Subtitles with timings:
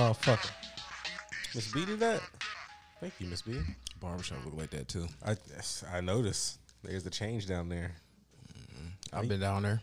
[0.00, 0.50] motherfucker.
[1.54, 2.22] Miss B did that?
[3.00, 3.58] Thank you, Miss B.
[4.00, 5.06] Barbershop look like that too.
[5.24, 6.58] I yes, I noticed.
[6.82, 7.92] There's the change down there.
[8.48, 9.16] Mm-hmm.
[9.16, 9.80] I've been down there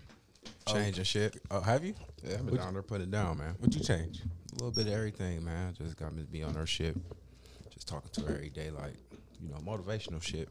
[0.65, 0.73] oh.
[0.73, 1.37] changing shit.
[1.51, 1.93] Oh, have you?
[2.23, 3.53] Yeah, I've been down there putting it down, man.
[3.59, 4.21] What'd you change?
[4.21, 5.75] A little bit of everything, man.
[5.77, 6.97] Just got me to be on her shit.
[7.71, 8.95] Just talking to her every day, like
[9.39, 10.49] you know, motivational shit.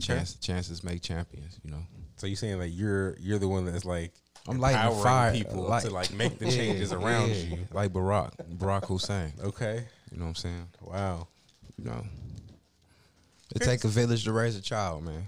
[0.00, 1.58] Chance, chances make champions.
[1.64, 1.82] You know,
[2.16, 4.12] So you saying that you're you're the one that's like
[4.48, 7.34] I'm lighting empowering fire people to like make the changes Yeah, around yeah.
[7.36, 7.58] you.
[7.72, 9.32] like Barack, Barack Hussein.
[9.42, 9.84] Okay.
[10.12, 10.68] You know what I'm saying?
[10.82, 11.28] Wow.
[11.78, 12.04] You know,
[13.54, 15.24] it take a village to raise a child, man.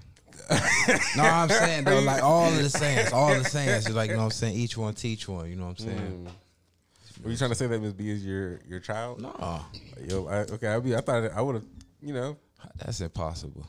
[1.17, 4.19] no, I'm saying though, like all of the sayings, all the sayings, like you know
[4.21, 4.55] what I'm saying.
[4.55, 5.49] Each one teach one.
[5.49, 5.99] You know what I'm saying?
[5.99, 7.23] Hmm.
[7.23, 9.19] Were you trying to say that Miss B is your your child?
[9.21, 9.65] No,
[10.07, 10.95] Yo, I, okay, I be.
[10.95, 11.65] I thought I would have.
[12.01, 12.37] You know,
[12.77, 13.67] that's impossible.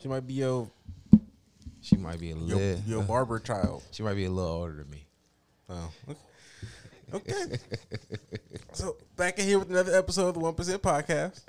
[0.00, 0.70] she might be your
[1.86, 2.82] She might be a your, little.
[2.84, 3.84] your barber child.
[3.92, 5.06] she might be a little older than me.
[5.70, 5.90] Oh,
[7.14, 7.32] okay.
[7.44, 7.58] okay.
[8.72, 11.44] so back in here with another episode of the One Percent Podcast.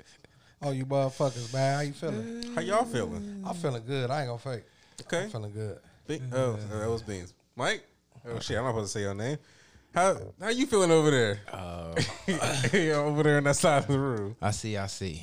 [0.62, 1.74] Oh, you motherfuckers, man.
[1.74, 2.52] How you feeling?
[2.54, 3.42] How y'all feeling?
[3.44, 4.10] I'm feeling good.
[4.12, 4.64] I ain't gonna fake.
[5.02, 5.24] Okay.
[5.24, 5.78] I'm feeling good.
[6.06, 7.34] Be- oh, so that was Beans.
[7.56, 7.84] Mike.
[8.24, 9.38] Oh shit, I'm not supposed to say your name.
[9.92, 11.40] How how you feeling over there?
[11.52, 12.00] Uh,
[12.72, 14.36] Yeah, over there on that side of the room.
[14.40, 14.76] I see.
[14.76, 15.20] I see.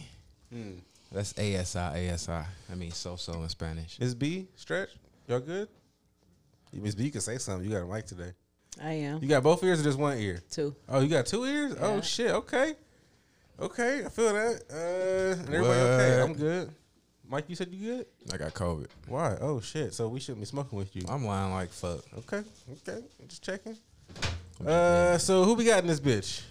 [1.10, 1.80] That's ASI.
[2.10, 2.32] ASI.
[2.32, 3.98] I mean, so so in Spanish.
[4.02, 4.90] Is B, stretch.
[5.28, 5.68] Y'all good?
[6.74, 7.66] Miss B, you can say something.
[7.68, 8.32] You got a mic today.
[8.84, 10.42] I am You got both ears or just one ear?
[10.52, 10.76] too.
[10.90, 11.76] Oh, you got two ears?
[11.80, 12.32] Oh shit.
[12.32, 12.74] Okay.
[13.60, 14.62] Okay, I feel that.
[14.70, 16.22] Uh, and everybody okay?
[16.22, 16.70] I'm good.
[17.28, 18.06] Mike, you said you good?
[18.34, 18.88] I got COVID.
[19.08, 19.38] Why?
[19.40, 19.94] Oh shit.
[19.94, 21.04] So we shouldn't be smoking with you.
[21.08, 22.02] I'm lying like fuck.
[22.18, 22.42] Okay.
[22.88, 23.02] Okay.
[23.28, 23.78] Just checking.
[24.66, 26.42] Uh, so who we got in this bitch?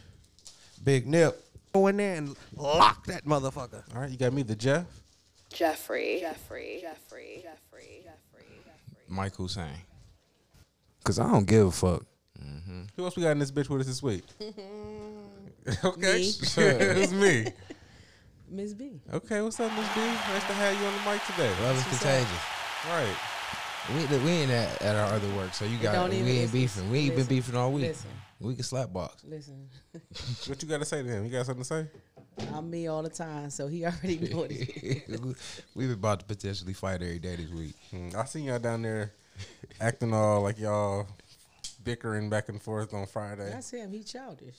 [0.83, 1.39] Big nip.
[1.75, 3.83] Go in there and lock that motherfucker.
[3.95, 4.87] All right, you got me, the Jeff.
[5.53, 6.19] Jeffrey.
[6.21, 6.79] Jeffrey.
[6.81, 6.81] Jeffrey.
[6.81, 7.41] Jeffrey.
[7.43, 7.59] Jeffrey.
[9.15, 9.77] Mike Hussein.
[11.05, 12.05] Cause I don't give a fuck.
[12.97, 14.25] Who else we got in this bitch with us this week?
[15.85, 16.33] okay, Me.
[16.57, 17.47] it's me.
[18.51, 19.01] Miss B.
[19.13, 20.01] Okay, what's up, Miss B?
[20.01, 21.51] Nice to have you on the mic today.
[21.63, 22.11] Love is what's up.
[22.11, 22.43] contagious.
[22.89, 23.17] Right.
[24.11, 26.51] We we ain't at, at our other work, so you got we ain't listen.
[26.53, 26.91] beefing.
[26.91, 27.89] We ain't been beefing all week.
[27.89, 28.11] Listen.
[28.41, 29.23] We can slap box.
[29.27, 29.69] Listen,
[30.47, 31.25] What you got to say to him?
[31.25, 31.87] You got something to say?
[32.53, 35.05] I'm me all the time, so he already know it.
[35.75, 37.75] We've been about to potentially fight every day this week.
[37.91, 39.13] Hmm, I seen y'all down there
[39.81, 41.07] acting all like y'all
[41.83, 43.51] bickering back and forth on Friday.
[43.51, 43.93] That's him.
[43.93, 44.57] He childish.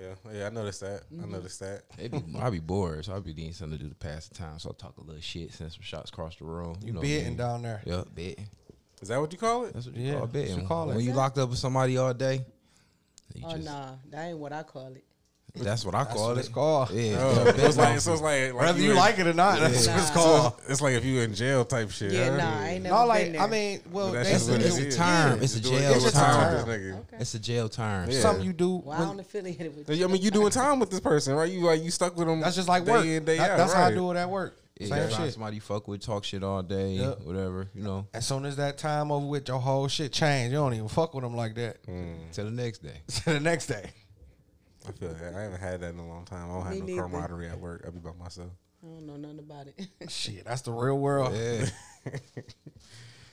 [0.00, 1.02] Yeah, yeah, I noticed that.
[1.12, 1.32] I Mm-hmm.
[1.32, 1.82] noticed that.
[1.98, 4.36] It be, I be bored, so I be needing something to do to pass the
[4.36, 4.58] time.
[4.60, 6.78] So I talk a little shit, send some shots across the room.
[6.84, 7.36] You know, Bidding me.
[7.38, 7.82] down there.
[7.84, 8.48] Yep, betting.
[9.02, 9.74] Is that what you call it?
[9.74, 10.60] That's what you Yeah, call that's what betting.
[10.60, 10.94] you call it.
[10.94, 12.44] When you locked up with somebody all day,
[13.34, 15.04] you Oh just, nah, that ain't what I call it.
[15.54, 16.40] That's what I That's call what it.
[16.40, 16.90] it's called.
[16.90, 19.18] Yeah, Oh, yeah, so it's like bet so it's like, like Whether you in- like
[19.18, 19.92] it or not, that's Yeah.
[19.94, 20.22] what it's Nah.
[20.22, 20.52] called.
[20.66, 22.12] so it's like if you in jail type shit.
[22.12, 22.36] Yeah, huh?
[22.36, 23.40] nah, I ain't never No, been like there.
[23.42, 24.96] I mean, well, that's that's just it's a is.
[24.96, 25.06] term.
[25.38, 26.54] Yeah, It's a just doing- jail it's term.
[26.56, 27.16] with this okay.
[27.20, 28.10] It's a jail term.
[28.10, 28.20] Yeah.
[28.20, 28.76] something you do.
[28.84, 31.50] Well, I when- don't affiliated with I mean, you doing time with this person, right?
[31.50, 32.40] You like you stuck with them.
[32.40, 33.04] that's just like day work.
[33.06, 34.56] in, day That- out, that's how I do it at work.
[34.78, 35.32] Yeah, Same you shit.
[35.34, 37.20] Somebody you fuck with, talk shit all day, Yep.
[37.24, 37.68] whatever.
[37.74, 40.52] You know, As soon as that time over with, your whole shit change.
[40.52, 41.86] You don't even fuck with them like that.
[41.86, 42.14] Mm.
[42.32, 43.02] till the next day.
[43.24, 43.90] To the next day.
[44.88, 45.34] I feel that.
[45.34, 46.50] I haven't had that in a long time.
[46.50, 47.02] I don't have no neither.
[47.02, 47.82] camaraderie at work.
[47.84, 48.50] I'll be by myself.
[48.82, 49.88] I don't know nothing about it.
[50.10, 51.34] Shit, that's the real world.
[51.34, 51.66] Yeah.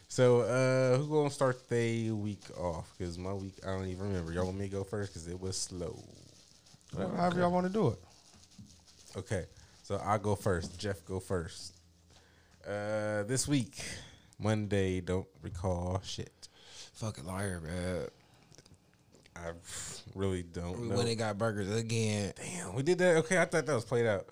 [0.10, 2.92] So, uh, who gonna start the week off?
[2.98, 4.32] Because my week, I don't even remember.
[4.32, 5.12] Y'all want me to go first?
[5.14, 6.02] Because it was slow.
[6.96, 8.00] However y'all want to do it.
[9.18, 9.46] Okay,
[9.84, 10.80] so I go first.
[10.80, 11.76] Jeff go first.
[12.66, 13.84] Uh, this week,
[14.40, 15.02] Monday.
[15.02, 16.48] Don't recall shit.
[16.94, 18.08] Fucking liar, man.
[19.46, 19.52] I
[20.16, 20.96] really don't We know.
[20.98, 22.34] went and got burgers again.
[22.36, 23.18] Damn, we did that.
[23.18, 24.28] Okay, I thought that was played out.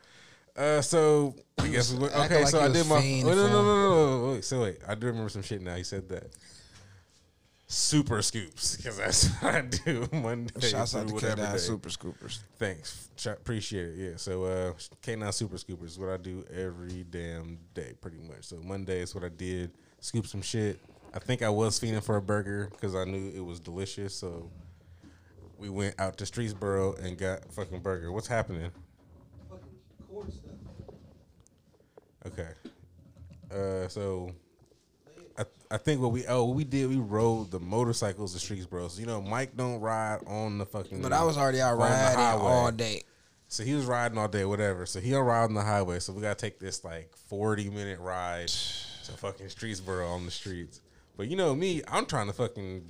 [0.55, 2.39] Uh, so I guess we went, okay.
[2.39, 2.95] like so I did my.
[2.95, 4.31] Wait, no, no, no, no, no.
[4.33, 5.75] Wait, so wait, I do remember some shit now.
[5.75, 6.27] He said that.
[7.67, 10.67] super scoops because that's what I do Monday.
[10.67, 11.59] Shouts out to K9.
[11.59, 12.39] Super Scoopers.
[12.57, 13.95] Thanks, appreciate it.
[13.97, 14.73] Yeah, so uh,
[15.03, 18.43] K9 Super Scoopers is what I do every damn day, pretty much.
[18.45, 20.79] So Monday is what I did, scoop some shit.
[21.13, 24.13] I think I was feeding for a burger because I knew it was delicious.
[24.15, 24.49] So
[25.57, 28.11] we went out to Streetsboro and got fucking burger.
[28.11, 28.71] What's happening?
[29.49, 29.65] Fucking
[30.09, 30.51] cord stuff.
[32.27, 32.49] Okay.
[33.51, 34.31] Uh, so
[35.37, 38.89] I I think what we oh what we did we rode the motorcycles to Streetsboro.
[38.89, 41.01] So you know Mike don't ride on the fucking.
[41.01, 43.03] But I was already out riding all day.
[43.47, 44.85] So he was riding all day, whatever.
[44.85, 45.99] So he don't ride on the highway.
[45.99, 50.81] So we gotta take this like forty minute ride to fucking Streetsboro on the streets.
[51.15, 52.83] But you know me, I'm trying to fucking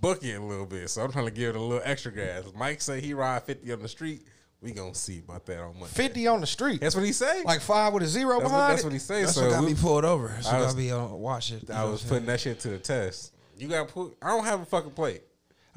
[0.00, 0.88] book it a little bit.
[0.90, 2.44] So I'm trying to give it a little extra gas.
[2.56, 4.22] Mike say he ride fifty on the street.
[4.62, 5.86] We gonna see about that on Monday.
[5.94, 6.82] 50 on the street.
[6.82, 7.42] That's what he say.
[7.44, 8.84] Like five with a zero that's what, behind that's it.
[8.84, 9.22] what he say.
[9.22, 10.28] That's so what got we- me pulled over.
[10.28, 11.70] That's I what was- got me on watch it.
[11.70, 13.32] I was what I'm putting that shit to the test.
[13.56, 14.16] You got put.
[14.20, 15.22] I don't have a fucking plate.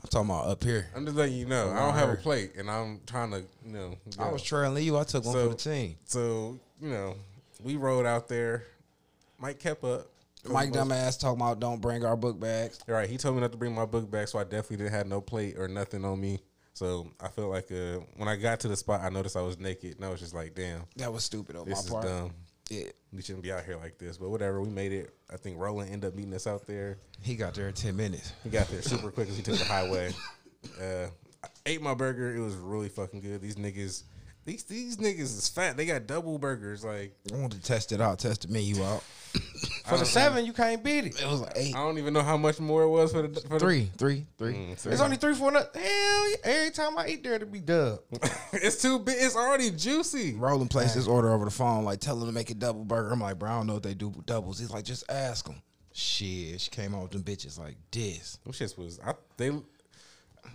[0.01, 0.87] I'm talking about up here.
[0.93, 1.71] I'm just letting you know.
[1.71, 3.95] I don't have a plate, and I'm trying to, you know.
[4.19, 4.33] I go.
[4.33, 4.97] was trailing you.
[4.97, 5.95] I took one So- for the team.
[6.03, 7.15] So you know,
[7.61, 8.65] we rode out there.
[9.39, 10.09] Mike kept up.
[10.49, 12.79] Mike dumbass talking about don't bring our book bags.
[12.87, 14.93] All right, he told me not to bring my book bag, so I definitely didn't
[14.93, 16.39] have no plate or nothing on me.
[16.73, 19.59] So I felt like uh, when I got to the spot, I noticed I was
[19.59, 22.03] naked, and I was just like, "Damn, That was stupid on this my is part.
[22.05, 22.31] dumb.
[22.69, 25.13] Yeah, We shouldn't be out here like this." But whatever, we made it.
[25.31, 26.97] I think Roland ended up meeting us out there.
[27.21, 28.33] he got there in ten minutes.
[28.43, 30.13] He got there super quick as he took the highway.
[30.81, 31.07] Uh,
[31.43, 32.33] I ate my burger.
[32.33, 33.41] It was really fucking good.
[33.41, 34.03] These niggas,
[34.45, 35.77] these these niggas is fat.
[35.77, 36.83] They got double burgers.
[36.83, 39.03] Like I wanted to test it out, test the menu out.
[39.85, 41.21] For the seven, you can't beat it.
[41.21, 43.41] It was like eight, I don't even know how much more it was for the
[43.41, 44.53] for the- three, three, three.
[44.53, 45.81] Mm, so It's only three for nothing.
[45.81, 46.35] Hell, yeah.
[46.43, 47.99] every time I eat there, to be dub.
[48.53, 49.15] it's too big.
[49.19, 50.35] It's already juicy.
[50.35, 53.11] Roland placed his order over the phone, like tell him to make a double burger.
[53.11, 54.59] I'm like, bro, I don't know if they do doubles.
[54.59, 55.61] He's like, just ask him.
[55.93, 58.37] Shit, she came out with them bitches like this.
[58.43, 59.51] Them shits was I, they.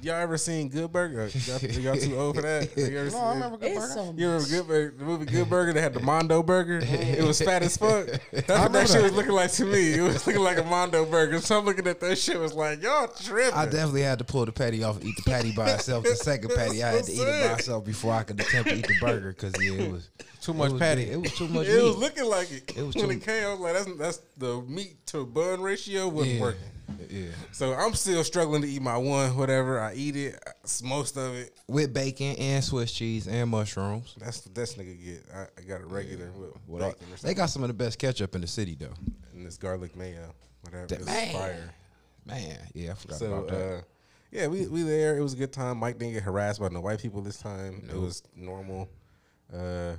[0.01, 1.27] Y'all ever seen Good Burger?
[1.47, 2.71] Y'all, y'all too old for that?
[2.77, 3.93] You ever No, I seen- remember good It's burger.
[3.95, 5.73] so You remember Good Burger, the movie Good Burger?
[5.73, 6.81] They had the Mondo Burger.
[6.83, 8.07] Oh, it was fat as fuck.
[8.33, 9.95] That's what remember that shit was looking like to me.
[9.95, 11.41] It was looking like a Mondo Burger.
[11.41, 13.55] So I'm looking at that shit was like, y'all tripping.
[13.59, 16.05] I definitely had to pull the patty off and eat the patty by itself.
[16.05, 18.77] The second patty, I had to eat it by itself before I could attempt to
[18.77, 21.07] eat the burger because yeah, it was Too it much was patty.
[21.07, 21.15] big.
[21.15, 22.73] It was too much it was looking like it.
[22.77, 25.61] It was when too- it came, I was like, that's that's the meat to bun
[25.61, 26.41] ratio wasn't Yeah.
[26.41, 26.63] working.
[27.11, 29.81] Yeah, So I'm still struggling to eat my one, whatever.
[29.81, 30.39] I eat it,
[30.83, 31.53] most of it.
[31.69, 34.15] with bacon and Swiss cheese and mushrooms.
[34.19, 35.25] That's the best nigga get.
[35.35, 37.75] I, I got a regular with What all- bacon or they got some of the
[37.75, 38.95] best ketchup in the city though.
[39.35, 40.33] and this garlic mayo,
[40.63, 40.87] whatever.
[40.87, 41.33] That- man.
[41.33, 41.75] fire.
[42.27, 43.75] Man, yeah, I forgot So about that.
[43.79, 43.81] uh,
[44.31, 45.17] yeah, we we there.
[45.17, 45.79] It was a good time.
[45.79, 47.83] Mike didn't get harassed by no white people this time.
[47.89, 48.89] It was normal.
[49.51, 49.93] Uh,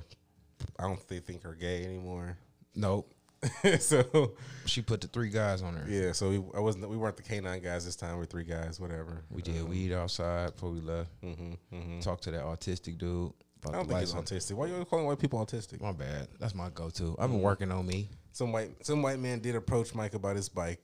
[0.78, 2.36] I don't think think her gay anymore.
[2.76, 3.12] nope,
[3.78, 4.34] so
[4.66, 5.86] she put the three guys on her.
[5.88, 8.16] yeah, so we I wasn't we weren't the canine guys this time.
[8.18, 9.24] We're three guys, whatever.
[9.30, 11.10] We did weed outside before we left.
[11.22, 13.32] hmm hmm Talked to that autistic dude
[13.66, 14.52] I don't think he's autistic.
[14.52, 15.80] Why you calling white people autistic?
[15.80, 16.28] My bad.
[16.38, 17.14] That's my go-to.
[17.18, 18.08] I've been working on me.
[18.32, 20.80] Some white some white man did approach Mike about his bike,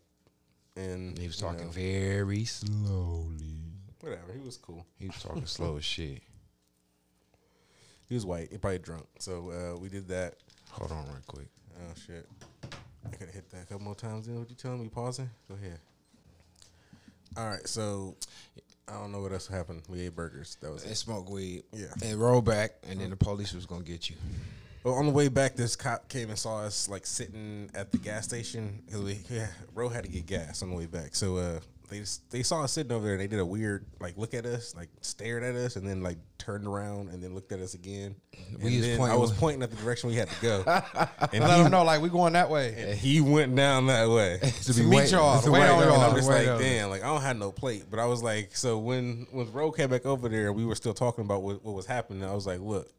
[0.76, 3.62] and He was talking know, very slowly.
[4.00, 4.32] whatever.
[4.32, 4.86] He was cool.
[4.98, 6.22] He was talking slow as shit.
[8.08, 8.52] He was white.
[8.52, 9.04] He probably drunk.
[9.18, 10.36] So uh, we did that.
[10.70, 11.48] Hold on, right quick.
[11.86, 12.26] Oh shit!
[13.04, 14.26] I could have hit that a couple more times.
[14.26, 14.88] Then what you telling me?
[14.88, 15.30] Pausing.
[15.48, 15.78] Go ahead.
[17.36, 17.66] All right.
[17.68, 18.16] So
[18.88, 19.82] I don't know what else happened.
[19.88, 20.56] We ate burgers.
[20.62, 20.96] That was And it.
[20.96, 21.64] smoke weed.
[21.72, 21.86] Yeah.
[22.02, 24.16] And roll back, and then the police was gonna get you.
[24.84, 27.98] Well, on the way back, this cop came and saw us like sitting at the
[27.98, 31.14] gas station because we yeah, Ro had to get gas on the way back.
[31.16, 33.14] So uh, they just- they saw us sitting over there.
[33.14, 36.02] and They did a weird like look at us, like stared at us, and then
[36.02, 38.14] like turned around and then looked at us again.
[38.62, 41.56] We and then I was pointing at the direction we had to go, and Let
[41.56, 42.74] he, them know, like, we going that way.
[42.76, 44.38] and he went down that way.
[44.62, 46.00] to be meet y'all, to wait on y'all.
[46.00, 47.84] I'm just like, damn, like I don't have no plate.
[47.90, 50.94] But I was like, so when when Ro came back over there, we were still
[50.94, 52.24] talking about what, what was happening.
[52.24, 52.90] I was like, look,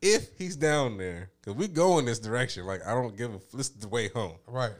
[0.00, 3.38] if he's down there, because we go in this direction, like I don't give a
[3.56, 4.36] this is the way home.
[4.46, 4.72] Right.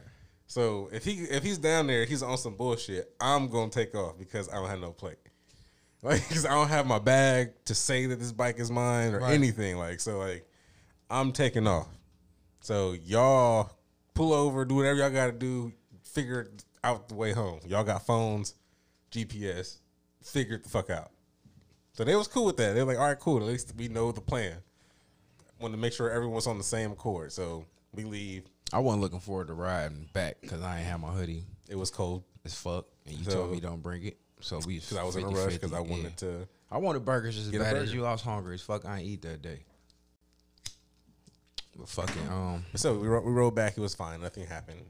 [0.47, 3.13] So if he if he's down there, he's on some bullshit.
[3.19, 5.17] I'm gonna take off because I don't have no plate.
[6.05, 9.21] Like, cause I don't have my bag to say that this bike is mine or
[9.21, 9.33] Right.
[9.35, 9.77] anything.
[9.77, 10.45] Like, so like,
[11.09, 11.87] I'm taking off.
[12.59, 13.71] So y'all
[14.13, 15.71] pull over, do whatever y'all got to do.
[16.03, 17.61] Figure it out the way home.
[17.65, 18.55] Y'all got phones,
[19.11, 19.77] GPS.
[20.21, 21.11] Figure it the fuck out.
[21.93, 22.73] So they was cool with that.
[22.73, 23.37] They were like, all right, cool.
[23.37, 24.57] At least we know the plan.
[25.61, 27.31] Wanted to make sure everyone's on the same accord.
[27.31, 28.43] So we leave.
[28.73, 31.45] I wasn't looking forward to riding back because I ain't have my hoodie.
[31.69, 32.23] It was cold.
[32.45, 34.17] As fuck, and you So- told me don't bring it.
[34.41, 36.47] So we because I was in a rush because I wanted to.
[36.69, 38.05] I wanted burgers as Get a bad as you.
[38.05, 38.83] I was hungry as fuck.
[38.83, 39.63] I ain't eat that day.
[41.77, 43.77] But fucking um, So we ro- we rode back.
[43.77, 44.21] It was fine.
[44.21, 44.81] Nothing happened.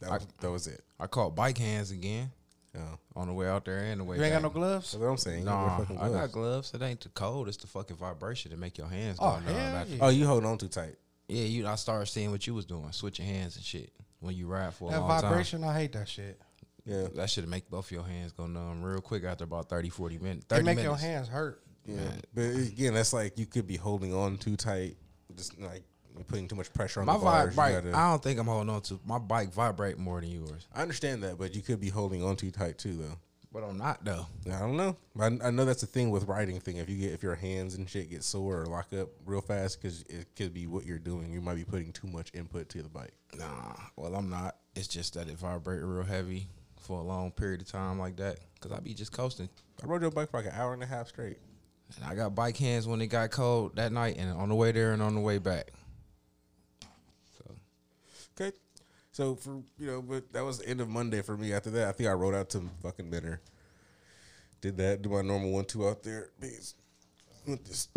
[0.00, 0.82] That was, that was it.
[1.00, 2.30] I caught bike hands again.
[2.76, 4.54] Oh, on the way out there and the way You ain't got no back.
[4.54, 4.92] gloves?
[4.92, 5.38] that's what I'm saying.
[5.40, 6.70] You gotta Nah, fucking I got gloves.
[6.70, 6.74] gloves.
[6.74, 7.48] It ain't the cold.
[7.48, 9.44] It's the fucking vibration to make your hands go Oh, numb.
[9.54, 9.98] hell yeah.
[10.02, 10.94] Oh, you hold on too tight.
[11.28, 11.66] Yeah, you.
[11.66, 14.88] I started seeing what you was doing, switching hands and shit when you ride for
[14.88, 16.40] a That long vibration, I hate that shit.
[16.84, 17.08] Yeah.
[17.14, 20.46] That should make both your hands go numb real quick after about 30, 40 minutes.
[20.48, 21.02] They 30 make minutes.
[21.02, 21.62] your hands hurt.
[21.84, 21.98] yeah.
[22.34, 24.96] But again, that's like you could be holding on too tight,
[25.36, 25.82] just like
[26.28, 27.48] putting too much pressure on My the bars.
[27.48, 27.84] vibe, You bike.
[27.84, 29.52] gotta- I don't think I'm holding on to my bike.
[29.52, 32.78] Vibrate more than yours, I understand that, but you could be holding on too tight
[32.78, 33.18] too, though.
[33.52, 34.26] But I'm not though.
[34.46, 34.96] I don't know.
[35.18, 36.76] I, I know that's the thing with riding thing.
[36.76, 39.80] If you get if your hands and shit get sore or lock up real fast,
[39.80, 41.32] because it could be what you're doing.
[41.32, 43.12] You might be putting too much input to the bike.
[43.36, 44.56] Nah, well I'm not.
[44.74, 46.48] It's just that it vibrate real heavy
[46.80, 48.38] for a long period of time like that.
[48.60, 49.48] Cause I be just coasting,
[49.82, 51.38] I rode your bike for like an hour and a half straight.
[51.96, 54.72] and I got bike hands when it got cold that night, and on the way
[54.72, 55.72] there and on the way back.
[57.38, 57.54] So
[58.40, 58.56] Okay.
[59.18, 61.52] So for you know, but that was the end of Monday for me.
[61.52, 63.40] After that, I think I rode out to fucking Benner.
[64.60, 66.30] Did that, do my normal one two out there.
[66.40, 66.76] Peace.
[67.44, 67.88] With this.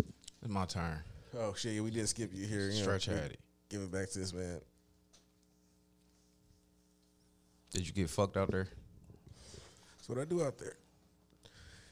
[0.42, 0.98] it's my turn.
[1.38, 2.64] Oh shit, we did skip you here.
[2.66, 3.40] You Stretch we- had it.
[3.68, 4.60] Give it back to this man.
[7.70, 8.66] Did you get fucked out there?
[9.96, 10.76] That's what I do out there.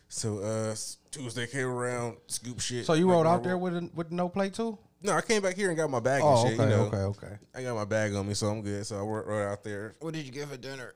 [0.09, 0.75] So uh
[1.13, 2.85] Tuesday came around, scoop shit.
[2.85, 4.77] So you like rode out there with a, with no plate too?
[5.03, 6.61] No, I came back here and got my bag Oh, and shit.
[6.61, 6.85] okay, you know.
[6.87, 7.37] okay, okay.
[7.55, 8.87] I got my bag on me, so I'm good.
[8.87, 9.95] So I wor- right out there.
[10.01, 10.93] What did you get for dinner?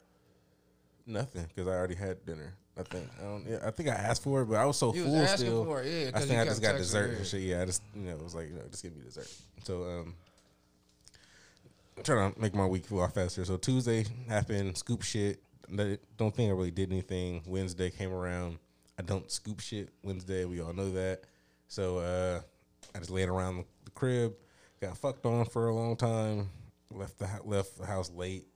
[1.07, 2.55] Nothing, because I already had dinner.
[2.79, 3.47] I think I don't.
[3.49, 5.65] Yeah, I think I asked for it, but I was so You full asking still.
[5.65, 7.17] for it, yeah, I 'cause think I just got dessert me.
[7.19, 7.43] and shit.
[7.43, 9.31] Yeah, I just you know it was like you know just give me dessert.
[9.63, 10.15] So um,
[11.97, 13.45] I'm trying to make my week go off faster.
[13.45, 15.41] So Tuesday happened, scoop shit.
[16.17, 17.43] Don't think I really did anything.
[17.47, 18.59] Wednesday came around.
[18.99, 20.45] I don't scoop shit Wednesday.
[20.45, 21.23] We all know that.
[21.69, 22.41] So uh,
[22.95, 24.35] I just laid around the crib,
[24.81, 26.51] got fucked on for a long time.
[26.91, 28.47] Left the left the house late.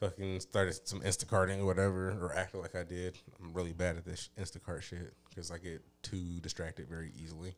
[0.00, 3.16] Fucking started some Instacarting or whatever, or acted like I did.
[3.40, 7.54] I'm really bad at this Instacart shit because I get too distracted very easily,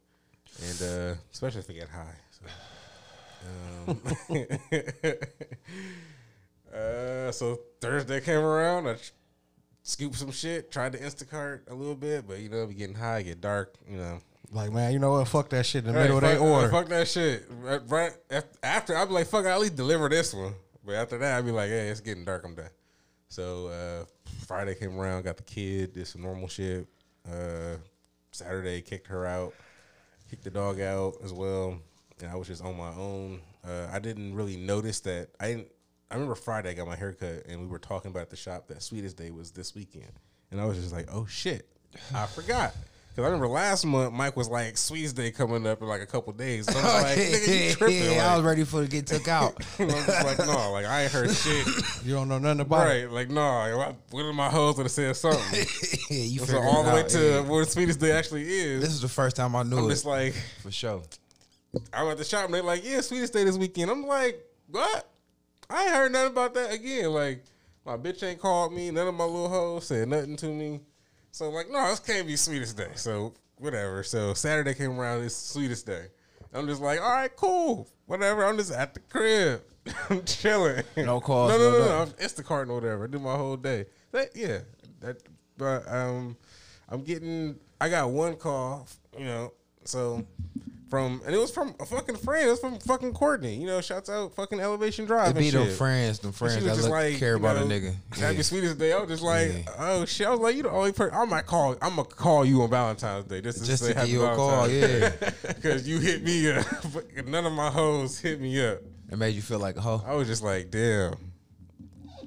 [0.63, 2.15] and uh, especially if I get high.
[2.31, 2.47] So,
[3.89, 4.01] um,
[6.75, 8.89] uh, so Thursday came around.
[8.89, 9.13] I ch-
[9.83, 13.23] scooped some shit, tried to Instacart a little bit, but you know, be getting high,
[13.23, 13.75] get dark.
[13.89, 14.21] You know,
[14.53, 15.29] Like man, you know what?
[15.29, 16.69] Fuck that shit in the Hey, middle of fuck, their order.
[16.71, 17.45] Fuck that shit.
[17.61, 18.13] Right, right
[18.63, 20.55] after, I'd be like, fuck, I'll at least deliver this one.
[20.85, 22.45] But after that, I'd be like, hey, it's getting dark.
[22.45, 22.71] I'm done.
[23.29, 24.05] So uh,
[24.47, 26.87] Friday came around, got the kid, did some normal shit.
[27.29, 27.77] Uh,
[28.31, 29.53] Saturday, kicked her out,
[30.31, 31.79] kicked the dog out as well,
[32.21, 33.41] and I was just on my own.
[33.67, 35.31] Uh, I didn't really notice that.
[35.41, 35.69] I didn't.
[36.09, 38.81] I remember Friday I got my haircut, and we were talking about the shop that
[38.81, 40.13] Sweetest Day was this weekend,
[40.53, 41.67] and I was just like, oh shit,
[42.15, 42.73] I forgot.
[43.17, 46.07] Cause I remember last month Mike was like Sweetest Day coming up in like a
[46.07, 46.67] couple days.
[46.67, 48.21] So I was like, nigga, you tripping?
[48.21, 49.57] I was ready for it to get took out.
[49.79, 51.67] I'm just like, no, like I ain't heard shit.
[52.05, 53.07] You don't know nothing about it.
[53.07, 53.11] right?
[53.11, 55.65] Like, no, like, one of my hoes would have said something.
[56.11, 57.41] yeah, you so all the way out, to yeah.
[57.41, 58.83] where Sweetest Day actually is.
[58.83, 61.01] This is the first time I knew I'm it just like, for sure.
[61.95, 63.91] I'm at the shop and they're like, yeah, Sweetest Day this weekend.
[63.91, 65.09] I'm like, what?
[65.71, 67.11] I ain't heard nothing about that again.
[67.11, 67.45] Like,
[67.87, 68.91] my bitch ain't called me.
[68.91, 70.81] None of my little hoes said nothing to me.
[71.37, 72.89] So like, no, this can't be Sweetest Day.
[72.95, 74.03] So whatever.
[74.03, 76.07] So Saturday came around, it's Sweetest Day.
[76.55, 78.43] I'm just like, all right, cool, whatever.
[78.43, 79.61] I'm just at the crib,
[80.09, 80.83] I'm chilling.
[80.97, 81.99] No calls, No, no, no no.
[81.99, 83.05] I'm Instacart and whatever.
[83.05, 83.85] I do my whole day.
[84.13, 84.61] That, yeah,
[85.01, 85.19] that.
[85.59, 86.39] But um,
[86.89, 87.57] I'm getting.
[87.83, 88.89] I got one call.
[89.19, 89.53] You know,
[89.85, 90.25] so
[90.89, 92.47] from and it was from a fucking friend.
[92.47, 93.57] It was from fucking Courtney.
[93.57, 95.37] You know, shouts out fucking Elevation Drive.
[95.37, 97.61] It be them friends, them friends that was just look, like, care you about a
[97.61, 97.95] know, nigga.
[98.19, 98.43] Happy Yeah.
[98.43, 98.93] sweetest day.
[98.93, 99.73] I was just like, Yeah.
[99.79, 100.27] oh shit.
[100.27, 101.17] I was like, you the only person.
[101.17, 101.73] I might call.
[101.83, 104.35] I'm gonna call you on Valentine's Day just to Just say to give you a
[104.37, 105.11] call, Yeah,
[105.49, 106.67] Because you hit me up.
[107.27, 108.79] None of my hoes hit me up.
[109.11, 110.03] It made you feel like a hoe.
[110.07, 111.15] I was just like, damn.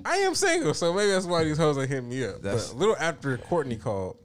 [0.06, 2.42] I am single, so maybe that's why these hoes are hitting me up.
[2.42, 4.18] That's- but a little after Courtney called,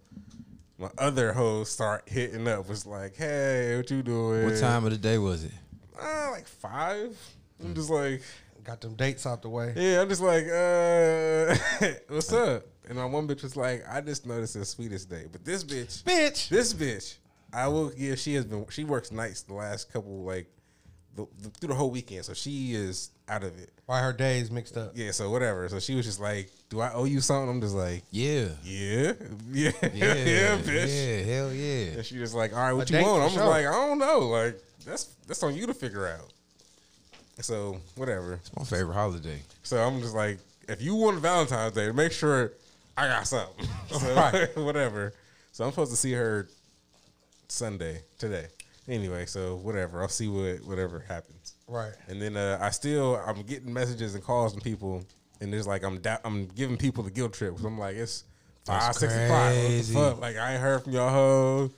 [0.78, 2.68] my other hoes start hitting up.
[2.68, 4.44] Was like, hey, what you doing?
[4.44, 5.52] What time of the day was it?
[6.00, 7.16] Uh, like five.
[7.62, 8.22] I'm just like,
[8.64, 9.74] Got them dates out the way.
[9.76, 10.00] yeah.
[10.00, 12.64] I'm just like, uh, what's up?
[12.88, 16.02] And my one bitch was like, I just noticed it's sweetest day, but this bitch,
[16.02, 16.48] Bitch.
[16.48, 17.16] this bitch,
[17.52, 18.18] I will give.
[18.18, 18.66] She has been.
[18.70, 20.46] She works nights the last couple like
[21.16, 23.70] the, the, through the whole weekend, so she is out of it.
[23.86, 24.92] Why her days mixed up?
[24.94, 25.68] Yeah, so whatever.
[25.68, 28.48] So she was just like, "Do I owe you something?" I'm just like, Yeah.
[28.64, 29.12] "Yeah,
[29.52, 31.84] yeah, Yeah, yeah, bitch." Yeah, hell yeah.
[31.96, 33.46] And she just like, "All right, what A you want?" I'm just sure.
[33.48, 34.20] like, "I don't know.
[34.28, 36.32] Like that's that's on you to figure out."
[37.40, 38.34] So whatever.
[38.34, 39.40] It's my favorite holiday.
[39.64, 42.52] So I'm just like, if you want Valentine's Day, make sure
[42.96, 43.66] I got something.
[43.90, 44.56] So Right.
[44.56, 45.12] whatever.
[45.52, 46.48] So I'm supposed to see her
[47.48, 48.46] Sunday today.
[48.88, 50.02] Anyway, so whatever.
[50.02, 51.54] I'll see what whatever happens.
[51.66, 51.92] Right.
[52.08, 55.04] And then uh, I still I'm getting messages and calls from people,
[55.40, 58.24] and it's like I'm da- I'm giving people the guilt trip I'm like it's
[58.66, 59.54] five That's six o'clock.
[59.54, 60.20] What the fuck?
[60.20, 61.70] Like I ain't heard from y'all hoes.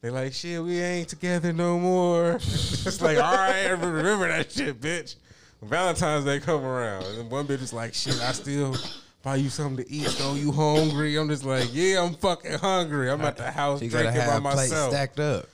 [0.00, 0.62] They like shit.
[0.62, 2.32] We ain't together no more.
[2.34, 5.16] it's like all right, remember that shit, bitch.
[5.62, 8.20] Valentine's Day come around, and one bitch is like, shit.
[8.20, 8.76] I still
[9.22, 10.06] buy you something to eat.
[10.18, 11.16] Though you hungry?
[11.16, 13.10] I'm just like, yeah, I'm fucking hungry.
[13.10, 14.92] I'm at the house gotta drinking by myself.
[14.92, 15.48] stacked up.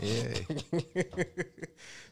[0.00, 1.02] Yeah.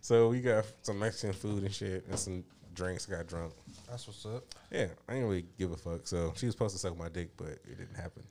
[0.01, 3.07] so we got some Mexican food and shit, and some drinks.
[3.07, 3.53] Got drunk.
[3.89, 4.45] That's what's up.
[4.71, 6.07] Yeah, I didn't really give a fuck.
[6.07, 8.23] So she was supposed to suck my dick, but it didn't happen.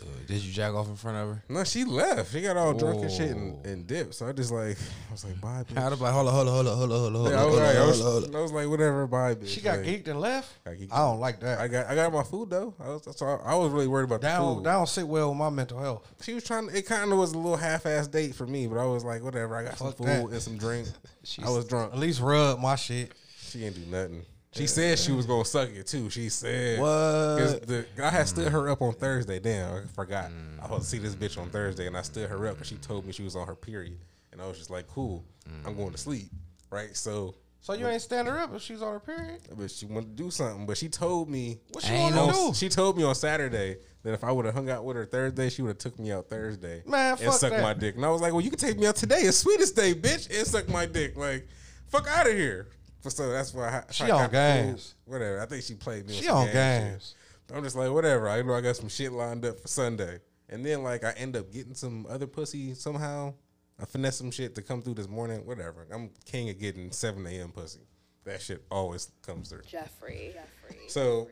[0.00, 1.44] Uh, did you jack off in front of her?
[1.48, 2.32] No, she left.
[2.32, 3.70] She got all drunk and shit and, Whoa.
[3.70, 4.14] and dipped.
[4.14, 4.76] So I just like,
[5.08, 5.78] I was like, bye, bitch.
[5.78, 7.40] I'd have like, hold on, hold on, hold on, hold on, hold on, Yeah, I
[7.40, 8.34] hold was, like, I, was, on, hold on.
[8.36, 9.48] I was like, whatever, bye, bitch.
[9.48, 10.64] She got like, geeked and left.
[10.64, 10.92] got geeked.
[10.92, 11.60] I don't like that.
[11.60, 12.74] I got I got my food though.
[12.80, 14.64] I was that's all, I was really worried about that the don't, food.
[14.64, 16.12] that don't sit well with my mental health.
[16.22, 16.68] She was trying.
[16.68, 19.22] to It kind of was a little half-ass date for me, but I was like,
[19.22, 19.56] whatever.
[19.56, 20.24] I got some food that.
[20.24, 20.88] and some drink.
[21.44, 21.92] I was drunk.
[21.92, 23.12] At least rub my shit.
[23.38, 24.24] She didn't do nothing.
[24.56, 26.10] She said she was gonna suck it too.
[26.10, 27.66] She said What?
[27.66, 28.98] The, I had stood her up on mm.
[28.98, 29.40] Thursday.
[29.40, 30.26] Damn, I forgot.
[30.26, 31.52] I was supposed to see this bitch on mm.
[31.52, 33.98] Thursday, and I stood her up, and she told me she was on her period,
[34.32, 35.24] and I was just like, cool.
[35.66, 35.98] I'm going to mm.
[35.98, 36.30] sleep,
[36.70, 36.96] right?
[36.96, 39.40] So, So you ain't stand her up if she's on her period.
[39.56, 41.58] but she wanted to do something, but she told me.
[41.72, 42.54] What she Ain't want to do?
[42.54, 45.50] She told me on Saturday that if I would have hung out with her Thursday,
[45.50, 47.62] she would have took me out Thursday Man, and fuck sucked that.
[47.62, 47.96] my dick.
[47.96, 49.20] And I was like, well, you can take me out today.
[49.20, 51.16] It's sweetest day, bitch, and suck my dick.
[51.16, 51.46] Like,
[51.88, 52.68] fuck out of here.
[53.04, 54.66] But so that's why I, She I on got the food.
[54.66, 54.94] games.
[55.04, 55.40] Whatever.
[55.40, 56.14] I think she played me.
[56.14, 56.90] She on gang shit.
[56.92, 57.14] games.
[57.54, 58.28] I'm just like, whatever.
[58.28, 60.18] I know I got some shit lined up for Sunday.
[60.48, 63.34] And then like I end up getting some other pussy somehow.
[63.80, 65.44] I finesse some shit to come through this morning.
[65.46, 65.86] Whatever.
[65.92, 67.50] I'm king of getting 7 a.m.
[67.50, 67.80] pussy.
[68.24, 69.62] That shit always comes through.
[69.68, 70.32] Jeffrey.
[70.32, 70.78] Jeffrey.
[70.88, 71.28] So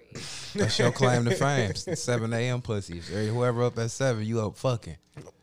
[0.55, 1.75] That's your claim to fame.
[1.97, 2.61] 7 a.m.
[2.61, 3.11] pussies.
[3.11, 4.97] Or Whoever up at 7, you up fucking.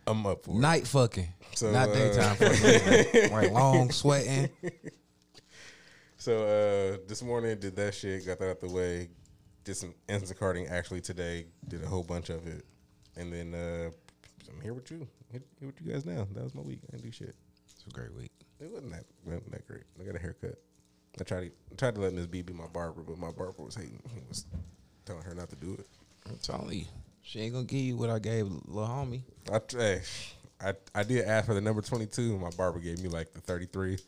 [0.06, 0.58] I'm up for it.
[0.60, 1.28] Night fucking.
[1.56, 3.32] So, Not uh, daytime fucking.
[3.32, 4.50] like long sweating.
[6.20, 9.08] So uh this morning did that shit, got that out the way,
[9.64, 12.66] did some Instacarting actually today, did a whole bunch of it.
[13.16, 13.90] And then uh
[14.52, 15.08] I'm here with you.
[15.32, 16.28] Here, here with you guys now.
[16.36, 16.82] That was my week.
[16.90, 17.36] I didn't do shit.
[17.72, 18.32] It's a great week.
[18.60, 19.84] It wasn't that wasn't that great.
[19.98, 20.56] I got a haircut.
[21.22, 23.64] I tried to I tried to let Miss B be my barber, but my barber
[23.64, 24.02] was hating.
[24.14, 24.46] He was
[25.06, 25.88] telling her not to do it.
[26.30, 26.86] I'm telling you.
[27.22, 29.22] She ain't gonna give you what I gave little homie.
[29.50, 30.02] I hey,
[30.60, 32.38] I I did ask for the number twenty two.
[32.38, 34.00] My barber gave me like the thirty three.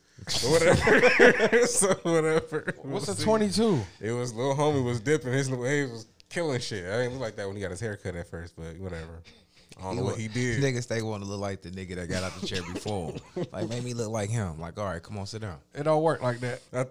[0.46, 1.66] Or whatever.
[1.68, 2.74] so whatever.
[2.84, 3.80] What's We'll a 22?
[4.00, 5.34] It was little homie was dipping.
[5.34, 6.86] His little he was killing shit.
[6.86, 9.22] I didn't look like that when he got his hair cut at first, but whatever.
[9.80, 10.62] I don't know what he did.
[10.62, 13.46] Niggas they want to look like the nigga that got out the chair before him.
[13.52, 14.60] Like made me look like him.
[14.60, 15.58] Like, all right, come on, sit down.
[15.74, 16.62] It don't work like that.
[16.72, 16.86] I,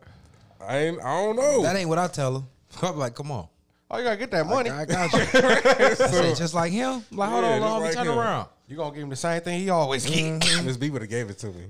[0.61, 1.01] I ain't.
[1.01, 1.63] I don't know.
[1.63, 2.47] That ain't what I tell him.
[2.83, 3.47] I'm like, come on.
[3.93, 4.71] Oh, you gotta get that money.
[4.71, 5.19] I got you.
[5.21, 7.05] I said, just like him.
[7.11, 8.19] Like, hold Yeah, on, just homie, like turn him.
[8.19, 8.49] around.
[8.69, 10.25] You gonna give him the same thing he always keep.
[10.25, 10.67] Mm-hmm.
[10.67, 11.67] Miss B would have gave it to me.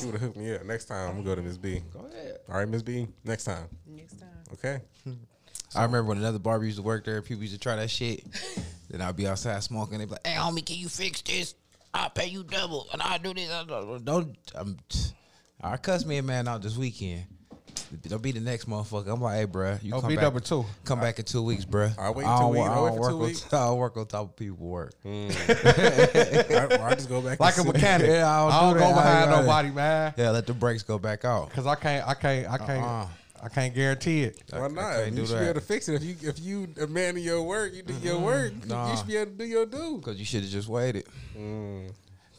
[0.00, 0.64] She would have hooked me up.
[0.64, 1.82] Next time I'm gonna go to Miss B.
[1.92, 2.38] Go ahead.
[2.48, 3.06] All right, Miss B.
[3.24, 3.68] Next time.
[3.86, 4.28] Next time.
[4.52, 4.80] Okay.
[5.76, 8.24] I remember when another barber used to work there, people used to try that shit.
[8.90, 9.98] then I'd be outside smoking.
[9.98, 11.54] They'd be like, hey, homie, can you fix this?
[11.92, 12.86] I'll pay you double.
[12.92, 13.50] And I'll do this.
[13.50, 14.76] I'll do- Don't, I'm,
[15.60, 17.24] I cuss me a man out this weekend.
[18.08, 19.08] Don't be the next motherfucker.
[19.12, 20.24] I'm like, hey, bro, you Oh, come be back.
[20.24, 20.64] number two.
[20.84, 21.92] Come back in two weeks, bruh.
[21.98, 22.66] I'll wait I two don't weeks.
[22.68, 23.46] I I'll wait don't for work two on- weeks.
[23.52, 24.94] I'll work on top of people work.
[25.04, 28.08] I, I just go back Like a mechanic.
[28.08, 29.26] Yeah, I I don't don't, do go that.
[29.26, 30.14] Behind nobody, man.
[30.16, 31.50] Yeah, let the brakes go back out.
[31.50, 33.06] Cause I can't, I can't, I can't, Uh-uh.
[33.42, 34.42] I can't guarantee it.
[34.50, 34.94] Why I not?
[34.94, 35.40] can't you do should that.
[35.40, 35.94] be able to fix it.
[35.96, 38.52] If you if you a man of your work, you do your work.
[38.62, 38.90] You- Nah.
[38.90, 39.98] You should be able to do your due.
[39.98, 41.04] Because you should have just waited.
[41.36, 41.90] Mm.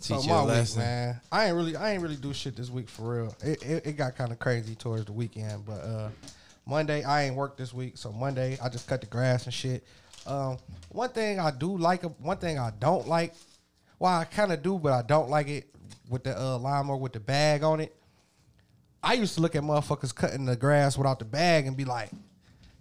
[0.07, 0.81] Teach so my a week, lesson.
[0.81, 1.21] man.
[1.31, 3.35] I ain't really, I ain't really do shit this week for real.
[3.43, 6.09] It, it, it got kind of crazy towards the weekend, but uh,
[6.67, 9.83] Monday I ain't work this week, so Monday I just cut the grass and shit.
[10.27, 10.57] Um,
[10.89, 13.33] one thing I do like, one thing I don't like.
[13.97, 15.73] Well, I kind of do, but I don't like it
[16.09, 17.95] with the uh, lawnmower with the bag on it.
[19.01, 22.09] I used to look at motherfuckers cutting the grass without the bag and be like,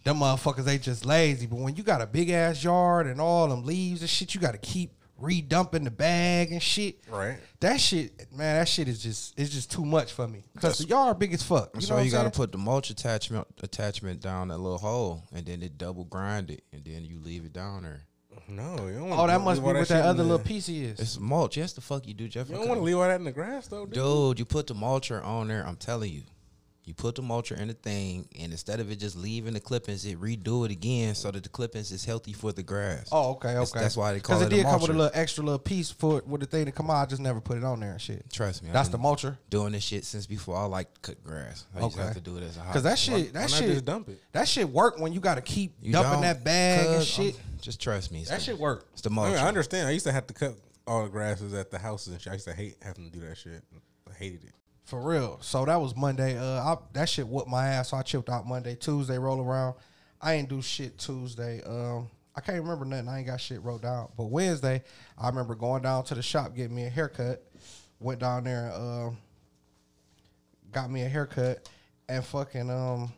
[0.05, 1.47] them motherfuckers they just lazy.
[1.47, 4.41] But when you got a big ass yard and all them leaves and shit, you
[4.41, 4.93] got to keep
[5.25, 7.01] redumping the bag and shit.
[7.11, 7.39] Right.
[7.61, 10.43] That shit, man, that shit is just it's just too much for me.
[10.61, 11.71] Cause the yard big as fuck.
[11.75, 15.23] You so know you got to put the mulch attachment attachment down that little hole,
[15.33, 18.03] and then it double grind it, and then you leave it down there.
[18.47, 19.11] No, you don't.
[19.13, 20.69] Oh, wanna that leave must be all what shit that in other the- little piece
[20.69, 21.01] is.
[21.01, 21.57] It's mulch.
[21.57, 22.51] Yes, the fuck you do, Jeff.
[22.51, 23.95] You don't want to leave all that in the grass though, dude.
[23.95, 25.67] Dude, you put the mulcher on there.
[25.67, 26.23] I'm telling you,
[26.87, 30.05] you put the mulcher in the thing, and instead of it just leaving the clippings,
[30.05, 33.09] it redo it again so that the clippings is healthy for the grass.
[33.11, 33.55] Oh, okay, okay.
[33.55, 34.51] That's- that's why they call it.
[34.51, 36.47] Because it it a did come with a little extra little piece for with the
[36.47, 36.97] thing to come out.
[37.03, 38.31] I just never put it on there and shit.
[38.33, 39.39] Trust me, That's the mulcher.
[39.51, 41.65] Doing this shit since before I like cut grass.
[41.75, 42.73] I used to have to do it as a hobby.
[42.75, 44.21] Cause that shit, that shit, just dump it?
[44.33, 47.35] that shit work when you got to keep You dumping that bag and cuz, shit.
[47.35, 48.25] um, just trust me.
[48.25, 48.87] That the, shit work.
[48.93, 49.29] It's the I, mulcher.
[49.31, 49.89] mean, I understand.
[49.89, 50.55] I used to have to cut
[50.87, 52.31] all the grasses at the houses and shit.
[52.31, 53.63] I used to hate having to do that shit.
[54.09, 54.53] I hated it.
[54.95, 55.39] For real.
[55.41, 56.39] So that was Monday.
[56.39, 57.89] Uh, I, that shit whooped my ass.
[57.89, 59.75] So I chipped out Monday, Tuesday, roll around.
[60.23, 61.61] I ain't do shit Tuesday.
[61.65, 63.09] Um, I can't remember nothing.
[63.09, 64.11] I ain't got shit wrote down.
[64.17, 64.85] But Wednesday,
[65.19, 67.43] I remember going down to the shop getting me a haircut.
[67.99, 69.19] Went down there and um,
[70.71, 71.69] got me a haircut,
[72.09, 73.13] and fucking um,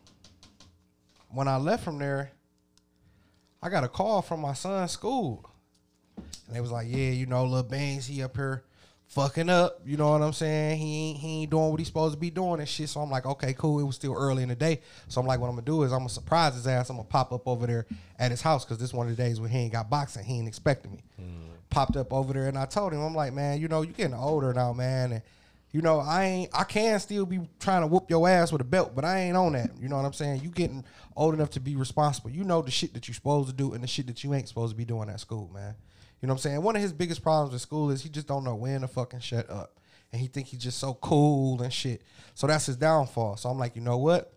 [1.29, 2.31] when I left from there,
[3.61, 5.47] I got a call from my son's school.
[6.15, 8.63] And they was like, yeah, you know, little Bangs, he up here
[9.07, 9.81] fucking up.
[9.85, 10.77] You know what I'm saying?
[10.77, 12.89] He ain't he ain't doing what he's supposed to be doing and shit.
[12.89, 13.79] So I'm like, okay, cool.
[13.79, 14.81] It was still early in the day.
[15.07, 16.89] So I'm like, what I'm gonna do is I'm gonna surprise his ass.
[16.89, 17.85] I'm gonna pop up over there
[18.19, 20.23] at his house because this one of the days when he ain't got boxing.
[20.23, 21.03] He ain't expecting me.
[21.19, 21.51] Mm-hmm.
[21.69, 24.13] Popped up over there and I told him, I'm like, man, you know, you getting
[24.13, 25.13] older now, man.
[25.13, 25.21] And
[25.71, 28.65] you know, I ain't I can still be trying to whoop your ass with a
[28.65, 29.71] belt, but I ain't on that.
[29.79, 30.41] You know what I'm saying?
[30.41, 30.83] You getting
[31.15, 32.29] old enough to be responsible.
[32.29, 34.47] You know the shit that you're supposed to do and the shit that you ain't
[34.47, 35.75] supposed to be doing at school, man.
[36.21, 36.61] You know what I'm saying?
[36.61, 39.19] One of his biggest problems with school is he just don't know when to fucking
[39.19, 39.77] shut up.
[40.11, 42.01] And he think he's just so cool and shit.
[42.33, 43.37] So that's his downfall.
[43.37, 44.33] So I'm like, you know what?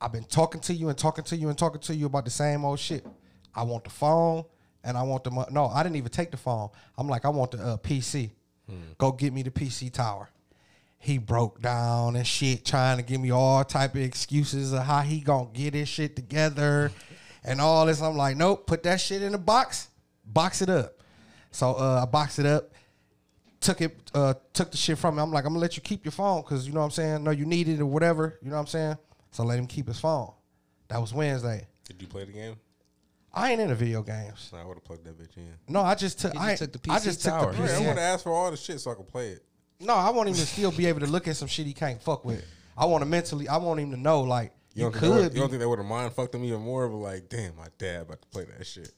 [0.00, 2.30] I've been talking to you and talking to you and talking to you about the
[2.30, 3.06] same old shit.
[3.54, 4.44] I want the phone
[4.84, 5.66] and I want the mo- no.
[5.66, 6.70] I didn't even take the phone.
[6.96, 8.30] I'm like, I want the uh, PC.
[8.98, 10.28] Go get me the PC tower.
[10.98, 15.00] He broke down and shit, trying to give me all type of excuses of how
[15.00, 16.90] he gonna get his shit together
[17.44, 18.02] and all this.
[18.02, 19.88] I'm like, nope, put that shit in a box,
[20.32, 20.94] box it up.
[21.50, 22.72] So uh, I boxed it up,
[23.60, 25.24] took it, uh, took the shit from him.
[25.24, 27.24] I'm like, I'm gonna let you keep your phone because you know what I'm saying.
[27.24, 28.38] No, you need it or whatever.
[28.42, 28.96] You know what I'm saying.
[29.30, 30.32] So let him keep his phone.
[30.88, 31.66] That was Wednesday.
[31.84, 32.56] Did you play the game?
[33.32, 34.50] I ain't into video games.
[34.52, 35.48] Nah, I would have plugged that bitch in.
[35.68, 36.34] No, I just took.
[36.36, 37.52] I took the I PC just tower.
[37.52, 37.78] took the Right, I PC.
[37.80, 39.44] would have asked for all the shit so I could play it.
[39.80, 42.02] No, I want him to still be able to look at some shit he can't
[42.02, 42.44] fuck with.
[42.76, 43.48] I want to mentally.
[43.48, 45.34] I want him to know like You you, don't, think would, could.
[45.34, 46.88] you don't think they would have mind fucked him even more?
[46.88, 48.92] But like, damn, my dad about to play that shit.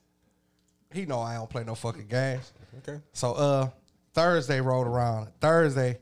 [0.93, 2.53] He know I don't play no fucking games.
[2.79, 3.01] Okay.
[3.13, 3.71] So uh,
[4.13, 5.29] Thursday rolled around.
[5.41, 5.99] Thursday,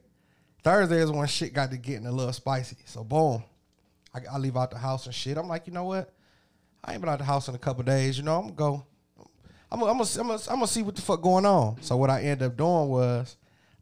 [0.63, 2.77] Thursday is when shit got to getting a little spicy.
[2.85, 3.43] So boom,
[4.15, 5.37] I, I leave out the house and shit.
[5.37, 6.13] I'm like, you know what?
[6.85, 8.17] I ain't been out the house in a couple days.
[8.17, 8.87] You know, I'm gonna go.
[9.71, 11.83] I'm gonna, I'm gonna, I'm gonna, I'm gonna see what the fuck going on.
[11.83, 13.37] So what I ended up doing was,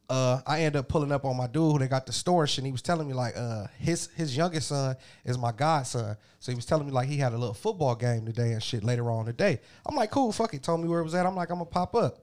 [0.09, 2.51] uh, I ended up pulling up on my dude who they got the store and
[2.51, 2.59] shit.
[2.59, 6.17] And he was telling me like, uh, his his youngest son is my godson.
[6.39, 8.85] So he was telling me like he had a little football game today and shit
[8.85, 9.61] later on today.
[9.85, 10.63] I'm like, cool, fuck it.
[10.63, 11.27] Told me where it was at.
[11.27, 12.19] I'm like, I'm gonna pop up.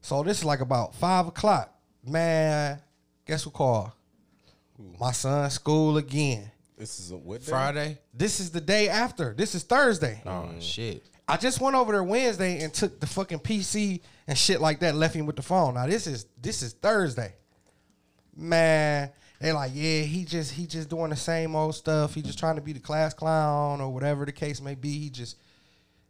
[0.00, 1.74] So this is like about five o'clock.
[2.06, 2.80] Man,
[3.26, 3.92] guess who called?
[4.98, 6.50] My son's school again.
[6.76, 7.46] This is a what day?
[7.46, 7.98] Friday.
[8.12, 9.32] This is the day after.
[9.32, 10.22] This is Thursday.
[10.26, 11.04] Oh shit.
[11.26, 14.94] I just went over there Wednesday and took the fucking PC and shit like that,
[14.94, 15.74] left him with the phone.
[15.74, 17.34] Now this is this is Thursday.
[18.36, 19.10] Man,
[19.40, 22.14] they like, yeah, he just he just doing the same old stuff.
[22.14, 24.98] He just trying to be the class clown or whatever the case may be.
[24.98, 25.36] He just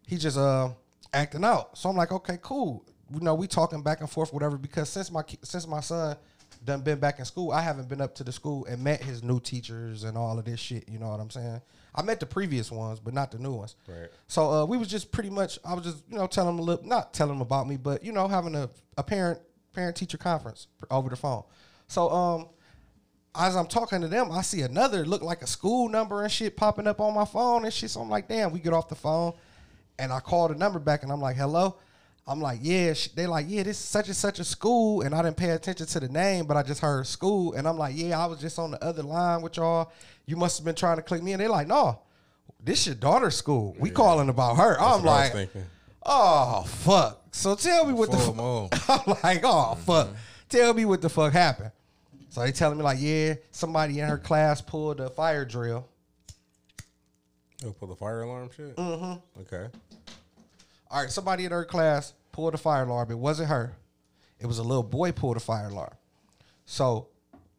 [0.06, 0.70] he just uh
[1.12, 1.78] acting out.
[1.78, 2.84] So I'm like, okay, cool.
[3.12, 4.56] You know, we talking back and forth, whatever.
[4.56, 6.16] Because since my since my son
[6.64, 9.22] done been back in school, I haven't been up to the school and met his
[9.22, 10.88] new teachers and all of this shit.
[10.88, 11.60] You know what I'm saying?
[11.94, 13.76] I met the previous ones, but not the new ones.
[13.86, 14.08] Right.
[14.26, 15.58] So uh, we was just pretty much.
[15.64, 18.04] I was just you know telling them a little, not telling them about me, but
[18.04, 19.40] you know having a, a parent
[19.72, 21.44] parent teacher conference over the phone.
[21.86, 22.48] So um,
[23.34, 26.56] as I'm talking to them, I see another look like a school number and shit
[26.56, 27.90] popping up on my phone and shit.
[27.90, 29.32] So I'm like, damn, we get off the phone,
[29.98, 31.76] and I call the number back, and I'm like, hello.
[32.26, 32.94] I'm like, yeah.
[33.14, 35.86] They like, yeah, this is such and such a school, and I didn't pay attention
[35.86, 38.58] to the name, but I just heard school, and I'm like, yeah, I was just
[38.58, 39.92] on the other line with y'all.
[40.26, 41.98] You must have been trying to click me, and they're like, no,
[42.64, 43.76] this your daughter's school.
[43.78, 44.80] We calling about her.
[44.80, 45.48] I'm what I was like,
[46.04, 47.20] oh fuck.
[47.30, 48.88] So tell me what the fuck.
[49.06, 50.08] I'm like, oh fuck.
[50.48, 51.72] Tell me what the fuck happened.
[52.30, 55.86] So they telling me like, yeah, somebody in her class pulled a fire drill.
[57.64, 58.76] Oh, pulled the fire alarm shit.
[58.76, 59.42] Mm-hmm.
[59.42, 59.66] Okay.
[60.94, 63.10] All right, somebody in her class pulled a fire alarm.
[63.10, 63.74] It wasn't her.
[64.38, 65.92] It was a little boy pulled a fire alarm.
[66.66, 67.08] So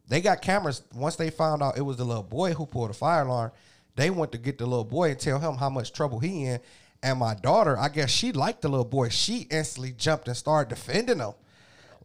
[0.08, 0.80] they got cameras.
[0.94, 3.52] Once they found out it was the little boy who pulled a fire alarm,
[3.94, 6.60] they went to get the little boy and tell him how much trouble he in.
[7.02, 9.10] And my daughter, I guess she liked the little boy.
[9.10, 11.32] She instantly jumped and started defending him.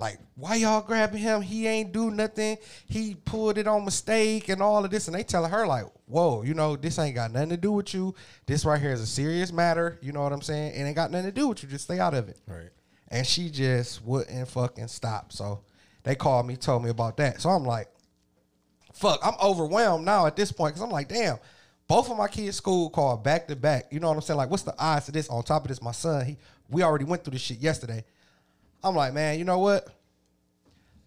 [0.01, 1.43] Like, why y'all grabbing him?
[1.43, 2.57] He ain't do nothing.
[2.87, 5.07] He pulled it on mistake and all of this.
[5.07, 7.93] And they telling her, like, whoa, you know, this ain't got nothing to do with
[7.93, 8.15] you.
[8.47, 9.99] This right here is a serious matter.
[10.01, 10.73] You know what I'm saying?
[10.73, 11.69] It ain't got nothing to do with you.
[11.69, 12.39] Just stay out of it.
[12.47, 12.71] Right.
[13.09, 15.31] And she just wouldn't fucking stop.
[15.31, 15.61] So
[16.01, 17.39] they called me, told me about that.
[17.39, 17.87] So I'm like,
[18.95, 21.37] fuck, I'm overwhelmed now at this point because I'm like, damn,
[21.87, 23.85] both of my kids' school called back to back.
[23.91, 24.37] You know what I'm saying?
[24.39, 25.29] Like, what's the odds of this?
[25.29, 26.37] On top of this, my son, he
[26.71, 28.03] we already went through this shit yesterday.
[28.83, 29.87] I'm like, man, you know what?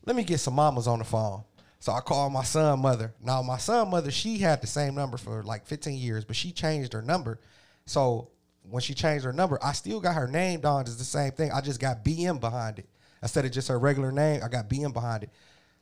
[0.06, 1.44] Let me get some mamas on the phone.
[1.80, 3.12] So I called my son mother.
[3.22, 6.50] Now my son mother, she had the same number for like 15 years, but she
[6.50, 7.40] changed her number.
[7.86, 8.30] So
[8.62, 11.50] when she changed her number, I still got her name down as the same thing.
[11.52, 12.88] I just got BM behind it
[13.22, 14.40] instead of just her regular name.
[14.42, 15.30] I got BM behind it.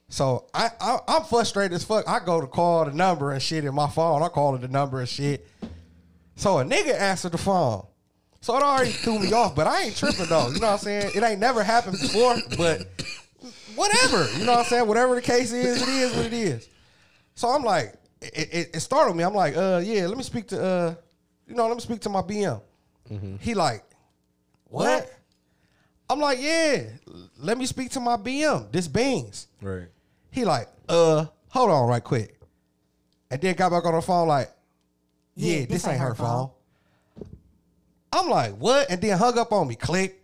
[0.09, 2.09] So I, I I'm frustrated as fuck.
[2.09, 4.23] I go to call the number and shit in my phone.
[4.23, 5.47] I call it the number and shit.
[6.37, 7.87] So a nigga answered the phone.
[8.43, 10.49] So it already threw me off, but I ain't tripping though.
[10.49, 11.13] You know what I'm saying?
[11.15, 12.89] It ain't never happened before, but
[13.77, 14.29] whatever.
[14.37, 14.89] You know what I'm saying?
[14.89, 16.69] Whatever the case is, it is what it is.
[17.37, 19.23] So I'm like, it, it, it startled me.
[19.23, 20.95] I'm like, uh, yeah, let me speak to, uh,
[21.47, 22.61] you know, let me speak to my BM.
[23.41, 23.85] He like,
[24.65, 25.09] what?
[26.11, 26.83] I'm like, yeah,
[27.39, 28.73] let me speak to my BM.
[28.73, 29.47] This Beans.
[29.61, 29.87] Right.
[30.31, 32.41] He like, uh, hold on right quick.
[33.31, 34.51] And then got back on the phone like,
[35.37, 36.51] yeah, this, ain't her phone.
[38.13, 38.91] I'm like, what?
[38.91, 39.75] And then hung up on me.
[39.75, 40.23] Click.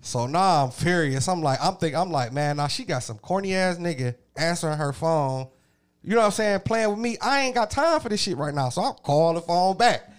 [0.00, 1.28] So now I'm furious.
[1.28, 4.78] I'm like, I'm think I'm like, man, now she got some corny ass nigga answering
[4.78, 5.48] her phone.
[6.02, 6.60] You know what I'm saying?
[6.60, 7.18] Playing with me.
[7.20, 8.70] I ain't got time for this shit right now.
[8.70, 10.10] So I call the phone back.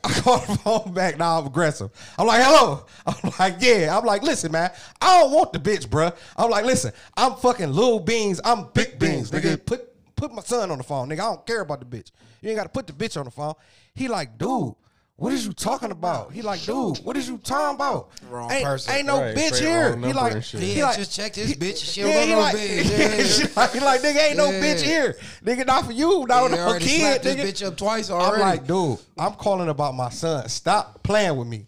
[0.04, 1.18] I call the phone back.
[1.18, 1.90] Now I'm aggressive.
[2.18, 2.84] I'm like, hello.
[3.06, 3.96] I'm like, yeah.
[3.96, 4.70] I'm like, listen, man.
[5.00, 6.14] I don't want the bitch, bruh.
[6.36, 8.40] I'm like, listen, I'm fucking little beans.
[8.44, 9.64] I'm big beans, nigga.
[9.64, 11.20] Put put my son on the phone, nigga.
[11.20, 12.10] I don't care about the bitch.
[12.42, 13.54] You ain't gotta put the bitch on the phone.
[13.94, 14.74] He like, dude.
[15.18, 16.32] What is you talking about?
[16.32, 18.10] He like, dude, what is you talking about?
[18.30, 18.94] Wrong ain't, person.
[18.94, 19.96] Ain't no Right, bitch here.
[19.96, 21.92] He like, he like, just check this bitch.
[21.92, 23.40] She yeah, don't he no like, bitch.
[23.40, 23.46] Yeah.
[23.56, 25.16] like, he like, nigga, ain't no bitch here.
[25.44, 26.24] Nigga, not for you.
[26.28, 27.22] Not He with no kid, nigga.
[27.42, 28.34] this bitch up twice already.
[28.44, 30.48] I'm like, dude, I'm calling about my son.
[30.48, 31.66] Stop playing with me.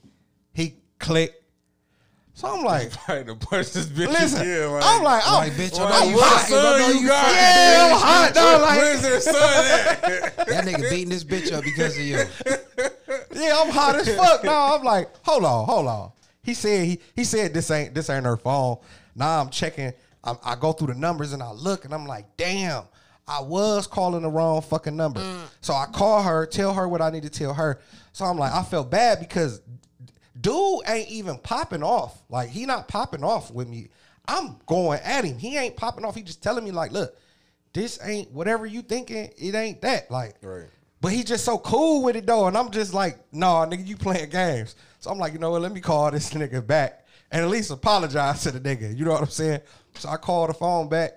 [0.53, 1.35] He clicked.
[2.35, 4.07] So I'm like, Right to punch this bitch.
[4.13, 4.49] listen.
[4.49, 6.47] Yeah, like, I'm like, I'm, Like, bitch, I Like, know you hot.
[6.47, 7.25] son I know you you got?
[7.25, 8.61] fucking yeah, I'm hot, dog.
[8.63, 10.37] Like, Where's their son at?
[10.47, 12.19] That nigga beating this bitch up because of you.
[13.41, 14.45] Yeah, I'm hot as fuck.
[14.45, 16.13] No, I'm like, hold on, hold on.
[16.43, 18.79] He said he he said this ain't this ain't her phone.
[19.15, 19.93] Now I'm checking.
[20.23, 22.85] I, I go through the numbers and I look and I'm like, damn,
[23.27, 25.21] I was calling the wrong fucking number.
[25.21, 25.41] Mm.
[25.61, 27.81] So I call her, tell her what I need to tell her.
[28.13, 29.63] So I'm like, I felt bad because
[30.39, 32.23] dude ain't even popping off.
[32.29, 33.89] Like he not popping off with me.
[34.27, 35.39] I'm going at him.
[35.39, 36.15] He ain't popping off.
[36.15, 37.17] He just telling me like, look,
[37.73, 39.31] this ain't whatever you thinking.
[39.37, 40.11] It ain't that.
[40.11, 40.67] Like, Right.
[41.01, 43.97] But he just so cool with it though, and I'm just like, nah, nigga, you
[43.97, 44.77] playing games.
[44.99, 45.63] So I'm like, you know what?
[45.63, 48.97] Let me call this nigga back and at least apologize to the nigga.
[48.97, 49.61] You know what I'm saying?
[49.95, 51.17] So I call the phone back.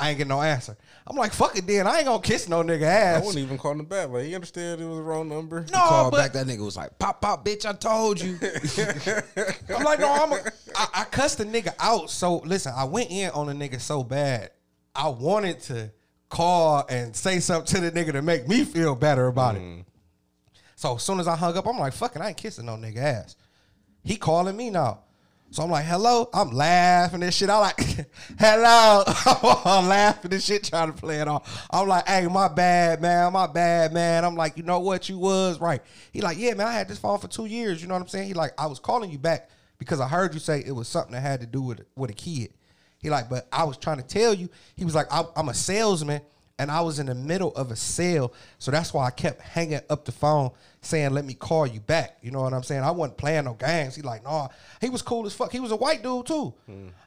[0.00, 0.76] I ain't get no answer.
[1.08, 1.88] I'm like, fuck it, then.
[1.88, 3.16] I ain't gonna kiss no nigga ass.
[3.16, 3.24] I ass.
[3.24, 4.10] wouldn't even call him back.
[4.10, 5.66] Like he understood it was the wrong number.
[5.72, 8.38] No, Called but back, that nigga was like, pop, pop, bitch, I told you.
[9.76, 12.10] I'm like, no, I'm a, I, I cussed the nigga out.
[12.10, 14.50] So listen, I went in on the nigga so bad.
[14.94, 15.90] I wanted to
[16.28, 19.62] call and say something to the nigga to make me feel better about it.
[19.62, 19.84] Mm.
[20.76, 22.98] So as soon as I hung up, I'm like, fucking, I ain't kissing no nigga
[22.98, 23.36] ass.
[24.04, 25.00] He calling me now.
[25.50, 26.28] So I'm like, hello.
[26.32, 27.48] I'm laughing and shit.
[27.48, 27.80] I'm like,
[28.38, 29.02] hello.
[29.64, 31.66] I'm laughing and shit, trying to play it off.
[31.70, 33.32] I'm like, hey, my bad, man.
[33.32, 34.24] My bad, man.
[34.24, 35.08] I'm like, you know what?
[35.08, 35.80] You was right.
[36.12, 37.80] He like, yeah, man, I had this phone for two years.
[37.80, 38.28] You know what I'm saying?
[38.28, 41.12] He like, I was calling you back because I heard you say it was something
[41.12, 42.52] that had to do with with a kid.
[43.08, 44.50] He like, but I was trying to tell you.
[44.76, 46.20] He was like, I, I'm a salesman
[46.58, 49.80] and I was in the middle of a sale, so that's why I kept hanging
[49.88, 50.50] up the phone
[50.82, 52.82] saying, "Let me call you back." You know what I'm saying?
[52.82, 53.94] I wasn't playing no games.
[53.94, 54.48] He like, no,
[54.80, 55.52] he was cool as fuck.
[55.52, 56.52] He was a white dude too.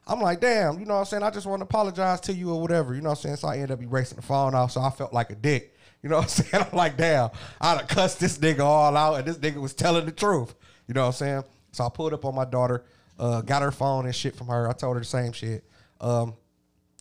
[0.08, 1.24] I'm like, damn, you know what I'm saying?
[1.24, 2.96] I just want to apologize to you or whatever.
[2.96, 3.36] You know what I'm saying?
[3.38, 5.76] So I ended up erasing the phone off, so I felt like a dick.
[6.02, 6.66] You know what I'm saying?
[6.72, 10.06] I'm like, damn, I'd have cussed this nigga all out, and this nigga was telling
[10.06, 10.56] the truth.
[10.88, 11.44] You know what I'm saying?
[11.74, 12.86] So I pulled up on my daughter,
[13.20, 14.70] uh, got her phone and shit from her.
[14.70, 15.64] I told her the same shit.
[16.02, 16.34] Um,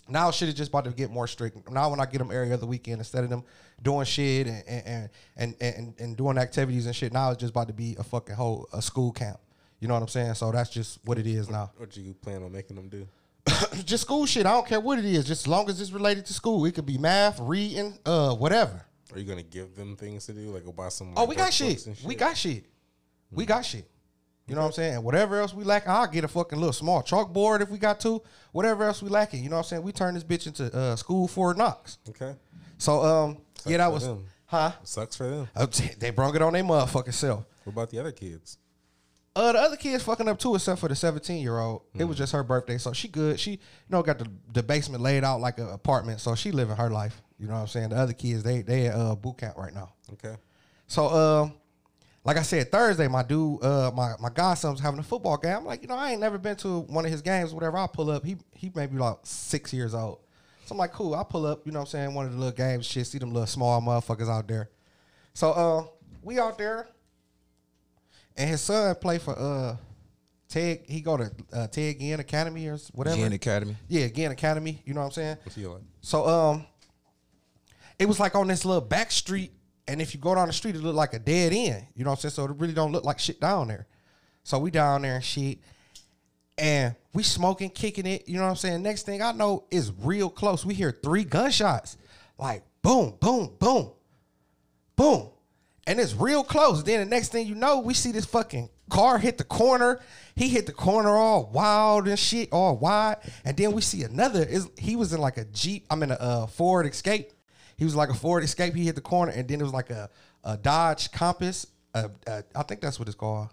[0.09, 1.71] now shit is just about to get more strict.
[1.71, 3.45] Now when I get them every other weekend, instead of them
[3.83, 7.69] doing shit and and and and, and doing activities and shit, now it's just about
[7.69, 9.39] to be a fucking whole a school camp.
[9.79, 10.35] You know what I'm saying?
[10.35, 11.71] So that's just what it is now.
[11.77, 13.09] What do you plan on making them do?
[13.85, 14.45] just school shit.
[14.45, 15.25] I don't care what it is.
[15.25, 18.85] Just as long as it's related to school, it could be math, reading, uh, whatever.
[19.13, 21.15] Are you gonna give them things to do, like go buy some?
[21.17, 21.87] Oh, we got shit.
[21.87, 22.67] and We got shit.
[23.31, 23.89] We got shit.
[24.51, 24.95] You know what I'm saying?
[24.97, 28.01] And whatever else we lack, I'll get a fucking little small chalkboard if we got
[28.01, 28.21] to.
[28.53, 29.83] Whatever else we lacking, you know what I'm saying?
[29.83, 31.99] We turn this bitch into uh, school for Knox.
[32.09, 32.35] Okay,
[32.79, 34.25] So um, yeah, that for was them.
[34.47, 34.73] huh?
[34.83, 35.49] sucks for them.
[35.55, 35.67] Uh,
[35.99, 37.45] They brung it on their motherfucking self.
[37.65, 38.59] What about the other kids?
[39.37, 41.83] Uh, the other kids fucking up too, except for the 17 year old.
[41.97, 43.39] It was just her birthday, so she good.
[43.39, 43.59] She, you
[43.89, 47.23] know, got the, the basement laid out like an apartment, so she living her life.
[47.39, 47.91] You know what I'm saying?
[47.91, 49.93] The other kids, they they at uh, boot camp right now.
[50.15, 50.35] Okay,
[50.89, 51.55] So, um,
[52.25, 55.57] like I said, Thursday, my dude, uh, my my godson's having a football game.
[55.57, 57.55] I'm like, you know, I ain't never been to one of his games.
[57.55, 58.25] Whatever, I pull up.
[58.25, 60.19] He he may be like six years old.
[60.67, 61.15] So I'm like, cool.
[61.15, 61.67] I pull up.
[61.67, 62.87] You know, what I'm saying one of the little games.
[62.87, 64.71] Shit, see them little small motherfuckers out there.
[65.33, 65.85] So, uh,
[66.23, 66.89] we out there,
[68.37, 69.77] and his son play for uh,
[70.49, 70.81] Ted.
[70.87, 73.17] He go to uh, Ted Ginn Academy or whatever.
[73.17, 73.77] Ginn Academy.
[73.89, 74.83] Yeah, Ginn Academy.
[74.85, 75.37] You know what I'm saying?
[75.43, 75.81] what's he like?
[76.03, 76.67] So um,
[77.99, 79.53] it was like on this little back street,
[79.91, 81.87] and if you go down the street, it look like a dead end.
[81.97, 82.33] You know what I'm saying?
[82.33, 83.87] So it really don't look like shit down there.
[84.45, 85.59] So we down there and shit,
[86.57, 88.29] and we smoking, kicking it.
[88.29, 88.83] You know what I'm saying?
[88.83, 90.65] Next thing I know is real close.
[90.65, 91.97] We hear three gunshots,
[92.39, 93.91] like boom, boom, boom,
[94.97, 95.31] boom,
[95.87, 96.85] and it's real close.
[96.85, 100.01] Then the next thing you know, we see this fucking car hit the corner.
[100.37, 103.17] He hit the corner all wild and shit, all wide.
[103.45, 104.43] And then we see another.
[104.43, 105.87] Is he was in like a Jeep?
[105.91, 107.33] I'm in a uh, Ford Escape.
[107.81, 108.75] He was like a Ford Escape.
[108.75, 110.11] He hit the corner, and then it was like a,
[110.45, 111.67] a Dodge Compass.
[111.95, 113.49] Uh, uh, I think that's what it's called.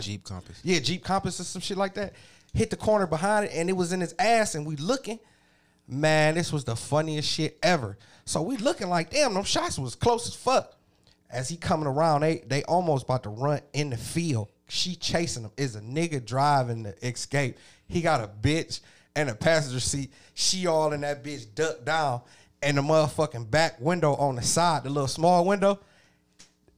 [0.00, 0.58] Jeep Compass.
[0.64, 2.14] Yeah, Jeep Compass or some shit like that.
[2.54, 5.18] Hit the corner behind it, and it was in his ass, and we looking.
[5.86, 7.98] Man, this was the funniest shit ever.
[8.24, 10.74] So we looking like, damn, them shots was close as fuck.
[11.30, 14.48] As he coming around, they they almost about to run in the field.
[14.68, 15.50] She chasing him.
[15.58, 17.58] Is a nigga driving the escape.
[17.86, 18.80] He got a bitch
[19.14, 20.10] and a passenger seat.
[20.32, 22.22] She all in that bitch ducked down.
[22.62, 25.78] And the motherfucking back window on the side, the little small window,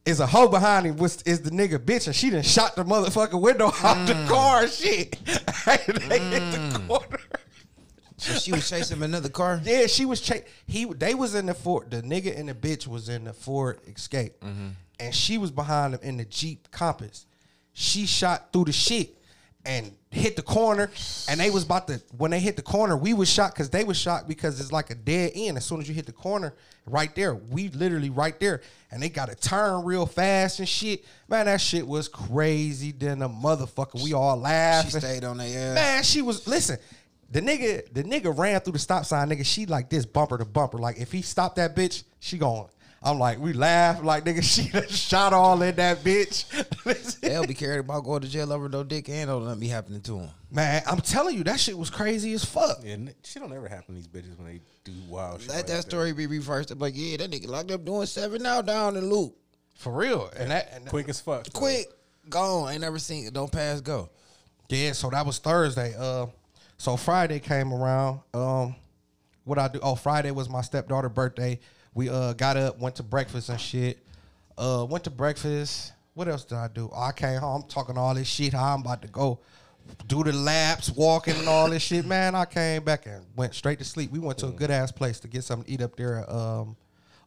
[0.05, 2.83] is a hoe behind him, which is the nigga bitch, and she done shot the
[2.83, 4.27] motherfucking window out the mm.
[4.27, 4.63] car.
[4.63, 6.87] and Shit, they hit the mm.
[6.87, 7.19] corner.
[8.17, 9.59] So she was chasing another car.
[9.65, 10.85] Yeah, she was cha- he.
[10.85, 11.89] They was in the Ford.
[11.89, 14.69] The nigga and the bitch was in the Ford Escape, mm-hmm.
[14.99, 17.25] and she was behind him in the Jeep Compass.
[17.73, 19.17] She shot through the shit
[19.65, 20.91] and hit the corner,
[21.29, 22.01] and they was about to.
[22.17, 24.89] When they hit the corner, we was shocked because they was shocked because it's like
[24.89, 25.57] a dead end.
[25.57, 26.53] As soon as you hit the corner,
[26.85, 31.05] right there, we literally right there, and they got to turn real fast and shit.
[31.27, 32.91] Man, that shit was crazy.
[32.91, 34.91] Then a motherfucker, we all laughed.
[34.91, 35.75] She stayed on their ass.
[35.75, 36.77] Man, she was listen.
[37.31, 39.45] The nigga, the nigga ran through the stop sign, nigga.
[39.45, 40.77] She like this bumper to bumper.
[40.77, 42.67] Like if he stopped that bitch, she going.
[43.03, 44.43] I'm like, we laugh like nigga.
[44.51, 46.45] She shot all in that bitch.
[47.21, 50.01] They'll be carried about going to jail over no dick and don't nothing be happening
[50.01, 50.29] to him.
[50.51, 52.79] Man, I'm telling you, that shit was crazy as fuck.
[52.83, 55.49] Yeah, n- shit don't ever happen to these bitches when they do wild shit.
[55.49, 56.69] Let like that story be reversed.
[56.71, 59.35] I'm like, yeah, that nigga locked up doing seven now down in loop.
[59.75, 60.29] For real.
[60.37, 61.51] And that and Quick as fuck.
[61.53, 61.87] Quick,
[62.29, 62.71] gone.
[62.71, 63.33] Ain't never seen it.
[63.33, 64.09] Don't pass go.
[64.69, 65.95] Yeah, so that was Thursday.
[65.97, 66.27] Uh
[66.77, 68.19] so Friday came around.
[68.33, 68.75] Um
[69.43, 71.59] what I do oh Friday was my stepdaughter birthday.
[71.93, 73.99] We uh got up, went to breakfast and shit.
[74.57, 75.93] Uh went to breakfast.
[76.13, 76.89] What else did I do?
[76.93, 79.39] Oh, I came home talking all this shit, how I'm about to go
[80.07, 82.05] do the laps, walking and all this shit.
[82.05, 84.11] Man, I came back and went straight to sleep.
[84.11, 86.29] We went to a good ass place to get something to eat up there.
[86.31, 86.75] Um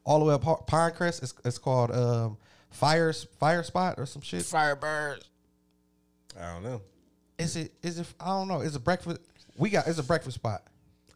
[0.04, 1.22] all the way up Pinecrest.
[1.22, 2.36] It's, it's called um
[2.70, 4.42] Fire Fire Spot or some shit.
[4.42, 5.24] Firebirds.
[6.38, 6.82] I don't know.
[7.38, 7.72] Is it?
[7.82, 8.06] Is it?
[8.20, 8.60] I don't know.
[8.60, 9.20] It's a breakfast.
[9.56, 9.86] We got.
[9.86, 10.62] It's a breakfast spot.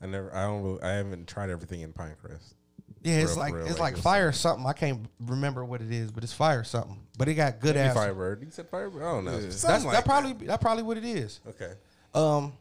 [0.00, 0.34] I never.
[0.34, 0.62] I don't.
[0.62, 2.54] Really, I haven't tried everything in Pinecrest.
[3.02, 4.66] Yeah, it's Real- like real, it's like, fire something.
[4.66, 6.98] I can't remember what it is, but it's fire something.
[7.16, 7.94] But it got good Maybe ass.
[7.94, 8.42] Firebird.
[8.42, 9.02] You said Firebird.
[9.02, 9.40] I don't know.
[9.40, 11.40] That's Something like that probably that probably what it is.
[11.48, 11.72] Okay.
[12.14, 12.52] Um,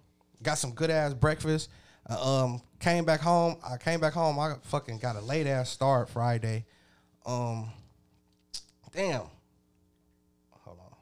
[0.43, 1.69] got some good ass breakfast.
[2.09, 3.57] Uh, um, came back home.
[3.67, 4.39] I came back home.
[4.39, 6.65] I fucking got a late ass start Friday.
[7.25, 7.71] Um,
[8.93, 9.21] damn.
[10.63, 10.95] Hold on.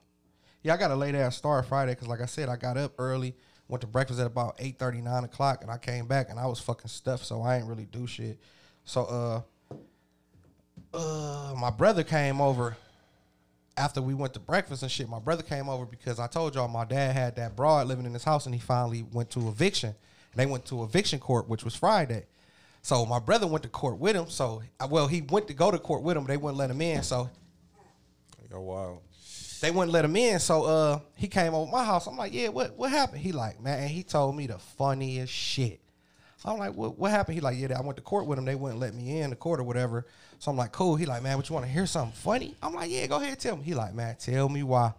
[0.64, 2.94] Yeah, I got a late ass start Friday because, like I said, I got up
[2.98, 3.36] early,
[3.68, 6.48] went to breakfast at about eight thirty, nine o'clock, and I came back and I
[6.48, 8.40] was fucking stuffed, so I ain't really do shit.
[8.86, 9.44] So,
[9.74, 9.76] uh,
[10.94, 12.78] uh, my brother came over
[13.78, 16.68] after we went to breakfast and shit, my brother came over because I told y'all
[16.68, 19.90] my dad had that broad living in his house and he finally went to eviction.
[19.90, 22.26] And they went to eviction court, which was Friday.
[22.82, 24.30] So my brother went to court with him.
[24.30, 26.82] So, well, he went to go to court with him, but they wouldn't let him
[26.82, 27.04] in.
[27.04, 27.30] So
[28.54, 29.00] Oh wow.
[29.60, 30.40] they wouldn't let him in.
[30.40, 32.08] So uh, he came over my house.
[32.08, 33.22] I'm like, yeah, what what happened?
[33.22, 35.82] He like, man, he told me the funniest shit.
[36.44, 37.36] I'm like, what what happened?
[37.36, 38.46] He like, yeah, I went to court with him.
[38.46, 40.06] They wouldn't let me in the court or whatever.
[40.40, 40.96] So I'm like, cool.
[40.96, 42.56] He like, man, but you want to hear something funny?
[42.62, 43.64] I'm like, yeah, go ahead, tell me.
[43.64, 44.94] He like, man, tell me why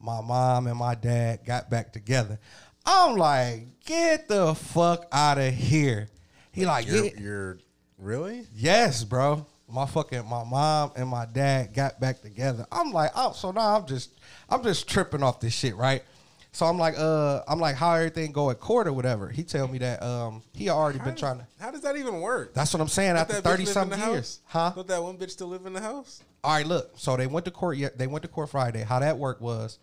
[0.00, 2.38] my mom and my dad got back together.
[2.84, 6.08] I'm like, get the fuck out of here.
[6.52, 7.58] He like, You're, yeah, you're
[7.98, 8.46] really?
[8.54, 9.46] Yes, bro.
[9.68, 12.64] My fucking my mom and my dad got back together.
[12.70, 14.10] I'm like, oh, so now I'm just
[14.48, 16.04] I'm just tripping off this shit, right?
[16.56, 19.28] So I'm like, uh, I'm like, how everything go at court or whatever.
[19.28, 21.46] He tell me that um he already been trying to.
[21.60, 22.54] How does that even work?
[22.54, 23.10] That's what I'm saying.
[23.10, 24.72] Don't After thirty something years, huh?
[24.74, 26.22] Don't that one bitch still live in the house?
[26.42, 26.92] All right, look.
[26.96, 27.76] So they went to court.
[27.76, 28.84] Yeah, they went to court Friday.
[28.84, 29.78] How that worked was,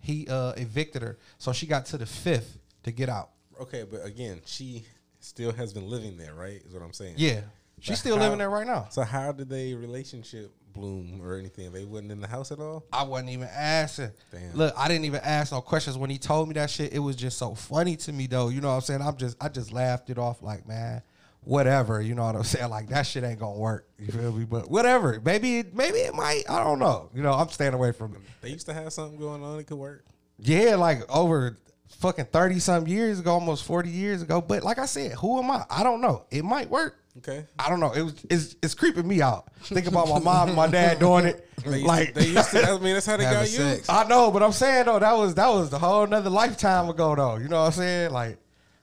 [0.00, 3.28] he uh evicted her, so she got to the fifth to get out.
[3.60, 4.86] Okay, but again, she
[5.20, 6.62] still has been living there, right?
[6.66, 7.16] Is what I'm saying.
[7.18, 7.42] Yeah,
[7.80, 8.86] she's But still how- living there right now.
[8.90, 11.72] So how did they relationship bloom or anything?
[11.72, 12.84] They wasn't in the house at all.
[12.92, 14.10] I wasn't even asking.
[14.30, 14.54] Damn.
[14.54, 16.92] Look, I didn't even ask no questions when he told me that shit.
[16.92, 18.48] It was just so funny to me though.
[18.48, 19.02] You know what I'm saying?
[19.02, 21.02] I'm just I just laughed it off like, man,
[21.42, 22.00] whatever.
[22.00, 22.70] You know what I'm saying?
[22.70, 23.88] Like that shit ain't gonna work.
[23.98, 24.44] You feel me?
[24.44, 25.20] But whatever.
[25.24, 26.44] Maybe it maybe it might.
[26.48, 27.10] I don't know.
[27.14, 28.20] You know, I'm staying away from it.
[28.40, 29.58] They used to have something going on.
[29.58, 30.04] It could work.
[30.38, 31.56] Yeah, like over
[31.88, 34.40] fucking 30 some years ago, almost 40 years ago.
[34.40, 35.64] But like I said, who am I?
[35.70, 36.24] I don't know.
[36.30, 36.98] It might work.
[37.18, 37.46] Okay.
[37.58, 37.92] I don't know.
[37.92, 39.52] It was it's, it's creeping me out.
[39.62, 41.44] Think about my mom and my dad doing it.
[41.64, 42.70] They used, like they used to.
[42.70, 43.56] I mean, that's how they got you.
[43.58, 43.88] sex.
[43.88, 47.16] I know, but I'm saying though that was that was the whole another lifetime ago
[47.16, 47.36] though.
[47.36, 48.12] You know what I'm saying?
[48.12, 48.38] Like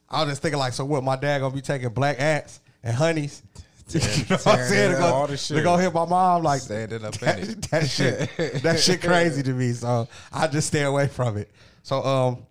[0.10, 1.02] I was just thinking like, so what?
[1.02, 3.42] My dad gonna be taking black ants and honeys
[3.90, 4.08] you know
[4.38, 4.92] what I'm saying?
[4.92, 7.40] To up all go, the to go hit my mom like Standing up in that,
[7.40, 7.62] it.
[7.70, 8.64] that shit.
[8.64, 9.74] That shit crazy to me.
[9.74, 11.52] So I just stay away from it.
[11.84, 12.46] So um,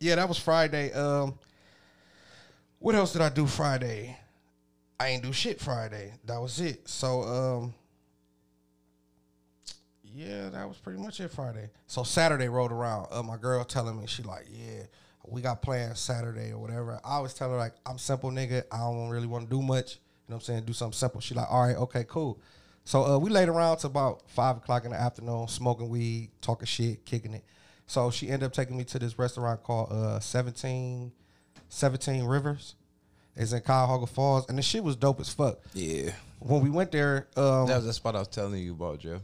[0.00, 0.92] yeah, that was Friday.
[0.92, 1.38] Um,
[2.78, 4.18] what else did I do Friday?
[4.98, 6.12] I ain't do shit Friday.
[6.24, 6.88] That was it.
[6.88, 7.74] So um,
[10.02, 11.68] yeah, that was pretty much it Friday.
[11.86, 13.08] So Saturday rolled around.
[13.10, 14.84] Uh, my girl telling me she like, yeah,
[15.26, 16.98] we got plans Saturday or whatever.
[17.04, 18.62] I always tell her like, I'm simple nigga.
[18.72, 19.96] I don't really want to do much.
[19.96, 20.64] You know what I'm saying?
[20.64, 21.20] Do something simple.
[21.20, 22.40] She like, all right, okay, cool.
[22.84, 26.66] So uh, we laid around to about five o'clock in the afternoon, smoking weed, talking
[26.66, 27.44] shit, kicking it.
[27.86, 31.12] So she ended up taking me to this restaurant called uh, 17,
[31.68, 32.74] 17 Rivers.
[33.36, 35.58] It's in Cuyahoga Falls, and the shit was dope as fuck.
[35.74, 36.12] Yeah.
[36.38, 39.20] When we went there, um, That was the spot I was telling you about, Jeff.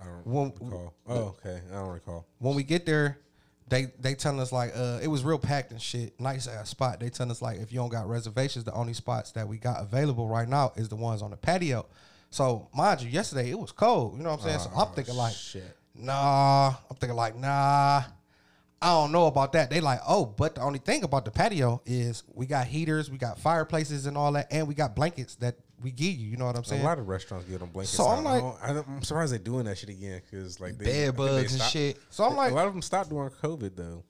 [0.00, 0.94] I don't when, recall.
[1.08, 1.60] Oh, okay.
[1.70, 2.26] I don't recall.
[2.38, 3.18] when we get there,
[3.68, 7.00] they they telling us like uh it was real packed and shit, nice ass spot.
[7.00, 9.82] They telling us like if you don't got reservations, the only spots that we got
[9.82, 11.86] available right now is the ones on the patio.
[12.30, 14.16] So mind you, yesterday it was cold.
[14.16, 14.60] You know what I'm saying?
[14.60, 15.76] so I'm thinking like, shit.
[15.94, 16.74] nah.
[16.90, 18.02] I'm thinking like, nah.
[18.86, 19.68] I don't know about that.
[19.70, 23.18] They like, oh, but the only thing about the patio is we got heaters, we
[23.18, 26.28] got fireplaces and all that, and we got blankets that we give you.
[26.28, 26.82] You know what I'm saying?
[26.82, 27.96] A lot of restaurants give them blankets.
[27.96, 30.60] So I'm like- I don't- I don't- I'm surprised they're doing that shit again because
[30.60, 31.98] like they, Bed bugs and shit.
[32.10, 34.04] So I'm like, a lot of them stopped during COVID though.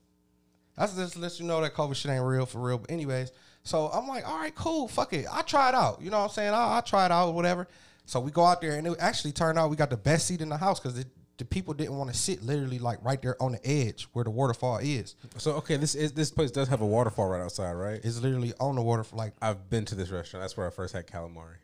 [0.77, 2.77] That's just let you know that COVID shit ain't real for real.
[2.79, 5.24] But anyways, so I'm like, all right, cool, fuck it.
[5.33, 6.03] I try it out.
[6.03, 6.53] You know what I'm saying?
[6.53, 7.66] I, I try it out, whatever.
[8.05, 10.41] So we go out there, and it actually turned out we got the best seat
[10.43, 11.03] in the house because
[11.39, 14.30] the people didn't want to sit literally like right there on the edge where the
[14.30, 15.16] waterfall is.
[15.37, 18.01] So okay, this is this place does have a waterfall right outside, right?
[18.03, 20.43] It's literally on the water for like I've been to this restaurant.
[20.43, 21.57] That's where I first had calamari.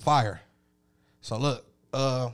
[0.00, 0.42] fire.
[1.20, 2.30] So look, uh,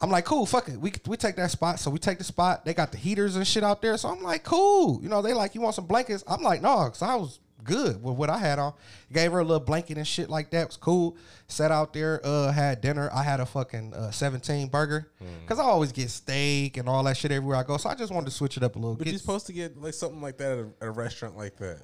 [0.00, 0.78] I'm like, cool, fuck it.
[0.78, 1.80] We we take that spot.
[1.80, 2.64] So we take the spot.
[2.64, 3.96] They got the heaters and shit out there.
[3.96, 5.00] So I'm like, cool.
[5.02, 6.22] You know, they like, you want some blankets?
[6.28, 8.72] I'm like, no, because I was good with what I had on.
[9.12, 10.62] Gave her a little blanket and shit like that.
[10.62, 11.16] It was cool.
[11.48, 13.10] Sat out there, uh, had dinner.
[13.12, 15.10] I had a fucking uh, 17 burger.
[15.42, 17.76] Because I always get steak and all that shit everywhere I go.
[17.76, 19.12] So I just wanted to switch it up a little But bit.
[19.12, 21.82] you're supposed to get like something like that at a, at a restaurant like that.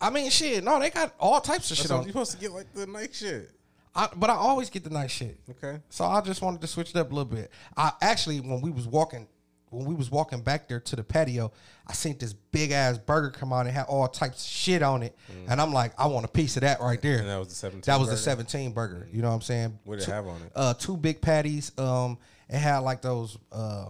[0.00, 0.62] I mean, shit.
[0.64, 2.04] No, they got all types of That's shit what- on.
[2.04, 3.50] you're supposed to get like the nice shit.
[3.94, 5.40] I, but I always get the nice shit.
[5.50, 5.80] Okay.
[5.88, 7.50] So I just wanted to switch it up a little bit.
[7.76, 9.26] I actually, when we was walking,
[9.70, 11.52] when we was walking back there to the patio,
[11.86, 15.02] I seen this big ass burger come out and had all types of shit on
[15.02, 15.16] it,
[15.48, 17.18] and I'm like, I want a piece of that right there.
[17.18, 17.20] Mm.
[17.20, 19.08] And that was the 17 That was the 17 burger.
[19.12, 19.78] You know what I'm saying?
[19.84, 20.52] What did it Two- have on it?
[20.54, 21.72] Uh, two big patties.
[21.78, 23.86] Um, it had like those uh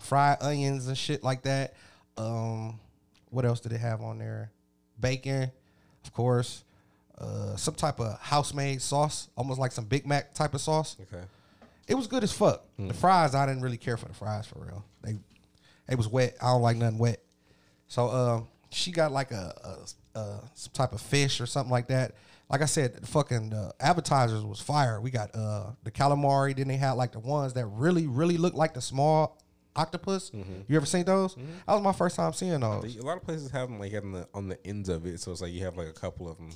[0.00, 1.74] fried onions and shit like that.
[2.16, 2.78] Um,
[3.30, 4.50] what else did it have on there?
[5.00, 5.50] Bacon,
[6.04, 6.64] of course.
[7.18, 10.96] Uh, some type of house made sauce, almost like some Big Mac type of sauce.
[11.00, 11.24] Okay.
[11.92, 12.64] It was good as fuck.
[12.78, 14.84] The fries, I didn't really care for the fries for real.
[15.02, 15.18] They,
[15.86, 16.36] they was wet.
[16.40, 17.22] I don't like nothing wet.
[17.86, 19.54] So um, she got like a,
[20.14, 22.14] a, a some type of fish or something like that.
[22.48, 25.00] Like I said, the fucking uh, appetizers was fire.
[25.00, 26.56] We got uh, the calamari.
[26.56, 29.38] Then they had like the ones that really, really look like the small
[29.76, 30.30] octopus.
[30.68, 31.34] You ever seen those?
[31.34, 32.96] That was my first time seeing those.
[32.96, 35.30] A lot of places have them like on the on the ends of it, so
[35.32, 36.50] it's like you have like a couple of them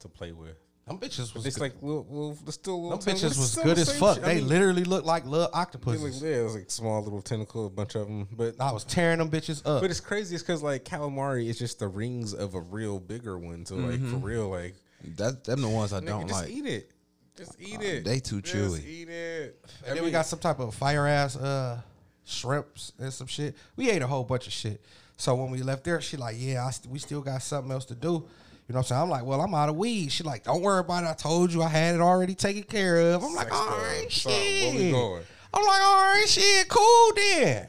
[0.00, 0.56] to play with.
[0.90, 1.62] Them bitches was It's good.
[1.62, 2.98] like little, little they're still little.
[2.98, 4.16] them bitches was still good as fuck.
[4.16, 4.24] shit.
[4.24, 6.20] I They mean, literally looked like little octopuses.
[6.20, 8.26] like, yeah, it was like small little tentacle, a bunch of them.
[8.32, 9.82] But I was tearing them bitches up.
[9.82, 10.34] but it's crazy.
[10.34, 13.64] It's because like calamari is just the rings of a real bigger one.
[13.66, 14.74] So like for real, like
[15.16, 16.50] That them the ones I nigga, don't just like.
[16.50, 16.90] eat it.
[17.36, 18.04] Just eat it.
[18.04, 18.84] they too Just chewy.
[18.84, 19.64] Eat it.
[19.86, 21.80] And then we got some type of fire ass uh
[22.24, 23.56] shrimps and some shit.
[23.76, 24.80] We ate a whole bunch of shit.
[25.16, 27.84] So when we left there, she like, yeah, I st- we still got something else
[27.86, 28.26] to do.
[28.70, 29.02] You know what I'm saying?
[29.02, 30.12] I'm like, well, I'm out of weed.
[30.12, 31.08] She like, don't worry about it.
[31.08, 33.24] I told you I had it already taken care of.
[33.24, 34.06] I'm like, all right.
[34.08, 34.92] So, shit.
[34.92, 35.24] going?
[35.52, 37.68] I'm like, all right, shit, cool then.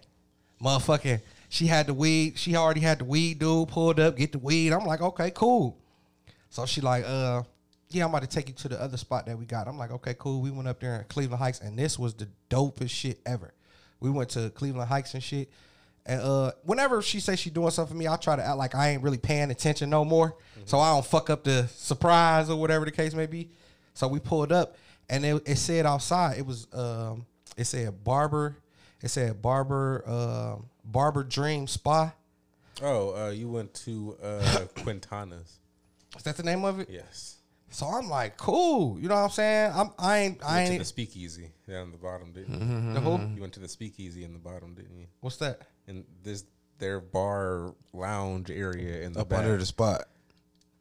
[0.63, 2.37] Motherfucking, she had the weed.
[2.37, 4.73] She already had the weed dude pulled up, get the weed.
[4.73, 5.75] I'm like, okay, cool.
[6.51, 7.41] So she like, uh,
[7.89, 9.67] yeah, I'm about to take you to the other spot that we got.
[9.67, 10.39] I'm like, okay, cool.
[10.39, 13.55] We went up there in Cleveland Heights, and this was the dopest shit ever.
[13.99, 15.49] We went to Cleveland Heights and shit.
[16.05, 18.73] And uh, whenever she says she doing something for me, I try to act like
[18.73, 20.35] I ain't really paying attention no more,
[20.65, 23.49] so I don't fuck up the surprise or whatever the case may be.
[23.93, 24.77] So we pulled up,
[25.09, 27.25] and it, it said outside it was um,
[27.55, 28.57] it said barber,
[29.01, 32.13] it said barber um barber dream spa.
[32.81, 35.59] Oh, uh, you went to uh, Quintana's.
[36.17, 36.89] Is that the name of it?
[36.89, 37.37] Yes.
[37.69, 38.99] So I'm like, cool.
[38.99, 39.71] You know what I'm saying?
[39.73, 42.99] I'm I ain't You I went to the ain't speakeasy down the bottom, didn't the
[42.99, 43.11] who?
[43.11, 43.35] you?
[43.35, 45.05] You went to the speakeasy in the bottom, didn't you?
[45.21, 45.61] What's that?
[45.91, 46.45] And this
[46.79, 49.39] their bar lounge area in the Up back.
[49.39, 50.05] under the spot.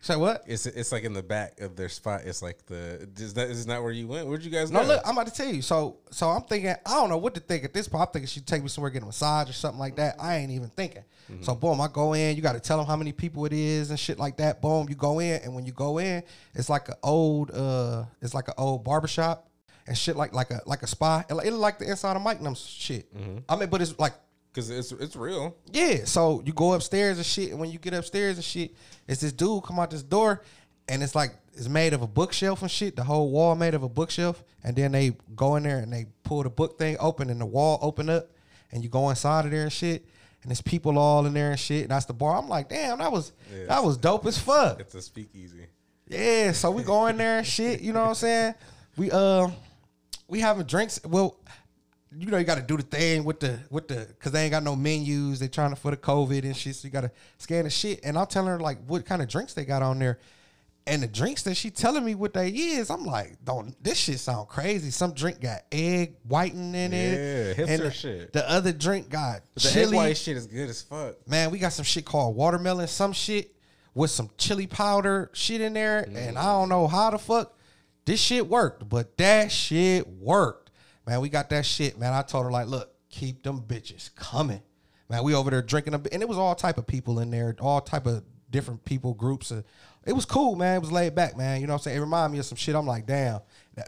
[0.03, 0.45] So what?
[0.47, 2.23] It's it's like in the back of their spot.
[2.25, 4.27] It's like the is that is not where you went?
[4.29, 4.81] Where'd you guys know?
[4.81, 4.95] No, go?
[4.95, 5.61] look, I'm about to tell you.
[5.61, 8.07] So, so I'm thinking, I don't know what to think at this point.
[8.07, 10.15] I'm thinking she'd take me somewhere, get a massage or something like that.
[10.19, 11.03] I ain't even thinking.
[11.43, 12.35] So, boom, I go in.
[12.35, 14.61] You got to tell them how many people it is and shit like that.
[14.63, 18.35] Boom, you go in, and when you go in, it's like an old, uh, it's
[18.35, 19.49] like an old barbershop
[19.87, 21.25] and shit like like a like a spa.
[21.29, 23.13] It, it like the inside of Mike and them shit.
[23.49, 24.15] I mean, but it's like
[24.53, 25.57] because it's it's real.
[25.73, 28.75] yeah, so you go upstairs and shit, and when you get upstairs and shit,
[29.09, 30.43] it's this dude come out this door,
[30.89, 32.97] and it's like it's made of a bookshelf and shit.
[32.97, 36.07] The whole wall made of a bookshelf, and then they go in there and they
[36.25, 38.31] pull the book thing open, and the wall open up,
[38.73, 40.05] and you go inside of there and shit,
[40.43, 41.83] and there's people all in there and shit.
[41.83, 42.37] And that's the bar.
[42.37, 43.67] I'm like, damn, that was Yeah.
[43.67, 44.81] that was dope as fuck.
[44.81, 45.67] It's a speakeasy.
[46.07, 47.81] Yeah, so we go in there and shit.
[47.83, 48.55] You know what I'm saying?
[48.97, 49.49] We uh,
[50.29, 51.01] we having drinks.
[51.05, 51.37] Well,
[52.17, 54.51] you know you got to do the thing with the with the because they ain't
[54.51, 55.39] got no menus.
[55.39, 56.75] They trying to for the COVID and shit.
[56.75, 58.01] So you got to scan the shit.
[58.03, 60.19] And I'm telling her like what kind of drinks they got on there.
[60.87, 64.19] And the drinks that she telling me what they is, I'm like, don't this shit
[64.19, 64.91] sound crazy.
[64.91, 67.57] Some drink got egg whitening in it.
[67.59, 68.33] Yeah, hipster and the, shit.
[68.33, 69.97] The other drink got But the egg chili.
[69.97, 71.29] white shit is good as fuck.
[71.29, 73.55] Man, we got some shit called watermelon, some shit
[73.95, 76.17] with some chili powder shit in there, mm.
[76.17, 77.57] and I don't know how the fuck
[78.05, 80.70] this shit worked, but that shit worked.
[81.11, 82.13] Man, we got that shit, man.
[82.13, 84.63] I told her like, look, keep them bitches coming.
[85.09, 87.57] Man, we over there drinking a and it was all type of people in there,
[87.59, 89.51] all type of different people groups.
[89.51, 90.77] It was cool, man.
[90.77, 91.61] It was laid back, man.
[91.61, 91.97] You know what I'm saying?
[91.97, 92.77] It reminded me of some shit.
[92.77, 93.41] I'm like, damn,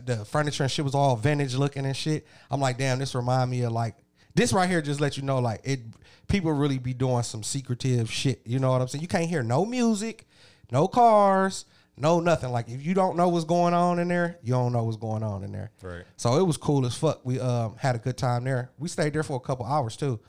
[0.04, 2.26] the furniture and shit was all vintage looking and shit.
[2.50, 3.94] I'm like, damn, this remind me of like
[4.34, 4.82] this right here.
[4.82, 5.78] Just let you know, like it.
[6.26, 8.42] People really be doing some secretive shit.
[8.44, 9.02] You know what I'm saying?
[9.02, 10.26] You can't hear no music,
[10.72, 11.66] no cars,
[11.96, 12.50] no nothing.
[12.50, 15.22] Like if you don't know what's going on in there, you don't know what's going
[15.22, 15.70] on in there.
[15.82, 16.04] Right.
[16.16, 17.24] So it was cool as fuck.
[17.24, 18.70] We um had a good time there.
[18.78, 20.20] We stayed there for a couple hours too.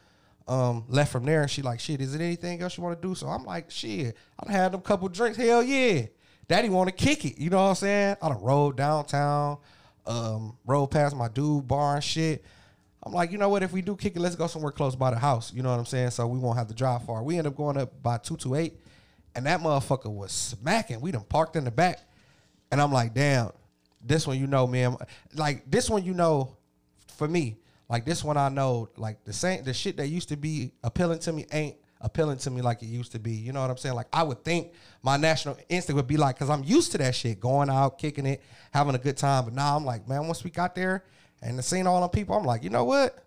[0.45, 3.07] Um, left from there and she like, shit, is it anything else you want to
[3.07, 3.16] do?
[3.16, 5.38] So I'm like, shit, I done had a couple drinks.
[5.38, 6.07] Hell yeah.
[6.49, 7.38] Daddy want to kick it.
[7.39, 8.18] You know what I'm saying?
[8.22, 9.59] I done rode downtown,
[10.05, 12.43] um, rode past my dude bar and shit.
[13.01, 13.64] I'm like, you know what?
[13.64, 15.53] If we do kick it, let's go somewhere close by the house.
[15.53, 16.11] You know what I'm saying?
[16.11, 17.24] So we won't have to drive far.
[17.24, 18.78] We end up going up by 228,
[19.36, 21.01] and that motherfucker was smacking.
[21.01, 21.99] We done parked in the back,
[22.71, 23.51] and I'm like, damn,
[24.03, 24.97] this one you know, man.
[25.34, 26.57] Like this one you know,
[27.17, 27.57] for me,
[27.89, 31.19] like this one I know, like the same the shit that used to be appealing
[31.19, 33.31] to me ain't appealing to me like it used to be.
[33.31, 33.95] You know what I'm saying?
[33.95, 37.15] Like I would think my national instinct would be like, cause I'm used to that
[37.15, 39.45] shit, going out, kicking it, having a good time.
[39.45, 41.05] But now I'm like, man, once we got there
[41.41, 43.25] and seeing all them people, I'm like, you know what?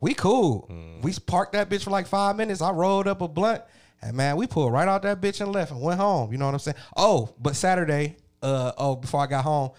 [0.00, 0.66] We cool.
[0.70, 1.02] Mm.
[1.02, 2.60] We parked that bitch for like five minutes.
[2.60, 3.62] I rolled up a blunt,
[4.02, 6.32] and man, we pulled right out that bitch and left and went home.
[6.32, 6.76] You know what I'm saying?
[6.96, 9.70] Oh, but Saturday, uh, oh, before I got home,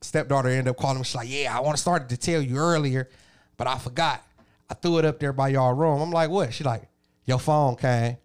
[0.00, 1.04] stepdaughter ended up calling me.
[1.04, 3.08] She's like, "Yeah, I want to start to tell you earlier,
[3.56, 4.22] but I forgot.
[4.68, 6.88] I threw it up there by y'all room." I'm like, "What?" She's like,
[7.24, 8.16] "Your phone came."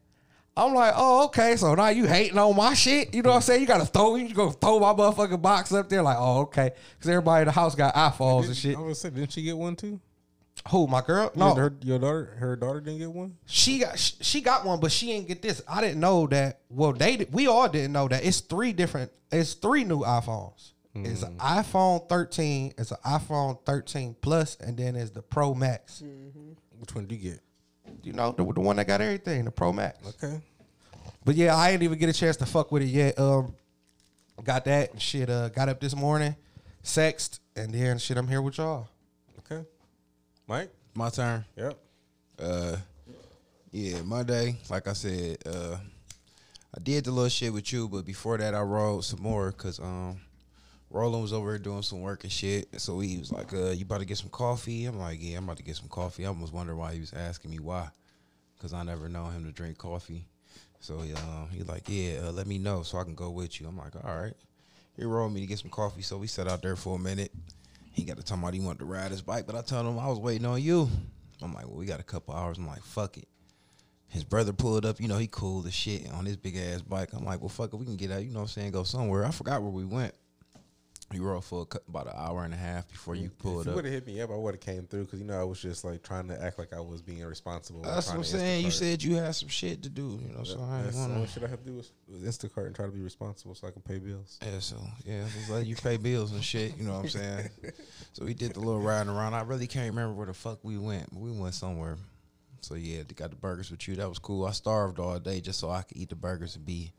[0.56, 1.56] I'm like, "Oh, okay.
[1.56, 3.14] So now you hating on my shit?
[3.14, 3.62] You know what I'm saying?
[3.62, 7.10] You gotta throw, you go throw my motherfucking box up there, like, oh, okay, because
[7.10, 8.76] everybody in the house got iPhones and shit.
[8.76, 10.00] I was say, didn't she get one too?
[10.70, 11.32] Who, my girl?
[11.36, 13.36] No, No, her, your daughter, her daughter didn't get one.
[13.46, 15.62] she got she got one, but she didn't get this.
[15.68, 16.60] I didn't know that.
[16.70, 18.24] Well, they did, we all didn't know that.
[18.24, 19.12] It's three different.
[19.32, 20.72] It's three new iPhones.
[20.94, 22.74] It's an iPhone 13.
[22.78, 26.04] It's an iPhone 13 Plus, and then it's the Pro Max.
[26.80, 27.40] Which one did you get?
[28.04, 29.98] You know, the, the one that got everything, the Pro Max.
[30.22, 30.42] Okay.
[31.24, 33.18] But yeah, I didn't even get a chance to fuck with it yet.
[33.18, 33.56] Um,
[34.44, 35.30] got that and shit.
[35.30, 36.36] Uh, got up this morning,
[36.84, 38.18] sexed, and then shit.
[38.18, 38.90] I'm here with y'all.
[40.52, 40.70] Mike.
[40.96, 41.46] My turn.
[41.56, 41.78] Yep.
[42.38, 42.76] Uh,
[43.72, 45.78] yeah, Monday, like I said, uh,
[46.76, 49.80] I did the little shit with you, but before that, I rolled some more because
[49.80, 50.20] um,
[50.90, 52.68] Roland was over here doing some work and shit.
[52.82, 55.46] So he was like, uh, "You about to get some coffee?" I'm like, "Yeah, I'm
[55.46, 57.88] about to get some coffee." I was wondering why he was asking me why,
[58.58, 60.28] because I never know him to drink coffee.
[60.82, 63.62] So he, um, he like, "Yeah, uh, let me know so I can go with
[63.62, 64.36] you." I'm like, "All right."
[64.98, 67.32] He rolled me to get some coffee, so we sat out there for a minute.
[67.92, 70.00] He got to talking about he wanted to ride his bike, but I told him
[70.00, 70.90] I was waiting on you.
[71.42, 72.58] I'm like, well, we got a couple hours.
[72.58, 73.28] I'm like, fuck it.
[74.08, 77.14] His brother pulled up, you know, he cool as shit on his big ass bike.
[77.14, 78.84] I'm like, well, fuck it, we can get out, you know what I'm saying, go
[78.84, 79.26] somewhere.
[79.26, 80.14] I forgot where we went.
[81.12, 83.72] We rode for about an hour and a half before you mm, If pulled you
[83.72, 83.76] up.
[83.76, 85.62] would have hit me up, I would have came through because you know I was
[85.62, 87.82] just like trying to act like I was being responsible.
[87.82, 88.66] That's what I'm saying.
[88.66, 91.10] You said you had some shit to do, you know, so I That's ain't the
[91.10, 91.20] wanna.
[91.22, 91.92] What shit I have to do with
[92.24, 94.40] Instacart and try to be responsible so I can pay bills.
[94.42, 96.78] Yeah, so yeah, just let you pay bills and shit.
[96.78, 97.50] You know what I'm saying?
[98.14, 99.34] so we did the little riding around.
[99.34, 101.98] I really can't remember where the fuck we went, but we went somewhere.
[102.62, 103.96] So yeah, they got the burgers with you.
[103.96, 104.46] That was cool.
[104.46, 106.94] I starved all day just so I could eat the burgers and be,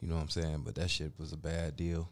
[0.00, 0.62] you know what I'm saying.
[0.64, 2.10] But that shit was a bad deal.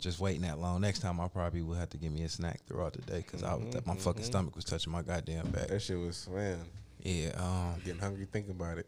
[0.00, 0.80] Just waiting that long.
[0.80, 3.42] Next time I probably will have to give me a snack throughout the day because
[3.42, 5.68] I was that my fucking stomach was touching my goddamn back.
[5.68, 6.58] That shit was man,
[7.02, 8.86] Yeah, um, getting hungry thinking about it.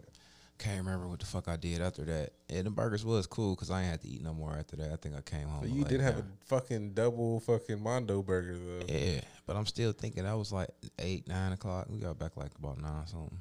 [0.59, 2.31] can't remember what the fuck I did after that.
[2.49, 4.93] Yeah, the burgers was cool because I ain't had to eat no more after that.
[4.93, 5.65] I think I came home.
[5.65, 8.87] And you did have a fucking double fucking Mondo burger though.
[8.93, 11.87] Yeah, but I'm still thinking that was like eight, nine o'clock.
[11.91, 13.39] We got back like about nine something.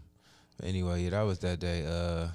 [0.58, 1.86] But anyway, yeah, that was that day.
[1.86, 2.28] Uh,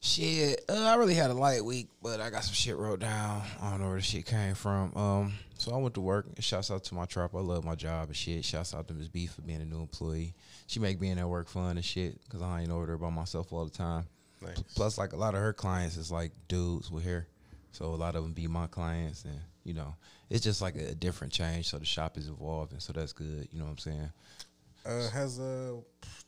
[0.00, 3.42] shit, uh, I really had a light week, but I got some shit wrote down.
[3.60, 4.96] I don't know where the shit came from.
[4.96, 6.26] Um, so I went to work.
[6.38, 7.34] Shouts out to my trap.
[7.34, 8.44] I love my job and shit.
[8.44, 10.34] Shouts out to Miss B for being a new employee.
[10.66, 13.52] She make being at work fun and shit because I ain't over there by myself
[13.52, 14.06] all the time.
[14.42, 14.60] Nice.
[14.74, 17.28] Plus, like a lot of her clients is like dudes with hair,
[17.72, 19.94] so a lot of them be my clients, and you know,
[20.30, 21.68] it's just like a, different change.
[21.68, 23.48] So the shop is evolving, so that's good.
[23.52, 24.10] You know what I'm saying?
[24.86, 25.74] Uh, has uh,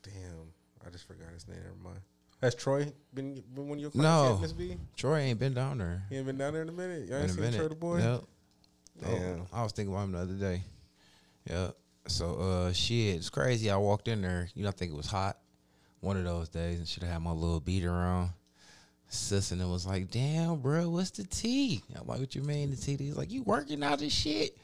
[0.03, 0.53] damn,
[0.87, 1.57] I just forgot his name.
[1.57, 2.01] Never mind.
[2.43, 4.39] Has Troy been been one of your clients No.
[4.39, 4.77] Miss B?
[4.97, 7.09] Troy ain't been down there He ain't been down there in a minute.
[7.09, 7.59] Y'all in ain't seen minute.
[7.59, 7.99] Troy the boy?
[7.99, 8.25] Yep.
[9.01, 9.41] Damn.
[9.41, 10.63] Oh, I was thinking about him the other day.
[11.49, 11.77] Yep.
[12.09, 13.71] So uh, shit, it's crazy.
[13.71, 14.49] I walked in there.
[14.55, 15.39] You know, I think it was hot.
[16.01, 18.31] One of those days, and should have had my little beater on.
[19.09, 21.83] Sis and it was like, damn, bro, what's the tea?
[21.95, 22.97] I'm like, what you mean the tea?
[22.97, 24.57] He's like, you working out this shit?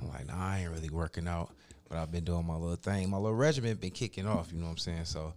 [0.00, 1.50] I'm like, nah, I ain't really working out,
[1.88, 3.10] but I've been doing my little thing.
[3.10, 5.04] My little regiment been kicking off, you know what I'm saying?
[5.06, 5.34] So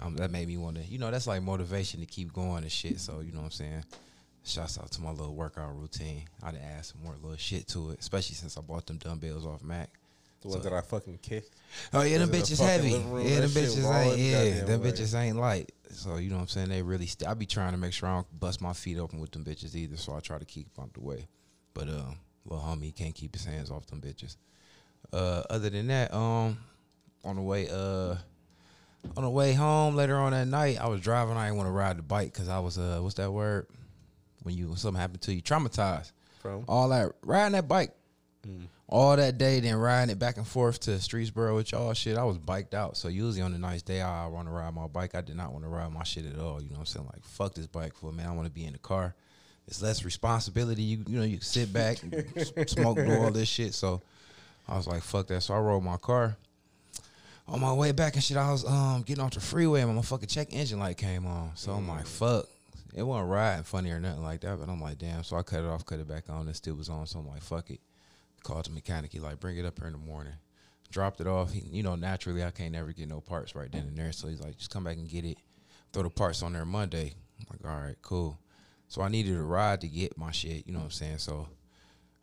[0.00, 2.72] um, that made me want to, you know, that's like motivation to keep going and
[2.72, 3.00] shit.
[3.00, 3.84] So, you know what I'm saying?
[4.44, 6.22] Shouts out to my little workout routine.
[6.42, 9.44] I done add some more little shit to it, especially since I bought them dumbbells
[9.44, 9.90] off Mac.
[10.42, 11.50] The ones So- that I fucking kicked.
[11.92, 12.90] Oh yeah, them Was it a bitches heavy.
[12.90, 14.18] Yeah, them bitches ain't.
[14.18, 14.92] Yeah, them way.
[14.92, 15.72] bitches ain't light.
[15.90, 16.68] So you know what I'm saying.
[16.68, 17.06] They really.
[17.06, 19.44] St- I be trying to make sure I don't bust my feet open with them
[19.44, 19.96] bitches either.
[19.96, 21.26] So I try to keep them out the way.
[21.74, 24.36] But um, little homie can't keep his hands off them bitches.
[25.12, 26.58] Uh, other than that, um,
[27.24, 28.16] on the way, uh,
[29.16, 31.36] on the way home later on that night, I was driving.
[31.36, 33.66] I didn't want to ride the bike because I was uh, what's that word?
[34.42, 37.92] When you when something happened to you, traumatized From all that riding that bike
[38.88, 42.16] all that day, then riding it back and forth to Streetsboro with y'all shit.
[42.16, 42.96] I was biked out.
[42.96, 45.14] So usually on the nice day, I want to ride my bike.
[45.14, 46.62] I did not want to ride my shit at all.
[46.62, 47.06] You know what I'm saying?
[47.06, 48.28] Like fuck this bike for man.
[48.28, 49.14] I want to be in the car.
[49.66, 50.82] It's less responsibility.
[50.82, 53.74] You you know you sit back, and smoke, do all this shit.
[53.74, 54.02] So
[54.68, 55.42] I was like fuck that.
[55.42, 56.36] So I rode my car.
[57.48, 60.02] On my way back and shit, I was um getting off the freeway and my
[60.02, 61.52] fucking check engine light came on.
[61.54, 62.46] So I'm like fuck.
[62.96, 65.22] It wasn't riding funny or nothing like that, but I'm like, damn.
[65.22, 67.06] So I cut it off, cut it back on, and still was on.
[67.06, 67.80] So I'm like, fuck it.
[68.42, 69.12] Called the mechanic.
[69.12, 70.32] He like, bring it up here in the morning.
[70.90, 71.52] Dropped it off.
[71.52, 74.12] He, you know, naturally, I can't never get no parts right then and there.
[74.12, 75.36] So he's like, just come back and get it.
[75.92, 77.12] Throw the parts on there Monday.
[77.38, 78.38] I'm like, all right, cool.
[78.88, 80.66] So I needed a ride to get my shit.
[80.66, 81.18] You know what I'm saying?
[81.18, 81.48] So,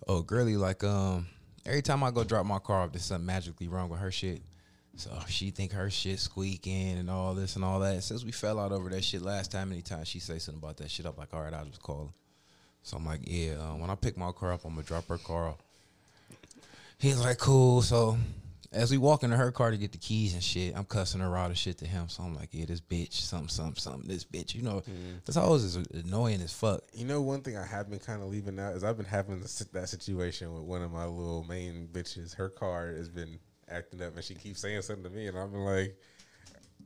[0.08, 1.28] oh, girly, like, um,
[1.68, 4.42] every time I go drop my car off, there's something magically wrong with her shit.
[4.96, 8.04] So she think her shit squeaking and all this and all that.
[8.04, 10.92] Since we fell out over that shit last time, anytime she say something about that
[10.92, 12.14] shit, I'm like, all right, I'll just call her.
[12.84, 15.18] So I'm like, yeah, uh, when I pick my car up, I'm gonna drop her
[15.18, 15.58] car off.
[17.00, 17.82] He's like, cool.
[17.82, 18.18] So
[18.72, 21.38] as we walk into her car to get the keys and shit, I'm cussing her
[21.38, 22.10] out and shit to him.
[22.10, 24.54] So I'm like, yeah, this bitch, something, something, something, this bitch.
[24.54, 24.84] You know,
[25.26, 26.84] that's always is annoying as fuck.
[26.94, 29.42] You know, one thing I have been kind of leaving out is I've been having
[29.42, 32.36] that situation with one of my little main bitches.
[32.36, 33.40] Her car has been
[33.70, 35.96] acting up, and she keeps saying something to me, and I'm been like,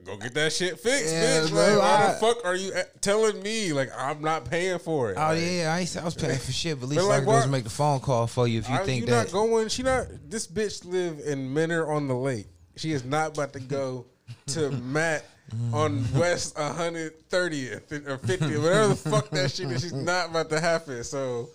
[0.04, 1.50] "Go get that shit fixed, Yeah, bitch!
[1.50, 2.72] bro, Like, why I- the fuck are you
[3.02, 5.18] telling me like I'm not paying for it?
[5.18, 7.46] Oh Like, yeah, I, I was paying for shit, but at least like, like, goes
[7.46, 9.26] why- make the phone call for you if you I- think you that.
[9.26, 9.68] not going.
[9.70, 10.08] She not.
[10.30, 12.48] This bitch live in Mentor on the Lake.
[12.76, 14.06] She is not about to go
[14.48, 15.26] to Matt
[15.74, 19.82] on West 130th or 50th, whatever the fuck that shit is.
[19.82, 21.04] She's not about to happen.
[21.04, 21.50] So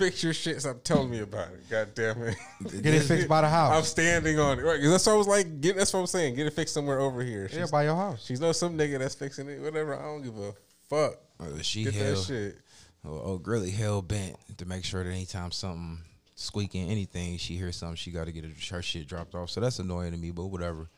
[0.00, 0.60] fix your shit.
[0.60, 1.68] Stop telling me about it.
[1.70, 2.36] God damn it.
[2.82, 3.76] Get it fixed by the house.
[3.76, 4.62] I'm standing on it.
[4.62, 5.60] Right, 'cause that's what I was like.
[5.60, 6.34] Get, that's what I'm saying.
[6.34, 7.48] Get it fixed somewhere over here.
[7.52, 8.24] Yeah, She's, by your house.
[8.24, 9.60] she's know some nigga that's fixing it.
[9.60, 9.94] Whatever.
[9.96, 10.52] I don't give a
[10.88, 11.14] fuck.
[11.38, 12.58] Uh, she Get hell, that shit.
[13.04, 15.98] oh, oh, really hell bent to make sure that anytime something
[16.34, 19.50] squeaking, anything, she hears something, she got to get her, her shit dropped off.
[19.50, 20.88] So that's annoying to me, but whatever.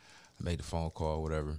[0.41, 1.57] I made the phone call, whatever.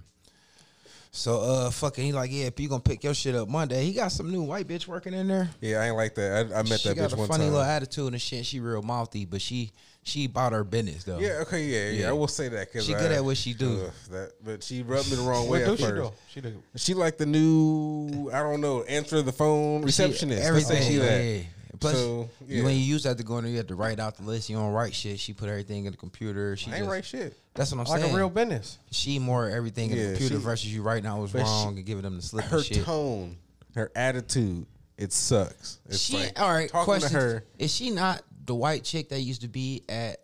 [1.16, 3.92] So uh, fucking, he like, yeah, if you gonna pick your shit up Monday, he
[3.92, 5.48] got some new white bitch working in there.
[5.60, 6.52] Yeah, I ain't like that.
[6.52, 7.52] I, I met she that got bitch a one funny time.
[7.52, 8.44] little attitude and shit.
[8.44, 9.70] She real mouthy, but she
[10.02, 11.20] she bought her business though.
[11.20, 12.08] Yeah, okay, yeah, yeah, Yeah.
[12.08, 13.90] I will say that because She good at what she do.
[14.10, 16.02] that, but she rubbed me the wrong way What do at she first.
[16.02, 16.18] do?
[16.32, 16.62] She do.
[16.74, 20.42] She like the new, I don't know, answer the phone She- receptionist.
[20.42, 20.82] They everything.
[20.82, 21.42] say she yeah.
[21.80, 22.64] Plus, So, you- yeah.
[22.64, 24.48] when you use that to go in there, you have to write out the list.
[24.48, 25.18] You don't write shit.
[25.18, 26.56] She put everything in the computer.
[26.56, 27.36] She I ain't just, right shit.
[27.54, 28.12] That's what I'm Like saying.
[28.12, 28.78] Like a real business.
[28.90, 31.76] she more everything in the computer she- versus you writing out what's but she- wrong
[31.76, 33.36] and giving them the slip Her tone,
[33.74, 34.66] her attitude,
[34.96, 35.78] it sucks.
[35.88, 37.44] It's she, like all right, talking question: to her.
[37.58, 40.18] Is she not the white chick that used to be at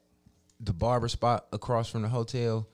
[0.60, 2.68] the barber spot across from the hotel?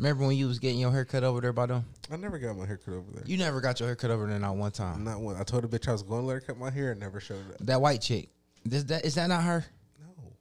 [0.00, 1.84] Remember when you was getting your hair cut over there by them?
[2.10, 3.22] I never got my hair cut over there.
[3.26, 5.04] You never got your hair cut over there not one time.
[5.04, 5.36] Not one.
[5.36, 7.20] I told a bitch I was going to let her cut my hair and never
[7.20, 7.58] showed up.
[7.60, 8.30] That white chick.
[8.64, 9.62] Is that is that not her?
[10.00, 10.32] No,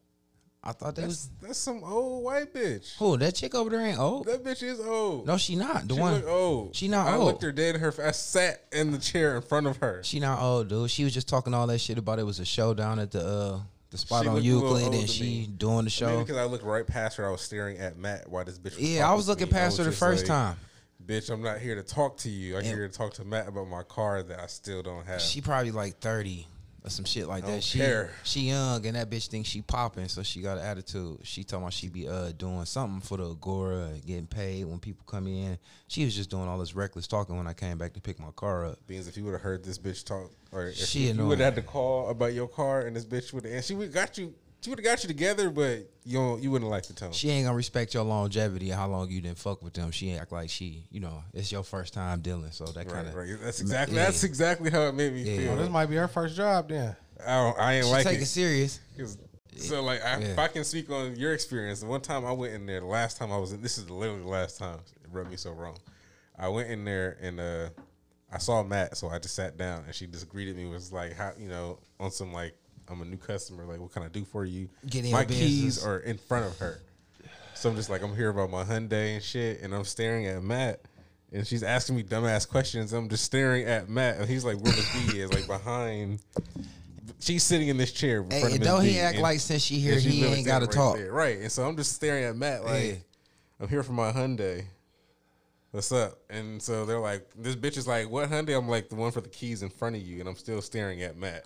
[0.64, 2.96] I thought that That's was that's some old white bitch.
[3.00, 4.28] who that chick over there ain't old.
[4.28, 5.28] That bitch is old.
[5.28, 6.24] No, she not the she one.
[6.26, 6.74] old.
[6.74, 7.22] She not I old.
[7.22, 7.94] I looked her dead in her.
[8.02, 10.02] I sat in the chair in front of her.
[10.06, 10.90] She not old, dude.
[10.90, 13.26] She was just talking all that shit about it was a show down at the
[13.26, 13.60] uh
[13.92, 16.08] the spot She on looked a little Euclid, and she doing the show.
[16.08, 18.76] Maybe because I looked right past her, I was staring at Matt while this bitch.
[18.76, 20.58] Was Yeah, I was looking past her the first like, time.
[21.06, 22.58] Bitch, I'm not here to talk to you.
[22.58, 25.22] I'm here to talk to Matt about my car that I still don't have.
[25.22, 26.48] She probably like thirty
[26.84, 27.64] or some shit like that.
[27.64, 28.12] She care.
[28.24, 31.20] she young and that bitch thinks she popping, so she got an attitude.
[31.24, 35.04] She talking about she be uh doing something for the Agora, getting paid when people
[35.06, 35.58] come in.
[35.88, 38.32] She was just doing all this reckless talking when I came back to pick my
[38.36, 38.80] car up.
[38.88, 41.40] Beans, if you would have heard this bitch talk, or if, She if you would
[41.40, 44.18] have had to call about your car, and this bitch would, and she would got
[44.18, 47.12] you, she would have got you together, but you don't, you wouldn't like the tone.
[47.12, 49.92] She ain't gonna respect your longevity and how long you didn't fuck with them.
[49.92, 53.16] She act like she, you know, it's your first time dealing, so that kind of
[53.16, 53.30] right.
[53.42, 54.06] That's exactly yeah.
[54.06, 55.38] that's exactly how it made me Yeah.
[55.38, 55.52] feel.
[55.54, 56.96] Oh, this might be her first job then.
[57.26, 58.24] I, don't, I ain't she like take it.
[58.24, 58.80] it serious.
[58.98, 59.18] 'Cause-
[59.58, 62.54] So like, I, if I can speak on your experience, the one time I went
[62.54, 64.80] in there, the last time I was in, this is literally the last time.
[65.04, 65.78] It rubbed me so wrong.
[66.38, 67.70] I went in there and uh,
[68.32, 71.14] I saw Matt, so I just sat down and she just greeted me was like,
[71.14, 72.56] how you know, on some like,
[72.90, 73.66] I'm a new customer.
[73.66, 74.70] Like, what can I do for you?
[74.88, 76.80] Get in My keys are in front of her,
[77.54, 80.42] so I'm just like, I'm here about my Hyundai and shit, and I'm staring at
[80.44, 80.82] Matt.
[81.32, 82.92] And she's asking me dumbass questions.
[82.92, 86.20] I'm just staring at Matt, and he's like, "Where Miss B is?" Like behind.
[87.20, 88.22] She's sitting in this chair.
[88.24, 90.24] In Hey, front of and don't he B, act and- like since she here he
[90.26, 90.96] ain't got to right talk.
[90.96, 91.12] there.
[91.12, 91.38] right?
[91.40, 92.94] And so I'm just staring at Matt like, Yeah.
[93.60, 94.64] I'm here for my Hyundai.
[95.72, 96.18] What's up?
[96.30, 98.58] And so they're like, this bitch is like, what Hyundai?
[98.58, 101.04] I'm like, the one for the keys in front of you, and I'm still staring
[101.04, 101.44] at Matt.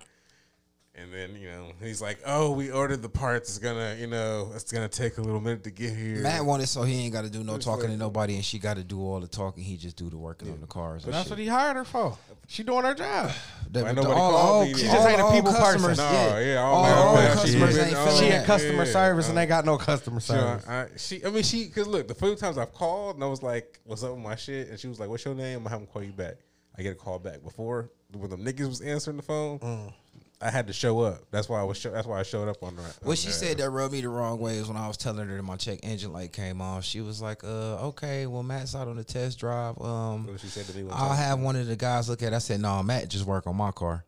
[0.96, 3.48] And then you know he's like, "Oh, we ordered the parts.
[3.48, 6.68] It's gonna, you know, it's gonna take a little minute to get here." Matt wanted
[6.68, 8.84] so he ain't got to do no It's talking to nobody, and she got to
[8.84, 9.64] do all the talking.
[9.64, 11.04] He just do the working on the cars.
[11.04, 11.30] But that's shit.
[11.30, 12.16] what he hired her for.
[12.46, 13.30] She doing her job.
[13.74, 14.74] The- Why the- nobody all- called all- me?
[14.74, 15.96] She all- just ain't a people person.
[15.96, 18.84] No, yeah, yeah, all all, all customers She ain't been- feeling She Yeah, in customer
[18.84, 20.68] yeah, service and uh, they got no customer So service.
[20.68, 23.42] I, she, I mean, she, cause look, the few times I've called and I was
[23.42, 25.88] like, "What's up with my shit?" and she was like, "What's your name?" I'm having
[25.88, 26.34] to call you back.
[26.78, 29.58] I get a call back before when the niggas was answering the phone.
[29.58, 29.92] Mm.
[30.40, 31.22] I had to show up.
[31.30, 31.78] That's why I was.
[31.78, 32.82] Show, that's why I showed up on the.
[33.02, 35.36] What she said that rubbed me the wrong way is when I was telling her
[35.36, 36.82] that my check engine light came on.
[36.82, 39.80] She was like, "Uh, okay, well, Matt's out on the test drive.
[39.80, 40.88] Um, What she said to me.
[40.92, 42.36] I'll have one of the guys look at." it.
[42.36, 44.04] I said, "No, Matt just work on my car."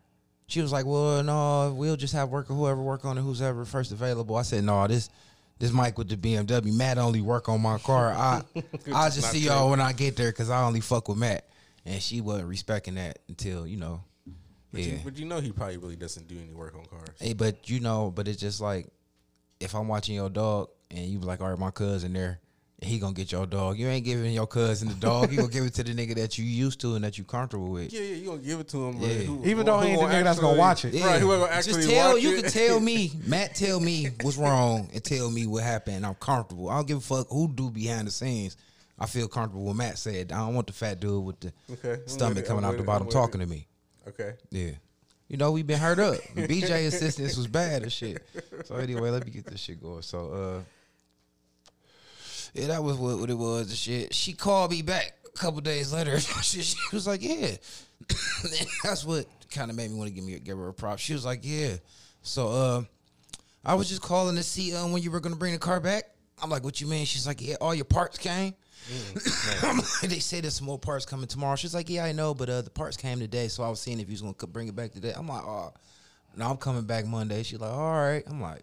[0.48, 3.64] She was like, "Well, no, we'll just have worker whoever work on it, who's ever
[3.64, 5.08] first available." I said, "No, this."
[5.58, 8.12] This Mike with the BMW, Matt only work on my car.
[8.12, 8.42] I
[8.92, 9.48] I'll just see true.
[9.54, 11.48] y'all when I get there because I only fuck with Matt,
[11.86, 14.02] and she wasn't respecting that until you know,
[14.76, 14.92] But, yeah.
[14.94, 17.16] you, but you know he probably really doesn't do any work on cars.
[17.20, 18.86] Hey, but you know, but it's just like
[19.60, 22.40] if I'm watching your dog and you be like, all right, my cousin there,
[22.82, 23.78] he gonna get your dog.
[23.78, 25.30] You ain't giving your cousin the dog.
[25.32, 27.68] You gonna give it to the nigga that you used to and that you comfortable
[27.70, 27.90] with.
[27.92, 28.98] Yeah, yeah, you gonna give it to him.
[28.98, 29.14] But Yeah.
[29.22, 30.92] who, Even though he ain't the nigga that's gonna watch it.
[30.92, 31.06] Yeah.
[31.06, 32.42] Right, who gonna actually Just tell watch you it?
[32.42, 33.54] can tell me, Matt.
[33.54, 36.04] Tell me what's wrong and tell me what happened.
[36.04, 36.68] I'm comfortable.
[36.68, 38.58] I don't give a fuck who do behind the scenes.
[38.98, 40.30] I feel comfortable with Matt said.
[40.32, 42.76] I don't want the fat dude with the Okay, I'm with stomach coming I'm out
[42.76, 43.44] the bottom talking it.
[43.44, 43.66] to me.
[44.08, 44.34] Okay.
[44.50, 44.70] Yeah.
[45.28, 46.16] You know, we've been hurt up.
[46.36, 48.24] BJ assistance was bad and shit.
[48.64, 50.02] So anyway, let me get this shit going.
[50.02, 50.60] So uh
[52.54, 54.14] Yeah, that was what, what it was and shit.
[54.14, 56.18] She called me back a couple days later.
[56.42, 57.56] she, she was like, Yeah.
[58.84, 60.98] That's what kind of made me want to give me give her a prop.
[60.98, 61.76] She was like, Yeah.
[62.22, 62.82] So uh
[63.64, 66.04] I was just calling to see um, when you were gonna bring the car back.
[66.40, 67.04] I'm like, what you mean?
[67.06, 68.54] She's like, yeah, all your parts came.
[69.62, 71.56] I'm they say there's some more parts coming tomorrow.
[71.56, 74.00] She's like, yeah, I know, but uh, the parts came today, so I was seeing
[74.00, 75.12] if you was gonna bring it back today.
[75.16, 75.72] I'm like, oh,
[76.36, 77.42] no, I'm coming back Monday.
[77.42, 78.22] She's like, all right.
[78.26, 78.62] I'm like,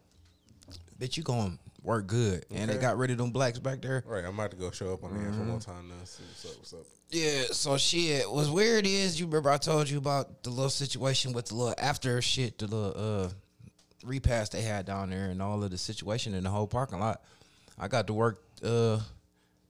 [1.00, 2.46] bitch, you gonna work good.
[2.52, 4.04] And they got rid of them blacks back there.
[4.08, 5.34] Right, I'm about to go show up on the Mm-hmm.
[5.34, 5.96] air one more time now.
[6.06, 6.58] See what's up.
[6.58, 6.80] What's up?
[7.10, 8.32] Yeah, so shit.
[8.32, 11.76] What's weird is you remember I told you about the little situation with the little
[11.78, 12.94] after shit, the little
[13.26, 13.30] uh
[14.06, 17.22] repass they had down there and all of the situation in the whole parking lot.
[17.78, 19.00] I got to work uh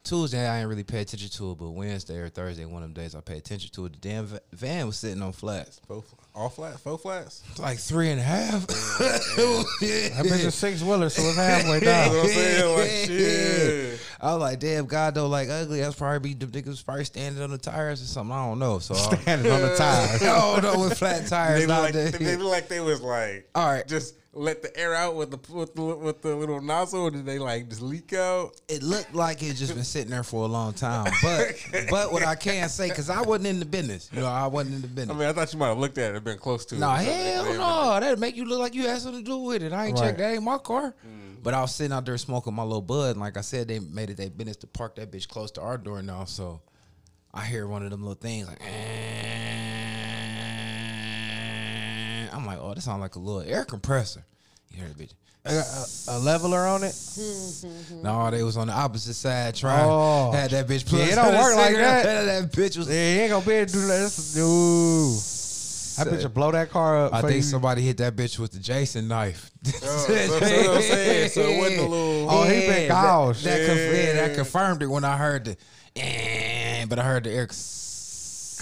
[0.03, 3.01] Tuesday, I didn't really pay attention to it, but Wednesday or Thursday, one of them
[3.03, 3.93] days, I paid attention to it.
[3.93, 6.03] The damn van was sitting on flats, Four,
[6.35, 7.41] all flat, four flats.
[7.59, 8.67] Like three and a half.
[8.67, 12.15] That bitch is six wheeler, so it's halfway That's down.
[12.17, 12.77] what I'm saying.
[12.77, 13.99] Like shit.
[14.21, 15.79] I was like, damn, God don't like ugly.
[15.81, 18.33] That's probably be the niggas probably standing on the tires or something.
[18.35, 18.79] I don't know.
[18.79, 20.21] So I, Standing on the tires.
[20.21, 22.11] I don't know with flat tires They look, like, nowadays.
[22.19, 23.87] they look like they was like, All right.
[23.87, 27.25] just let the air out with the with the, with the little nozzle, or did
[27.25, 28.59] they like just leak out?
[28.67, 31.11] it looked like it just been sitting there for a long time.
[31.21, 31.55] But
[31.89, 34.09] but what I can say, because I wasn't in the business.
[34.11, 35.15] You know, I wasn't in the business.
[35.15, 36.91] I mean, I thought you might have looked at it and been close to No,
[36.95, 37.03] it.
[37.05, 37.99] hell They- no.
[37.99, 39.71] That'd make you look like you had something to do with it.
[39.71, 40.07] I ain't Right.
[40.07, 40.17] checked.
[40.17, 40.95] That ain't my car.
[41.43, 43.11] But I was sitting out there smoking my little bud.
[43.11, 45.61] And like I said, they made it their business to park that bitch close to
[45.61, 46.23] our door now.
[46.23, 46.61] So
[47.33, 49.52] I hear one of them little things like, "Eh."
[52.43, 54.23] I'm like, oh, that sounds like a little air compressor.
[54.69, 55.13] You heard the bitch.
[55.45, 56.93] A, a, a leveler on it.
[58.03, 59.87] No, they was on the opposite side trying.
[59.89, 60.31] Oh.
[60.33, 62.03] Had that bitch Yeah, it don't work like that.
[62.25, 62.89] that bitch was.
[62.89, 63.99] Yeah, he ain't gonna be able to do that.
[64.01, 66.03] That's, no.
[66.03, 67.13] That bitch will blow that car up.
[67.13, 67.43] I for think you.
[67.43, 69.49] somebody hit that bitch with the Jason knife.
[69.67, 69.69] Oh,
[70.07, 70.43] so- that's what
[70.75, 71.29] I'm saying.
[71.29, 73.45] So it wasn't a little- Oh, he been that- gouged.
[73.45, 75.57] That, conf- yeah, that confirmed it when I heard the,
[75.95, 77.47] eh, but I heard the air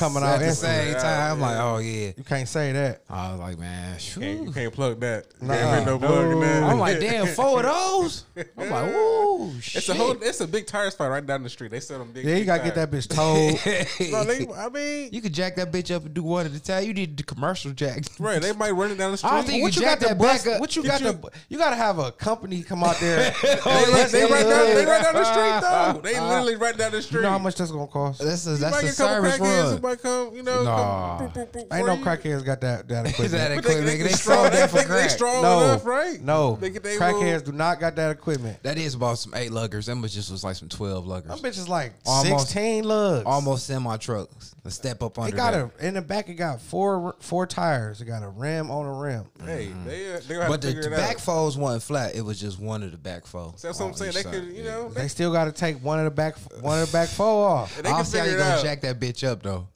[0.01, 0.91] Coming out at the instantly.
[0.93, 1.31] same time.
[1.33, 2.11] I'm like, oh yeah.
[2.17, 3.03] You can't say that.
[3.09, 5.27] I was like, man, Can't, you can't plug that.
[5.41, 5.53] Nah.
[5.53, 6.63] Can't fit no plug in that.
[6.63, 8.25] I'm like, damn, four of those.
[8.35, 9.75] I'm like, whoa, shit.
[9.77, 10.11] It's a whole.
[10.21, 11.69] It's a big tire spot right down the street.
[11.71, 12.25] They sell them big.
[12.25, 13.59] Yeah, you big gotta get that bitch towed.
[14.11, 16.59] No, they, I mean, You could jack that bitch up and do one at a
[16.59, 16.83] time.
[16.85, 18.03] You need the commercial jack.
[18.19, 18.41] right?
[18.41, 19.29] They might run it down the street.
[19.31, 20.45] I don't think what you you got jack that bust?
[20.45, 20.61] back up.
[20.61, 21.29] What you got you- to?
[21.49, 23.31] You got to have a company come out there.
[23.43, 24.75] they, right, they right down.
[24.75, 26.01] They right down the street though.
[26.01, 27.17] They Uh, literally right down the street.
[27.19, 28.19] You know how much that's gonna cost?
[28.19, 29.90] That's a that's a get a couple service crackheads who run.
[29.91, 30.35] Might come.
[30.35, 31.17] You know, Nah.
[31.19, 32.03] come, boop, boop, boop, Ain't no you.
[32.05, 33.31] crackheads got that that equipment.
[33.31, 35.09] That But they, equipment, they, they strong, sold for they, they crack.
[35.09, 36.21] strong no, enough, right?
[36.21, 36.55] no.
[36.59, 38.61] They get they crackheads little- do not got that equipment.
[38.63, 39.85] That is about some eight luggers.
[39.85, 41.27] Them was just was like some twelve luggers.
[41.27, 41.41] Them luggers.
[41.65, 43.25] bitches like Almost- sixteen lugs.
[43.25, 44.55] Almost semi trucks.
[44.63, 45.83] A step up on It under got that.
[45.83, 46.29] a in the back.
[46.29, 47.99] It got four four tires.
[47.99, 49.25] It got a rim on a rim.
[49.43, 51.21] Hey, they uh, they gonna have But to the, the it back out.
[51.21, 52.15] folds wasn't flat.
[52.15, 53.63] It was just one of the back folds.
[53.63, 54.11] That's what I'm saying.
[54.13, 56.79] They could, you know, they, They still got to take one of the back one
[56.79, 57.75] of the back four off.
[57.81, 58.63] they I'll can see how you it gonna out.
[58.63, 59.67] jack that bitch up though.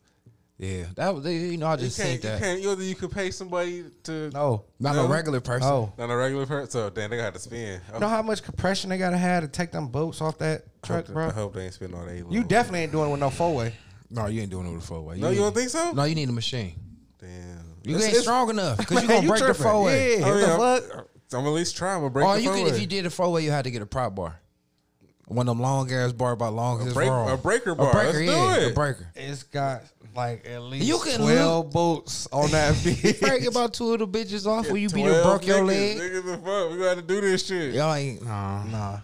[0.58, 2.60] Yeah, that was you know I You just seen can't, you can't.
[2.66, 5.06] Either you can pay somebody to No, Not No.
[5.06, 5.68] a regular person.
[5.68, 5.92] no.
[5.98, 6.70] not a regular person.
[6.72, 7.82] So damn, they got to spend.
[7.92, 10.64] I You know how much compression they gotta have to take them boats off that
[10.82, 11.28] truck, hope, bro?
[11.28, 12.32] I hope they ain't spend all that.
[12.32, 13.74] You definitely ain't doing it with no four way.
[14.10, 15.18] No, you ain't doing it with a four way.
[15.18, 15.92] No, you don't think so?
[15.92, 16.80] No, you need a machine.
[17.20, 17.30] Damn.
[17.84, 19.64] You It's- ain't it's- strong enough because you gonna you break the tripping.
[19.64, 20.20] four way.
[20.20, 21.08] Yeah, Oh, what yeah, the I'm, fuck?
[21.34, 22.72] I'm at least trying to break Or the you could, four-way.
[22.76, 24.40] if you did a four way, you had to get a prop bar.
[25.28, 27.90] One of them long ass bar about long as break- a breaker bar.
[27.90, 28.72] A breaker, Let's do yeah, it.
[28.72, 29.08] a breaker.
[29.16, 29.82] It's got
[30.16, 33.20] like at least You can twelve boats on that bitch.
[33.22, 35.68] Break about two of the bitches off when you be 12 there broke your niggas,
[35.68, 35.98] leg.
[35.98, 36.72] Niggas the fuck.
[36.72, 37.74] We got to do this shit.
[37.74, 39.00] Y'all ain't nah, Nah,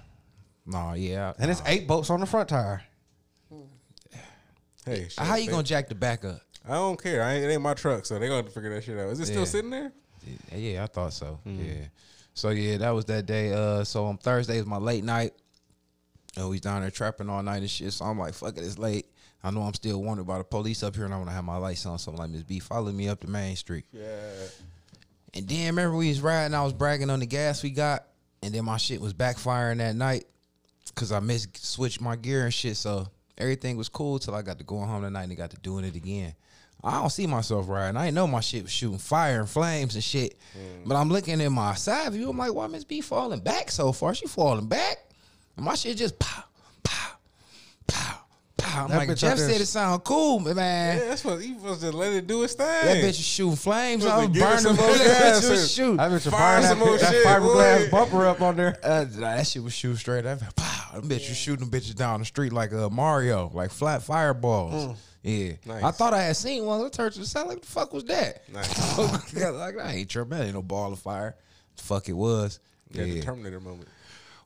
[0.65, 1.33] nah, yeah.
[1.39, 2.83] and it's eight boats on the front tire.
[4.85, 6.41] Hey, shit, How you they- gonna jack the back up?
[6.67, 7.23] I don't care.
[7.23, 9.09] I ain't, it ain't my truck, so they gonna have to figure that shit out.
[9.09, 9.91] Is it still sitting there?
[10.51, 11.39] Yeah, yeah, I thought so.
[11.43, 11.59] Hmm.
[11.63, 11.73] Yeah.
[12.35, 13.51] So yeah, that was that day.
[13.51, 15.33] Uh, so on Thursday was my late night.
[16.37, 17.93] We was down there trapping all night and shit.
[17.93, 19.07] So I'm like, fuck it, it's late.
[19.43, 21.43] I know I'm still wanted by the police up here, and I want to have
[21.43, 21.97] my lights on.
[21.97, 23.85] So I'm like, Miss B, follow me up the main street.
[23.91, 24.03] Yeah.
[25.33, 28.05] And then remember we was riding, I was bragging on the gas we got,
[28.43, 30.25] and then my shit was backfiring that night
[30.87, 32.77] because I missed switched my gear and shit.
[32.77, 33.07] So
[33.37, 35.85] everything was cool till I got to going home that night and got to doing
[35.85, 36.33] it again.
[36.83, 37.95] I don't see myself riding.
[37.95, 40.37] I didn't know my shit was shooting fire and flames and shit.
[40.57, 40.87] Mm.
[40.87, 42.29] But I'm looking at my side view.
[42.29, 44.15] I'm like, why Miss B falling back so far?
[44.15, 44.97] She falling back.
[45.57, 46.43] My shit just pow,
[46.83, 47.11] pow,
[47.87, 48.17] pow,
[48.57, 48.83] pow.
[48.85, 50.97] I'm That like, bitch Jeff out there- said it sound cool, but man.
[50.97, 52.65] Yeah, that's what he supposed to let it do its thing.
[52.67, 54.05] That bitch was shooting flames.
[54.05, 54.57] I was it burning.
[54.59, 55.97] some more That gas was shooting.
[55.97, 57.97] That bitch was Fire some that, more that shit, fiberglass boy.
[57.97, 58.77] bumper up on there.
[58.83, 60.23] Uh, that shit was shooting straight.
[60.23, 64.01] That pow, them bitch was shooting bitches down the street like uh, Mario, like flat
[64.03, 64.97] fireballs.
[65.23, 65.83] Yeah, Nice.
[65.83, 66.83] I thought I had seen one.
[66.83, 68.49] I turned to the side like, the fuck was that?
[68.51, 68.97] Nice.
[69.35, 70.35] like I ain't tripping.
[70.35, 71.35] That ain't no ball of fire.
[71.77, 72.59] The fuck it was.
[72.89, 73.13] Yeah, Yeah.
[73.15, 73.87] the Terminator moment.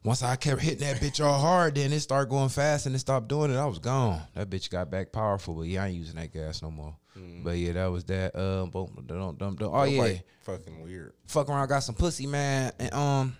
[0.05, 2.99] Once I kept hitting that bitch all hard, then it started going fast and it
[2.99, 3.57] stopped doing it.
[3.57, 4.21] I was gone.
[4.35, 6.95] That bitch got back powerful, but yeah, I ain't using that gas no more.
[7.43, 8.35] But yeah, that was that.
[8.35, 9.69] Um, boom, dum, dum, dum.
[9.73, 11.13] oh yeah, Nobody fucking weird.
[11.27, 12.73] fuck around, got some pussy, man.
[12.77, 13.37] And um,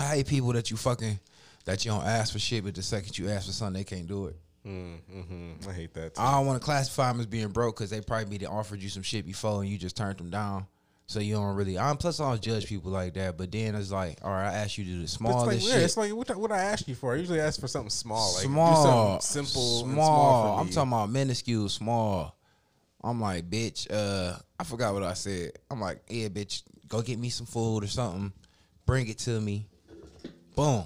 [0.00, 1.20] I hate people that you fucking
[1.66, 4.06] that you don't ask for shit, but the second you ask for something, they can't
[4.08, 4.36] do it.
[4.66, 6.14] Mm, hmm I hate that.
[6.14, 6.22] Too.
[6.22, 8.88] I don't want to classify them as being broke because they probably be offered you
[8.88, 10.66] some shit before and you just turned them down.
[11.06, 11.78] So you don't really.
[11.78, 13.36] I'm plus I don't judge people like that.
[13.36, 15.62] But then it's like, all right, I asked you to do the it's smallest like,
[15.62, 15.82] yeah, shit.
[15.84, 17.12] it's like what, I- what I ask you for.
[17.14, 19.94] I usually ask for something small, like small, something simple, small.
[19.94, 22.36] small I'm talking about minuscule, small.
[23.02, 23.86] I'm like, bitch.
[23.90, 25.52] Uh, I forgot what I said.
[25.70, 28.32] I'm like, yeah, bitch, go get me some food or something.
[28.86, 29.66] Bring it to me.
[30.56, 30.84] Boom.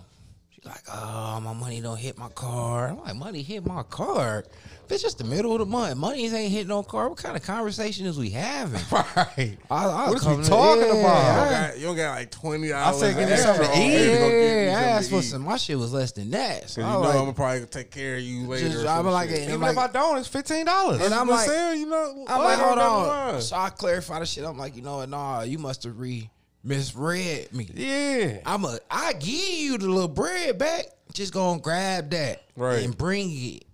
[0.77, 2.91] She's like, oh, my money don't hit my card.
[2.91, 4.47] I'm like, money hit my card.
[4.87, 5.97] Bitch, it's just the middle of the month.
[5.99, 7.11] Money ain't hitting no card.
[7.11, 8.81] What kind of conversation is we having?
[8.91, 9.59] Right.
[9.71, 11.03] I, I What is we talking yeah, You about?
[11.37, 13.01] don't I- got, you don't got like twenty dollars.
[13.01, 14.67] said give me something to eat.
[14.67, 15.43] Yeah, I asked for some.
[15.43, 16.71] My shit was less than that.
[16.71, 18.69] So Cause I you know was I'm like, gonna probably take care of you later.
[18.69, 19.43] Just- or I'm some like, shit.
[19.49, 21.01] Even I'm if I don't, it's fifteen dollars.
[21.03, 23.43] And I'm like- saying, you know, I'm like, hold on.
[23.43, 24.45] So I clarify the shit.
[24.45, 25.09] I'm like, you know what?
[25.11, 26.31] Nah, you must have re
[26.65, 27.69] misread me.
[27.75, 28.39] Yeah.
[28.47, 28.79] I'm a.
[28.91, 29.29] I give
[29.59, 30.87] you the little bread back.
[31.15, 32.85] Just gonna grab that Right.
[32.85, 33.65] and bring it.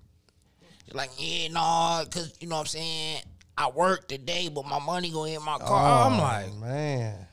[0.86, 3.18] You're like, yeah, nah, cause you know what I'm saying.
[3.56, 5.68] I work today, but my money gonna hit my car.
[6.04, 7.26] Oh, I'm like, man.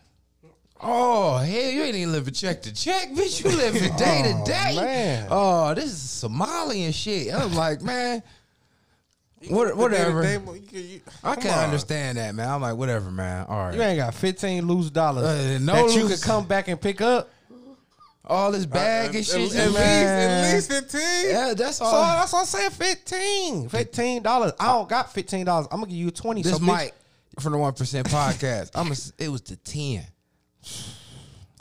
[0.80, 3.43] oh hell, you ain't even living check to check, bitch.
[3.43, 4.76] You living day to Oh, day.
[4.76, 5.28] man.
[5.30, 7.34] Oh, this is Somalian shit.
[7.34, 8.24] I'm like, man.
[9.50, 10.22] What, whatever.
[10.22, 12.48] They- they- you- you- I can't understand that, man.
[12.50, 13.46] I'm like, whatever, man.
[13.50, 13.74] All right.
[13.76, 16.80] You ain't got 15 loose dollars Uh, no that you loose- could come back and
[16.80, 17.30] pick up.
[18.24, 19.36] all this bag At- and shit.
[19.36, 21.30] At, at least, at least fifteen.
[21.32, 22.02] yeah, that's So all.
[22.04, 22.70] that's what I'm saying.
[22.70, 23.68] 15.
[23.70, 24.54] 15 dollars.
[24.60, 25.68] I don't got 15 dollars.
[25.72, 26.44] I'm gonna give you 20.
[26.44, 26.94] this so bitch, Mike
[27.39, 28.70] from the One Percent Podcast.
[28.76, 28.92] I'm.
[28.92, 30.06] A, it was the ten.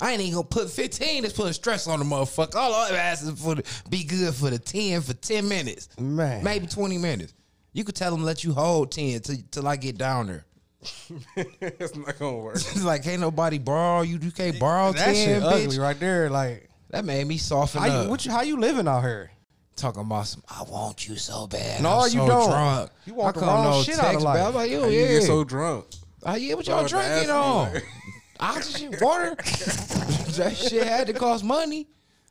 [0.03, 1.23] I ain't even gonna put fifteen.
[1.23, 2.55] That's putting stress on the motherfucker.
[2.55, 6.43] All I ask is for the, be good for the ten for ten minutes, Man.
[6.45, 7.33] maybe twenty minutes.
[7.73, 10.45] You could tell them let you hold ten till, till I get down there.
[11.37, 12.55] it's not gonna work.
[12.57, 14.19] It's like ain't nobody borrow you.
[14.21, 15.15] You can't borrow that ten.
[15.15, 15.65] shit bitch.
[15.65, 16.31] ugly right there.
[16.31, 18.05] Like That made me soften how up.
[18.05, 19.31] you, what you how you living out here?
[19.77, 21.83] Talking about some, I want you so bad.
[21.83, 22.51] No, I'm you so don't.
[22.51, 22.91] Drunk.
[23.07, 24.47] You want I the wrong no shit out of text, life.
[24.47, 25.01] I'm like, yo, yeah.
[25.01, 25.87] you get so drunk.
[26.23, 27.73] Oh yeah, what y'all drinking on?
[27.75, 27.87] like-
[28.41, 29.35] Oxygen, water.
[29.37, 31.87] that shit had to cost money.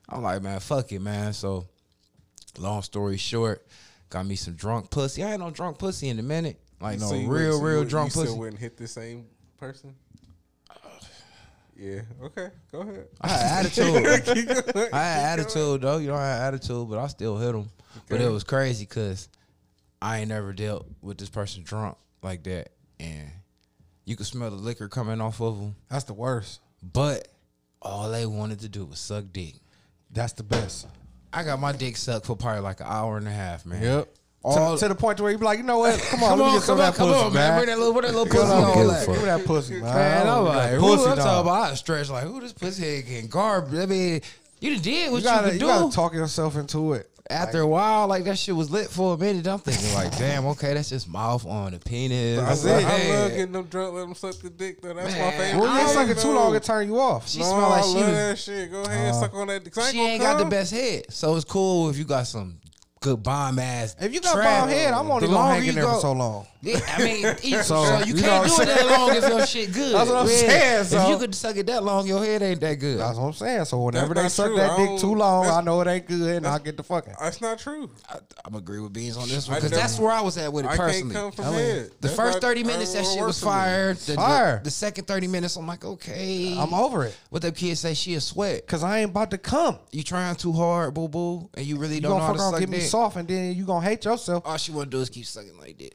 [0.08, 1.34] I'm like, man, fuck it, man.
[1.34, 1.68] So,
[2.58, 3.66] long story short,
[4.10, 5.24] got me some drunk pussy.
[5.24, 6.60] I ain't no drunk pussy in a minute.
[6.82, 8.38] Like no So real, so real you drunk you still pussy.
[8.38, 9.26] wouldn't hit the same
[9.58, 9.96] person.
[11.76, 12.02] Yeah.
[12.22, 12.50] Okay.
[12.72, 13.08] Go ahead.
[13.22, 14.06] I had attitude.
[14.94, 15.98] I had attitude though.
[15.98, 17.70] You know, I had attitude, but I still hit him.
[18.10, 19.30] But it was crazy because
[20.02, 23.30] I ain't never dealt with this person drunk like that, and
[24.06, 25.76] you could smell the liquor coming off of them.
[25.90, 26.60] That's the worst.
[26.84, 27.28] But
[27.82, 29.56] all they wanted to do was suck dick.
[30.12, 30.88] That's the best.
[31.32, 33.82] I got my dick sucked for probably like an hour and a half, man.
[33.84, 34.16] Yep.
[34.42, 36.00] All, to, to the point where you be like, you know what?
[36.10, 37.34] Come on, come let me on, get some come on, of that come pussy, on,
[37.34, 37.50] man.
[37.50, 37.58] man.
[37.60, 38.78] Bring that little, bring that little pussy on, on.
[38.78, 39.84] give Like, me that pussy, man.
[39.84, 41.72] man, I I'm like, who pussy, I'm talking about?
[41.72, 43.78] I stretch like, who this pussy head getting garbage?
[43.80, 44.22] I mean,
[44.62, 45.66] you done did what You you, gotta, could you do.
[45.68, 47.09] gotta talk yourself into it.
[47.32, 49.46] After a while, like that shit was lit for a minute.
[49.48, 52.40] I'm thinking like, damn, okay, that's just mouth on the penis.
[52.40, 52.70] I.
[52.72, 54.96] I love getting them drunk, let them suck the dick though.
[54.96, 55.60] That's my favorite.
[55.62, 57.30] Well, you I ain't thing, sucking too long, it turn you off.
[57.30, 58.72] She no, smell like I she love was- that shit.
[58.72, 59.64] Go ahead, uh, suck on that.
[59.64, 59.74] Dick.
[59.92, 62.58] She ain't got the best head, so it's cool if you got some
[63.00, 63.96] good bomb ass.
[64.02, 66.48] If you got bomb head, I'm on The longer you go- for so long.
[66.62, 69.46] Yeah, I mean, either- So, so, you you can't do it that long if your
[69.46, 69.94] shit good.
[69.96, 70.84] That's what I'm Yeah.
[70.84, 73.00] saying, If you could suck it that long, your head ain't that good.
[73.00, 73.66] That's what I'm saying.
[73.66, 76.48] So whenever they suck not that dick too long, I know it ain't good, and
[76.48, 77.14] I get the fucking.
[77.20, 77.90] That's not true.
[78.10, 80.66] I, I'm agree with Beans on this one because that's where I was at with
[80.66, 81.16] it I personally.
[81.16, 81.32] I mean.
[81.40, 83.94] The That's first not- 30 minutes, that shit was fire.
[83.94, 84.62] The, the- Fire.
[84.64, 86.58] The, second 30 minutes, I'm like, okay.
[86.58, 88.66] I'm over it What the kids say, she a sweat.
[88.66, 89.78] because I ain't about to come.
[89.92, 92.40] You trying too hard, boo boo, and you really You don't know gonna how to
[92.52, 94.44] suck get me soft, and then you gonna hate yourself.
[94.46, 95.90] All she want to do is keep sucking like this.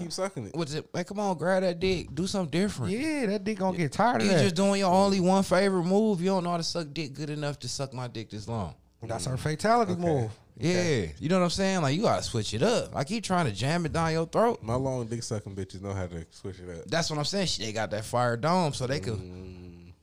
[0.01, 0.55] keep sucking it.
[0.55, 0.87] What's it?
[0.93, 2.13] Like, come on, grab that dick.
[2.13, 2.91] Do something different.
[2.91, 4.43] Yeah, that dick gonna get tired of You that.
[4.43, 6.21] just doing your only one favorite move.
[6.21, 8.75] You don't know how to suck dick good enough to suck my dick this long.
[9.03, 10.31] That's her fatality move.
[10.57, 11.81] Yeah, you know what I'm saying?
[11.81, 12.95] Like you gotta switch it up.
[12.95, 14.61] I keep trying to jam it down your throat.
[14.61, 16.85] My long dick sucking bitches know how to switch it up.
[16.85, 17.47] That's what I'm saying.
[17.47, 19.15] She they got that fire dome, so they could.
[19.15, 19.93] Mm.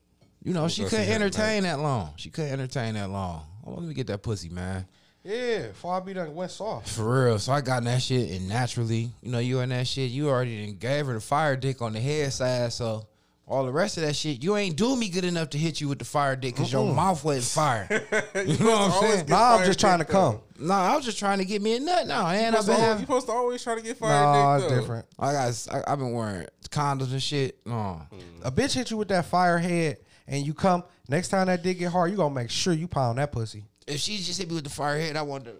[0.42, 2.12] You know, she go see couldn't her entertain that long.
[2.16, 3.44] She couldn't entertain that long.
[3.66, 4.86] Oh, let me get that pussy, man.
[5.24, 6.88] Yeah, before I be done went soft.
[6.88, 7.38] For real.
[7.38, 10.28] So I got in that shit, and naturally, you know, you in that shit, you
[10.28, 12.72] already done gave her the fire dick on the head side.
[12.72, 13.06] So
[13.46, 15.88] all the rest of that shit, you ain't do me good enough to hit you
[15.88, 17.86] with the fire dick because your mouth wasn't fire.
[18.46, 19.28] you know what I'm saying?
[19.28, 20.42] Nah, I'm just trying to dick, though.
[20.58, 20.66] come.
[20.66, 22.66] No, I was just trying to get me a nut now, and You I've supposed,
[22.66, 25.06] been to, al- you supposed to always try to get fire Nah, dick it's different.
[25.18, 25.68] I got.
[25.70, 27.58] I, I've been wearing condoms and shit.
[27.66, 28.20] No, mm.
[28.44, 31.78] A bitch hit you with that fire head, and you come next time that dick
[31.78, 33.64] get hard, you gonna make sure you pound that pussy.
[33.88, 35.52] If she just hit me with the fire head, I wonder.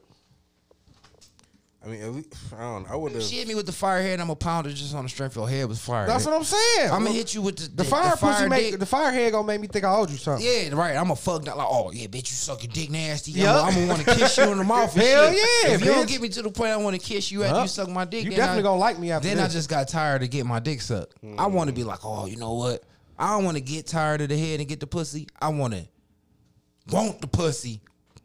[1.85, 2.93] I mean, at least, I don't know.
[2.93, 3.23] I would have.
[3.23, 5.49] she hit me with the fire head, I'm a pounder just on the strength of
[5.49, 6.09] her head with fire.
[6.09, 6.91] That's what I'm saying.
[6.91, 8.51] I'm gonna hit you with the, The fire pussy dick.
[8.51, 10.45] make the fire head gonna make me think I owed you something.
[10.45, 10.97] Yeah, right.
[10.97, 13.31] I'm a fuck that like, oh yeah, bitch, you sucking dick nasty.
[13.31, 13.67] Yup.
[13.67, 14.93] I'm gonna want to kiss you in the mouth.
[14.95, 15.39] And Hell shit.
[15.65, 17.63] yeah, If you don't get me to the point I want to kiss you after
[17.63, 19.87] you suck my dick, You definitely I, gonna like me after Then I just got
[19.87, 21.15] tired of getting my dick sucked.
[21.23, 21.53] I hmm.
[21.55, 22.83] want to be like, oh, you know what?
[23.17, 25.29] I don't want to get tired of the head and get the pussy.
[25.41, 25.87] I want to
[26.91, 27.83] want the pussy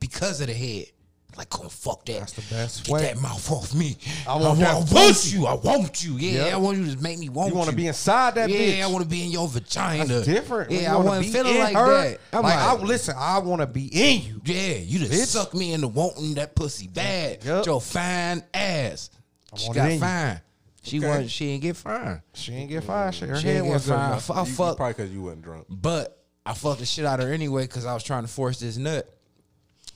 [0.08, 0.88] because of the head.
[1.36, 2.20] Like, come fuck that.
[2.20, 3.02] That's the best Get way.
[3.02, 3.98] that mouth off me.
[4.28, 5.36] I want I that want pussy.
[5.36, 5.48] you.
[5.48, 6.18] I want you.
[6.18, 6.54] Yeah, Yep.
[6.54, 7.58] I want you to make me want You you.
[7.58, 8.78] want to be inside that yeah, bitch.
[8.78, 10.06] Yeah, I want to be in your vagina.
[10.06, 10.70] That's different.
[10.70, 12.20] Yeah, you I wanna wasn't be in like her, that.
[12.34, 14.42] I'm like, like, I, listen, I want to be in you.
[14.46, 15.26] yeah, you just Bitch.
[15.26, 17.44] suck me into wanting that pussy bad.
[17.44, 17.66] Yup.
[17.66, 19.10] Your fine ass.
[19.56, 20.00] She want it got in you.
[20.02, 20.42] fine.
[20.84, 21.08] She Okay.
[21.08, 21.32] wasn't.
[21.32, 22.22] She ain't get fine.
[22.34, 23.12] She ain't get fine.
[23.12, 24.10] Shit, her She head ain't get was good fine.
[24.12, 24.30] enough.
[24.30, 25.66] I You- you fuck, Probably because you wasn't drunk.
[25.68, 28.60] but I fucked the shit out of her anyway because I was trying to force
[28.60, 29.10] this nut.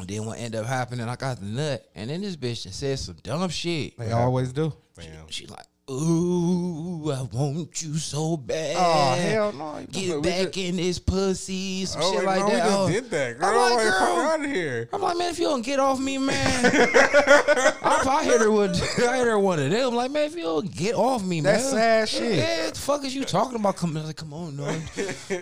[0.05, 2.99] Then what ended up happening, I got the nut, and then this bitch just said
[2.99, 3.97] some dumb shit.
[3.97, 4.71] They always do.
[4.95, 5.27] Damn.
[5.29, 8.75] She like, ooh, I want you so bad.
[8.77, 9.79] Oh hell no!
[9.91, 12.67] You Get back just- in this pussy, some Oh, shit like, no, that.
[12.67, 12.89] we Oh.
[12.89, 13.49] just did that, girl.
[13.59, 14.19] I'm like, girl.
[14.19, 14.89] out of here.
[14.93, 16.65] I'm like, man, if you don't get off me, man.
[16.65, 19.87] I, I hit her with, I hit her one of them.
[19.89, 21.53] I'm like, man, if you don't get off me, man.
[21.53, 22.37] That's sad shit.
[22.37, 23.77] Yeah, what the fuck is you talking about?
[23.77, 24.75] Come, like, come on, no,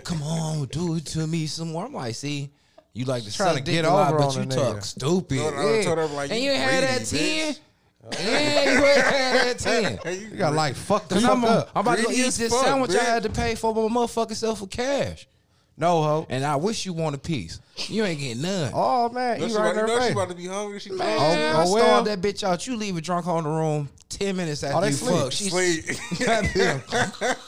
[0.02, 1.84] come on, do it to me some more.
[1.86, 2.50] I'm like, see,
[2.96, 4.82] you like to try to get a lot, over but you talk nigga.
[4.82, 5.36] stupid.
[5.36, 5.82] No, no, yeah.
[5.82, 7.52] told her, like, and you you had that ten.
[7.52, 7.58] bitch.
[8.12, 9.98] Yeah, you had that ten.
[10.30, 11.70] You got like fuck the fuck I'm, up.
[11.74, 13.80] I'm about to go Greedy eat this fuck, sandwich I had to pay for my
[13.82, 15.26] motherfucking self with cash.
[15.76, 16.26] No ho.
[16.30, 17.60] And I wish you want a piece.
[17.88, 18.70] You ain't getting none.
[18.74, 20.80] Oh man, No, you right about, in you her know she about to be hungry.
[20.80, 21.20] She Man, drunk.
[21.20, 21.84] Oh, I oh, well.
[21.84, 22.66] stalled that bitch out.
[22.66, 25.16] You leave a drunk home in the room ten minutes after Oh, you sleep.
[25.20, 25.32] fuck.
[25.32, 25.84] She's Sleep.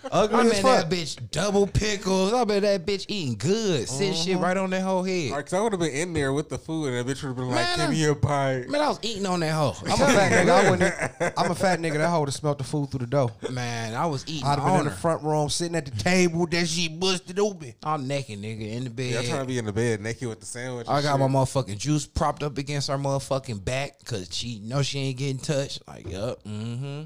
[0.12, 0.88] Ugly I'm as in fuck.
[0.88, 2.32] that bitch double pickles.
[2.32, 3.88] I bet that bitch eating good.
[3.88, 4.44] Sit shit Uh-huh.
[4.44, 5.30] right on that whole head.
[5.32, 7.36] Cause I would have been in there with the food, and that bitch would have
[7.36, 9.76] been like, Man, "Give me a pie." Man, I was eating on that hoe.
[9.84, 10.50] I'm a fat nigga.
[10.50, 11.34] I wouldn't.
[11.38, 11.94] I'm a fat nigga.
[11.98, 13.30] That hoe would have smelt the food through the door.
[13.50, 15.92] Man, I was eating I'd have been on in the front room, sitting at the
[15.92, 16.46] table.
[16.46, 17.74] That shit busted open.
[17.84, 19.12] I'm naked, nigga, in the bed.
[19.12, 20.88] Yeah, I'm trying to be in the bed naked with the sandwich.
[20.88, 24.82] I and got my motherfucking juice propped up against her motherfucking back because she know
[24.82, 25.86] she ain't getting touched.
[25.86, 27.02] Like, yup, mm-hmm.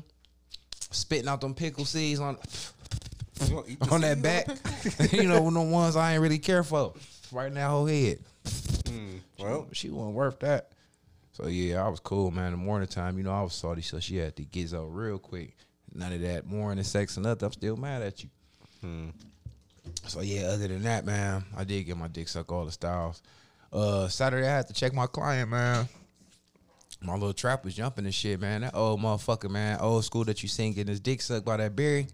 [0.91, 2.39] Spitting out them pickle seeds on
[3.49, 4.47] You wanna eat the on that back.
[5.13, 6.95] you know, with the ones I ain't really care for.
[7.33, 8.19] Right that whole head.
[8.85, 10.71] Mm, well, She wasn't worth that.
[11.33, 12.53] So yeah, I was cool, man.
[12.53, 15.19] The morning time, you know, I was salty, so she had to get out real
[15.19, 15.57] quick.
[15.93, 17.47] None of that morning sex and nothing.
[17.47, 18.31] I'm still mad at you.
[18.81, 19.09] Hmm.
[20.07, 23.21] So yeah, other than that, man, I did get my dick sucked all the styles.
[23.73, 25.89] Uh Saturday I had to check my client, man.
[27.05, 28.63] My little trap was jumping and shit, man.
[28.63, 31.77] That old motherfucker, man, old school that you seen getting his dick sucked by that
[31.77, 32.07] berry.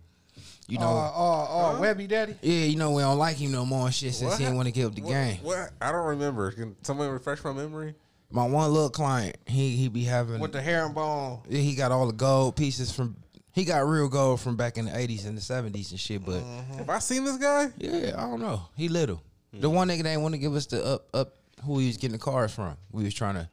[0.66, 2.36] You know, Oh, oh, oh, Webby Daddy.
[2.42, 4.38] yeah, you know we don't like him no more and shit since What?
[4.38, 5.38] he didn't want to give up the what, game.
[5.42, 5.70] What?
[5.80, 6.52] I don't remember.
[6.52, 7.94] Can someone refresh my memory?
[8.30, 11.40] My one little client, he he be having With the herringbone.
[11.48, 13.16] Yeah, he got all the gold pieces from.
[13.52, 16.24] He got real gold from back in the eighties and the seventies and shit.
[16.24, 16.74] But mm-hmm.
[16.74, 17.70] Have I seen this guy?
[17.78, 18.62] yeah, I don't know.
[18.76, 19.20] He little.
[19.52, 19.74] The hmm.
[19.74, 21.34] one nigga that ain't want to give us the up up
[21.64, 22.76] who he was getting the cars from.
[22.92, 23.48] We was trying to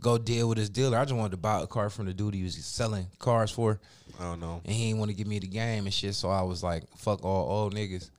[0.00, 0.98] go deal with his dealer.
[0.98, 3.80] I just wanted to buy a car from the dude he was selling cars for,
[4.20, 4.60] I don't know.
[4.64, 6.14] and he didn't want to give me the game and shit.
[6.14, 8.10] So I was like, fuck all old niggas.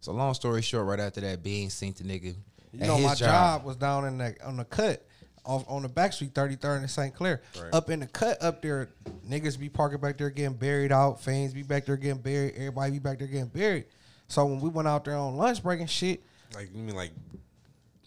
[0.00, 2.34] So long story short, right after that, being seen the nigga.
[2.72, 3.64] You know, my job.
[3.64, 5.06] was down in the on the cut
[5.44, 7.14] off on the back street, 33rd and St.
[7.14, 7.42] Clair.
[7.60, 7.72] Right.
[7.74, 8.88] Up in the cut up there,
[9.28, 11.20] niggas be parking back there getting buried out.
[11.20, 12.54] Fans be back there getting buried.
[12.56, 13.84] Everybody be back there getting buried.
[14.28, 16.22] So when we went out there on lunch break and shit,
[16.54, 17.12] Like you mean like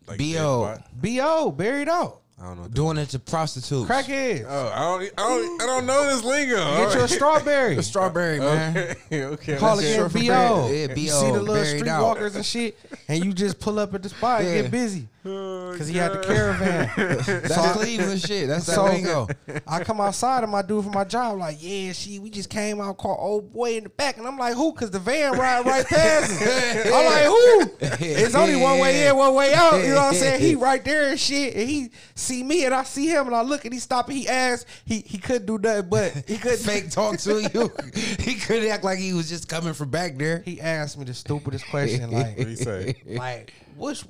[0.07, 0.65] like B.O.
[0.75, 0.83] dead?
[1.01, 2.21] BO buried out.
[2.41, 2.67] I don't know.
[2.67, 3.89] doing it to prostitutes.
[3.89, 4.45] Crackheads.
[4.47, 5.01] Oh, I don't.
[5.17, 5.61] I don't.
[5.61, 6.55] I don't know this lingo.
[6.85, 7.77] Get you a strawberry.
[7.77, 8.77] A strawberry, man.
[8.77, 9.23] Okay.
[9.23, 9.57] okay.
[9.57, 10.67] Call it Short for BO.
[10.67, 10.89] bread.
[10.89, 12.03] Yeah, You see the little buried street out.
[12.03, 12.77] walkers and shit,
[13.07, 14.61] and you just pull up at the spot and Yeah.
[14.63, 15.07] get busy.
[15.27, 16.91] Oh, Cause he had the caravan.
[17.25, 18.47] That's So I- Cleveland shit.
[18.47, 19.27] That's that So lingo.
[19.67, 22.79] I come outside and my dude for my job like, yeah, she, we just came
[22.79, 24.71] out, caught old boy in the back, and I'm like, who?
[24.73, 26.85] Cause the van ride right past us.
[26.85, 27.71] I'm like, who?
[28.05, 29.77] It's only one way in, one way out.
[29.81, 30.41] You know what I'm saying?
[30.41, 31.89] He right there and shit, and he
[32.25, 34.67] see me and I see him, and I look and he stop and he asked,
[34.85, 37.71] he he couldn't do nothing, but he couldn't Fake talk to you.
[38.19, 40.41] he couldn't act like he was just coming from back there.
[40.45, 42.95] He asked me the stupidest question, like, do you say?
[43.05, 44.03] like which.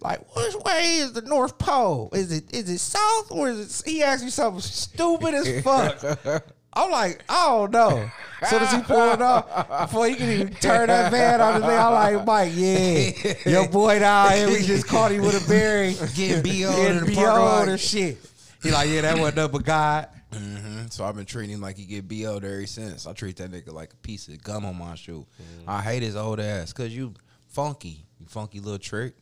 [0.00, 2.10] Like which way is the North Pole?
[2.12, 3.90] Is it is it south or is it?
[3.90, 6.44] He asked me something stupid as fuck.
[6.76, 8.10] I'm like, I don't know.
[8.42, 11.66] As soon as he pulled up, before he can even turn that van on the
[11.66, 15.48] thing, I'm like, Mike, yeah, your boy down here, we just caught him with a
[15.48, 18.18] berry, Getting BO'd in the getting parking BO'd and shit.
[18.62, 20.08] He like, yeah, that wasn't up but God.
[20.32, 20.92] Mhm.
[20.92, 23.06] So I've been treating him like he get BO'd ever since.
[23.06, 25.26] I treat that nigga like a piece of gum on my shoe.
[25.66, 27.14] I hate his old ass because you
[27.50, 29.14] funky, you funky little trick.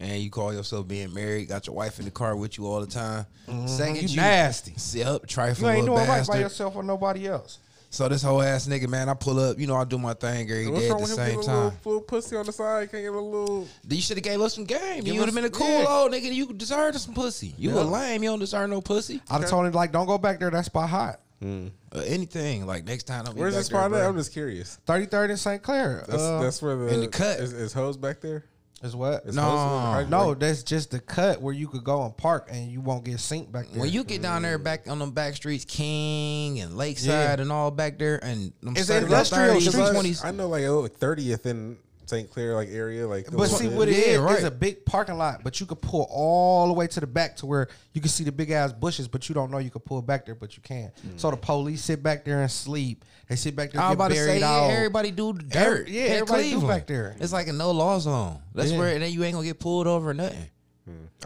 [0.00, 2.80] And you call yourself being married, got your wife in the car with you all
[2.80, 3.26] the time.
[3.66, 4.06] Second, Mm-hmm.
[4.08, 4.74] You nasty.
[4.76, 7.58] See up, trifling You ain't little doing right by yourself or nobody else.
[7.90, 10.50] So this whole ass nigga, man, I pull up, you know, I do my thing
[10.50, 11.54] every What's day at the with him same a time.
[11.56, 12.90] little, little pussy on the side?
[12.90, 13.68] Can't give a little.
[13.88, 15.04] You should have gave us some game.
[15.04, 15.86] Give You would have been a cool yeah.
[15.88, 16.34] old nigga.
[16.34, 17.54] You deserved some pussy.
[17.56, 17.82] You Yeah.
[17.82, 18.24] a lame.
[18.24, 19.22] You don't deserve no pussy.
[19.30, 20.50] I done told him like, don't go back there.
[20.50, 21.20] That spot hot.
[21.40, 21.68] Uh,
[22.06, 22.66] anything.
[22.66, 23.90] Like next time, Where's this spot?
[23.92, 24.08] There, at?
[24.08, 24.78] I'm just curious.
[24.86, 25.62] 33rd in St.
[25.62, 26.04] Clair.
[26.08, 27.38] That's Uh, that's where the in the cut.
[27.38, 28.44] is, is hose back there.
[28.84, 29.24] Is what?
[29.24, 29.42] Is No.
[29.42, 32.80] hose- No, like- that's just the cut where you could go and park and you
[32.80, 33.80] won't get synced back there.
[33.80, 37.42] When you get down there back on them back streets, King and Lakeside Yeah.
[37.42, 40.24] and all back there, and them It's industrial, 30s, street 20s.
[40.24, 42.30] I know like oh, 30th in St.
[42.30, 43.30] Clair like area like.
[43.30, 44.34] but see what it Yeah, is, right.
[44.34, 47.36] it's a big parking lot, but you could pull all the way to the back
[47.36, 49.84] to where you can see the big ass bushes, but you don't know you could
[49.84, 50.92] pull back there, but you can.
[51.16, 51.42] So the mm.
[51.42, 53.04] police sit back there and sleep.
[53.28, 54.68] They sit back there I was get about to say, out.
[54.68, 55.56] yeah, everybody do dirt.
[55.56, 57.16] Every- yeah, in everybody do back there.
[57.20, 58.38] It's like a no law zone.
[58.54, 58.78] That's Yeah.
[58.78, 60.46] where and then you ain't gonna get pulled over or nothing.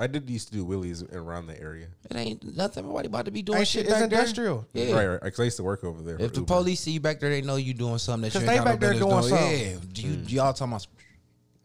[0.00, 1.88] I did used to do wheelies around the area.
[2.08, 2.86] It ain't nothing.
[2.86, 4.20] Nobody about to be doing Ain't shit shit, it's back there.
[4.20, 4.64] industrial.
[4.72, 4.94] Yeah.
[4.94, 5.20] Right, right.
[5.24, 6.14] Because I used to work over there.
[6.20, 6.46] If the Uber.
[6.54, 8.70] police see you back there, they know you doing something that you 'Cause ain't they
[8.70, 9.80] back there business doing doing.
[9.94, 10.86] Yeah, you, y'all talking about?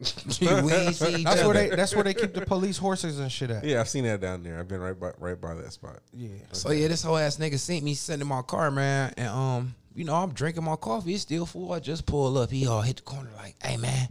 [0.00, 1.44] we see each That's other.
[1.46, 3.62] where they that's where they keep the police horses and shit at.
[3.64, 4.58] Yeah, I've seen that down there.
[4.58, 6.00] I've been right by right by that spot.
[6.12, 6.30] Yeah.
[6.50, 9.74] So yeah, this whole ass nigga sent me sitting in my car, man, and um,
[9.94, 11.14] you know, I'm drinking my coffee.
[11.14, 11.72] It's still full.
[11.72, 12.50] I just pull up.
[12.50, 14.08] He all hit the corner like, "Hey man,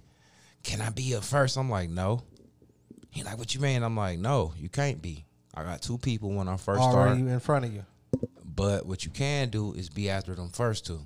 [0.63, 1.57] can I be up first?
[1.57, 2.23] I'm like, "No."
[3.09, 5.25] He like, "What you mean?" I'm like, "No, you can't be.
[5.53, 7.31] I got two people when I first Already started.
[7.33, 7.85] in front of you.
[8.43, 11.01] But what you can do is be after them first two.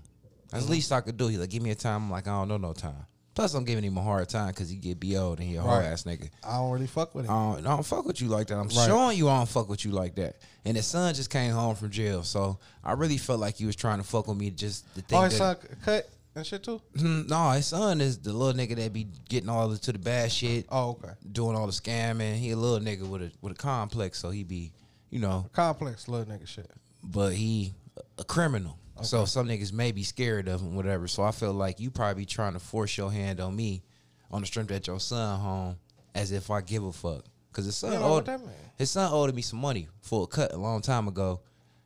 [0.51, 1.27] That's the least I could do.
[1.27, 2.03] He like, give me a time.
[2.03, 3.05] I'm like, I don't know no time.
[3.37, 5.83] Plus, I'm giving him a hard time because he get BO'd and he a hard
[5.83, 5.91] Right.
[5.91, 6.29] ass nigga.
[6.43, 7.31] I don't really fuck with him.
[7.31, 8.55] I don't, I don't fuck with you like that.
[8.57, 8.87] I'm Right.
[8.87, 10.37] showing you I don't fuck with you like that.
[10.65, 13.75] And his son just came home from jail, so I really felt like he was
[13.75, 14.49] trying to fuck with me.
[14.49, 15.19] Just the thing.
[15.19, 16.81] oh, his that, son cut and shit too.
[16.97, 19.99] Hmm, no, his son is the little nigga that be getting all the to the
[19.99, 21.13] bad shit, Oh, okay.
[21.31, 22.37] doing all the scamming.
[22.39, 24.71] He a little nigga with a with a complex, so he be,
[25.11, 26.71] you know, Complex little nigga shit.
[27.03, 27.75] but he
[28.17, 28.79] a criminal.
[29.03, 31.07] So some niggas may be scared of him, whatever.
[31.07, 33.83] So I feel like you probably trying to force your hand on me
[34.31, 35.77] on the strength that your son home,
[36.15, 37.23] as if I give a fuck.
[37.53, 38.29] Cause his son owed
[38.77, 41.41] his son owed me some money for a cut a long time ago.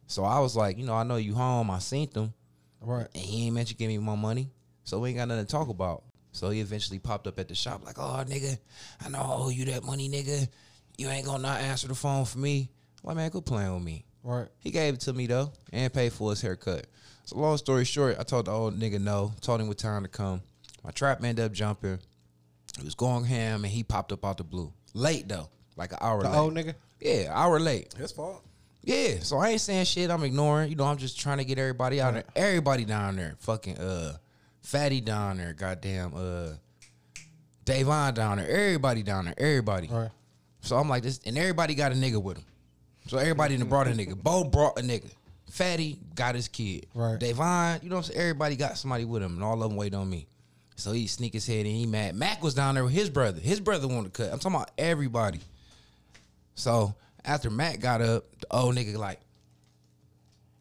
[0.07, 1.71] So I was like, you know, I know you home.
[1.71, 2.33] I seen them,
[2.81, 3.07] Right.
[3.15, 4.51] and he ain't meant you give me more money.
[4.83, 6.03] So we ain't got nothing to talk about.
[6.33, 8.57] So he eventually popped up at the shop like, oh nigga,
[9.05, 10.47] I know I owe you that money, nigga.
[10.97, 12.69] You ain't gonna not answer the phone for me.
[13.03, 14.03] Like man, quit playing with me.
[14.23, 14.47] Right.
[14.59, 16.85] He gave it to me though, and paid for his haircut.
[17.31, 20.09] So long story short, I told the old nigga no, told him what time to
[20.09, 20.41] come.
[20.83, 21.97] My trap man ended up jumping.
[22.77, 24.73] It was going ham, and he popped up out the blue.
[24.93, 25.47] Late though,
[25.77, 26.37] like an hour The late.
[26.37, 26.75] old nigga.
[26.99, 27.93] Yeah, hour late.
[27.93, 28.43] His fault.
[28.83, 30.09] Yeah, so I ain't saying shit.
[30.09, 30.69] I'm ignoring.
[30.71, 32.23] You know, I'm just trying to get everybody out there.
[32.35, 34.17] Everybody down there, fucking uh,
[34.61, 36.49] Fatty down there, goddamn uh,
[37.63, 38.49] Davon down there.
[38.49, 39.35] Everybody down there.
[39.37, 39.87] Everybody.
[39.87, 40.09] Right.
[40.61, 42.45] So I'm like this, and everybody got a nigga with him.
[43.07, 44.21] So everybody brought a nigga.
[44.21, 45.09] Bo brought a nigga.
[45.51, 46.85] Fatty got his kid.
[46.93, 47.19] Right.
[47.19, 48.19] Davon, you know what I'm saying?
[48.19, 50.27] Everybody got somebody with him, and all of them waiting on me.
[50.77, 51.75] So he sneak his head in.
[51.75, 52.15] He mad.
[52.15, 53.39] Mac was down there with his brother.
[53.39, 54.33] His brother wanted to cut.
[54.33, 55.39] I'm talking about everybody.
[56.55, 59.19] So after Mac got up, the old nigga like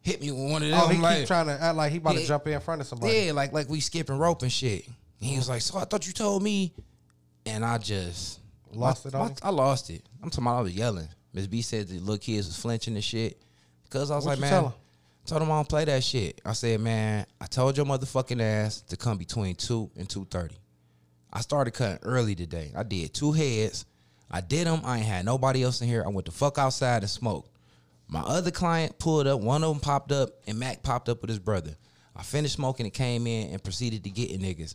[0.02, 0.80] hit me with one of them.
[0.82, 2.20] Oh, he like, keep trying to act like he about Yeah.
[2.20, 3.14] to jump in front of somebody.
[3.26, 4.86] yeah, like like we skipping rope and shit.
[4.86, 6.72] And he was like, "So I thought you told me,"
[7.46, 8.40] and I just
[8.72, 10.02] Lost my- it my- I lost it.
[10.22, 11.08] I'm talking about I was yelling.
[11.32, 13.40] Miss B said the little kids was flinching and shit.
[13.90, 14.72] Cause I was What like, man,
[15.26, 16.40] told him I don't play that shit.
[16.44, 20.54] I said, man, I told your motherfucking ass to come between two and two thirty.
[21.32, 22.72] I started cutting early today.
[22.76, 23.86] I did two heads.
[24.30, 24.82] I did them.
[24.84, 26.04] I ain't had nobody else in here.
[26.04, 27.50] I went the fuck outside and smoked.
[28.08, 29.40] My other client pulled up.
[29.40, 31.76] One of them popped up, and Mac popped up with his brother.
[32.14, 34.74] I finished smoking and came in and proceeded to get in niggas.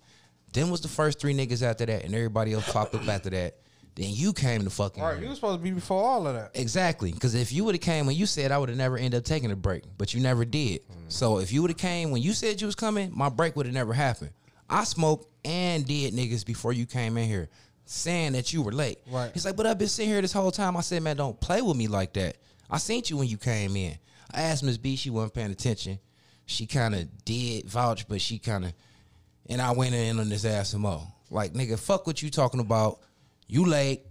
[0.54, 3.58] Then was the first three niggas after that, and everybody else popped up after that.
[3.96, 5.02] Then you came to fucking.
[5.02, 6.52] All right, you was supposed to be before all of that.
[6.54, 9.20] Exactly, because if you would have came when you said, I would have never ended
[9.20, 10.82] up taking a break, but you never did.
[10.82, 10.96] Mm.
[11.08, 13.66] So if you would have came when you said you was coming, my break would
[13.66, 14.32] have never happened.
[14.70, 17.50] I smoked and did niggas before you came in here,
[17.86, 19.00] saying that you were late.
[19.10, 19.32] Right.
[19.34, 20.76] He's like, but I've been sitting here this whole time.
[20.76, 22.36] I said, man, don't play with me like that.
[22.70, 23.98] I seen you when you came in.
[24.34, 26.00] I asked Miss B, she wasn't paying attention.
[26.48, 28.74] She kind of did vouch, but she kind of,
[29.48, 31.08] and I went in on this ass some more.
[31.30, 33.00] Like, nigga, fuck what you talking about.
[33.48, 34.02] You late.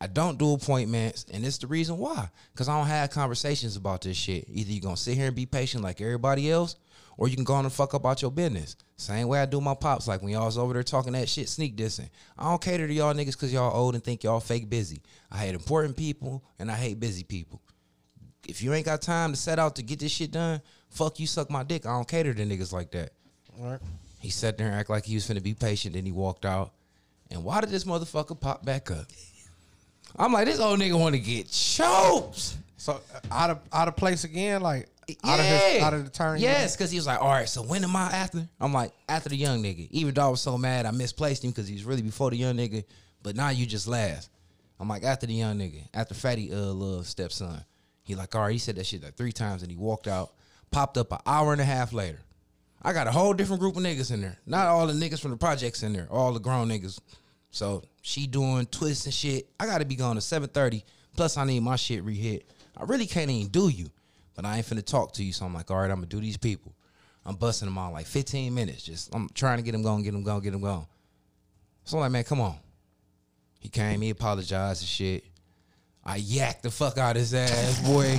[0.00, 2.28] I don't do appointments, and it's the reason why.
[2.54, 4.44] Cause I don't have conversations about this shit.
[4.48, 6.76] Either you gonna sit here and be patient like everybody else,
[7.16, 8.76] or you can go on and fuck up out your business.
[8.96, 10.06] Same way I do my pops.
[10.06, 12.10] Like when y'all was over there talking that shit, sneak dissing.
[12.36, 15.00] I don't cater to y'all niggas cause y'all old and think y'all fake busy.
[15.30, 17.62] I hate important people and I hate busy people.
[18.46, 20.60] If you ain't got time to set out to get this shit done,
[20.90, 21.86] fuck you, suck my dick.
[21.86, 23.12] I don't cater to niggas like that.
[23.58, 23.80] All right.
[24.20, 26.72] He sat there and act like he was finna be patient, then he walked out.
[27.34, 29.06] And why did this motherfucker pop back up?
[30.16, 32.56] I'm like, this old nigga want to get choked.
[32.76, 34.88] So uh, out of out of place again, like
[35.24, 36.38] out of his out of the turn.
[36.38, 38.46] Yes, because he was like, all right, so when am I after?
[38.60, 39.88] I'm like, after the young nigga.
[39.90, 42.36] Even though I was so mad, I misplaced him because he was really before the
[42.36, 42.84] young nigga.
[43.22, 44.30] But now you just last.
[44.78, 47.64] I'm like, after the young nigga, after Fatty uh little stepson.
[48.04, 50.34] He like, all right, he said that shit like three times and he walked out,
[50.70, 52.20] popped up an hour and a half later.
[52.82, 54.36] I got a whole different group of niggas in there.
[54.44, 57.00] Not all the niggas from the projects in there, all the grown niggas.
[57.54, 59.48] So she doing twists and shit.
[59.60, 60.82] I gotta be gone to 7:30.
[61.14, 62.42] Plus I need my shit rehit.
[62.76, 63.86] I really can't even do you.
[64.34, 65.32] But I ain't finna talk to you.
[65.32, 66.74] So I'm like, all right, I'm gonna do these people.
[67.24, 68.82] I'm busting them out like 15 minutes.
[68.82, 70.86] Just I'm trying to get them going, get them going, get them going.
[71.84, 72.56] So I'm like, man, come on.
[73.60, 75.24] He came, he apologized and shit.
[76.04, 78.18] I yacked the fuck out his ass, boy.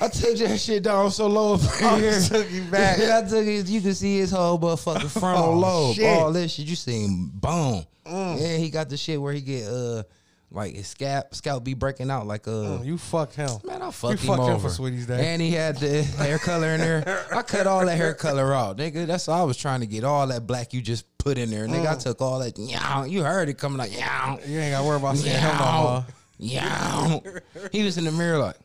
[0.00, 1.60] I took that shit down so low up
[2.00, 2.20] here.
[2.20, 2.98] took you back.
[3.24, 5.96] I took his, you can see his whole motherfucking frontal Oh, lobe.
[5.96, 6.04] shit.
[6.04, 6.16] Mm.
[6.18, 6.66] All this shit.
[6.66, 7.84] You see him boom.
[8.06, 10.02] Yeah, he got the shit where he get uh
[10.50, 13.48] like his scalp scalp be breaking out like uh Mm, you fucked him.
[13.64, 14.52] Man, I fucked you him fucked over.
[14.52, 15.32] him for Sweetest Day.
[15.32, 17.26] And he had the hair color in there.
[17.34, 19.06] I cut all that hair color out, nigga.
[19.06, 20.04] That's all I was trying to get.
[20.04, 21.86] All that black you just put in there, nigga.
[21.86, 22.58] I took all that.
[22.58, 23.04] Yow.
[23.04, 24.38] You heard it coming like yow.
[24.46, 26.06] you ain't got to worry about seeing him no more.
[26.38, 27.22] Yow.
[27.72, 28.56] He was in the mirror like.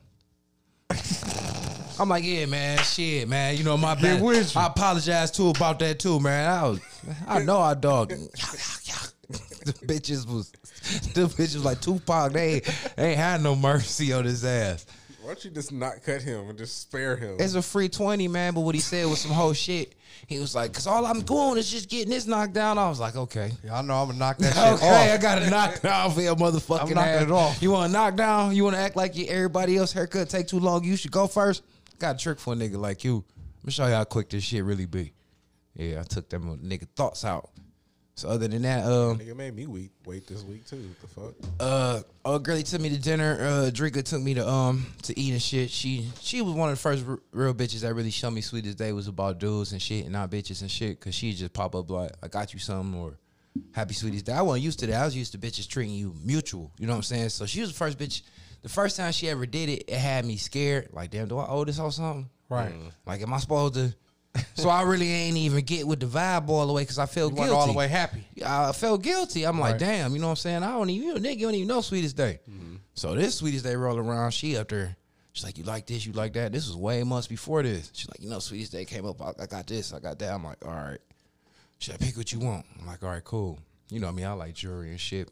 [2.00, 3.58] I'm like, yeah, man, shit, man.
[3.58, 4.22] You know my bad.
[4.56, 6.50] I apologize too about that too, man.
[6.50, 6.80] I was,
[7.28, 8.10] I know I dog.
[9.30, 10.52] the bitches was,
[11.14, 12.32] the bitches was like Tupac.
[12.32, 12.62] They,
[12.96, 14.86] they ain't had no mercy on his ass.
[15.30, 17.36] Why don't you just not cut him and just spare him?
[17.38, 18.56] It's a free 20, man.
[18.56, 19.94] But what he said was some whole shit.
[20.26, 22.80] He was like, cause all I'm doing is just getting this knocked down.
[22.80, 23.52] I was like, okay.
[23.64, 26.36] Y'all know I'm gonna knock that shit Okay, I got to knock down for your
[26.36, 27.22] motherfucking I'm knocking ass.
[27.22, 27.62] it off.
[27.62, 28.56] You want to knock down?
[28.56, 30.84] You want to act like you, everybody else haircut take too long?
[30.84, 31.62] You should go first.
[32.00, 33.24] Got a trick for a nigga like you.
[33.58, 35.14] Let me show you how quick this shit really be.
[35.76, 37.52] Yeah, I took them nigga thoughts out.
[38.20, 40.76] So other than that, um, Nigga made me wait wait this week too.
[40.76, 41.52] What the fuck?
[41.62, 43.38] uh, old girlie took me to dinner.
[43.40, 45.70] Uh, Drika took me to um to eat and shit.
[45.70, 48.78] She she was one of the first r- real bitches that really showed me Sweetest
[48.78, 51.00] Day was about dudes and shit and not bitches and shit.
[51.00, 53.18] Cause she just pop up like I got you something or
[53.72, 54.34] happy Sweetest Day.
[54.34, 55.02] I wasn't used to that.
[55.02, 56.74] I was used to bitches treating you mutual.
[56.78, 57.30] You know what I'm saying?
[57.30, 58.24] So she was the first bitch.
[58.64, 60.90] The first time she ever did it, it had me scared.
[60.92, 62.30] Like damn, do I owe this or something?
[62.50, 62.74] Right.
[63.06, 63.94] Like am I supposed to?
[64.56, 67.32] So I really ain't even get with the vibe all the way because I felt
[67.32, 67.50] You guilty.
[67.52, 68.24] went all the way happy.
[68.46, 69.44] I felt guilty.
[69.46, 70.64] I'm like, damn, you know what I'm saying?
[70.64, 72.40] I don't even, you nigga, you don't even know Sweetest Day.
[72.50, 72.76] Mm-hmm.
[72.94, 74.96] So this Sweetest Day roll around, she up there.
[75.32, 76.52] She's like, you like this, you like that.
[76.52, 77.92] This was way months before this.
[77.94, 79.22] She's like, you know, Sweetest Day came up.
[79.22, 80.34] I, I got this, I got that.
[80.34, 81.00] I'm like, all right.
[81.78, 82.66] Should I pick what you want?
[82.80, 83.58] I'm like, all right, cool.
[83.90, 84.26] You know I me, mean?
[84.28, 85.30] I like jewelry and shit.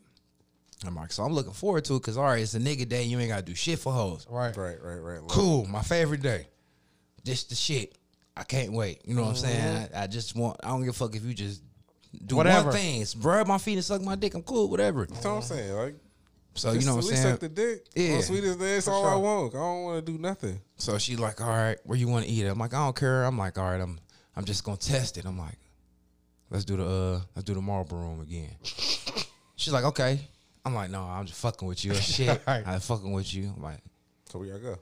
[0.86, 3.04] I'm like, so I'm looking forward to it because all right, it's a nigga day.
[3.04, 4.26] You ain't gotta do shit for hoes.
[4.30, 4.56] Right.
[4.56, 5.20] Right, right, right.
[5.28, 6.48] Cool, my favorite day.
[7.24, 7.98] This the shit.
[8.38, 9.02] I can't wait.
[9.06, 9.90] You know what I'm saying?
[9.96, 10.60] I, I just want.
[10.64, 11.62] I don't give a fuck if you just
[12.26, 12.68] do Whatever.
[12.70, 13.06] one thing.
[13.20, 14.34] Rub my feet and suck my dick.
[14.36, 14.70] I'm cool.
[14.70, 15.06] Whatever.
[15.06, 15.74] That's what I'm saying.
[15.74, 15.96] Like,
[16.54, 17.34] So you know what I'm least saying?
[17.34, 17.86] suck the dick.
[17.96, 18.16] Yeah.
[18.16, 18.22] Yeah.
[18.22, 19.56] Sweet as that's all I want.
[19.56, 20.60] I don't want to do nothing.
[20.78, 22.50] So she like, all right, where you want to eat it?
[22.50, 23.24] I'm like, I don't care.
[23.24, 24.00] I'm like, all right, I'm
[24.36, 25.26] I'm just gonna test it.
[25.26, 25.58] I'm like,
[26.52, 28.52] let's do the uh let's do the marble room again.
[29.56, 30.20] She's like, okay.
[30.64, 31.94] I'm like, no, I'm just fucking with you.
[31.96, 32.64] Shit, Right.
[32.68, 33.52] I'm fucking with you.
[33.56, 33.80] I'm like,
[34.30, 34.78] So where y'all go?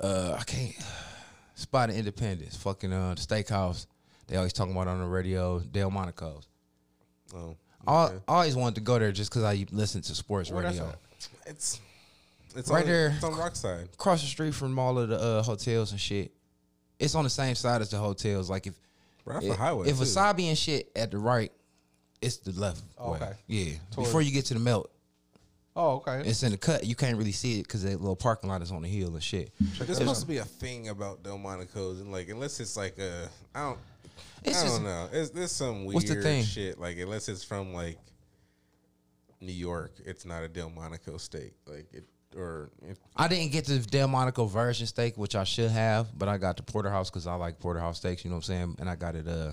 [0.00, 0.74] uh, I can't.
[1.54, 3.86] Spot of Independence, fucking uh, the steakhouse.
[4.26, 6.46] They always talking about on the radio, Delmonico's.
[7.34, 7.56] Oh,
[7.86, 8.16] I okay.
[8.28, 10.92] I always wanted to go there just because I listen to sports Where radio.
[11.46, 11.80] it's
[12.56, 13.08] it's Right on, there.
[13.14, 13.92] It's on Rockside.
[13.94, 16.32] Across the street from all of the uh, hotels and shit.
[16.98, 18.48] It's on the same side as the hotels.
[18.48, 18.74] Like if
[19.24, 19.88] Right off the if, highway.
[19.88, 20.02] if too.
[20.04, 21.50] Wasabi and shit at the right,
[22.22, 22.82] it's the left.
[22.98, 23.18] Oh, way.
[23.18, 23.32] okay.
[23.48, 23.72] Yeah.
[23.90, 24.90] Towards- Before you get to the melt,
[25.76, 26.22] Oh, okay.
[26.28, 26.84] it's in the cut.
[26.84, 29.22] You can't really see it because that little parking lot is on the hill and
[29.22, 29.50] shit.
[29.78, 33.62] There's supposed to be a thing about Delmonico's, and like unless it's like a, I
[33.62, 33.78] don't,
[34.44, 35.08] It's I just don't know.
[35.12, 36.44] It's there's some weird What's the thing?
[36.44, 36.78] shit.
[36.78, 37.98] Like unless it's from like
[39.40, 41.54] New York, it's not a Delmonico steak.
[41.66, 42.04] Like it
[42.36, 46.38] or it, I didn't get the Delmonico version steak, which I should have, but I
[46.38, 48.24] got the porterhouse because I like porterhouse steaks.
[48.24, 48.76] You know what I'm saying?
[48.78, 49.50] And I got it, uh,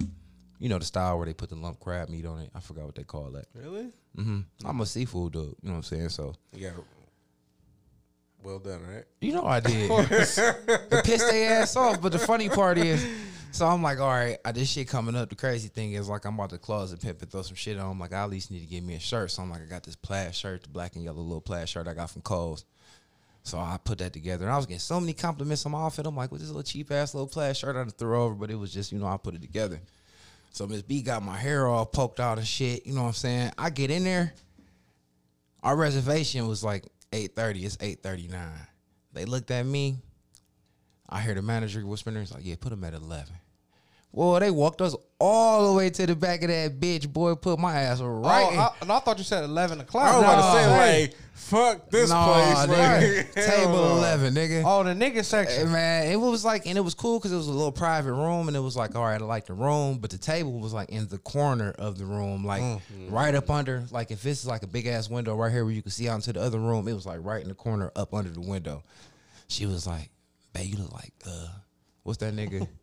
[0.62, 2.52] you know, the style where they put the lump crab meat on it.
[2.54, 3.46] I forgot what they call that.
[3.56, 3.88] really.
[4.16, 5.44] hmm I'm a seafood dude.
[5.44, 6.10] You know what I'm saying?
[6.10, 6.70] So yeah.
[8.44, 9.04] well done, right?
[9.22, 9.90] you know I did.
[10.22, 12.00] It pissed their ass off.
[12.00, 13.04] But the funny part is,
[13.52, 15.30] so I'm like, all right, I, this shit coming up.
[15.30, 17.92] The crazy thing is, like, I'm about to closet pimp and throw some shit on.
[17.92, 19.32] I'm like, I at least need to get me a shirt.
[19.32, 21.88] So I'm like, I got this plaid shirt, the black and yellow little plaid shirt
[21.88, 22.66] I got from Kohl's.
[23.44, 26.06] So I put that together, and I was getting so many compliments on my outfit.
[26.06, 28.56] I'm like, with this little cheap ass little plaid shirt I threw over, but it
[28.56, 29.80] was just, you know, I put it together.
[30.52, 32.86] So Miss B got my hair all poked out and shit.
[32.86, 33.52] You know what I'm saying?
[33.58, 34.34] I get in there.
[35.64, 37.66] Our reservation was like 8:30.
[37.66, 38.68] It's 8:39.
[39.14, 39.98] They looked at me.
[41.08, 42.18] I hear the manager whispering.
[42.18, 43.34] He's like, "Yeah, put him at 11."
[44.14, 47.12] Well, they walked us all the way to the back of that bitch.
[47.12, 48.48] Boy, put my ass right.
[48.58, 50.06] Oh, I, and I thought you said eleven o'clock.
[50.06, 50.54] I was about to No.
[50.78, 52.78] say like, fuck this Nah, place.
[52.78, 53.18] nigga.
[53.18, 54.64] Like, Table 11, nigga.
[54.66, 55.72] Oh, the nigga Hey, section.
[55.72, 58.50] man, it was like, and it was cool because it was a little private room,
[58.50, 60.90] and it was like, all right, I like the room, but the table was like
[60.90, 64.64] in the corner of the room, like right up under, like if this is like
[64.64, 66.86] a big ass window right here where you can see out into the other room,
[66.90, 68.84] it was like right in the corner up under the window.
[69.48, 70.10] She was like,
[70.54, 71.48] "Babe, you look like uh,
[72.04, 72.68] what's that nigga,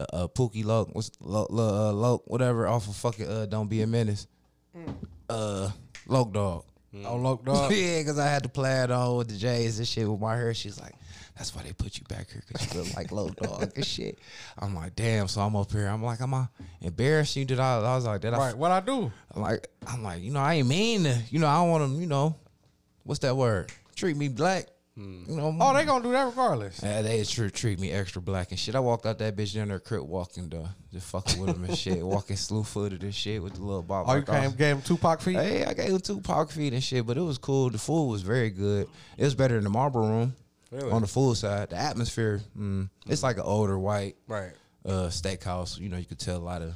[0.00, 3.68] uh, uh Pookie Loc, what's Lo, Lo, uh, Loc, whatever, off of fucking uh, Don't
[3.68, 4.26] Be a Menace,
[5.28, 5.70] uh,
[6.06, 6.64] Loc Dog."
[7.04, 7.70] Oh, look, dog.
[7.74, 10.52] yeah, because I had the plaid on with the J's and shit with my hair.
[10.54, 10.92] She's like,
[11.36, 14.18] that's why they put you back here because you look like low dog and shit.
[14.58, 15.28] I'm like, damn.
[15.28, 15.86] So I'm up here.
[15.86, 16.48] I'm like, am I
[16.80, 17.46] embarrassing you?
[17.46, 17.78] Did I?
[17.78, 18.38] I was like, did I?
[18.38, 18.56] Right.
[18.56, 19.10] What I do?
[19.32, 21.16] I'm like, I'm like, you know, I ain't mean to.
[21.30, 22.00] You know, I don't want them.
[22.00, 22.34] You know,
[23.04, 23.72] what's that word?
[23.94, 24.66] Treat me black.
[25.00, 25.56] You know.
[25.60, 26.80] Oh, they gonna do that regardless.
[26.82, 28.74] Yeah, they treat, treat me extra black and shit.
[28.74, 31.78] I walked out that bitch down there, crip walking, though, just fucking with him and
[31.78, 34.06] shit, walking slew footed and shit with the little bob.
[34.08, 35.36] Oh, you came gave him Tupac feet.
[35.36, 37.70] Hey, I gave him Tupac feet and shit, but it was cool.
[37.70, 38.88] The food was very good.
[39.16, 40.34] It was better than the Marble Room
[40.70, 40.90] Really?
[40.90, 41.70] on the food side.
[41.70, 44.52] The atmosphere, mm, it's like an older white Right.
[44.84, 45.78] uh, steakhouse.
[45.78, 46.74] You know, you could tell a lot of.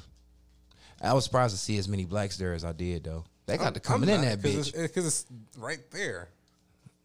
[1.03, 3.25] I was surprised to see as many blacks there as I did, though.
[3.47, 4.73] They got to coming in that bitch.
[4.73, 5.27] because it's,
[5.59, 6.29] right there.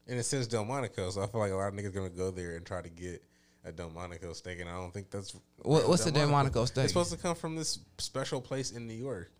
[0.09, 2.55] And it says Delmonico, so I feel like a lot of niggas gonna go there
[2.55, 3.23] and try to get
[3.63, 6.85] a Delmonico steak, and I don't think that's What- what's the Delmonico steak?
[6.85, 9.31] It's supposed to come from this special place in New York.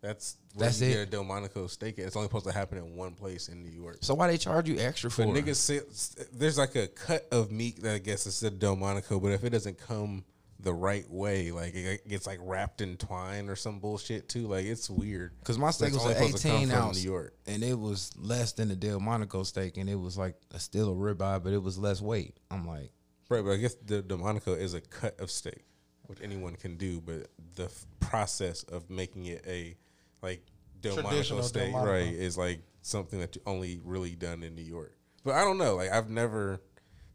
[0.00, 0.90] That's where That's you it?
[0.94, 1.98] get a Delmonico steak.
[1.98, 2.06] at.
[2.06, 3.98] It's only supposed to happen in one place in New York.
[4.00, 7.82] So why they charge you extra for But niggas, there's like a cut of meat
[7.82, 10.24] that I guess is a Delmonico, but if it doesn't come
[10.62, 14.64] the right way, like it gets like wrapped in twine or some bullshit too, like
[14.64, 15.32] it's weird.
[15.40, 17.34] Because my steak That's was only an supposed to come 18 from ounce, New York.
[17.46, 20.94] and it was less than the Delmonico steak, and it was like a, still a
[20.94, 22.38] ribeye, but it was less weight.
[22.50, 22.90] I'm like,
[23.28, 25.64] Right, but I guess the Delmonico is a cut of steak,
[26.06, 27.00] which anyone can do.
[27.00, 29.76] But the f- process of making it a
[30.20, 30.44] like
[30.80, 31.92] Delmonico Traditional steak, Delmonico.
[31.92, 34.96] right, is like something that you only really done in New York.
[35.22, 36.60] But I don't know, like I've never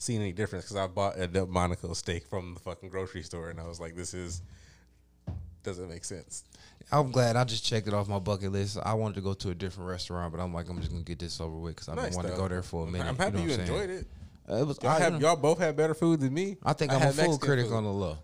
[0.05, 3.59] seen any difference because I bought a Delmonico steak from the fucking grocery store, and
[3.59, 4.41] I was like, this is
[5.63, 6.43] doesn't make sense.
[6.91, 8.77] I'm glad I just checked it off my bucket list.
[8.83, 11.19] I wanted to go to a different restaurant, but I'm like, I'm just gonna get
[11.19, 13.07] this over with because I've been Nice, wanting to go there for a minute.
[13.07, 13.61] I'm happy know you, I'm saying?
[13.61, 14.07] enjoyed it.
[14.47, 14.79] Uh, it was.
[14.83, 16.57] Y'all, I, have, y'all both had better food than me.
[16.63, 17.73] I think I am a food critic food.
[17.73, 18.19] on the low.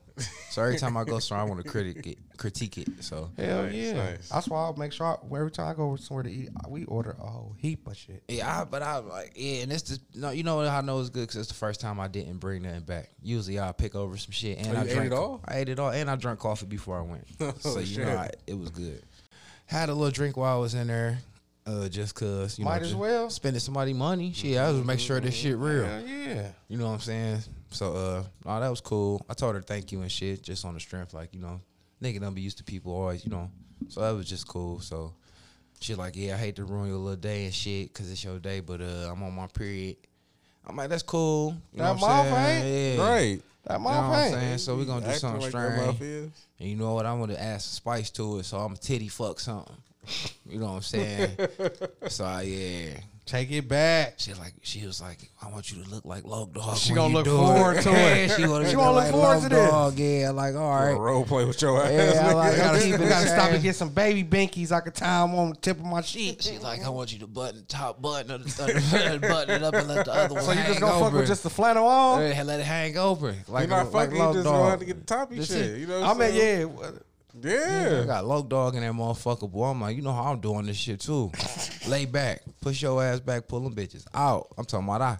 [0.49, 3.03] So every time I go somewhere, I want to critic it, critique it.
[3.03, 3.93] So Hell Nice, yeah.
[3.93, 4.29] nice.
[4.29, 7.15] That's why I make sure I, every time I go somewhere to eat, we order
[7.19, 8.23] a whole heap of shit.
[8.27, 10.31] yeah, I, but I like yeah, and it's just no.
[10.31, 12.63] You know how I know it's good because it's the first time I didn't bring
[12.63, 13.09] nothing back.
[13.23, 15.41] Usually I pick over some shit and Oh, I you ate drank it all?
[15.47, 17.27] I ate it all and I drank coffee before I went.
[17.61, 18.05] so Oh, you shit.
[18.05, 19.01] know I, it was good.
[19.67, 21.19] Had a little drink while I was in there,
[21.65, 23.29] uh, just cause you Might know as just well.
[23.29, 24.33] spending somebody money.
[24.33, 25.85] Shit, I was make sure this shit real.
[25.85, 26.49] Hell yeah.
[26.67, 27.39] You know what I'm saying?
[27.71, 29.25] So uh no, that was cool.
[29.29, 31.59] I told her thank you and shit, just on the strength, like, you know,
[32.01, 33.49] nigga don't be used to people always, you know.
[33.87, 34.79] So that was just cool.
[34.81, 35.13] So
[35.79, 38.39] she like, yeah, I hate to ruin your little day and shit, cause it's your
[38.39, 39.97] day, but uh I'm on my period.
[40.67, 41.55] I'm like, that's cool.
[41.73, 42.33] You That know what I'm
[42.63, 42.97] saying?
[42.97, 43.03] Yeah.
[43.09, 43.41] Right.
[43.65, 44.57] That You know what I'm saying?
[44.57, 45.99] So we're gonna do something like strange.
[46.59, 47.05] And you know what?
[47.05, 49.75] I'm gonna add some spice to it, so I'm a titty fuck something.
[50.49, 51.37] You know what I'm saying?
[52.07, 52.99] so yeah.
[53.23, 54.15] Take it back.
[54.17, 56.75] She like she was like, I want you to look like Loc Dog.
[56.75, 58.29] She gonna look do forward to it.
[58.29, 59.69] Yeah, she wanna She look wanna look like forward Log to this.
[59.69, 59.99] Dog.
[59.99, 60.93] Yeah, like all right.
[60.93, 61.91] Role play with your ass.
[62.15, 64.95] Yeah, I like- gotta keep it gotta stop and get some baby binkies I could
[64.95, 66.41] tie them on the tip of my sheet.
[66.41, 69.87] She like, I want you to button top button of the button it up and
[69.87, 71.05] let the other one So you just gonna over.
[71.05, 72.21] fuck with just the flannel on?
[72.21, 73.35] Yeah, let it hang over.
[73.47, 74.15] Like You're not a- like fucking.
[74.17, 74.53] you Log just Dog.
[74.55, 75.57] know how to get the toppy shit.
[75.57, 75.79] it.
[75.79, 75.97] You know.
[75.99, 76.77] I What I'm mean, saying?
[76.81, 76.89] yeah.
[77.33, 78.01] What- Yeah.
[78.03, 79.65] I got Loc Dog in that motherfucker, boy.
[79.65, 81.31] I'm like, you know how I'm doing this shit too.
[81.87, 84.47] Lay back, push your ass back, pull them bitches out.
[84.57, 85.17] I'm talking about I,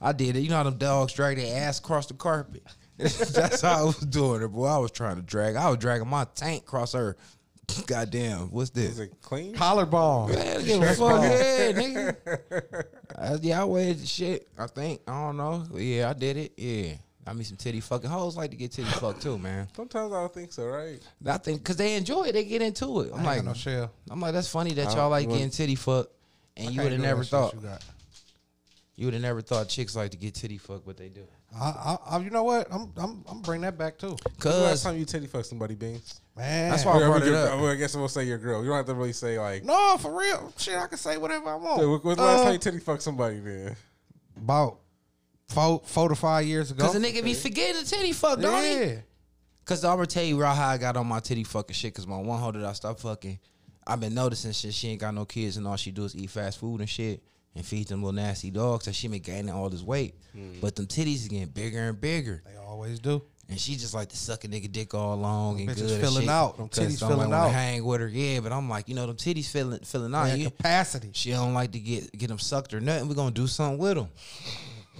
[0.00, 0.40] I did it.
[0.40, 2.62] You know how them dogs drag their ass across the carpet.
[2.98, 4.66] That's how I was doing it, boy.
[4.66, 5.56] I was trying to drag.
[5.56, 7.16] I was dragging my tank across her.
[7.86, 8.90] Goddamn, what's this?
[8.90, 9.06] Is this?
[9.08, 9.54] it clean?
[9.54, 10.32] Collarbone.
[10.32, 12.84] Man, give a fuck, yeah, nigga.
[13.16, 14.48] Uh, yeah, I weighed the shit.
[14.58, 15.64] I think I don't know.
[15.78, 16.52] Yeah, I did it.
[16.56, 16.94] Yeah,
[17.26, 19.68] I mean some titty fucking hoes like to get titty fucked too, man.
[19.76, 20.98] Sometimes I don't think so, right?
[21.26, 23.12] I think because they enjoy it, they get into it.
[23.14, 23.92] I'm I like, no shell.
[24.10, 26.12] I'm like, that's funny that y'all like getting titty fucked,
[26.56, 27.84] and I you would have never thought you got.
[28.96, 31.24] you would have never thought chicks like to get titty fucked, but they do.
[31.54, 31.64] I,
[32.10, 32.66] I, I, you know what?
[32.72, 35.74] I'm, I'm, I'm bring that back too, When's the last time you titty fucked somebody,
[35.74, 36.20] Beans?
[36.36, 36.70] man.
[36.70, 37.60] That's why I Well, brought it your- up.
[37.60, 38.62] well, I guess we'll say your girl.
[38.62, 39.62] You don't have to really say like.
[39.64, 40.52] No, for real.
[40.56, 41.78] Shit, I can say whatever I want.
[41.80, 43.76] So, when- when's the last Uh, time you titty fucked somebody, man?
[44.36, 44.78] about
[45.52, 46.84] four, four to five years ago.
[46.84, 48.96] Cause a nigga be forgetting the titty fuck, don't he?
[49.64, 51.94] Cause I'm gonna tell you right how I got on my titty fucking shit.
[51.94, 53.38] Cause my one hoe that I stopped fucking,
[53.86, 54.74] I've been noticing shit.
[54.74, 57.22] She ain't got no kids and all she do is eat fast food and shit
[57.54, 58.86] and feed them little nasty dogs.
[58.86, 60.60] So she been gaining all this weight, hmm.
[60.60, 62.42] but them titties is getting bigger and bigger.
[62.44, 63.22] They always do.
[63.48, 65.90] And she just like to suck a nigga dick all long and Bitches good.
[65.90, 66.30] and filling shit.
[66.30, 66.56] out.
[66.56, 67.50] Them titties don't filling wanna out.
[67.52, 68.40] Hang with her, yeah.
[68.40, 70.28] But I'm like, you know, them titties filling filling out.
[70.28, 71.10] Man, You- capacity.
[71.12, 73.08] she don't like to get get them sucked or nothing.
[73.08, 74.08] We gonna do something with them.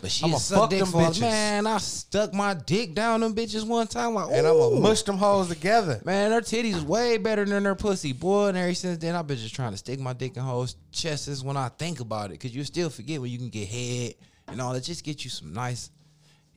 [0.02, 1.20] But she I'ma fuck dick them bitches.
[1.20, 1.64] man.
[1.64, 4.14] I stuck my dick down them bitches one time.
[4.14, 4.70] Like, And I'm ooh.
[4.70, 6.00] gonna mush them hoes together.
[6.04, 8.48] Man, her titties is way better than her pussy, boy.
[8.48, 11.44] And ever since then, I've been just trying to stick my dick in hoes' chests
[11.44, 12.40] when I think about it.
[12.40, 14.14] Cause you still forget when you can get head
[14.48, 14.82] and all that.
[14.82, 15.88] Just get you some nice,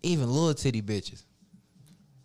[0.02, 1.24] even little titty bitches.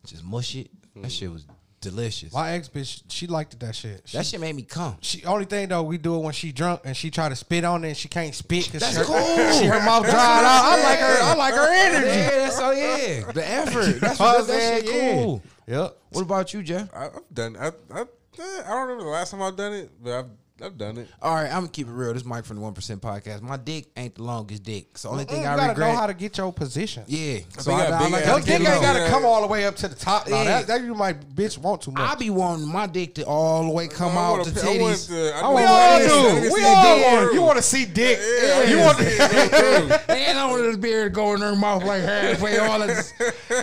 [0.06, 0.70] Just mush it.
[0.94, 1.10] That mm.
[1.10, 1.44] shit was
[1.80, 2.32] delicious.
[2.32, 4.02] My ex bitch, she liked that shit.
[4.04, 4.96] She, That shit made me come.
[5.00, 7.64] she only thing though, we do it when she drunk and she try to spit
[7.64, 9.52] on it and she can't spit because That's her, cool.
[9.52, 10.64] she her mouth dried out.
[10.64, 11.22] I like her.
[11.22, 12.06] I like her energy.
[12.06, 12.74] Yeah, that's all.
[12.74, 14.00] Yeah, the effort.
[14.00, 14.94] That's You what what that, I'm shit?
[14.94, 15.22] Yeah.
[15.22, 15.42] cool.
[15.66, 15.96] Yep.
[16.10, 16.94] What about you, Jeff?
[16.94, 17.56] I, I've done.
[17.56, 18.04] I, I, eh,
[18.38, 20.26] I don't remember the last time I've done it, but I've
[20.62, 21.08] I've done it.
[21.22, 22.12] All right, I'm gonna keep it real.
[22.12, 23.40] This Mike from the One Percent Podcast.
[23.42, 24.96] My dick ain't the longest dick.
[24.98, 25.92] So only thing you I gotta regret.
[25.92, 27.04] know how to get your position.
[27.06, 27.38] yeah.
[27.58, 29.64] So think I, I I like Your dick ain't it gotta come all the way
[29.66, 30.28] up to the top.
[30.28, 30.44] Now, Yeah.
[30.44, 32.02] that, that you might bitch want too much.
[32.02, 35.08] I be wanting my dick to all the way come I out wanna- the titties.
[35.08, 36.54] to- I I we all to to- see- do.
[36.54, 37.06] We all dick.
[37.06, 37.34] want.
[37.34, 38.18] You want to see dick.
[38.20, 41.84] Yeah, You yeah, want yeah, yeah, And I want this beard go in her mouth
[41.84, 43.12] like halfway all of this.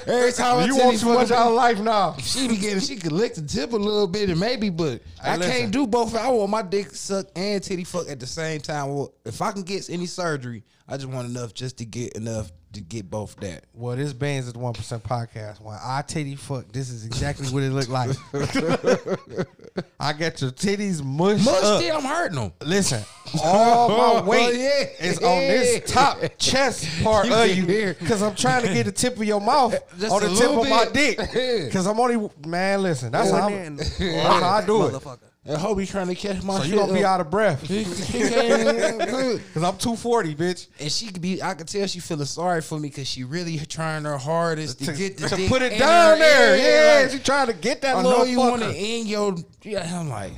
[0.08, 2.16] Every time You want too much out of life now.
[2.20, 5.38] She be getting, she could lick the tip a little bit and maybe, but I
[5.38, 6.16] can't do both.
[6.16, 8.90] I want my dick suck and titty fuck at the same time.
[8.90, 12.52] Well, if I can get any surgery, I just want enough just to get enough
[12.74, 13.66] to get both that.
[13.74, 15.62] Well, this Bands is the one percent podcast.
[15.62, 18.10] When I titty fuck, this is exactly what it looked like.
[20.00, 21.84] I get your titties mushed Much up.
[21.84, 22.54] I'm hurting them.
[22.62, 23.04] Listen,
[23.44, 25.06] all my oh, weight yeah.
[25.08, 28.92] is on this top chest part You of you because I'm trying to get the
[28.92, 31.18] tip of your mouth Just on the tip little of my dick.
[31.18, 32.82] Because I'm only man.
[32.82, 35.04] Listen, that's how, I'm, that's how I do it.
[35.48, 36.72] And Hobie trying to catch my So shit.
[36.74, 37.12] you gonna be up.
[37.12, 40.68] out of breath He- he can't- because I'm 240, bitch.
[40.80, 41.42] and she could be.
[41.42, 44.86] I could tell she feeling sorry for me because she really trying her hardest to,
[44.88, 47.02] To, get the to dick put it in down her there, ear, yeah.
[47.04, 48.72] like, she trying to get that I know you want fucker.
[48.72, 49.36] it in your.
[49.64, 50.34] Yeah, I'm like,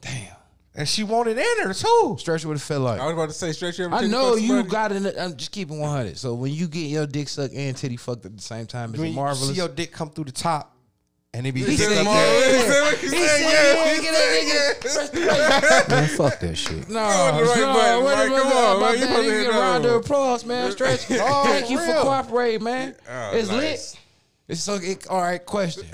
[0.00, 0.28] damn.
[0.74, 2.16] and she wanted in her too.
[2.20, 3.00] Stretch would have felt like.
[3.00, 3.76] I was about to say straight.
[3.78, 5.16] You ever I know you got it.
[5.18, 6.16] I'm just keeping 100.
[6.18, 8.98] So when you get your dick sucked and titty fucked at the same time, it's
[8.98, 9.48] When it you marvelous?
[9.48, 10.71] see your dick come through the top,
[11.34, 12.12] and it be He dick said, up yeah.
[12.26, 13.84] He said what he He said, said, yeah.
[13.94, 14.80] yeah, get that nigga.
[14.80, 16.88] Press the right- Man, fuck that shit.
[16.90, 18.28] No, on right no, button, wait a Mike.
[18.28, 18.92] minute, Come on, man.
[18.92, 19.08] You bad.
[19.08, 20.72] supposed to You hit get a round of applause, man.
[20.76, 21.06] Stretch.
[21.12, 22.94] Oh, Thank you for cooperating, man.
[23.10, 23.94] Oh, it's nice.
[23.94, 23.98] lit.
[24.48, 25.44] It's so it, all right.
[25.46, 25.84] Question.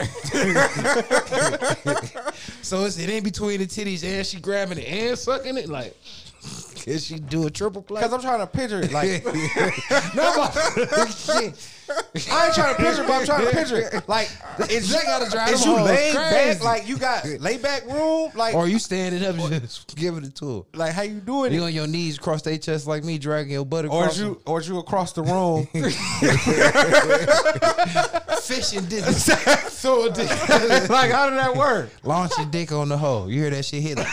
[2.63, 5.95] so it's it in between the titties and she grabbing it and sucking it like.
[6.77, 8.01] Can she do a triple play?
[8.01, 8.91] Because I'm trying to picture it.
[8.93, 9.25] Like
[10.17, 11.55] no, but- shit.
[12.31, 14.09] I ain't trying to picture, it, but I'm trying to picture it.
[14.09, 14.31] Like
[14.71, 16.61] is They gotta drive is them you hoes laying back?
[16.63, 18.31] Like you got lay back room?
[18.35, 20.63] Like Or you standing up and just giving it to her.
[20.79, 21.57] like how you doing it?
[21.57, 21.67] You it?
[21.67, 24.13] on your knees, cross their chest like me, dragging your butt Or across.
[24.15, 25.67] is you or is you across the room?
[28.41, 30.29] fishing dick, so dick,
[30.89, 31.91] like how did that work?
[32.03, 33.31] launch your dick on the hole.
[33.31, 33.99] You hear that shit hit?
[33.99, 34.09] Like,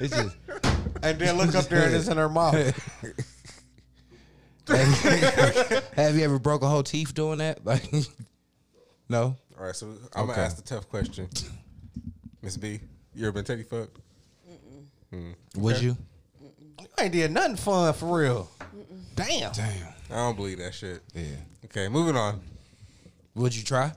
[0.00, 0.36] it's just.
[1.02, 2.54] And then look up there and it's in her mouth.
[5.96, 7.64] Have you ever broke a whole teeth doing that?
[7.64, 7.82] Like,
[9.08, 9.36] no.
[9.58, 10.32] All right, so I'm Okay.
[10.32, 11.28] gonna ask the tough question.
[12.42, 12.80] Miss B,
[13.14, 13.98] you ever been titty fucked?
[15.56, 15.96] Would you?
[16.78, 18.50] You ain't did nothing fun for real.
[19.16, 19.52] Damn.
[19.52, 19.88] Damn.
[20.10, 21.02] I don't believe that shit.
[21.14, 21.24] Yeah.
[21.66, 22.40] Okay, moving on.
[23.34, 23.92] Would you try?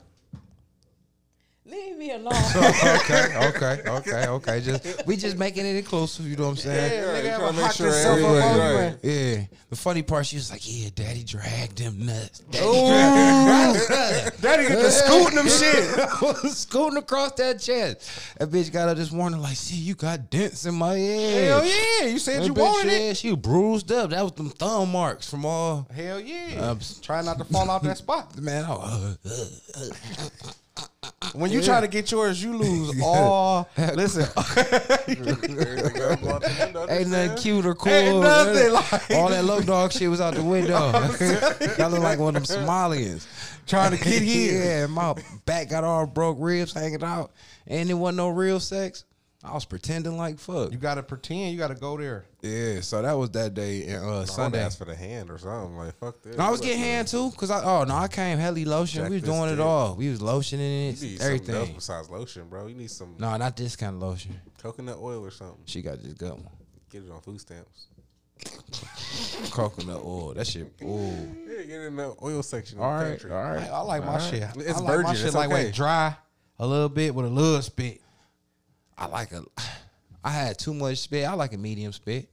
[1.66, 2.34] Leave me alone.
[2.34, 4.60] okay, okay, okay, okay.
[4.60, 6.26] Just we just making it inclusive.
[6.28, 6.92] You know what I'm saying?
[6.92, 8.96] Yeah, Right, nigga you ever make sure himself everybody right.
[9.02, 9.44] Yeah.
[9.70, 13.80] The funny part, she was like, "Yeah, Daddy dragged them nuts." Daddy
[14.42, 16.50] Daddy get to scooting them shit.
[16.52, 18.10] scooting across that chest.
[18.38, 21.64] That bitch got up this morning like, "See, you got dents in my head." Hell
[21.64, 22.06] yeah.
[22.08, 23.16] You said That you bitch, wanted yeah, it.
[23.16, 24.10] She bruised up.
[24.10, 25.88] That was them thumb marks from all.
[25.94, 26.60] Hell yeah.
[26.60, 28.38] Um, Try not to fall off that spot.
[28.38, 30.52] Man, oh, uh,
[31.34, 33.68] When you try to get yours, you lose all.
[33.76, 34.26] Listen,
[36.88, 37.92] ain't nothing cute or cool.
[37.92, 40.76] Ain't nothing like- all that low dog shit was out the window.
[41.82, 43.26] I look like one of them Somalians
[43.66, 44.64] trying to get here.
[44.64, 45.14] yeah, my
[45.46, 47.32] back got all broke ribs hanging out,
[47.66, 49.04] and it wasn't no real sex.
[49.44, 50.72] I was pretending like fuck.
[50.72, 51.52] You gotta pretend.
[51.52, 52.24] You gotta go there.
[52.40, 54.58] Yeah, so that was that day and uh, Sunday Sunday.
[54.60, 55.76] ask for the hand or something.
[55.76, 56.36] Like fuck this.
[56.36, 59.02] No, I was getting hand too, cause I oh no, I came heavy lotion.
[59.02, 59.96] Jack we was doing it all.
[59.96, 62.66] We was lotioning You it, need something else besides lotion, bro.
[62.68, 64.40] You need some No, not this kind of lotion.
[64.58, 65.58] coconut oil or something.
[65.66, 66.48] She got this good one.
[66.90, 67.88] Get it on food stamps.
[69.50, 70.34] Coconut oil.
[70.34, 70.72] That shit.
[70.82, 70.86] Ooh.
[71.48, 72.78] Yeah, get it in the oil section.
[72.78, 73.22] All All right.
[73.24, 73.70] right, All right.
[73.70, 74.42] I, like my shit.
[74.56, 75.14] It's I like my virgin.
[75.16, 75.64] shit It's like okay.
[75.64, 76.16] when dry
[76.58, 78.00] a little bit with a little spit.
[78.96, 79.44] I like a.
[80.24, 81.26] I had too much spit.
[81.26, 82.30] I like a medium spit.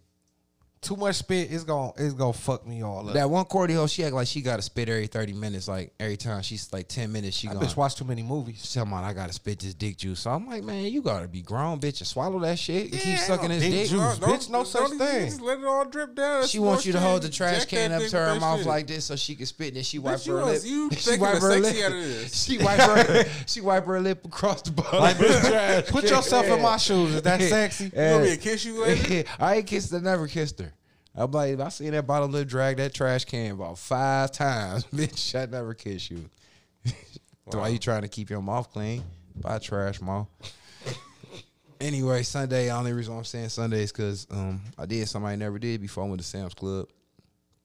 [0.81, 3.13] Too much spit is gonna it's gonna fuck me all up.
[3.13, 5.67] That one Cordy she act like she got to spit every thirty minutes.
[5.67, 7.67] Like every time she's like ten minutes, she I going.
[7.67, 8.57] bitch watch too many movies.
[8.61, 10.21] She's talking about I gotta spit this dick juice.
[10.21, 13.19] So I'm like, man, you gotta be grown, bitch, and swallow that shit and keep
[13.19, 13.89] sucking no his dick dick.
[13.89, 14.17] juice.
[14.17, 15.25] bitch, no such thing.
[15.25, 16.47] Just let it all drip down.
[16.47, 18.67] She wants you to hold the trash can up to her mouth shit.
[18.67, 20.61] like this so she can spit, and then she wipe Bitch, her you lip.
[20.65, 22.27] you she wipe her lip.
[22.31, 23.25] She wipe her.
[23.45, 24.99] she wipe her lip across the bottom.
[24.99, 27.13] Like, bitch, trash put yourself in my shoes.
[27.13, 27.91] Is that sexy?
[27.95, 29.29] You want me to kiss you later?
[29.39, 30.70] I ain't kissed her, never kissed her.
[31.13, 34.85] I'm like, I seen that bottom lip drag that trash can about five times.
[34.93, 36.29] Bitch, I never kiss you.
[36.85, 36.93] So
[37.59, 39.03] why you trying to keep your mouth clean?
[39.35, 40.27] Buy trash mouth.
[41.81, 45.35] anyway, Sunday, the only reason I'm saying Sunday is because um, I did something I
[45.35, 46.87] never did before I went to Sam's Club.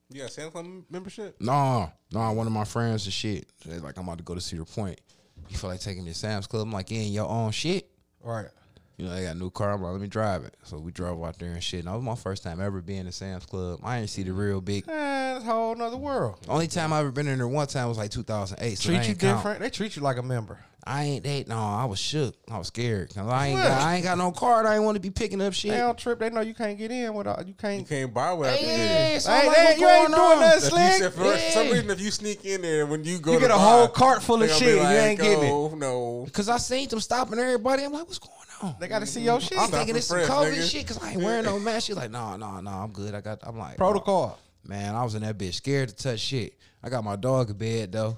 [0.09, 1.35] You got Santa Claus membership?
[1.41, 3.47] No, no, one of my friends and shit.
[3.65, 5.01] They're like, I'm about to go to Cedar Point.
[5.49, 6.63] You feel like taking me to Sam's Club?
[6.63, 7.89] I'm like, ain't your own shit.
[8.21, 8.47] Right.
[8.97, 9.73] You know, they got a new car.
[9.73, 10.55] I'm like, let me drive it.
[10.63, 11.81] So we drove out there and shit.
[11.81, 13.79] And that was my first time ever being to Sam's Club.
[13.83, 14.85] I ain't see the real big.
[14.89, 16.39] Eh, Man, it's a whole nother world.
[16.49, 18.75] Only time I ever been in there one time was like 2008.
[18.79, 19.37] So Treat you ain't count.
[19.37, 19.59] different.
[19.59, 20.57] They treat you like a member.
[20.83, 21.57] I ain't they no.
[21.59, 22.33] I was shook.
[22.49, 23.09] I was scared.
[23.13, 24.65] 'Cause I ain't got, I ain't got no card.
[24.65, 25.71] I ain't want to be picking up shit.
[25.71, 26.17] They don't trip.
[26.17, 27.81] They know you can't get in without you You can't.
[27.81, 30.11] You can't buy without the Yeah, so Hey, I'm like, they- what's you ain't going
[30.11, 30.39] doing on?
[30.39, 31.01] nothing If you, slick.
[31.01, 33.51] if for some reason, if you sneak in there when you go You to get
[33.51, 35.51] a buy, whole cart full of shit be and you ain't getting it.
[35.51, 37.83] oh, No, Cause I seen them stopping everybody.
[37.83, 38.46] I'm like, what's going on?
[38.63, 39.57] Oh, they got to see your shit.
[39.57, 40.69] I'm thinking and it's some COVID nigga.
[40.71, 41.87] shit because I ain't wearing no mask.
[41.87, 43.13] She's like, no, no, no, I'm good.
[43.13, 43.39] I got.
[43.43, 44.39] I'm like, Protocol.
[44.65, 46.53] Man, I was in that bitch scared to touch shit.
[46.83, 48.17] I got my dog a bed though.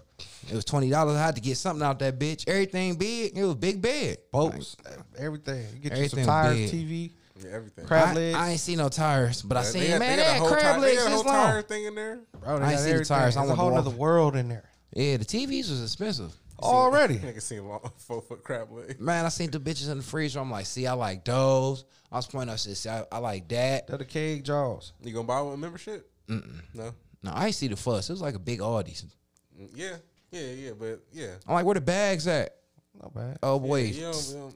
[0.49, 1.15] It was twenty dollars.
[1.17, 2.47] I had to get something out that bitch.
[2.47, 3.37] Everything big.
[3.37, 4.17] It was big bed.
[4.31, 4.75] Boats,
[5.17, 5.65] everything.
[5.75, 6.87] You get you some Everything tires, big.
[6.89, 7.11] TV,
[7.43, 7.85] Yeah, everything.
[7.85, 8.35] crab I, legs.
[8.37, 10.31] I ain't seen no tires, but I Yeah, seen they got- man they got they
[10.33, 12.19] had whole crab tire- they legs got a this whole tire thing in there.
[12.39, 13.37] Bro, I ain't got seen the tires.
[13.37, 14.63] I There's a whole other world in there
[14.95, 16.33] Yeah, the TVs was expensive.
[16.64, 17.15] Already.
[17.15, 18.99] I can see long four foot crab leg.
[18.99, 20.40] Man, I seen the bitches in the freezer.
[20.40, 21.86] I'm like, see, I like those.
[22.11, 22.76] I was pointing out shit.
[22.77, 23.88] See, I, I like that.
[23.88, 24.94] They're the cage jaws.
[25.03, 26.10] You gonna buy one membership?
[26.27, 26.61] Mm-mm.
[26.73, 26.94] No.
[27.23, 28.10] No, I see the fuss.
[28.10, 28.91] It was like a big Audi.
[28.94, 29.95] Mm, Yeah,
[30.31, 31.34] yeah, yeah, but yeah.
[31.48, 32.56] I'm like, where the bags at?
[33.02, 33.38] Not bad.
[33.44, 34.56] Oh boy, You don't, you don't-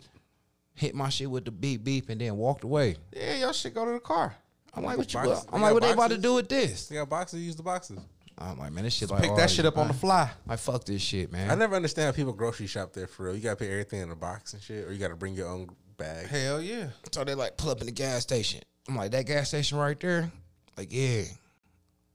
[0.75, 2.95] hit my shit with the beep beep and then walked away.
[3.15, 4.35] Yeah, y'all shit go to the car.
[4.75, 5.19] I'm like, what you?
[5.19, 5.45] Boxes.
[5.53, 6.87] I'm They like, got what they about to do with this?
[6.87, 7.41] they got boxes.
[7.41, 7.99] Use the boxes.
[8.37, 10.29] I'm like, man, this shit like Pick that shit up on the fly.
[10.47, 11.51] I fuck this shit, man.
[11.51, 13.35] I never understand how people grocery shop there for real.
[13.35, 15.69] You gotta put everything in a box and shit, or you gotta bring your own
[15.97, 16.27] bag.
[16.27, 16.87] Hell yeah.
[17.11, 18.61] So they like pull up in the gas station.
[18.87, 20.31] I'm like, that gas station right there?
[20.77, 21.23] Like, yeah.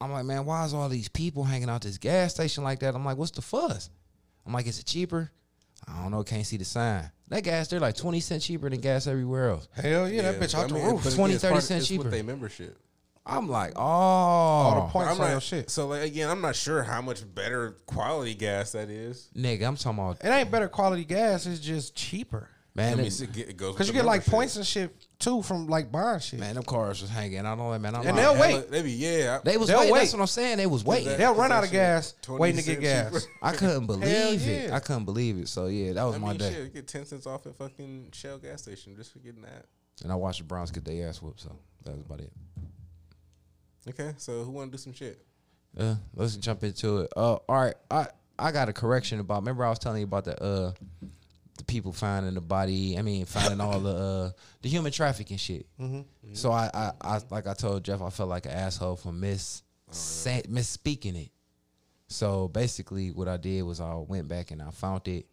[0.00, 2.94] I'm like, man, why is all these people hanging out this gas station like that?
[2.94, 3.90] I'm like, what's the fuss?
[4.46, 5.30] I'm like, is it cheaper?
[5.86, 7.10] I don't know, can't see the sign.
[7.28, 9.68] That gas there like 20 cents cheaper than gas everywhere else.
[9.74, 11.04] Hell yeah, that bitch out I the roof.
[11.04, 12.04] but again, 20, it's 30 cents it's cheaper.
[12.04, 12.78] With their membership.
[13.28, 13.80] I'm like, oh.
[13.82, 15.70] All the points I'm on your shit.
[15.70, 19.28] So like again, I'm not sure how much better quality gas that is.
[19.36, 21.46] Nigga, I'm talking about, It ain't better quality gas.
[21.46, 22.48] It's just cheaper.
[22.76, 24.32] I man, mean, it- it, it goes Cause you get like membership.
[24.32, 26.38] points and shit too from like buying shit.
[26.38, 27.40] man, them cars was hanging.
[27.40, 27.94] I don't know, man.
[27.96, 28.70] I'm And like, they'll wait.
[28.70, 29.40] They be yeah.
[29.44, 29.92] They was They'll waiting.
[29.94, 29.98] wait.
[30.00, 30.58] That's what I'm saying.
[30.58, 31.08] They was waiting.
[31.08, 33.12] that- They'll run out of gas waiting to get gas.
[33.12, 33.26] cheaper.
[33.42, 34.70] I couldn't believe it.
[34.72, 35.48] I couldn't believe it.
[35.48, 36.52] So yeah, that was I my mean, day.
[36.52, 39.66] shit, you get ten cents off at fucking Shell gas station just for getting that.
[40.04, 41.40] And I watched the Browns get their ass whooped.
[41.40, 42.30] So that was about it.
[43.88, 45.24] Okay, so who want to do some shit?
[45.78, 47.12] Uh, let's jump into it.
[47.16, 48.06] Uh, all right, I
[48.38, 49.40] I got a correction about.
[49.42, 50.72] Remember, I was telling you about the uh
[51.56, 52.96] the people finding the body.
[52.98, 54.30] I mean, finding all the uh
[54.62, 55.66] the human trafficking shit.
[56.32, 59.62] So I, I I like I told Jeff, I felt like an asshole for miss
[59.90, 61.30] say, misspeaking it.
[62.08, 65.26] So basically, what I did was I went back and I found it.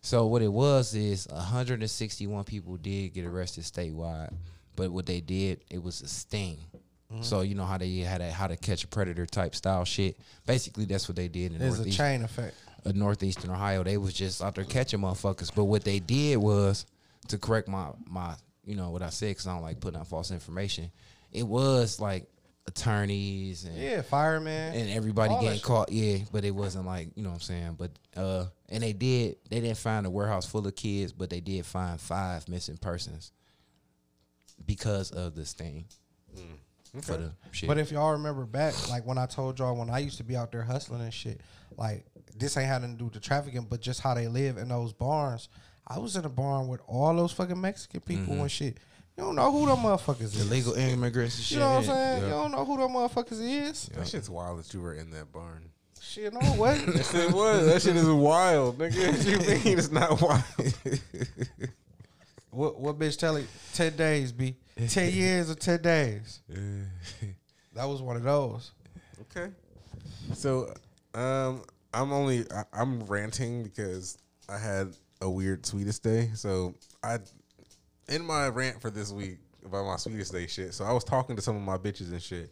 [0.00, 4.34] So what it was is 161 people did get arrested statewide,
[4.76, 6.58] but what they did it was a sting.
[7.20, 10.16] So you know how they had a how to catch a predator type style shit.
[10.46, 12.56] Basically, that's what they did in There's a northeast, chain effect.
[12.84, 13.84] uh, northeastern Ohio.
[13.84, 15.54] They was just out there catching motherfuckers.
[15.54, 16.86] But what they did was
[17.28, 20.08] to correct my my you know what I said because I don't like putting out
[20.08, 20.90] false information.
[21.30, 22.26] It was like
[22.66, 24.74] attorneys and Yeah, fireman.
[24.74, 25.92] and everybody getting caught.
[25.92, 27.76] Yeah, but it wasn't like you know what I'm saying.
[27.78, 31.40] But uh, and they did they didn't find a warehouse full of kids, but they
[31.40, 33.30] did find five missing persons
[34.66, 35.84] because of this thing
[37.02, 37.68] for the shit.
[37.68, 40.36] But if y'all remember back, like when I told y'all when I used to be
[40.36, 41.40] out there hustling and shit,
[41.76, 42.04] like
[42.36, 44.68] this ain't had nothing to do with the trafficking, but just how they live in
[44.68, 45.48] those barns.
[45.86, 48.42] I was in a barn with all those fucking Mexican people mm-hmm.
[48.42, 48.78] and shit.
[49.16, 50.40] You don't know who them motherfuckers is.
[50.50, 51.58] illegal immigrants and shit.
[51.58, 52.22] You know what I'm saying?
[52.22, 52.24] Yeah.
[52.24, 53.86] You don't know who them motherfuckers is.
[53.94, 55.70] That shit's wild that you were in that barn.
[56.00, 56.96] Shit, no, it wasn't.
[56.96, 57.66] Yes, it was.
[57.66, 59.12] That shit is wild, nigga.
[59.12, 60.42] What you mean it's not wild?
[62.54, 63.46] what what bitch tell it?
[63.74, 64.56] Ten days, be
[64.88, 66.40] ten years or ten days.
[67.74, 68.70] That was one of those.
[69.22, 69.52] Okay.
[70.34, 70.72] So,
[71.14, 71.62] um,
[71.92, 74.18] I'm only I, I'm ranting because
[74.48, 76.30] I had a weird sweetest day.
[76.34, 77.18] So I,
[78.08, 80.74] in my rant for this week about my sweetest day shit.
[80.74, 82.50] So I was talking to some of my bitches and shit,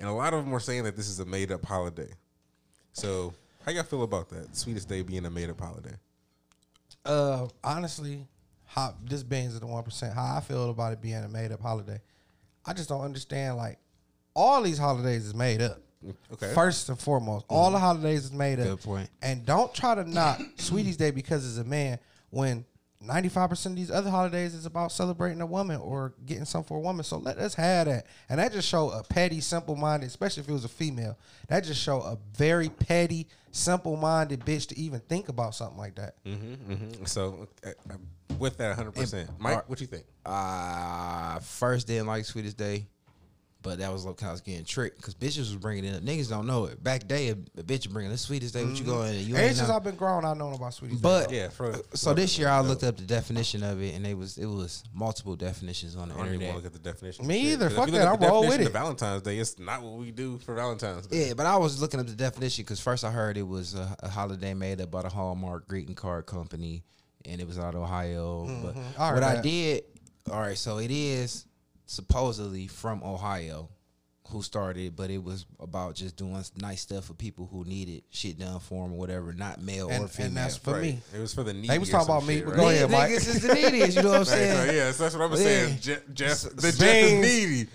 [0.00, 2.10] and a lot of them were saying that this is a made up holiday.
[2.92, 3.34] So
[3.64, 4.56] how y'all feel about that?
[4.56, 5.94] Sweetest day being a made up holiday.
[7.04, 8.26] Uh, honestly,
[8.74, 10.14] how this beans is the one percent.
[10.14, 12.00] How I feel about it being a made up holiday,
[12.64, 13.56] I just don't understand.
[13.56, 13.78] Like,
[14.34, 15.78] all these holidays is made up.
[16.32, 16.52] Okay.
[16.54, 17.74] First and foremost, all mm-hmm.
[17.74, 18.66] the holidays is made up.
[18.66, 19.10] Good point.
[19.20, 21.98] And don't try to knock Sweetie's Day because it's a man
[22.30, 22.64] when
[23.02, 26.68] ninety five percent of these other holidays is about celebrating a woman or getting something
[26.68, 27.04] for a woman.
[27.04, 28.06] So let us have that.
[28.28, 31.18] And that just show a petty, simple minded, especially if it was a female.
[31.48, 35.96] That just show a very petty, simple minded bitch to even think about something like
[35.96, 36.22] that.
[36.24, 37.04] Mm-hmm, mm-hmm.
[37.04, 37.70] So uh,
[38.38, 40.04] with that 100, percent Mike, what you think?
[40.24, 42.86] Uh, first didn't like Sweetest Day,
[43.62, 46.02] but that was like I was getting tricked because bitches was bringing it up.
[46.02, 46.82] Niggas don't know it.
[46.82, 48.64] Back day, a, a bitch bringing the Sweetest Day.
[48.64, 48.90] What you mm-hmm.
[48.90, 49.20] going?
[49.20, 49.70] You Ever ain't since.
[49.70, 51.02] I've been grown, I known about Sweetie's Day.
[51.02, 54.16] But Yeah, for so this year I looked up the definition of it, and it
[54.16, 56.54] was it was multiple definitions on the I don't even internet.
[56.54, 57.26] want to look at the definition.
[57.26, 57.52] Me Shit.
[57.52, 57.68] either.
[57.68, 58.14] 'Cause Fuck if you look that.
[58.14, 58.78] at the I roll definition with of it.
[58.78, 61.28] Valentine's Day, it's not what we do for Valentine's Day.
[61.28, 63.96] Yeah, but I was looking up the definition because first I heard it was a,
[64.00, 66.82] a holiday made up by the Hallmark greeting card company,
[67.24, 68.46] and it was out of Ohio.
[68.62, 69.00] But mm-hmm.
[69.00, 69.84] I heard what I did,
[70.30, 71.46] all right, so it is
[71.86, 73.68] supposedly from Ohio,
[74.28, 78.38] who started, but it was about just doing nice stuff for people who needed shit
[78.38, 80.26] done for them or whatever, not male or female.
[80.28, 80.82] and that's for Right.
[80.82, 81.00] me.
[81.14, 81.68] It was for the needy.
[81.68, 82.60] They was talking about me, shit, but right?
[82.60, 83.10] go ahead, Mike.
[83.10, 84.92] Niggas is the neediest, you know what I'm Right, saying?
[84.94, 85.36] so, that's what I'm Yeah.
[85.36, 85.78] saying.
[85.80, 87.26] Je- Jeff, the Jeff Beans.
[87.26, 87.70] is needy.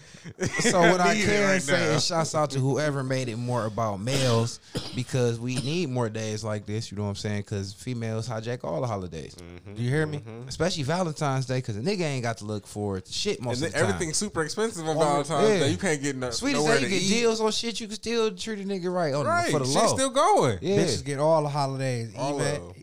[0.60, 1.96] So what I Needed can right say now.
[1.96, 4.60] is shouts out to whoever made it more about males
[4.96, 6.92] because we need more days like this.
[6.92, 7.42] You know what I'm saying?
[7.42, 9.76] Because females hijack all the holidays, mm-hmm.
[9.76, 10.20] Do you hear me?
[10.20, 10.48] Mm-hmm.
[10.48, 11.58] especially Valentine's Day.
[11.58, 13.86] Because a nigga ain't got to look forward to shit most And of then the
[13.86, 13.94] time.
[13.96, 15.60] everything's super expensive on Valentine's yeah.
[15.60, 15.70] Day.
[15.72, 17.10] You can't get no, Sweetest nowhere day, you get eat.
[17.10, 17.80] deals on shit.
[17.80, 19.88] You can still treat a nigga right on Right, for the shit's low.
[19.96, 20.60] still going.
[20.62, 22.74] yeah, Bitches get all the holidays, All even them.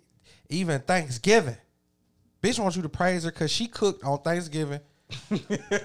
[0.48, 1.56] even Thanksgiving.
[2.42, 4.80] Bitch wants you to praise her because she cooked on Thanksgiving.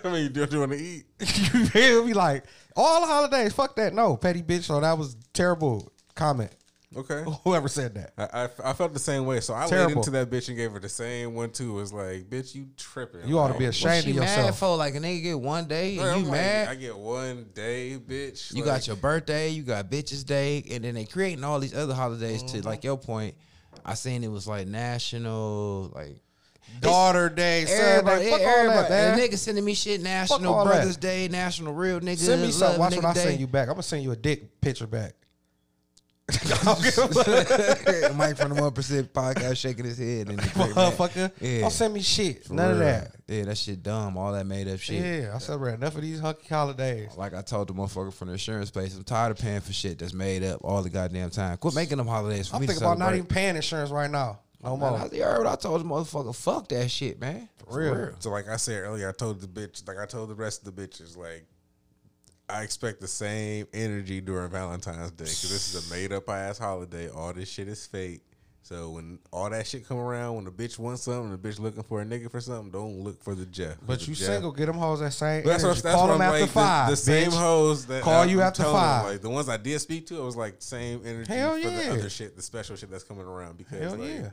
[0.04, 1.06] I mean, you do want to eat.
[1.20, 2.14] you feel me?
[2.14, 2.46] Like
[2.76, 3.54] all the holidays.
[3.54, 3.94] Fuck that.
[3.94, 4.64] No, petty bitch.
[4.64, 6.52] So that was terrible comment.
[6.96, 7.24] Okay.
[7.44, 8.14] Whoever said that.
[8.18, 9.98] I, I, I felt the same way, so I laid Terrible.
[9.98, 11.72] into that bitch and gave her the same one too.
[11.78, 13.28] It was like, bitch, you tripping?
[13.28, 14.60] You ought to be Like, ashamed she of mad yourself.
[14.60, 16.68] for like a nigga get one day and I'm you like, mad.
[16.70, 18.54] I get one day, bitch.
[18.54, 21.76] You Like, got your birthday, you got bitches day, and then they creating all these
[21.76, 22.68] other holidays to mm-hmm.
[22.68, 23.36] like your point.
[23.86, 26.22] I seen it was like national, like
[26.80, 28.30] Daughter Day, Son Day.
[28.30, 29.20] Fuck all that, man.
[29.20, 30.02] and nigga sending me shit.
[30.02, 30.72] National all that.
[30.76, 32.18] Brothers Day, National Real Nigga.
[32.18, 32.80] Send me something.
[32.80, 33.68] Watch what I send you back.
[33.68, 35.14] I'm gonna send you a dick picture back.
[38.16, 41.32] Mike from the One Percent Podcast shaking his head and Motherfucker.
[41.42, 41.62] Yeah.
[41.62, 42.46] Don't send me shit.
[42.46, 43.16] For None of that.
[43.28, 44.16] Yeah, that shit dumb.
[44.16, 45.04] All that made up shit.
[45.04, 47.10] Yeah, I celebrate enough of these hunky holidays.
[47.18, 49.98] Like I told the motherfucker from the insurance place, I'm tired of paying for shit
[50.00, 51.58] that's made up all the goddamn time.
[51.58, 54.10] Quit making them holidays for I'm me to thinking about not even paying insurance right
[54.12, 54.40] now.
[54.62, 55.00] No Man, more.
[55.00, 56.36] I, you heard what I told the motherfucker.
[56.36, 57.48] Fuck that shit, man.
[57.70, 58.16] For real.
[58.20, 60.76] So like I said earlier, I told the bitch, like I told the rest of
[60.76, 61.46] the bitches, like
[62.50, 66.58] I expect the same energy during Valentine's Day because this is a made up ass
[66.58, 67.10] holiday.
[67.10, 68.22] All this shit is fake.
[68.62, 71.82] So when all that shit come around, when the bitch wants something, the bitch looking
[71.82, 73.78] for a nigga for something, don't look for the Jeff.
[73.86, 75.78] But you Jeff- single, get them hoes that same that's energy.
[75.78, 76.88] what, that's Call what them after like, five.
[76.88, 79.06] The, the same hoes that Call I'm you after telling them, five.
[79.06, 81.70] Like the ones I did speak to, it was like same energy Hell for yeah.
[81.70, 84.30] the other shit, the special shit that's coming around because Hell like, yeah.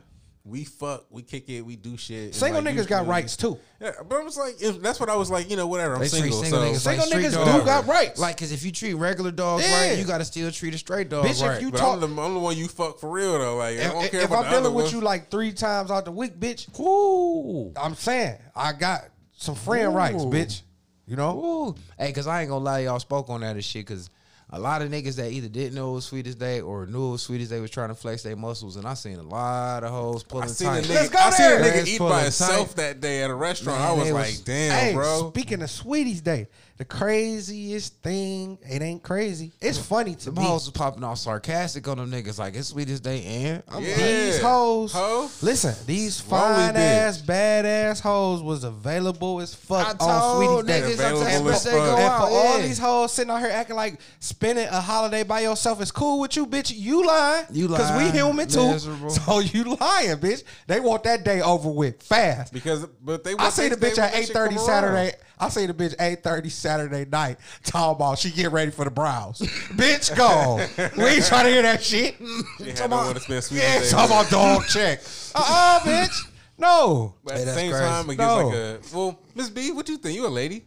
[0.47, 2.33] We fuck, we kick it, we do shit.
[2.33, 3.59] Single like, niggas got usually- rights too.
[3.81, 5.49] Yeah, but I was like, if, that's what I was like.
[5.49, 5.95] You know, whatever.
[5.95, 7.59] I'm They single, single so niggas Single street niggas dogs.
[7.59, 8.19] do got rights.
[8.19, 9.89] Like, cause if you treat regular dogs Yeah.
[9.89, 12.21] right, you gotta still treat a straight dog Bitch, if you but talk- I'm the,
[12.21, 13.57] I'm the one you fuck for real though.
[13.57, 14.93] Like, I don't care if about I'm the other dealing with ones.
[14.93, 17.73] you like three times out the week, bitch, Ooh.
[17.75, 19.97] I'm saying I got some friend Ooh.
[19.97, 20.61] rights, bitch.
[21.05, 21.37] You know?
[21.69, 21.75] Ooh.
[21.97, 23.85] Hey, cause I ain't gonna lie, y'all spoke on that and shit.
[23.87, 24.09] Cause
[24.49, 27.11] a lot of niggas that either didn't know it was Sweetest Day or knew it
[27.11, 29.91] was Sweetest Day was trying to flex their muscles, and I seen a lot of
[29.91, 30.87] hoes pulling I seen a tight.
[30.89, 32.75] Let's nigga, go I seen a nigga eat by himself tight.
[32.77, 33.79] that day at a restaurant.
[33.79, 35.29] Man, I was they like, damn, hey, bro.
[35.31, 39.51] speaking of Sweeties Day, the craziest thing, it ain't crazy.
[39.59, 40.43] It's funny to Them me.
[40.49, 43.89] hoes was popping off sarcastic on them niggas like it's Sweetest Day and I'm Yeah.
[43.89, 45.29] like, These hoes, Ho?
[45.41, 50.65] listen, these Lonely fine ass, badass hoes was available as fuck I on told Sweeties
[50.67, 50.81] Day.
[50.81, 51.79] niggas Available I'm as say fuck.
[51.79, 55.23] go And out, for all these hoes sitting out here acting like spending a holiday
[55.23, 57.45] by yourself is cool with you, bitch, you lying.
[57.51, 58.67] You Because we lying, human too.
[58.67, 59.09] miserable.
[59.09, 60.43] So you lying, bitch.
[60.67, 62.53] They want that day over with fast.
[62.53, 63.33] because but they.
[63.37, 65.11] I see the bitch at eight thirty that eight shit thirty come Saturday.
[65.39, 65.47] Around.
[65.47, 68.91] I see the bitch eight thirty Saturday night talking about she get ready for the
[68.91, 69.39] brows.
[69.39, 70.57] bitch, go.
[71.01, 72.15] we ain't trying to hear that shit.
[72.57, 74.99] She had no one to spend sweet Yeah, day talking about dog check.
[75.35, 76.17] Uh uh bitch.
[76.57, 77.13] No.
[77.23, 77.85] But at Hey, the that's same crazy.
[77.85, 78.47] time, it gives No.
[78.47, 80.15] like a well, Miss B, what you think?
[80.15, 80.65] You a lady?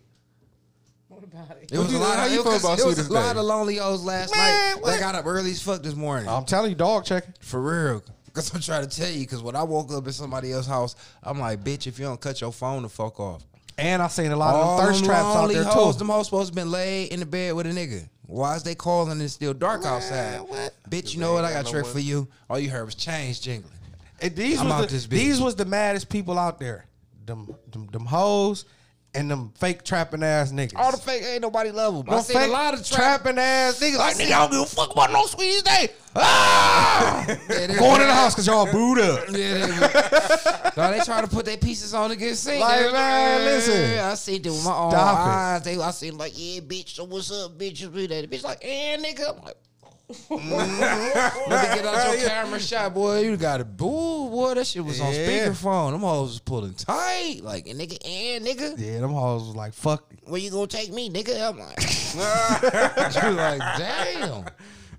[1.08, 1.68] What about it?
[1.72, 2.16] It was you- a lot.
[2.16, 3.38] how Of, you it feel was, about it was Sweetest a lot Day?
[3.40, 4.82] of lonely hoes last Man, night.
[4.82, 4.92] what?
[4.92, 6.28] They got up early as fuck this morning.
[6.28, 7.34] I'm telling you, dog checking.
[7.40, 8.02] For real.
[8.32, 10.94] Cause I'm trying to tell you, cause when I woke up in somebody else's house,
[11.24, 13.42] I'm like, bitch, if you don't cut your phone the fuck off.
[13.80, 15.98] And I seen a lot of them thirst them traps out lonely there hoes, too.
[16.00, 18.08] Them hoes supposed to been laid in the bed with a nigga.
[18.26, 20.40] Why is they calling and it's still dark outside?
[20.40, 20.74] what?
[20.88, 21.44] Bitch, you know what?
[21.44, 22.28] I got got no trick for you.
[22.48, 23.72] All you heard was chains jingling.
[24.22, 25.10] And these I'm was out the, this bitch.
[25.10, 26.86] these was the maddest people out there.
[27.26, 28.66] Them them, them hoes
[29.14, 30.72] and them fake trapping ass niggas.
[30.76, 32.04] All the fake ain't nobody love them.
[32.08, 33.22] I Them seen a lot of trap.
[33.22, 33.96] trapping ass niggas.
[33.98, 35.88] Like, nigga, I don't give a fuck about no sweeties day.
[36.14, 37.24] Ah!
[37.50, 39.28] Yeah, they- Going in the house because y'all booed up.
[39.30, 42.60] Yeah, they, no, they trying to put their pieces on to get seen.
[42.60, 43.98] Like, They- man, listen.
[43.98, 45.30] I seen them with my own Stop it.
[45.30, 45.62] eyes.
[45.62, 46.90] They, I seen like, yeah, bitch.
[46.90, 47.80] So what's up, bitch?
[47.80, 48.30] You that?
[48.30, 49.36] The bitch like, eh, nigga.
[49.36, 49.56] I'm like,
[50.30, 50.48] let me
[51.82, 53.20] get out your camera shot, boy.
[53.20, 54.54] You got a boo, boy.
[54.54, 55.26] That shit was on Yeah.
[55.48, 55.92] speakerphone.
[55.92, 57.40] Them hoes was pulling tight.
[57.42, 58.74] Like, eh, nigga, eh, nigga.
[58.78, 60.12] Yeah, them hoes was like, fuck.
[60.24, 61.48] Where you gonna take me, nigga?
[61.50, 61.78] I'm like,
[63.24, 64.44] you like, damn.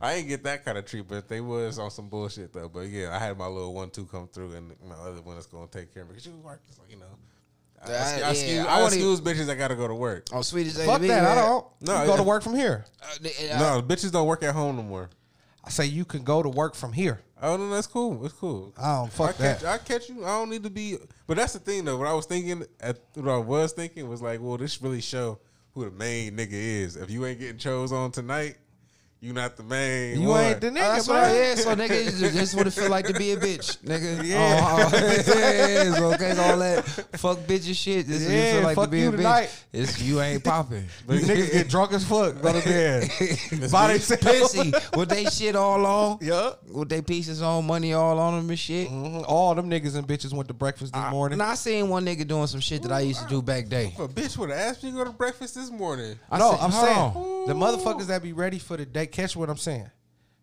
[0.03, 1.27] I ain't get that kind of treatment.
[1.27, 2.69] They was on some bullshit though.
[2.69, 5.45] But yeah, I had my little one two come through, and my other one is
[5.45, 6.61] gonna take care of me because you work.
[6.71, 7.05] So, you know,
[7.85, 9.95] I, I, Uh, I, yeah, excuse, I I wanna- excuse bitches that gotta go to
[9.95, 10.27] work.
[10.33, 10.85] Oh, sweetest day.
[10.85, 11.25] Fuck to be, that.
[11.25, 11.65] I don't.
[11.81, 12.85] No, No, go to work from here.
[13.01, 15.09] Uh, uh, No, bitches don't work at home no more.
[15.63, 17.21] I say you can go to work from here.
[17.41, 18.23] Oh no, that's cool.
[18.25, 18.73] It's cool.
[18.77, 19.73] I don't fuck I catch, that.
[19.73, 20.23] I catch you.
[20.23, 20.97] I don't need to be.
[21.27, 21.97] But that's the thing though.
[21.97, 25.39] What I was thinking, at what I was thinking was like, well, this really show
[25.73, 26.95] who the main nigga is.
[26.95, 28.57] If you ain't getting chose on tonight,
[29.23, 30.19] you not the main.
[30.19, 30.43] You one.
[30.43, 31.17] ain't the Oh, nigga, that's what.
[31.23, 33.77] I yeah, so nigga, you just, just what it feel like to be a bitch,
[33.83, 34.23] nigga.
[34.31, 34.59] Yeah.
[34.61, 36.83] Oh, oh, yeah, so okay, all that
[37.19, 38.07] fuck bitch and shit.
[38.07, 39.17] This is what it Yeah, feel like fuck to be you a bitch.
[39.17, 39.65] tonight.
[39.73, 40.85] It's you ain't popping.
[41.07, 43.09] But niggas get drunk as fuck, go to bed.
[43.71, 44.23] By themselves.
[44.23, 46.17] Pissy with they shit all on.
[46.21, 46.63] Yup.
[46.67, 48.89] With they pieces on, money all on them and shit.
[48.89, 49.23] Mhm.
[49.27, 51.37] All them niggas and bitches went to breakfast this morning.
[51.37, 53.87] Now I seen one nigga doing some shit that I used to do back day.
[53.93, 56.17] If a bitch would have asked me to go to breakfast this morning.
[56.31, 57.47] I no, said- I'm saying on.
[57.47, 59.07] the motherfuckers that be ready for the day.
[59.11, 59.89] Catch what I'm saying.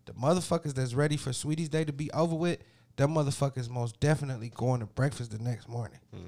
[0.06, 2.58] The motherfuckers that's ready for Sweetie's Day to be over with.
[2.96, 6.00] Them motherfuckers most definitely going to breakfast the next morning.
[6.14, 6.20] Mm.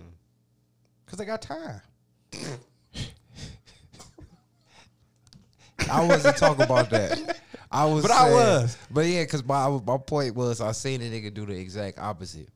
[1.06, 1.80] Cause they got time.
[5.90, 7.40] I wasn't talking about that.
[7.72, 8.76] I was, But I was.
[8.90, 12.48] But yeah, because my my point was I seen a nigga do the exact opposite.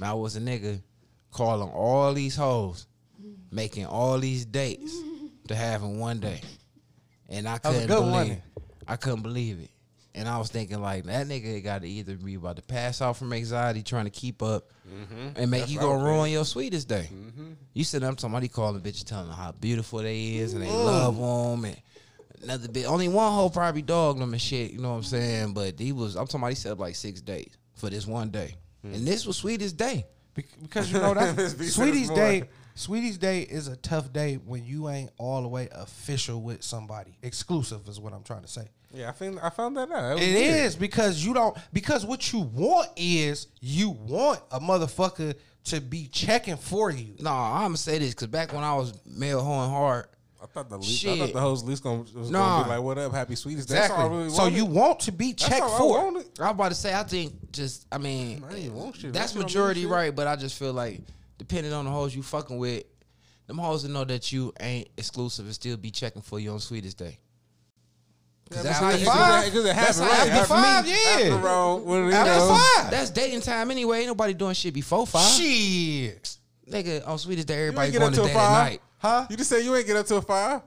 [0.00, 0.80] Now I was a nigga
[1.30, 2.86] calling all these hoes,
[3.50, 4.94] making all these dates
[5.48, 6.40] to have in one day,
[7.28, 8.12] and I couldn't good one, believe.
[8.28, 8.42] wasn't
[8.92, 9.70] I couldn't believe it,
[10.14, 13.16] and I was thinking like that nigga got to either be about to pass out
[13.16, 14.70] from anxiety trying to keep up,
[15.36, 17.08] and make you gonna ruin your sweetest day.
[17.72, 21.16] You sit up somebody calling bitches telling them how beautiful they is and they love
[21.16, 21.76] them and
[22.42, 22.86] another bit.
[22.86, 24.72] Only one hoe probably dogged them and shit.
[24.72, 25.54] You know what I'm saying?
[25.54, 26.16] But he was.
[26.16, 29.24] I'm talking about he set up like six days for this one day, and this
[29.26, 30.04] was sweetest day.
[30.34, 31.38] Bec- Because you know that
[31.70, 32.10] Sweetie's.
[32.10, 32.44] Day.
[32.74, 37.18] Sweetie's Day is a tough day when you ain't all the way official with somebody.
[37.22, 38.66] Exclusive is what I'm trying to say.
[38.94, 40.18] Yeah, I think I found that out.
[40.18, 45.80] It is because you don't because what you want is you want a motherfucker to
[45.80, 47.14] be checking for you.
[47.20, 50.06] No, I'm gonna say this because back when I was male hoeing hard,
[50.42, 52.38] I thought the least, I thought the host least gonna, was Nah.
[52.58, 55.12] gonna be like, "What up, happy sweetest?" That's all I really so you want to
[55.12, 56.04] be That's checked all I for.
[56.04, 56.26] wanted.
[56.40, 59.12] I was about to say I think just I mean I ain't that's That shit
[59.12, 61.00] don't mean majority right, but I just feel like
[61.38, 62.84] depending on the hoes you fucking with,
[63.46, 66.58] them hoes that know that you ain't exclusive and still be checking for you on
[66.60, 67.18] sweetest day.
[68.52, 69.44] Cause that's how you five.
[69.44, 70.90] Because it That's happened right after after five, me.
[70.90, 71.34] yeah.
[71.34, 72.90] After when it After goes- five.
[72.90, 73.98] That's dating time anyway.
[74.00, 75.30] Ain't nobody doing shit before five.
[75.32, 76.36] Shit.
[76.70, 78.80] Nigga, oh, on sweetest day, everybody going up to till date at five, night.
[78.98, 79.26] Huh?
[79.28, 80.62] You just say you ain't get up till five.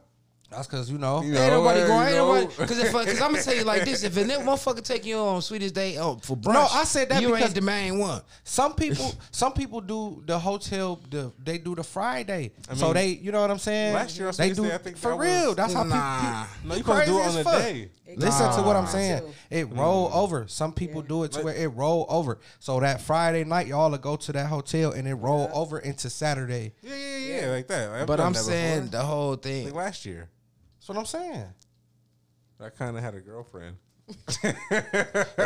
[0.52, 1.22] That's because you know.
[1.22, 2.00] You ain't know, nobody hey, going.
[2.00, 2.34] you Ain't know.
[2.36, 2.56] nobody.
[2.58, 5.18] Because if, because I'm gonna tell you like this: if a nigga motherfucker take you
[5.18, 7.98] on sweetest day oh, for brunch, No, I said that you because- ain't the main
[7.98, 8.22] one.
[8.44, 11.00] Some people, some people do the hotel.
[11.10, 13.94] The they do the Friday, I so they, you know what I'm saying.
[13.96, 15.56] last year on they do Day, I think for that was- real.
[15.56, 16.46] That's how Nah.
[16.46, 16.70] people.
[16.70, 17.62] No, you supposed to do it on the fuck.
[17.62, 17.90] day.
[18.08, 19.22] Listen to what I'm saying.
[19.22, 19.34] Too.
[19.50, 20.18] It roll mm-hmm.
[20.18, 20.48] over.
[20.48, 22.40] Some people do it to where it roll over.
[22.60, 26.10] So that Friday night, y'all will go to that hotel and it roll over into
[26.10, 26.74] Saturday.
[26.82, 27.90] Yeah, yeah, yeah, like that.
[27.90, 29.00] I've But I'm that saying before.
[29.00, 29.74] the whole like thing.
[29.74, 30.30] last year,
[30.78, 31.46] That's what I'm saying.
[32.60, 33.78] I kind of had a girlfriend.
[34.44, 34.56] In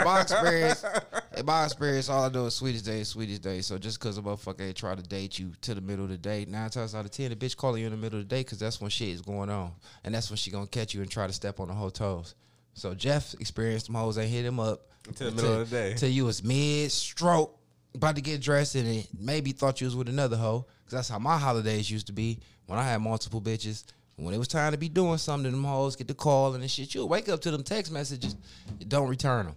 [0.04, 0.84] my experience,
[1.38, 3.62] in my experience, all I do is sweetest day, is sweetest day.
[3.62, 6.18] So just because a motherfucker ain't try to date you to the middle of the
[6.18, 8.36] day, nine times out of ten, the bitch calling you in the middle of the
[8.36, 9.72] day because that's when shit is going on,
[10.04, 12.36] and that's when she gonna catch you and try to step on the whole toes.
[12.80, 15.94] So Jeff experienced them hoes ain't hit him up Until the middle of the day.
[15.96, 17.58] Till you was mid stroke,
[17.94, 20.66] about to get dressed, and maybe thought you was with another hoe.
[20.86, 23.84] Cause that's how my holidays used to be when I had multiple bitches.
[24.16, 26.68] When it was time to be doing something, them hoes get the call and the
[26.68, 26.96] shit.
[26.96, 28.36] You'll wake up to them text messages,
[28.80, 29.56] you don't return them.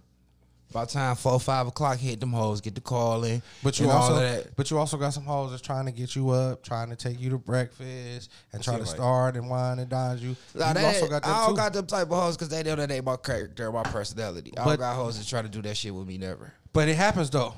[0.73, 3.41] By the time four five o'clock hit, them hoes get the call in.
[3.61, 4.55] But you and all also, of that.
[4.55, 7.19] but you also got some hoes that's trying to get you up, trying to take
[7.21, 10.35] you to breakfast, and try to seem like- start and wine and dine you.
[10.55, 11.55] Nah, you that- also got I don't too.
[11.57, 14.51] got them type of hoes because they know that ain't my character, my personality.
[14.57, 16.51] I don't got hoes that try to do that shit with me never.
[16.73, 17.53] But it happens though.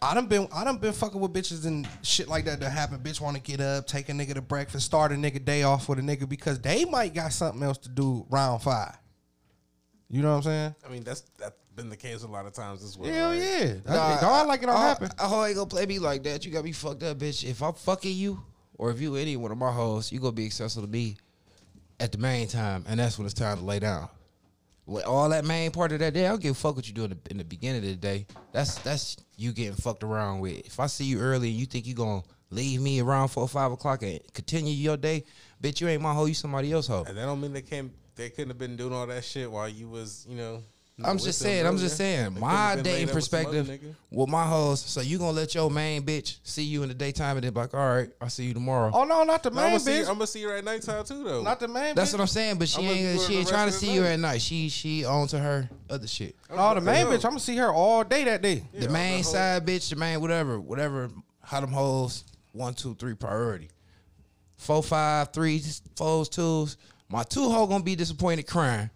[0.00, 2.98] I done been I done been fucking with bitches and shit like that that happen.
[3.00, 5.88] Bitch want to get up, take a nigga to breakfast, start a nigga day off
[5.88, 8.96] with a nigga because they might got something else to do round five.
[10.10, 10.74] You know what I'm saying?
[10.86, 13.10] I mean, that's that's been the case a lot of times as well.
[13.10, 13.38] Hell right?
[13.38, 13.64] yeah.
[13.64, 15.10] That, Nah, don't act like it don't I- happen.
[15.18, 16.44] A hoe ain't gonna play me like that.
[16.44, 17.44] You got me fucked up, bitch.
[17.48, 18.42] If I'm fucking you,
[18.76, 21.16] or if you any one of my hoes, you gonna be accessible to me
[22.00, 24.08] at the main time, and that's when it's time to lay down.
[24.86, 26.94] With all that main part of that day, I don't give a fuck what you
[26.94, 28.26] do in the, in the beginning of the day.
[28.52, 30.66] That's that's you getting fucked around with.
[30.66, 33.48] If I see you early and you think you gonna leave me around four or
[33.48, 35.24] five o'clock and continue your day,
[35.62, 36.24] bitch, you ain't my hoe.
[36.24, 37.04] You somebody else hoe.
[37.06, 37.92] And that don't mean they can't.
[38.16, 40.62] They couldn't have been doing all that shit while you was, you know.
[41.04, 41.64] I'm just saying.
[41.66, 42.34] I'm just saying.
[42.38, 44.80] My couldn't have been dating laid with perspective with my hoes.
[44.80, 47.60] So you gonna let your main bitch see you in the daytime and then be
[47.60, 48.90] like, all right, I'll see you tomorrow.
[48.92, 49.90] Oh no, not the No, I'm main see.
[49.92, 50.00] bitch.
[50.08, 51.42] I'm gonna see her at nighttime too, though.
[51.42, 51.94] not the main bitch.
[51.94, 52.14] That's bitch.
[52.14, 52.58] what I'm saying.
[52.58, 53.20] But she I'ma ain't.
[53.20, 54.42] She ain't trying to the see you at night.
[54.42, 56.34] She she on to her other shit.
[56.50, 57.24] no, the main bitch.
[57.24, 58.64] I'm gonna see her all day that day.
[58.72, 61.10] the main side bitch, the main whatever, whatever.
[61.42, 62.24] How them hoes?
[62.52, 63.68] One, two, three priority.
[64.56, 65.62] Four, five, three,
[65.96, 66.76] fours, twos.
[67.08, 68.90] My two hoe gonna be disappointed crying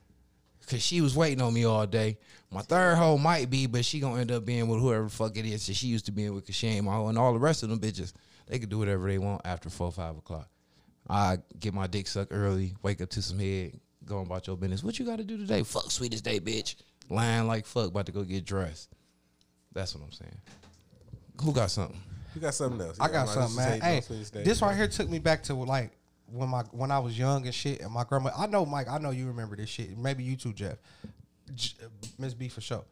[0.73, 2.17] because she was waiting on me all day.
[2.51, 5.37] My third hoe might be, but she gonna end up being with whoever the fuck
[5.37, 7.09] it is that she used to be with because she ain't my hoe.
[7.09, 8.15] And all the rest of them bitches,
[8.47, 10.49] they can do whatever they want after four, five o'clock.
[11.11, 14.83] I get my dick sucked early, wake up to some head, go about your business.
[14.83, 15.63] What you got to do today?
[15.63, 16.77] Fuck sweetest day, bitch.
[17.11, 18.89] Lying like fuck, about to go get dressed.
[19.75, 20.41] That's what I'm saying.
[21.43, 22.01] Who got something?
[22.35, 22.97] You got something else?
[22.99, 23.81] I got might something, man.
[23.83, 24.43] Hey, don't Sweetest Day.
[24.43, 25.91] this right here took me back to like
[26.33, 28.31] when my when I was young and shit, and my grandma.
[28.37, 28.89] I know Mike.
[28.89, 29.97] I know you remember this shit.
[29.97, 30.79] Maybe you too, Jeff.
[31.55, 31.77] J-
[32.19, 32.85] Miss B for sure.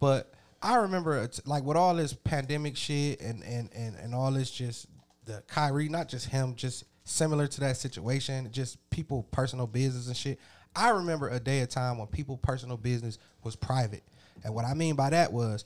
[0.00, 4.50] But I remember like with all this pandemic shit and and and and all this
[4.50, 4.86] just
[5.24, 10.16] the Kyrie, not just him, just similar to that situation, just people personal business and
[10.16, 10.38] shit.
[10.76, 14.02] I remember a day of time when people personal business was private,
[14.44, 15.64] and what I mean by that was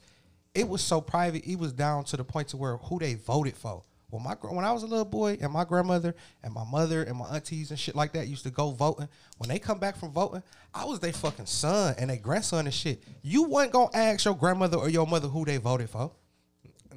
[0.54, 1.44] it was so private.
[1.44, 3.84] It was down to the point to where who they voted for.
[4.10, 7.16] When my when I was a little boy, and my grandmother and my mother and
[7.16, 9.08] my aunties and shit like that used to go voting.
[9.36, 12.74] When they come back from voting, I was their fucking son and their grandson and
[12.74, 13.02] shit.
[13.22, 16.10] You wasn't gonna ask your grandmother or your mother who they voted for.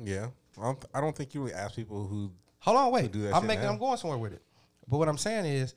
[0.02, 0.28] yeah.
[0.58, 2.32] I don't, I don't think you really ask people who.
[2.60, 3.12] Hold on, wait.
[3.12, 3.64] do that I'm making.
[3.64, 3.72] now.
[3.72, 4.42] I'm going somewhere with it.
[4.88, 5.74] But what I'm saying is,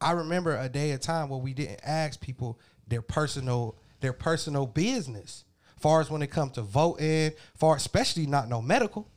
[0.00, 4.66] I remember a day, a time where we didn't ask people their personal, their personal
[4.66, 5.44] business.
[5.78, 9.08] Far as when it comes to voting, far especially not no medical.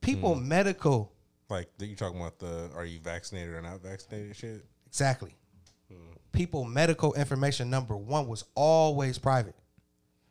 [0.00, 0.42] People Mm.
[0.46, 1.12] medical
[1.48, 4.64] Like, you talking about the are you vaccinated or not vaccinated shit?
[4.86, 5.34] exactly.
[6.32, 9.56] People medical information number one was always private.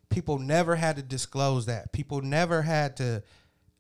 [0.10, 1.92] People never had to disclose that.
[1.92, 3.22] People never had to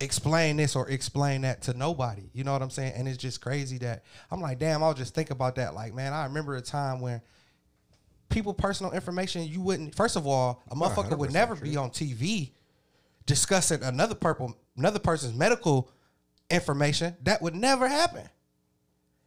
[0.01, 2.29] explain this or explain that to nobody.
[2.33, 2.93] You know what I'm saying?
[2.95, 5.73] And it's just crazy that I'm like, damn, I'll just think about that.
[5.73, 7.21] Like, man, I remember a time when
[8.29, 11.69] people personal information you wouldn't first of all, a motherfucker would never true.
[11.69, 12.51] be on TV
[13.25, 15.91] discussing another purple another person's medical
[16.49, 17.15] information.
[17.23, 18.27] That would never happen.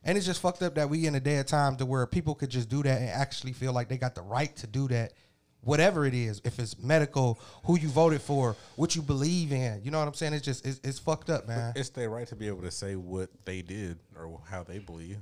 [0.04, 2.34] And it's just fucked up that we in a day of time to where people
[2.34, 5.12] could just do that and actually feel like they got the right to do that,
[5.60, 6.40] whatever it is.
[6.44, 9.80] If it's medical, who you voted for, what you believe in.
[9.84, 10.32] You know what I'm saying?
[10.32, 11.72] It's just it's, it's fucked up, man.
[11.76, 15.18] It's their right to be able to say what they did or how they believe.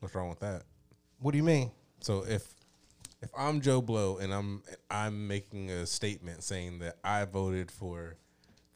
[0.00, 0.64] What's wrong with that?
[1.18, 1.70] What do you mean?
[2.00, 2.54] So if
[3.26, 8.16] if I'm Joe Blow and I'm I'm making a statement saying that I voted for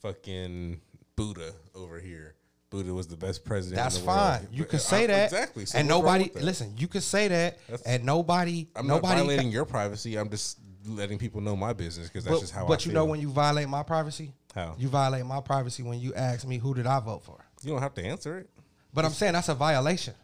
[0.03, 0.81] fucking
[1.17, 2.35] Buddha over here.
[2.71, 3.77] Buddha was the best president.
[3.83, 4.21] That's in the world.
[4.21, 4.49] fine.
[4.53, 5.67] You But, can uh, say that, exactly.
[5.67, 6.75] So and nobody listen.
[6.79, 9.07] You can say that, That's- and nobody, I'm nobody.
[9.17, 10.17] not violating your privacy.
[10.17, 12.65] I'm just letting people know my business because that's but just how.
[12.65, 12.95] I But I you feel.
[12.95, 14.77] know when you violate my privacy, How?
[14.79, 17.45] you violate my privacy when you ask me who did I vote for.
[17.63, 18.51] you don't have to answer it.
[18.95, 20.15] But I'm saying that's a violation.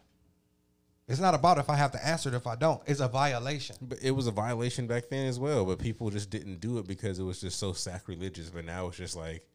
[1.07, 2.81] It's not about if I have to answer it if I don't.
[2.85, 3.77] It's a violation.
[3.81, 5.63] But it was a violation back then as well.
[5.65, 8.49] But people just didn't do it because it was just so sacrilegious.
[8.49, 9.45] But now it's just like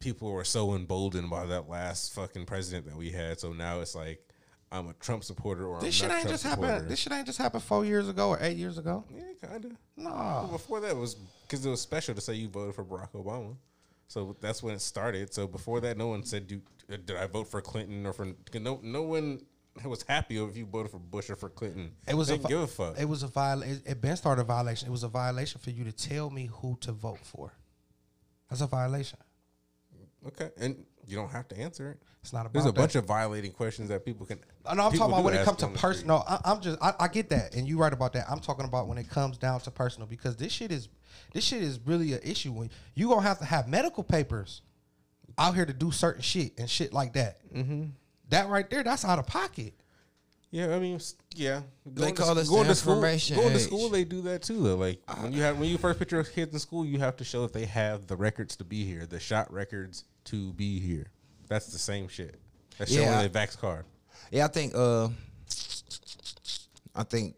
[0.00, 3.38] people were so emboldened by that last fucking president that we had.
[3.40, 4.26] So now it's like
[4.70, 6.72] I'm a Trump supporter or This I'm shit ain't Trump just supporter.
[6.72, 6.90] happened.
[6.90, 9.04] This shit ain't just happened four years ago or eight years ago.
[9.14, 9.72] yeah, kind of.
[9.98, 10.48] No.
[10.50, 13.54] Before that was because it was special to say you voted for Barack Obama.
[14.08, 15.32] So that's when it started.
[15.34, 16.60] So before that, no one said, "Do
[16.90, 19.40] uh, did I vote for Clinton or for No, no one
[19.84, 21.92] was happy if you voted for Bush or for Clinton.
[22.06, 23.00] It was they a didn't give a fuck.
[23.00, 23.82] It was a violation.
[23.86, 24.88] It been started a violation.
[24.88, 27.52] It was a violation for you to tell me who to vote for.
[28.50, 29.18] That's a violation.
[30.26, 30.76] Okay, and
[31.06, 31.98] you don't have to answer it.
[32.20, 32.52] It's not about.
[32.52, 32.80] There's a that.
[32.80, 34.38] bunch of violating questions that people can.
[34.64, 35.88] I know I'm talking about when it comes to on the street.
[35.88, 36.24] personal.
[36.28, 38.26] I, I'm just I, I get that, and you're right about that.
[38.30, 40.88] I'm talking about when it comes down to personal because this shit is
[41.32, 42.52] this shit is really an issue.
[42.52, 44.62] When you gonna have to have medical papers
[45.38, 47.38] out here to do certain shit and shit like that.
[47.52, 47.86] Mm-hmm.
[48.32, 49.74] That right there, that's out of pocket.
[50.50, 50.98] Yeah, I mean,
[51.34, 51.60] yeah.
[51.84, 52.94] They Going to call s- this going the to school.
[52.94, 54.62] information Going to school, they do that too.
[54.62, 57.16] Though, like when you have when you first put your kids in school, you have
[57.18, 60.80] to show if they have the records to be here, the shot records to be
[60.80, 61.10] here.
[61.48, 62.38] That's the same shit.
[62.78, 63.20] That's showing Yeah.
[63.22, 63.84] a vax card.
[64.30, 65.08] Yeah, I think uh
[66.94, 67.36] I think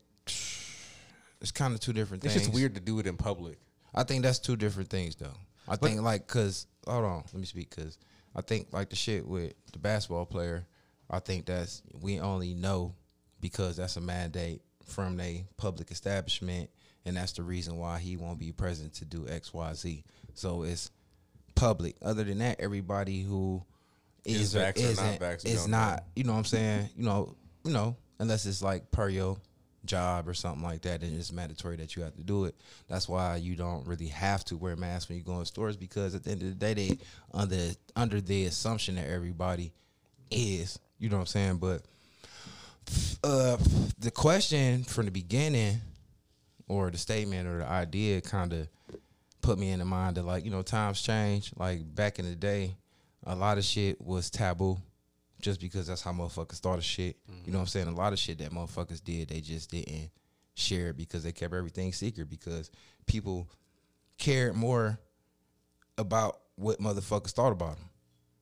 [1.40, 2.36] it's kind of two different things.
[2.36, 3.58] It's just weird to do it in public.
[3.94, 5.34] I think that's two different things though.
[5.68, 7.98] I think like cuz hold on, let me speak cuz
[8.34, 10.66] I think like the shit with the basketball player,
[11.10, 12.94] I think that's we only know
[13.40, 16.70] because that's a mandate from a public establishment
[17.04, 20.02] and that's the reason why he won't be present to do XYZ.
[20.34, 20.90] So it's
[21.54, 21.96] public.
[22.02, 23.62] Other than that, everybody who
[24.24, 25.96] Is is, or isn't not is know.
[26.16, 26.88] you know what I'm saying?
[26.96, 29.36] You know, you know, unless it's like per your
[29.84, 32.54] job or something like that, and it's mandatory that you have to do it.
[32.88, 36.14] That's why you don't really have to wear masks when you go in stores because
[36.14, 36.98] at the end of the day, they
[37.32, 37.58] under
[37.94, 39.72] under the assumption that everybody
[40.30, 40.78] is.
[41.04, 41.58] You know what I'm saying?
[41.58, 41.82] But
[43.22, 43.58] uh,
[43.98, 45.82] the question from the beginning,
[46.66, 48.68] or the statement, or the idea, kind of
[49.42, 51.52] put me in the mind that like you know times change.
[51.56, 52.76] Like back in the day,
[53.26, 54.78] a lot of shit was taboo,
[55.42, 57.18] just because that's how motherfuckers thought of shit.
[57.44, 57.88] You know what I'm saying?
[57.88, 60.08] A lot of shit that motherfuckers did, they just didn't
[60.54, 62.70] share it because they kept everything secret because
[63.04, 63.46] people
[64.16, 64.98] cared more
[65.98, 67.90] about what motherfuckers thought about them.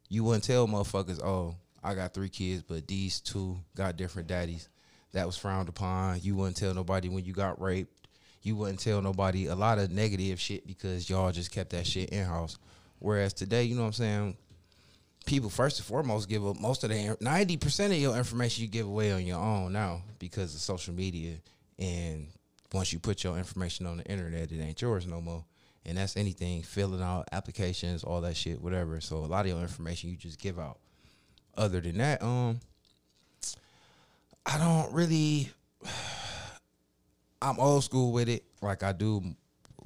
[0.09, 4.69] You wouldn't tell motherfuckers, oh, I got three kids, but these two got different daddies.
[5.13, 6.21] That was frowned upon.
[6.23, 8.09] You wouldn't tell nobody when you got raped.
[8.43, 12.11] You wouldn't tell nobody a lot of negative shit because y'all just kept that shit
[12.11, 12.59] in house.
[12.99, 14.37] Whereas today, you know what I'm saying?
[15.27, 18.69] People first and foremost give up most of the ninety percent of your information you
[18.69, 21.37] give away on your own now because of social media.
[21.79, 22.29] And
[22.73, 25.45] once you put your information on the internet, it ain't yours no more.
[25.85, 29.01] And that's anything, filling out applications, all that shit, whatever.
[29.01, 30.79] So a lot of your information you just give out.
[31.57, 32.61] Other than that, um,
[34.47, 35.51] I don't really.
[37.43, 38.45] I'm old school with it.
[38.61, 39.21] Like I do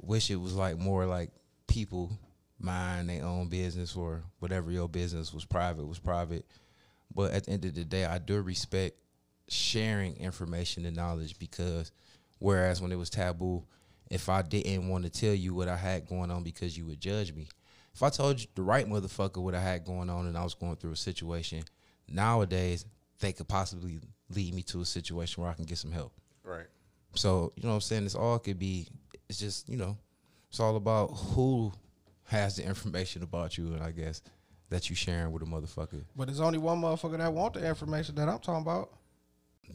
[0.01, 1.31] wish it was like more like
[1.67, 2.11] people
[2.59, 6.45] mind their own business or whatever your business was private was private.
[7.13, 8.95] But at the end of the day, I do respect
[9.47, 11.91] sharing information and knowledge because
[12.39, 13.63] whereas when it was taboo,
[14.09, 17.01] if I didn't want to tell you what I had going on because you would
[17.01, 17.47] judge me.
[17.97, 20.53] If I told you the right motherfucker what I had going on and I was
[20.53, 21.63] going through a situation,
[22.07, 22.85] nowadays
[23.19, 23.99] they could possibly
[24.29, 26.13] lead me to a situation where I can get some help.
[26.43, 26.67] Right.
[27.15, 28.03] So, you know what I'm saying?
[28.03, 28.87] This all could be
[29.27, 29.97] it's just, you know,
[30.47, 31.73] it's all about who
[32.25, 34.21] has the information about you and I guess
[34.69, 36.03] that you sharing with a motherfucker.
[36.15, 38.91] But there's only one motherfucker that want the information that I'm talking about.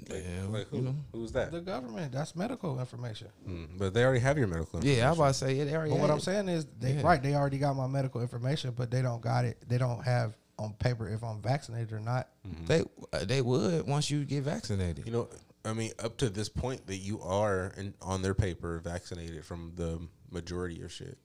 [0.09, 0.95] Like, Yeah, like who, you know.
[1.13, 1.53] who's that?
[1.53, 2.13] The government.
[2.13, 3.29] That's medical information.
[3.49, 4.99] Mm, but they already have your medical information.
[4.99, 6.23] Yeah, I was about to say it already But what had I'm it.
[6.23, 7.03] saying is, they, Yeah.
[7.03, 7.23] right?
[7.23, 9.63] They already got my medical information, but they don't got it.
[9.69, 12.29] They don't have on paper if I'm vaccinated or not.
[12.67, 12.83] They
[13.13, 15.07] uh, they would once you get vaccinated.
[15.07, 15.29] You know,
[15.65, 19.73] I mean, up to this point that you are in, on their paper vaccinated from
[19.77, 20.01] the
[20.31, 21.19] majority of shit.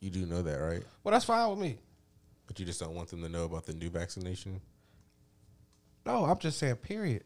[0.00, 0.82] You do know that, right?
[1.02, 1.78] Well, that's fine with me.
[2.46, 4.60] But you just don't want them to know about the new vaccination.
[6.06, 6.76] No, I'm just saying.
[6.76, 7.24] Period.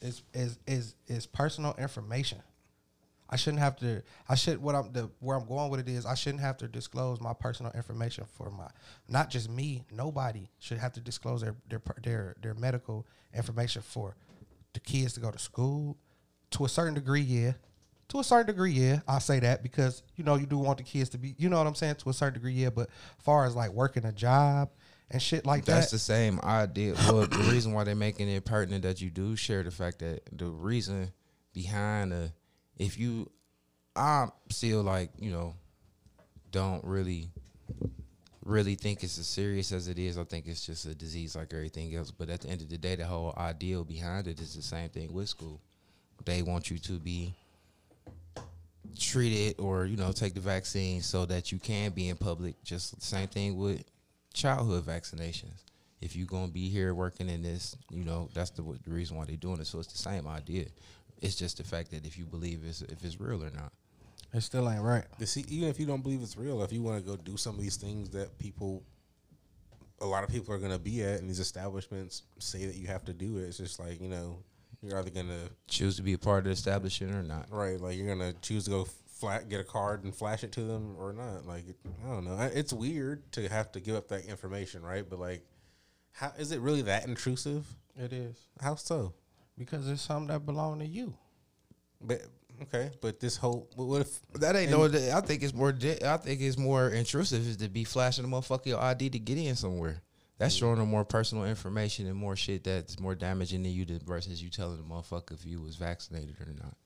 [0.00, 2.42] Is is is is personal information.
[3.32, 4.02] I shouldn't have to.
[4.28, 4.60] I should.
[4.60, 7.32] What I'm the where I'm going with it is I shouldn't have to disclose my
[7.32, 8.68] personal information for my
[9.08, 9.84] not just me.
[9.90, 14.16] Nobody should have to disclose their their their their medical information for
[14.74, 15.96] the kids to go to school.
[16.50, 17.52] To a certain degree, yeah.
[18.08, 19.00] To a certain degree, yeah.
[19.08, 21.34] I say that because you know you do want the kids to be.
[21.38, 21.94] You know what I'm saying?
[21.96, 22.68] To a certain degree, yeah.
[22.68, 24.68] But far as like working a job
[25.12, 26.94] and shit like That's that, the same idea.
[27.06, 30.22] Well, the reason why they're making it pertinent that you do share the fact that
[30.32, 31.12] the reason
[31.52, 32.32] behind the,
[32.78, 33.30] if you,
[33.94, 35.54] I still like you know,
[36.50, 37.28] don't really,
[38.42, 40.16] really think it's as serious as it is.
[40.16, 42.10] I think it's just a disease like everything else.
[42.10, 44.88] But at the end of the day, the whole ideal behind it is the same
[44.88, 45.60] thing with school.
[46.24, 47.34] They want you to be
[48.98, 52.62] treated or you know take the vaccine so that you can be in public.
[52.64, 53.84] Just the same thing with
[54.32, 55.64] childhood vaccinations.
[56.00, 59.24] If you're gonna be here working in this, you know that's the, the reason why
[59.24, 59.66] they're doing it.
[59.66, 60.66] So it's the same idea.
[61.20, 63.72] It's just the fact that if you believe it's if it's real or not.
[64.32, 65.04] it still ain't right.
[65.20, 67.36] To see, even if you don't believe it's real, if you want to go do
[67.36, 68.82] some of these things that people,
[70.00, 72.88] a lot of people are going to be at, and these establishments say that you
[72.88, 74.38] have to do it, it's just like you know,
[74.82, 77.46] you're either going to Choose to be a part of the establishment or not.
[77.50, 78.88] right, like you're going to choose to go
[79.22, 81.46] flat, get a card and flash it to them or not.
[81.46, 81.64] Like
[82.04, 85.08] I don't know, it's weird to have to give up that information, right?
[85.08, 85.44] But like,
[86.10, 87.64] how is it really that intrusive?
[87.96, 89.14] It is How so?
[89.56, 91.14] because it's something that belong to you.
[92.00, 92.22] But
[92.62, 94.86] okay, but this whole what what if That ain't no.
[94.86, 95.72] I think it's more.
[96.04, 99.38] I think it's more intrusive is to be flashing the motherfucker your ID to get
[99.38, 100.02] in somewhere.
[100.38, 104.02] That's showing them more personal information and more shit that's more damaging to you did
[104.02, 106.76] versus you telling the motherfucker if you was vaccinated or not.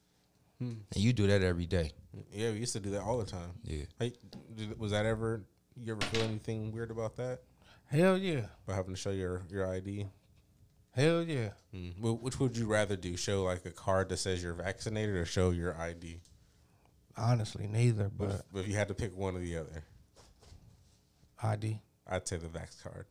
[0.59, 1.93] And you do that every day.
[2.33, 3.51] Yeah, we used to do that all the time.
[3.63, 3.85] Yeah.
[3.99, 4.15] Hey,
[4.55, 5.43] did- was that ever?
[5.77, 7.43] You ever feel anything weird about that?
[7.87, 10.07] Hell yeah, About having to show your your ID?
[10.93, 11.51] hell yeah.
[11.75, 11.99] Mm.
[11.99, 13.17] Wh- Which would you rather do?
[13.19, 16.21] Show like a card that says you're vaccinated, or show your ID?
[17.19, 19.85] Honestly, neither, But but if, but if you had to pick one or the other,
[21.43, 21.81] ID.
[22.07, 23.07] I'd say the vax card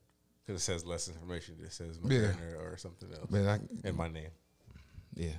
[0.46, 1.56] because it says less information.
[1.64, 2.20] It says Yeah.
[2.32, 4.30] Moderna or something else Man, I, in my name.
[5.14, 5.34] yeah.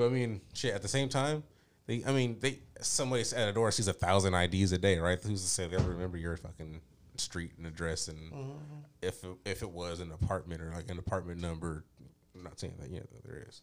[0.00, 0.72] But I mean, shit.
[0.72, 1.42] At the same time,
[1.84, 2.02] they.
[2.06, 2.60] I mean, they.
[2.80, 5.22] Somebody at a door sees a thousand IDs a day, right?
[5.22, 6.80] Who's to say they'll remember your fucking
[7.18, 8.78] street and address and mm-hmm.
[9.02, 11.84] if it, if it was an apartment or like an apartment number.
[12.34, 12.88] I'm not saying that.
[12.88, 13.60] Yeah, there is.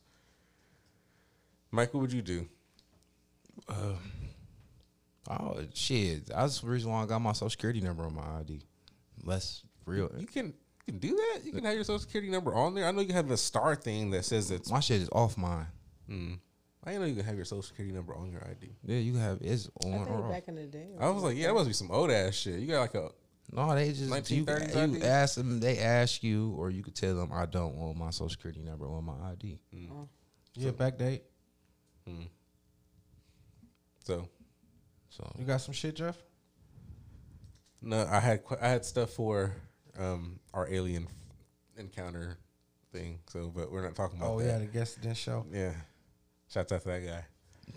[1.71, 2.47] Mike, what would you do?
[3.67, 3.95] Uh,
[5.31, 6.27] oh shit!
[6.27, 8.61] That's the reason why I got my social security number on my ID.
[9.23, 10.11] Less real.
[10.15, 10.53] You can
[10.85, 11.39] you can do that.
[11.43, 12.85] You can have your social security number on there.
[12.85, 14.69] I know you have the star thing that says it's.
[14.69, 15.65] My shit is off mine.
[16.09, 16.39] Mm,
[16.83, 18.71] I didn't know you can have your social security number on your ID.
[18.83, 20.31] Yeah, you have it's I on think or off.
[20.31, 20.87] back in the day.
[20.99, 22.59] I was like, yeah, that must be some old ass shit.
[22.59, 23.09] You got like a
[23.51, 25.59] No, they just you, you ask them.
[25.59, 28.85] They ask you, or you could tell them, I don't want my social security number
[28.87, 29.59] on my ID.
[30.55, 31.23] Yeah, back date.
[34.03, 34.27] so.
[35.09, 36.15] So You got some shit, Jeff?
[37.81, 39.53] No, I had I had stuff for
[39.99, 41.07] um, our alien
[41.77, 42.37] encounter
[42.91, 43.19] thing.
[43.29, 44.45] So, but we're not talking about Oh that.
[44.47, 45.45] yeah, the guest didn't show.
[45.51, 45.73] Yeah.
[46.49, 47.23] Shouts out to that guy.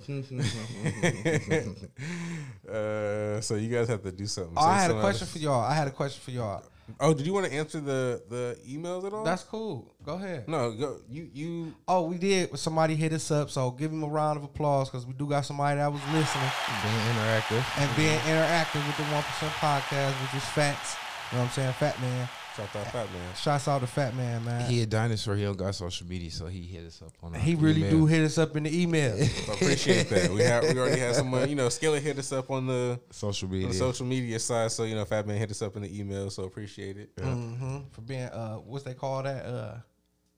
[2.70, 4.54] uh, so you guys have to do something.
[4.56, 5.60] Oh, I had a question other- for y'all.
[5.60, 6.62] I had a question for y'all.
[6.98, 9.22] Oh, did you want to answer the the emails at all?
[9.24, 9.94] That's cool.
[10.04, 10.48] Go ahead.
[10.48, 10.72] no.
[10.72, 11.74] Go you you.
[11.86, 12.56] Oh, we did.
[12.58, 15.44] Somebody hit us up, so give him a round of applause because we do got
[15.44, 16.50] somebody that was listening
[16.82, 17.64] Being interactive.
[17.78, 20.96] and being interactive with the One Percent Podcast, which is Fats.
[21.30, 21.72] You know what I'm saying?
[21.74, 22.28] Fat Man.
[22.60, 23.34] Shout out Fat Man.
[23.34, 24.70] Shouts out to Fat Man, man.
[24.70, 25.34] He a dinosaur.
[25.34, 27.34] He don't got social media, so he hit us up on.
[27.34, 27.90] our He really email.
[27.90, 29.16] do hit us up in the email.
[29.46, 30.30] So appreciate that.
[30.30, 31.48] We have we already had someone.
[31.48, 33.68] You know, Skillet hit us up on the, social media.
[33.68, 34.70] the social media side.
[34.72, 36.28] So you know, Fat Man hit us up in the email.
[36.30, 37.10] So appreciate it.
[37.18, 39.44] hmm For being uh, what's they call that?
[39.46, 39.74] Uh,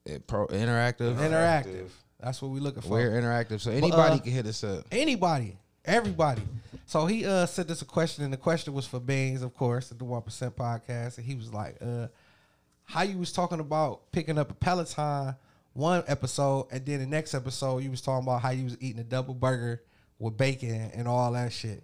[0.05, 1.15] Eh, pro, interactive.
[1.15, 1.87] interactive.
[2.19, 2.89] That's what we're looking for.
[2.89, 4.85] We're interactive, so anybody uh, can hit us up.
[4.91, 6.41] Anybody, everybody.
[6.85, 9.91] So he uh sent us a question, and the question was for Baines, of course,
[9.91, 12.07] at the One Percent Podcast, and he was like, uh,
[12.83, 15.35] "How you was talking about picking up a Peloton
[15.73, 18.99] one episode, and then the next episode you was talking about how you was eating
[18.99, 19.81] a double burger
[20.19, 21.83] with bacon and all that shit."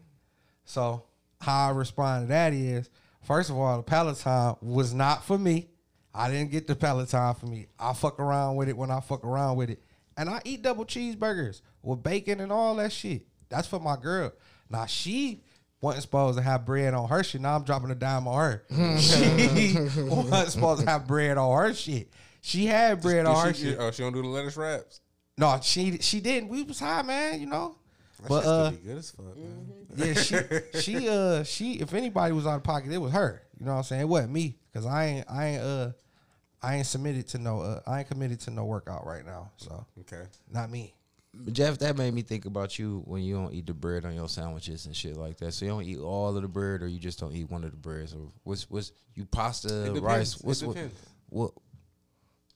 [0.65, 1.03] So
[1.41, 2.89] how I respond to that is,
[3.23, 5.69] first of all, the Peloton was not for me.
[6.13, 7.67] I didn't get the Peloton for me.
[7.79, 9.81] I fuck around with it when I fuck around with it.
[10.17, 13.25] And I eat double cheeseburgers with bacon and all that shit.
[13.49, 14.31] That's for my girl.
[14.69, 15.43] Now she
[15.81, 17.41] wasn't supposed to have bread on her shit.
[17.41, 18.63] Now I'm dropping a dime on her.
[18.99, 22.11] she wasn't supposed to have bread on her shit.
[22.41, 23.77] She had bread on her She- shit.
[23.79, 25.01] oh, she don't do the lettuce wraps.
[25.37, 26.49] No, she she didn't.
[26.49, 27.39] We was high, man.
[27.39, 27.75] You know.
[28.21, 29.37] That But shit uh, be good as fuck.
[29.37, 29.87] Man.
[29.95, 33.41] yeah, she she uh she if anybody was out of pocket, it was her.
[33.57, 34.01] You know what I'm saying?
[34.01, 35.91] It wasn't me because I ain't I ain't uh
[36.61, 39.51] I ain't submitted to no uh I ain't committed to no workout right now.
[39.55, 40.23] So Okay.
[40.51, 40.93] not me.
[41.33, 44.15] But Jeff, that made me think about you when you don't eat the bread on
[44.15, 45.53] your sandwiches and shit like that.
[45.53, 47.71] So you don't eat all of the bread, or you just don't eat one of
[47.71, 50.35] the breads, or what's what's you pasta, rice?
[50.37, 50.95] It What's what, depends.
[51.29, 51.51] what?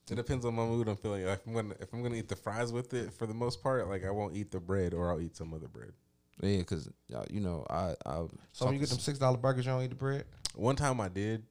[0.10, 0.88] It depends on my mood.
[0.90, 1.26] I'm feeling.
[1.26, 3.62] Like if I'm gonna if I'm gonna eat the fries with it for the most
[3.62, 5.91] part, like I won't eat the bread or I'll eat some other bread.
[6.41, 9.66] Yeah, because uh, you know I I So when you get them six dollar burgers,
[9.68, 10.26] you don't eat the bread.
[10.56, 11.44] One time I did,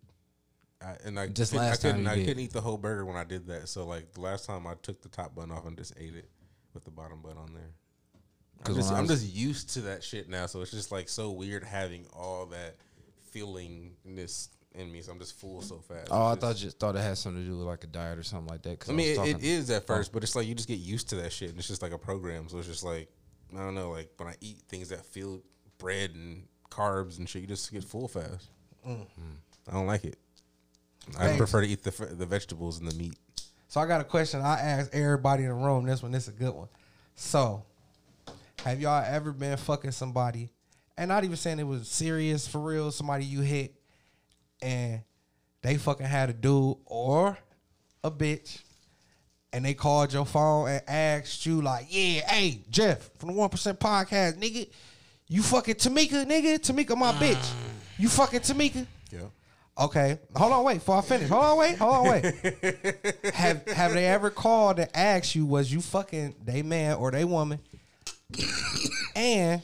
[0.84, 2.26] I, and I Just couldn't- last I time couldn't, I did.
[2.26, 3.68] couldn't eat the whole burger when I did that.
[3.68, 6.28] So like the last time I took the top bun off and just ate it
[6.74, 7.70] with the bottom bun on there.
[8.64, 11.30] I'm just, I I'm just used to that shit now, so it's just like so
[11.32, 12.76] weird having all that
[13.34, 15.02] feelingness in me.
[15.02, 16.08] So I'm just full so fast.
[16.10, 18.22] Oh, I thought just- thought it had something to do with like a diet or
[18.22, 18.78] something like that.
[18.80, 20.78] 'cause I mean, was it, it is at first, but it's like you just get
[20.78, 22.48] used to that shit, and it's just like a program.
[22.48, 23.08] So it's just like
[23.54, 25.42] I don't know, like when I eat things that feel
[25.78, 28.48] bread and carbs and shit, you just get full fast.
[28.86, 29.06] Mm.
[29.68, 30.16] I don't like it.
[31.18, 33.18] I prefer to eat the the vegetables and the meat.
[33.72, 34.42] So I got a question.
[34.42, 35.86] I asked everybody in the room.
[35.86, 36.68] This one, this is a good one.
[37.14, 37.64] So,
[38.62, 40.50] have y'all ever been fucking somebody,
[40.98, 43.74] and not even saying it was serious for real, somebody you hit,
[44.60, 45.00] and
[45.62, 47.38] they fucking had a dude or
[48.04, 48.60] a bitch,
[49.54, 53.48] and they called your phone and asked you like, "Yeah, hey Jeff from the One
[53.48, 54.68] Percent Podcast, nigga,
[55.28, 57.50] you fucking Tamika, nigga, Tamika my bitch,
[57.96, 59.20] you fucking Tamika." Yeah.
[59.78, 60.74] Okay, hold on, wait.
[60.74, 62.24] Before I finish, hold on, wait, hold on, wait.
[63.34, 67.24] have Have they ever called and asked you was you fucking they man or they
[67.24, 67.58] woman?
[69.16, 69.62] and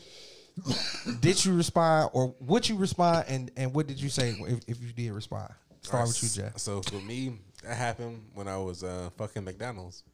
[1.21, 4.83] did you respond or would you respond and and what did you say if, if
[4.83, 5.53] you did respond?
[5.83, 6.59] Start with you, Jeff.
[6.59, 10.05] So for me, that happened when I was uh, fucking McDonald's.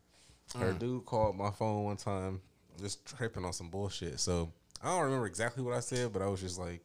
[0.57, 2.41] Her dude called my phone one time,
[2.81, 4.21] just tripping on some bullshit.
[4.21, 4.53] So
[4.83, 6.81] I don't remember exactly what I said, but I was just like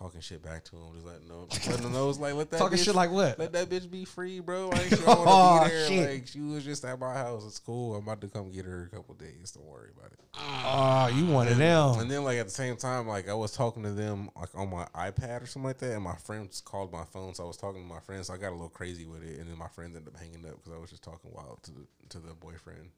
[0.00, 2.58] talking shit back to him, just letting know, letting him know, it's like let that
[2.58, 3.38] Talking bitch- shit like what?
[3.38, 4.70] Let that bitch be free, bro.
[4.72, 5.88] I ain't sure I Oh, want to be there.
[5.88, 6.10] shit.
[6.10, 7.44] Like she was just at my house.
[7.44, 7.94] It's cool.
[7.94, 9.52] I'm about to come get her a couple days.
[9.52, 10.18] Don't worry about it.
[10.38, 11.98] Oh, you one of them.
[11.98, 14.70] And then like at the same time, like I was talking to them like on
[14.70, 17.56] my iPad or something like that, and my friends called my phone, so I was
[17.58, 18.28] talking to my friends.
[18.28, 20.46] So I got a little crazy with it, and then my friends ended up hanging
[20.46, 22.90] up because I was just talking wild to the to the boyfriend.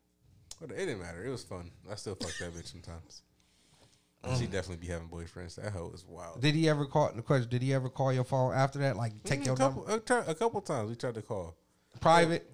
[0.60, 1.24] But it didn't matter.
[1.24, 1.72] It was fun.
[1.90, 3.22] I still fuck that bitch sometimes.
[4.24, 5.56] And She definitely be having boyfriends.
[5.56, 6.40] That hoe is wild.
[6.40, 7.48] Did he ever call the question?
[7.50, 8.96] Did he ever call your phone after that?
[8.96, 11.56] Like take Mm, your couple, number a, couple times we tried to call.
[12.00, 12.48] private?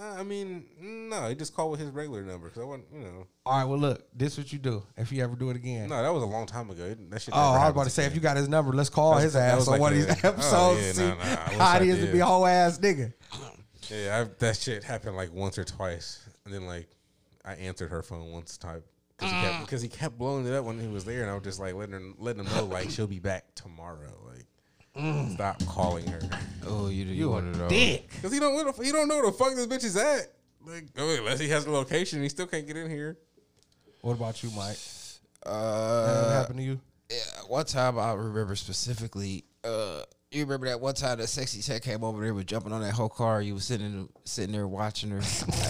[0.00, 3.00] Uh, I mean, no, he just called with his regular number because I wasn't, you
[3.00, 3.26] know.
[3.44, 5.88] All right, well look, this what you do if you ever do it again.
[5.88, 6.94] No, that was a long time ago.
[7.08, 7.34] That shit.
[7.34, 9.34] Oh, I was about to say if you got his number, let's call was- his
[9.34, 10.80] ass on like one of these oh, episodes.
[10.86, 11.24] yeah, see nah, nah,
[11.64, 13.12] how I it is to be a whole ass nigga.
[13.90, 16.86] Yeah, I, that shit happened like once or twice, and then like
[17.44, 18.82] I answered her phone once time
[19.18, 21.34] because he kept because he kept blowing it up when he was there, and I
[21.34, 24.12] was just like letting her letting him know like she'll be back tomorrow.
[24.26, 24.46] Like,
[25.34, 26.20] stop calling her
[26.66, 28.08] Oh, you you, You one of a dick.
[28.10, 30.32] because he don't where the- he don't know where the fuck this bitch is at.
[30.66, 33.16] Like, oh, unless he has the location, he still can't get in here.
[34.02, 34.76] What about you, Mike?
[35.44, 36.80] That Uh, happened to you?
[37.10, 37.16] yeah,
[37.46, 42.04] one time I remember specifically, uh, You remember that one time that sexy tech came
[42.04, 43.40] over there, was jumping on that whole car.
[43.40, 45.16] You was sitting sitting there watching her,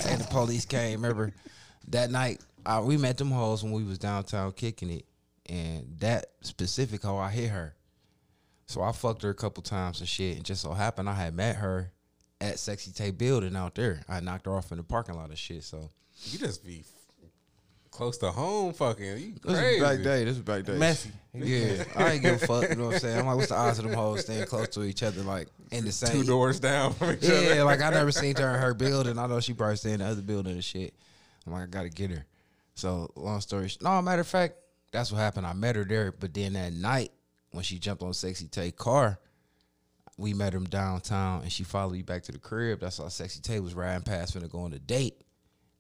[0.09, 1.01] and the police came.
[1.01, 1.33] Remember
[1.89, 2.41] that night?
[2.67, 5.05] Uh, we met them hoes when we was downtown kicking it,
[5.47, 7.75] and that specific hoe, I hit her.
[8.67, 11.35] So I fucked her a couple times and shit, and just so happened I had
[11.35, 11.91] met her
[12.41, 14.03] at Sexy Tay building out there.
[14.09, 15.65] I knocked her off in the parking lot and shit.
[15.65, 15.89] So
[16.25, 16.85] You just be
[17.91, 19.05] close to home, fucking.
[19.05, 20.25] You this is back day.
[20.25, 20.77] This is back day.
[20.77, 21.11] Messy.
[21.35, 22.69] Yeah, I ain't give a fuck.
[22.69, 23.19] You know what I'm saying?
[23.19, 25.85] I'm like, what's the odds of them hoes staying close to each other, like in
[25.85, 27.55] the same Two doors down from each other.
[27.57, 29.19] Yeah, like I never seen her in her building.
[29.19, 30.95] I know she probably stay in the other building and shit.
[31.47, 32.27] I'm like, I gotta get her.
[32.79, 33.69] So long story.
[33.83, 34.55] No, matter of fact,
[34.93, 35.49] that's what happened.
[35.49, 37.11] I met her there, but then that night
[37.51, 39.19] when she jumped on Sexy Tay car,
[40.17, 42.79] we met him downtown, and she followed me back to the crib.
[42.79, 45.23] That's how Sexy Tay was riding past, finna go on a date,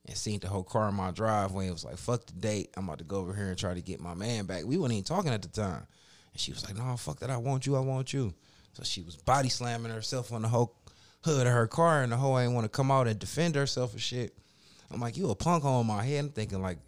[0.06, 1.66] and seen the whole car in my driveway.
[1.66, 2.70] And was like, "Fuck the date.
[2.76, 4.92] I'm about to go over here and try to get my man back." We weren't
[4.92, 5.86] even talking at the time,
[6.32, 7.30] and she was like, "No, fuck that.
[7.30, 7.76] I want you.
[7.76, 8.34] I want you."
[8.72, 10.74] So she was body slamming herself on the whole
[11.22, 13.92] hood of her car, and the whole ain't want to come out and defend herself
[13.92, 14.36] and shit.
[14.90, 16.24] I'm like, you a punk on my head.
[16.24, 16.78] I'm thinking like,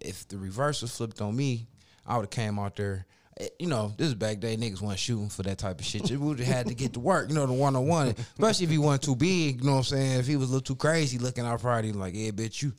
[0.00, 1.66] if the reverse was flipped on me,
[2.06, 3.06] I would have came out there.
[3.38, 4.56] Eh, You know, this is back day.
[4.56, 6.10] Niggas wasn't shooting for that type of shit.
[6.10, 7.28] You would have had to get to work.
[7.28, 8.08] You know, the one on one.
[8.18, 9.60] Especially if he wasn't too big.
[9.60, 10.20] You know what I'm saying?
[10.20, 12.72] If he was a little too crazy looking, I'd probably like, yeah, bitch, you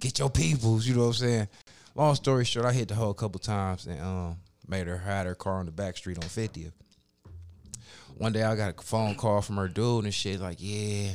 [0.00, 0.86] get your peoples.
[0.86, 1.48] You know what I'm saying?
[1.94, 4.36] Long story short, I hit the hoe a couple times and um
[4.66, 6.72] made her hide her car on the back street on 50th.
[8.16, 11.10] One day I got a phone call from her dude and shit like, yeah,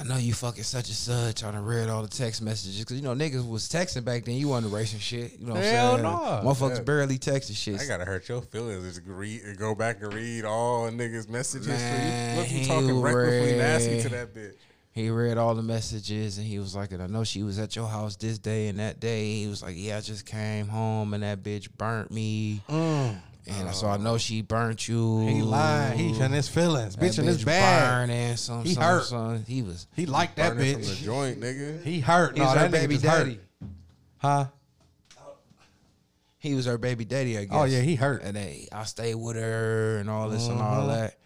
[0.00, 1.44] I know you fucking such and such.
[1.44, 4.36] I done read all the text messages because you know niggas was texting back then.
[4.36, 5.38] You wasn't racing shit.
[5.38, 6.02] You know what Hell I'm saying?
[6.44, 6.50] no.
[6.50, 6.82] Motherfuckers Yeah.
[6.84, 7.80] barely texting shit.
[7.80, 8.96] I gotta hurt your feelings.
[8.96, 11.66] Just read, go back and read all niggas' messages.
[11.66, 14.54] so Man, you, look, you he talking recklessly nasty read- to that bitch.
[14.92, 17.76] He read all the messages and he was like, and I know she was at
[17.76, 19.34] your house this day and that day.
[19.34, 22.60] He was like, Yeah, I just came home and that bitch burnt me.
[22.68, 23.16] Mm.
[23.58, 23.90] And so oh.
[23.90, 25.26] I know she burnt you.
[25.26, 25.98] He lying.
[25.98, 26.96] He in his feelings.
[26.96, 28.08] That Bitch in his bag.
[28.08, 28.36] burning.
[28.36, 29.04] Some, He some, hurt.
[29.04, 29.86] some- He was.
[29.94, 31.02] He like that Burning from the bitch.
[31.02, 31.82] joint, nigga.
[31.82, 32.36] He hurt.
[32.36, 33.34] He's No, her that baby daddy.
[33.34, 33.40] daddy.
[34.18, 34.46] Huh?
[36.38, 37.54] He was her baby daddy, I oh, guess.
[37.54, 38.22] Oh, yeah, he hurt.
[38.22, 40.88] And they, I stayed with her and all this and all mm-hmm.
[40.88, 41.16] that.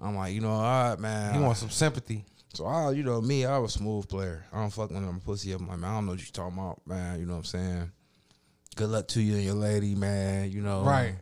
[0.00, 1.34] I'm like, you know, all right, man.
[1.34, 2.24] He wants some sympathy.
[2.54, 4.46] So I, you know, me, I was a smooth player.
[4.52, 5.60] I don't fuck when I'm pussy up.
[5.60, 7.20] I'm like, man, I don't know what you talking about, man.
[7.20, 7.92] You know what I'm saying?
[8.74, 10.50] Good luck to you and your lady, man.
[10.50, 11.14] You know, Right.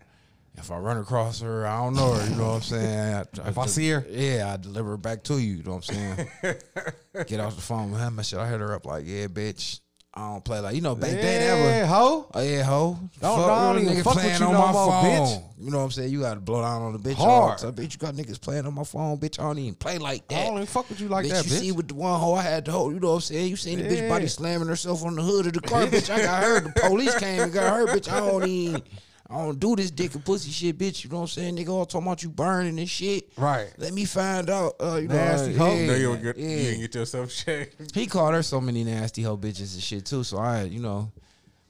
[0.58, 2.28] If I run across her, I don't know her.
[2.28, 3.14] You know what I'm saying?
[3.44, 4.04] I, If I see her?
[4.08, 5.56] yeah, I deliver her back to you.
[5.56, 6.28] You know what I'm saying?
[7.26, 8.38] Get off the phone with him and shit.
[8.38, 9.80] I hit her up like, yeah, bitch.
[10.18, 11.86] I don't play like you know back then Yeah, ever.
[11.88, 12.30] ho.
[12.32, 12.98] Oh yeah, ho.
[13.20, 15.04] Don't- fuck, don't even nigga fuck with playing you on my phone.
[15.04, 15.42] bitch.
[15.58, 16.10] You know what I'm saying?
[16.10, 17.58] You got to blow down on the bitch Hard.
[17.58, 17.72] time.
[17.74, 19.38] Bitch, you got niggas playing on my phone, bitch.
[19.38, 20.38] I don't even play like that.
[20.38, 21.54] I don't even fuck with you like bitch, that, you bitch.
[21.56, 23.48] You see with the one hoe I had to hold, you know what I'm saying?
[23.50, 26.08] You seen the bitch body slamming herself on the hood of the car, bitch.
[26.08, 26.60] I got her.
[26.60, 28.10] The police came and got her, bitch.
[28.10, 28.82] I don't even,
[29.28, 31.02] I don't do this dick and pussy shit, bitch.
[31.02, 31.56] You know what I'm saying?
[31.56, 33.28] Nigga all talking about you burning and shit.
[33.36, 33.72] Right.
[33.76, 34.74] Let me find out.
[34.80, 35.74] Uh, you know, Nasty hoe.
[35.74, 36.48] yeah, You know you, get, yeah.
[36.48, 37.94] you didn't get yourself checked.
[37.94, 40.22] He called her so many nasty hoe bitches and shit too.
[40.22, 41.10] So I, you know,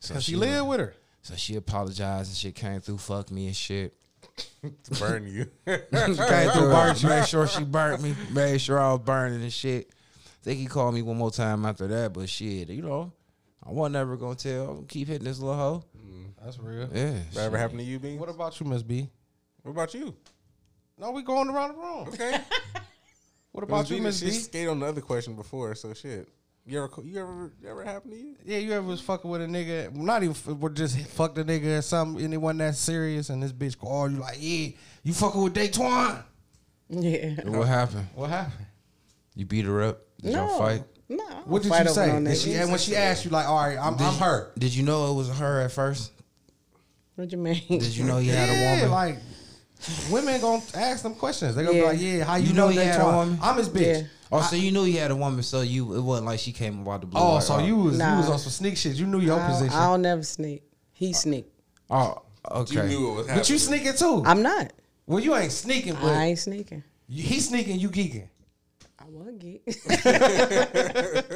[0.01, 0.95] so Cause he she live with her.
[1.23, 3.95] So she apologized and shit came through, fuck me and shit.
[4.85, 5.47] to burn you.
[5.67, 5.81] Came
[6.51, 9.91] through, burnt, made sure she burnt me, made sure I was burning and shit.
[10.43, 13.13] think he called me one more time after that, but shit, you know,
[13.67, 14.63] I wasn't ever gonna tell.
[14.69, 15.85] I'm gonna keep hitting this little hoe.
[16.47, 16.89] That's real.
[16.95, 17.15] Yeah.
[17.35, 18.17] that ever happened to you, B?
[18.17, 19.11] What about you, Miss B?
[19.63, 20.15] What about you?
[20.97, 22.09] No, we going around the room.
[22.09, 22.41] Okay.
[23.51, 24.33] What about you, Miss She B?
[24.33, 26.29] skated on the other question before, so shit.
[26.67, 28.37] You ever, you ever, you ever happened to you?
[28.45, 29.95] Yeah, you ever was fucking with a nigga?
[29.95, 33.31] Not even f- would just fuck the nigga or something, and it wasn't that serious,
[33.31, 34.69] and this bitch call oh, you like, yeah,
[35.05, 36.23] you fucking with Daytwan.
[36.91, 37.31] Yeah.
[37.47, 38.09] What happened?
[38.15, 38.67] What happened?
[39.35, 40.03] You beat her up?
[40.21, 40.49] Did no.
[40.49, 40.83] y'all fight?
[41.09, 41.25] No.
[41.47, 42.09] What did you say?
[42.09, 44.53] no And, she, when she asked you, like, all right, I'm, I'm her.
[44.59, 46.13] Did you know it was her at first?
[47.17, 47.63] What you mean?
[47.69, 48.91] Did you know he had a Yeah, woman?
[48.91, 49.19] like
[50.11, 51.55] women gonna ask them questions.
[51.55, 51.83] They gonna Yeah.
[51.83, 53.39] be like, yeah, how you, You know, know he had a woman?
[53.43, 54.03] I'm his bitch.
[54.03, 54.07] Yeah.
[54.33, 56.81] oh, so you knew he had a woman, so you it wasn't like she came
[56.81, 57.21] about the blue.
[57.21, 58.19] Oh, like, so you was you Nah.
[58.19, 58.97] was on some sneak shit.
[58.97, 60.63] You knew your I don't, position, I don't never sneak.
[60.93, 61.47] He sneak.
[61.91, 62.75] Oh, okay.
[62.75, 63.41] You knew it was happening.
[63.41, 64.23] but you sneaking too.
[64.27, 64.73] I'm not.
[65.07, 66.83] well, you ain't sneaking, but I ain't sneaking.
[67.09, 68.29] you- he sneaking, you geeking.
[68.99, 69.63] I was geek.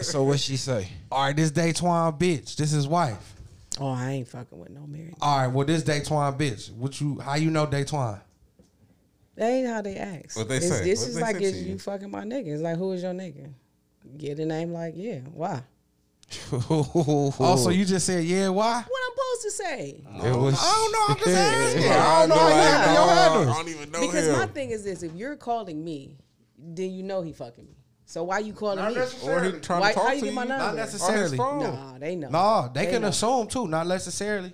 [0.05, 0.89] So what she say?
[1.13, 3.35] All right, this Daytwan bitch, this is wife.
[3.79, 5.15] Oh, I ain't fucking with no married.
[5.21, 6.73] All right, well, this Daytwan bitch.
[6.73, 7.19] What you?
[7.21, 8.21] How you know Daytwan?
[9.37, 10.37] That ain't how they ask.
[10.37, 10.85] What they It's- say?
[10.85, 11.63] This What is like say if you?
[11.73, 12.49] you fucking my nigga.
[12.49, 13.53] It's like who is your nigga?
[14.17, 15.21] Get a name like yeah.
[15.33, 15.63] Why?
[16.53, 18.49] Oh, also, you just said yeah?
[18.51, 18.85] Why?
[18.87, 20.05] What I'm supposed to say?
[20.29, 21.07] It was, I don't know.
[21.09, 21.83] I'm just asking.
[21.83, 22.35] Yeah, I don't know.
[22.37, 23.03] like, I got your
[23.49, 23.51] oh.
[23.51, 24.33] I don't even know Because him.
[24.35, 26.17] my thing is this: if you're calling me,
[26.59, 27.77] then you know he fucking me.
[28.11, 29.01] So why you calling Not me?
[29.23, 30.49] or he trying Why- to talk how you to get my you.
[30.49, 30.65] number?
[30.65, 31.37] Not On his necessarily.
[31.37, 31.63] phone.
[31.63, 32.29] Nah, they know.
[32.29, 33.09] No, they, can know.
[33.09, 33.69] assume too.
[33.69, 34.53] Not necessarily.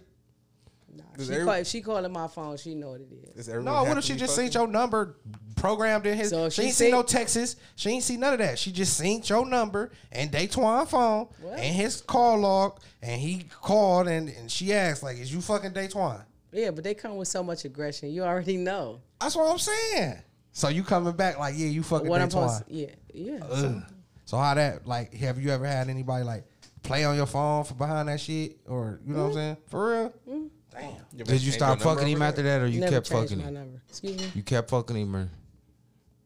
[0.94, 3.34] Nah, She every- call, if she calling my phone, she know what it is.
[3.34, 4.52] does everyone No, what if she just fucking?
[4.52, 5.16] seen your number
[5.54, 6.28] programmed in his?
[6.28, 7.56] So she she ain't see see- no Texas.
[7.76, 8.58] She ain't see none of that.
[8.58, 11.58] She just seen your number and Daytwan phone What?
[11.58, 15.70] and his call log, and he called and, and she asked like, "Is you fucking
[15.72, 18.10] Daytwan?" Yeah, but they come with so much aggression.
[18.10, 20.18] You already know That's what I'm saying.
[20.56, 22.64] So you coming back like, "Yeah, you fucking what I'm Daytwan." supposed.
[22.68, 23.40] Yeah, yeah.
[23.44, 23.82] Ugh.
[24.24, 25.12] So how that like?
[25.12, 26.46] Have you ever had anybody like
[26.82, 29.36] play on your phone for behind that shit, or you know what I'm mm-hmm.
[29.36, 29.56] saying?
[29.66, 30.14] For real?
[30.26, 30.46] Mm-hmm.
[30.72, 30.82] Damn.
[30.82, 32.28] ever Did you change your stop number fucking over him that?
[32.28, 33.54] after that, or you Never kept changed fucking my him?
[33.54, 33.82] number.
[33.86, 34.30] Excuse me.
[34.34, 35.28] You kept fucking him, or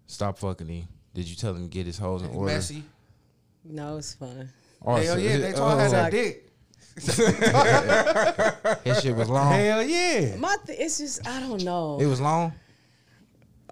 [0.07, 0.87] stop fucking him?
[1.13, 2.53] Did you tell him to get his hoes in order?
[2.53, 2.85] Messy.
[3.65, 4.49] No, it's fine.
[4.81, 6.47] Or Hell so- yeah, Daytwan had oh, that dick.
[8.85, 9.53] His shit was long.
[9.53, 10.37] Hell yeah.
[10.37, 11.99] My th- it's just I don't know.
[12.01, 12.53] It was long.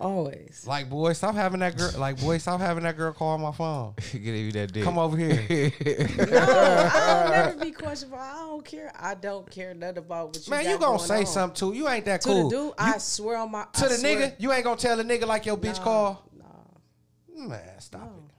[0.00, 0.64] Always.
[0.66, 1.90] Like boy, stop having that girl.
[1.98, 3.94] Like boy, stop having that girl call on my phone.
[4.12, 4.84] Give you that dick.
[4.84, 5.72] Come over here.
[6.28, 8.18] No, I don't never be questionable.
[8.18, 8.92] I don't care.
[8.98, 10.50] I don't care nothing about what you.
[10.50, 11.26] Man, got you gonna going say on.
[11.26, 11.76] something too.
[11.76, 12.48] You ain't that to cool.
[12.48, 12.64] the dude?
[12.66, 15.02] You- I swear on my to I the swear- nigga, you ain't gonna tell the
[15.04, 16.30] nigga like your bitch Nah, call.
[16.36, 17.48] nah.
[17.48, 18.34] Man, stop it.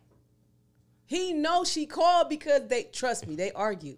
[1.05, 3.35] He know she called because they trust me.
[3.35, 3.97] They argued.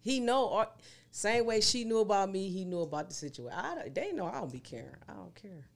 [0.00, 0.70] He know ar-
[1.10, 2.48] same way she knew about me.
[2.48, 3.58] He knew about the situation.
[3.58, 4.96] I they know I don't be caring.
[5.08, 5.66] I don't care.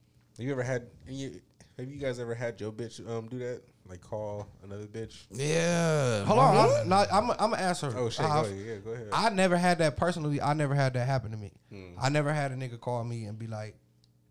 [0.41, 0.87] Have you ever had?
[1.07, 1.39] any-
[1.77, 3.61] Have you guys ever had your bitch um do that?
[3.87, 5.25] Like call another bitch?
[5.29, 6.23] Yeah.
[6.25, 7.07] Hold on, I'm not.
[7.13, 7.29] I'm.
[7.31, 7.93] I'm gonna ask her.
[7.95, 8.25] Oh shit!
[8.25, 8.65] Uh, go ahead.
[8.65, 9.07] Yeah, go ahead.
[9.13, 10.41] I never had that personally.
[10.41, 11.51] I never had that happen to me.
[11.71, 11.91] Hmm.
[12.01, 13.75] I never had a nigga call me and be like,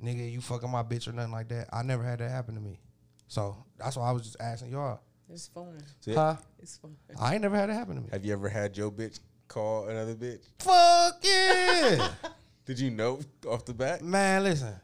[0.02, 1.68] "Nigga, you fucking my bitch" or nothing like that.
[1.72, 2.80] I never had that happen to me.
[3.28, 5.00] So that's why I was just asking y'all.
[5.32, 5.78] It's fun.
[6.00, 6.36] So, Huh?
[6.58, 6.96] It's fun.
[7.20, 8.08] I ain't never had it happen to me.
[8.10, 10.42] Have you ever had your bitch call another bitch?
[10.58, 12.08] Fuck yeah,
[12.64, 14.02] Did you know off the bat?
[14.02, 14.42] man.
[14.44, 14.74] Listen,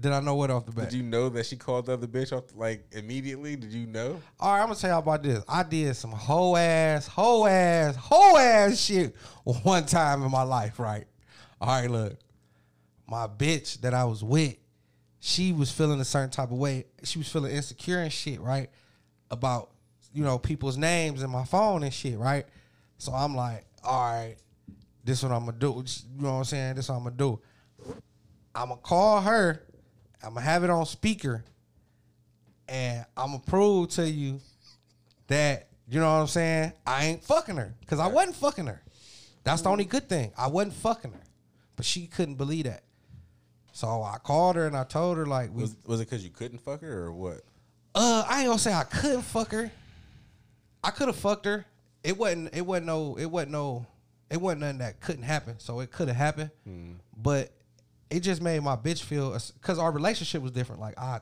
[0.00, 0.90] did I know what off the bat?
[0.90, 3.56] Did you know that she called the other bitch off like immediately?
[3.56, 4.20] Did you know?
[4.38, 5.44] All right, I'm gonna tell y'all about this.
[5.46, 9.14] I did some whole ass, whole ass, whole ass shit
[9.44, 11.04] one time in my life, right?
[11.60, 12.16] All right, look.
[13.06, 14.56] My bitch that I was with,
[15.18, 16.86] she was feeling a certain type of way.
[17.02, 18.70] She was feeling insecure and shit, right?
[19.30, 19.70] About,
[20.14, 22.46] you know, people's names in my phone and shit, right?
[22.98, 24.36] So I'm like, all right,
[25.04, 25.84] this what I'm gonna do.
[26.16, 26.76] You know what I'm saying?
[26.76, 27.40] This what I'm gonna do.
[28.54, 29.62] I'm gonna call her.
[30.22, 31.44] I'm gonna have it on speaker
[32.68, 34.40] and I'm gonna prove to you
[35.28, 36.72] that you know what I'm saying.
[36.86, 38.82] I ain't fucking her because I wasn't fucking her.
[39.42, 40.32] That's the only good thing.
[40.36, 41.22] I wasn't fucking her,
[41.76, 42.84] but she couldn't believe that.
[43.72, 46.30] So I called her and I told her like, we, Was was it because you
[46.30, 47.40] couldn't fuck her or what?
[47.94, 49.70] uh, I ain't gonna say I couldn't fuck her.
[50.84, 51.64] I could have fucked her.
[52.04, 52.54] It wasn't.
[52.54, 53.16] It wasn't no.
[53.18, 53.86] It wasn't no.
[54.30, 55.58] It wasn't nothing that couldn't happen.
[55.58, 56.50] So it could have happened,
[57.16, 57.50] but
[58.10, 60.80] it just made my bitch feel because our relationship was different.
[60.80, 61.20] Like I,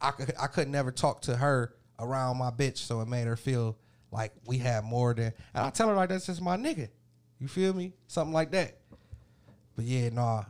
[0.00, 0.32] I could.
[0.38, 3.76] I could never talk to her around my bitch, so it made her feel
[4.12, 5.32] like we had more than.
[5.54, 6.88] And I tell her like that's just my nigga.
[7.38, 7.94] You feel me?
[8.06, 8.78] Something like that.
[9.76, 10.44] But yeah, nah,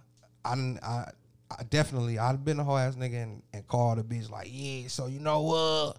[0.45, 0.55] I.
[0.83, 1.05] I,
[1.51, 4.87] I definitely I've been a whole ass nigga and, and called a bitch like, yeah,
[4.89, 5.93] so you know uh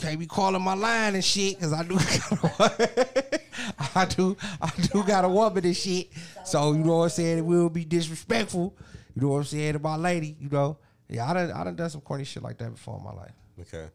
[0.00, 1.94] can't be calling my line and shit because I do
[3.94, 6.08] I do I do got a woman and shit.
[6.44, 7.38] So you know what I'm saying?
[7.38, 8.76] It will be disrespectful.
[9.14, 10.78] You know what I'm saying to my lady, you know.
[11.08, 13.32] Yeah, I done I done done some corny shit like that before in my life.
[13.60, 13.88] Okay.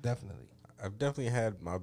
[0.00, 0.46] Definitely.
[0.82, 1.78] I've definitely had my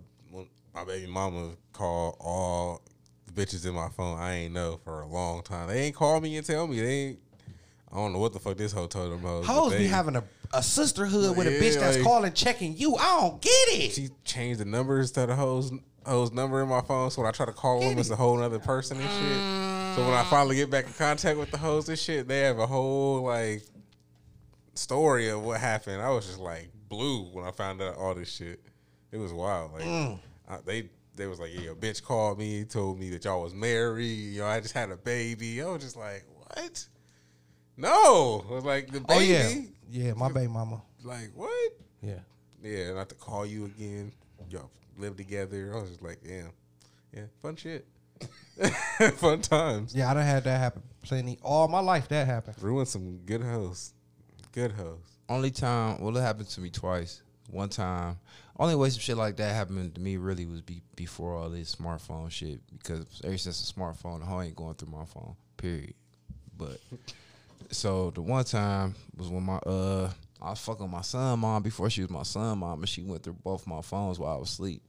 [0.74, 2.82] my baby mama call all
[3.28, 5.68] the bitches in my phone I ain't know for a long time.
[5.68, 6.80] They ain't call me and tell me.
[6.80, 7.20] They ain't.
[7.92, 9.46] I don't know what the fuck this hoe told them hoes.
[9.46, 10.24] Hoes be having a,
[10.54, 12.96] a sisterhood with a Yeah, bitch that's like- calling checking you.
[12.96, 13.92] I don't get it.
[13.94, 15.72] She changed the numbers to the hoes
[16.06, 17.10] hoes number in my phone.
[17.12, 19.96] So when I try to call them, it's a whole other person and shit.
[19.96, 20.30] So when I mm.
[20.30, 23.64] finally get back in contact with the hoes and shit, they have a whole like
[24.76, 26.02] story of what happened.
[26.02, 28.60] I was just like blue when I found out all this shit.
[29.12, 29.74] It was wild.
[29.74, 30.20] Like mm.
[30.50, 33.54] I, they they was like, yeah, your bitch called me, told me that y'all was
[33.54, 34.06] married.
[34.06, 35.62] You know, I just had a baby.
[35.62, 36.88] I was just like, what?
[37.78, 39.06] No, I was like the baby.
[39.10, 39.54] Oh yeah.
[39.94, 40.82] Yeah, my baby mama.
[41.04, 41.74] Like what?
[42.02, 42.20] Yeah.
[42.64, 44.12] Yeah, and I have to call you again.
[44.50, 45.72] Y'all live together.
[45.76, 46.50] I was just like, damn.
[47.14, 47.86] Yeah, fun shit.
[49.18, 49.94] fun times.
[49.94, 51.38] Yeah, I done had that happen plenty.
[51.44, 52.56] All my life that happened.
[52.60, 53.94] Ruined some good hoes.
[54.52, 54.98] Good hoes.
[55.30, 57.22] Only time, well, it happened to me twice.
[57.52, 58.18] One time,
[58.58, 61.76] only way some shit like that happened to me really was be, before all this
[61.76, 62.62] smartphone shit.
[62.72, 65.36] Because ever since the smartphone, the hoe ain't going through my phone.
[65.58, 65.94] Period.
[66.58, 66.80] But
[67.74, 70.10] so the one time was when my uh
[70.42, 73.24] I was fucking my son mom before she was my son mom, and she went
[73.24, 74.82] through both my phones while I was asleep.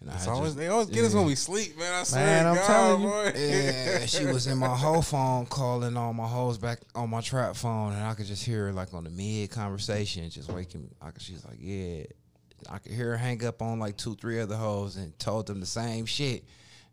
[0.00, 1.92] And I always, just- they always get us when we sleep, man.
[1.92, 3.08] I swear Man, I'm God, telling you.
[3.08, 3.32] boy.
[3.36, 7.56] Yeah, she was in my whole phone calling all my hoes back on my trap
[7.56, 10.88] phone, and I could just hear her like on the mid conversation, just waking.
[11.00, 12.04] I could, she's like, "Yeah,"
[12.70, 15.58] I could hear her hang up on like two, three other hoes and told them
[15.58, 16.44] the same shit,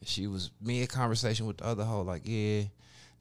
[0.03, 2.63] She was a conversation with the other hoe, like, yeah,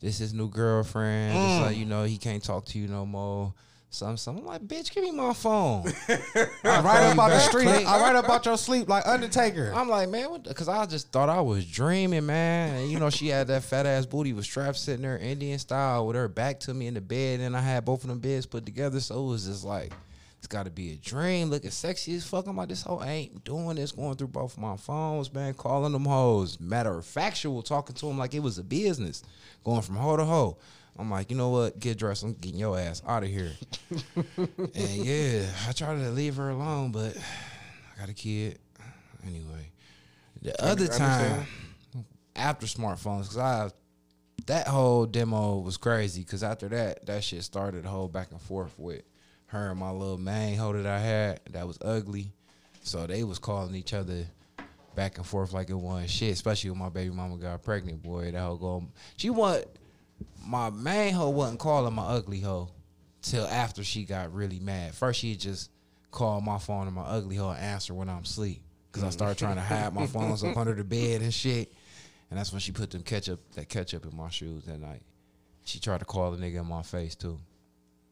[0.00, 1.36] this is new girlfriend.
[1.36, 1.62] It's mm.
[1.62, 3.52] like, you know, he can't talk to you no more.
[3.90, 4.36] Some, some.
[4.36, 5.86] I'm like, bitch, give me my phone.
[6.08, 7.64] I right up out the street.
[7.64, 7.86] Click.
[7.86, 9.72] I right up out your sleep like Undertaker.
[9.74, 10.42] I'm like, man.
[10.42, 12.74] Because I just thought I was dreaming, man.
[12.74, 16.06] And you know, she had that fat ass booty with straps sitting there Indian style
[16.06, 18.44] with her back to me in the bed, and I had both of them beds
[18.44, 19.00] put together.
[19.00, 19.92] So it was just like,
[20.38, 22.46] it's got to be a dream, looking sexy as fuck.
[22.46, 26.04] I'm like, this hoe ain't doing this, going through both my phones, man, calling them
[26.04, 26.60] hoes.
[26.60, 29.22] Matter of factual, talking to them like it was a business,
[29.64, 30.58] going from hoe to hoe.
[30.96, 31.78] I'm like, you know what?
[31.78, 32.22] Get dressed.
[32.22, 33.52] I'm getting your ass out of here.
[34.36, 38.58] and yeah, I tried to leave her alone, but I got a kid.
[39.26, 39.72] Anyway,
[40.42, 41.46] the other time
[42.34, 43.70] after smartphones, because I
[44.46, 46.22] that whole demo was crazy.
[46.22, 49.02] Because after that, that shit started a whole back and forth with
[49.48, 52.32] her and my little main hoe that I had that was ugly.
[52.82, 54.24] So they was calling each other
[54.94, 56.32] back and forth like it wasn't shit.
[56.32, 58.30] Especially when my baby mama got pregnant, boy.
[58.30, 58.84] That hoe go.
[59.16, 59.64] She want
[60.46, 62.70] my main hoe wasn't calling my ugly hoe
[63.22, 64.94] till after she got really mad.
[64.94, 65.70] First she just
[66.10, 68.62] called my phone and my ugly hoe answer when I'm asleep.
[68.92, 71.72] Cause I started trying to hide my phones up under the bed and shit.
[72.30, 75.02] And that's when she put them ketchup that ketchup in my shoes that night.
[75.64, 77.38] She tried to call the nigga in my face too.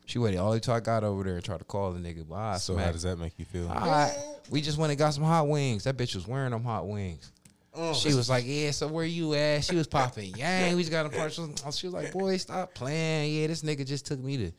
[0.07, 2.27] She waited all the time I got over there and tried to call the nigga,
[2.27, 3.69] but I So how does that make you feel?
[3.69, 4.15] I,
[4.49, 5.85] we just went and got some hot wings.
[5.85, 7.33] That bitch was wearing them hot wings.
[7.75, 7.93] Oh.
[7.93, 11.07] She was like, "Yeah, so where you at?" She was popping, "Yang, we just got
[11.07, 14.37] a punch." Oh, she was like, "Boy, stop playing." Yeah, this nigga just took me
[14.39, 14.53] to.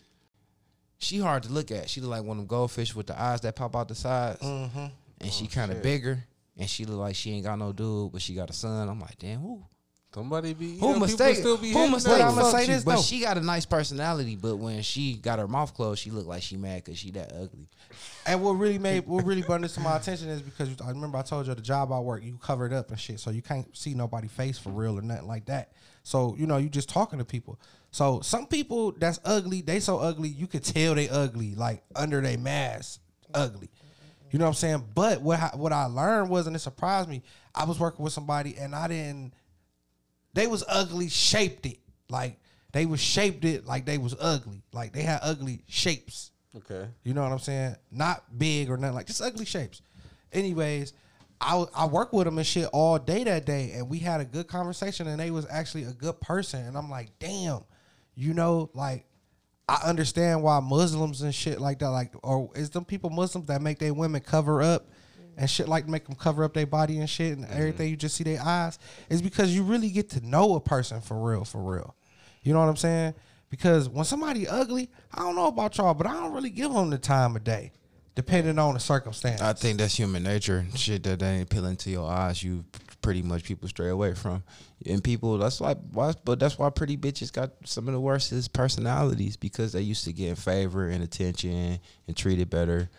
[1.00, 1.90] She hard to look at.
[1.90, 4.40] She look like one of them goldfish with the eyes that pop out the sides,
[4.42, 4.86] mm-hmm.
[5.22, 6.24] and she oh, kind of bigger.
[6.60, 8.90] And she look like she ain't got no dude, but she got a son.
[8.90, 9.64] I'm like, damn, who?
[10.18, 11.38] Somebody be Who know, mistake?
[11.38, 12.24] Still be Who mistake?
[12.24, 12.68] I'ma say you.
[12.74, 14.36] this, but she got a nice personality.
[14.36, 17.34] But when she got her mouth closed, she looked like she mad because she that
[17.34, 17.68] ugly.
[18.26, 21.20] And what really made what really brought this to my attention is because I remember
[21.20, 23.78] I told you the job I work, you covered up and shit, so you can't
[23.78, 25.74] see nobody face for real or nothing like that.
[26.02, 27.60] So you know you just talking to people.
[27.92, 32.22] So some people that's ugly, they so ugly you could tell they ugly like under
[32.22, 33.02] their mask,
[33.36, 33.70] ugly.
[34.32, 34.84] You know what I'm saying?
[34.96, 37.22] But what I, what I learned was, and it surprised me,
[37.54, 39.34] I was working with somebody and I didn't.
[40.38, 41.80] They was ugly, shaped it
[42.12, 42.40] like
[42.72, 46.30] they was shaped it like they was ugly, like they had ugly shapes.
[46.56, 46.88] Okay.
[47.04, 47.76] You know what I'm saying?
[47.90, 49.82] Not big or nothing like just ugly shapes.
[50.32, 50.94] Anyways,
[51.42, 54.26] I I worked with them and shit all day that day, and we had a
[54.26, 57.64] good conversation, and they was actually a good person, and I'm like, damn,
[58.14, 59.08] you know, like
[59.68, 63.64] I understand why Muslims and shit like that, like, or is them people Muslims that
[63.64, 64.88] make their women cover up
[65.38, 67.58] and shit like make them cover up their body and shit and mm-hmm.
[67.58, 67.90] everything.
[67.90, 68.80] You just see their eyes.
[69.10, 71.96] Is because you really get to know a person for real, for real.
[72.44, 73.14] You know what I'm saying?
[73.50, 76.90] Because when somebody ugly, I don't know about y'all, but I don't really give them
[76.90, 77.72] the time of day,
[78.16, 79.42] depending on the circumstance.
[79.42, 80.66] I think that's human nature.
[80.76, 82.66] Shit that ain't appealing to your eyes, you
[83.02, 84.44] pretty much people stray away from.
[84.86, 88.52] And people, that's why, why, but that's why pretty bitches got some of the worstest
[88.52, 92.90] personalities because they used to get in favor and attention and treated better.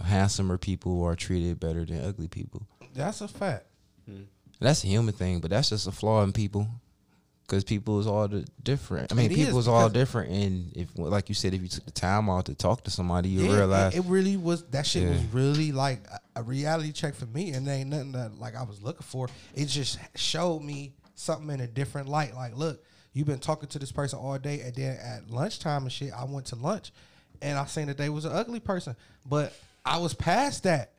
[0.00, 2.66] Handsomer people are treated better than ugly people.
[2.94, 3.66] That's a fact.
[4.08, 4.22] Hmm.
[4.60, 6.68] That's a human thing, but that's just a flaw in people.
[7.42, 8.28] Because people is all
[8.62, 9.12] different.
[9.12, 11.68] I mean, It people is, is all different, and if, like you said, if you
[11.68, 14.62] took the time out to talk to somebody, you Yeah, realize it, it really was.
[14.66, 18.12] That shit was really like a, a reality check for me, and there ain't nothing
[18.12, 19.28] that like I was looking for.
[19.54, 22.34] It just showed me something in a different light.
[22.34, 22.82] Like, look,
[23.12, 26.24] you've been talking to this person all day, and then at lunchtime and shit, I
[26.24, 26.90] went to lunch,
[27.42, 28.96] and I seen that they was an ugly person,
[29.26, 29.52] but
[29.84, 30.92] I was past that.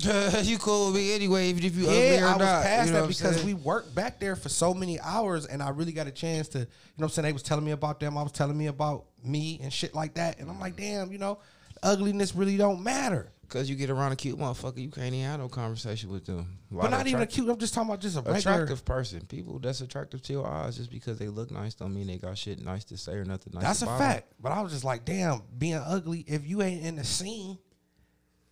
[0.42, 2.62] you cool with me anyway, even if you ugly Yeah, I was not.
[2.62, 5.70] past you know that because we worked back there for so many hours, and I
[5.70, 7.98] really got a chance to, you know, what I'm saying they was telling me about
[7.98, 10.98] them, I was telling me about me and shit like that, and I'm like, mm-hmm.
[10.98, 11.40] damn, you know,
[11.82, 13.32] ugliness really don't matter.
[13.48, 16.58] Cause you get around a cute motherfucker, you can't even have no conversation with them.
[16.70, 17.48] Lot But not even a cute.
[17.48, 18.38] I'm just talking about just a regular.
[18.38, 19.22] attractive person.
[19.22, 22.36] People that's attractive to your eyes just because they look nice don't mean they got
[22.36, 23.62] shit nice to say or nothing nice.
[23.62, 24.34] That's a fact.
[24.38, 26.26] But I was just like, damn, being ugly.
[26.28, 27.56] If you ain't in the scene,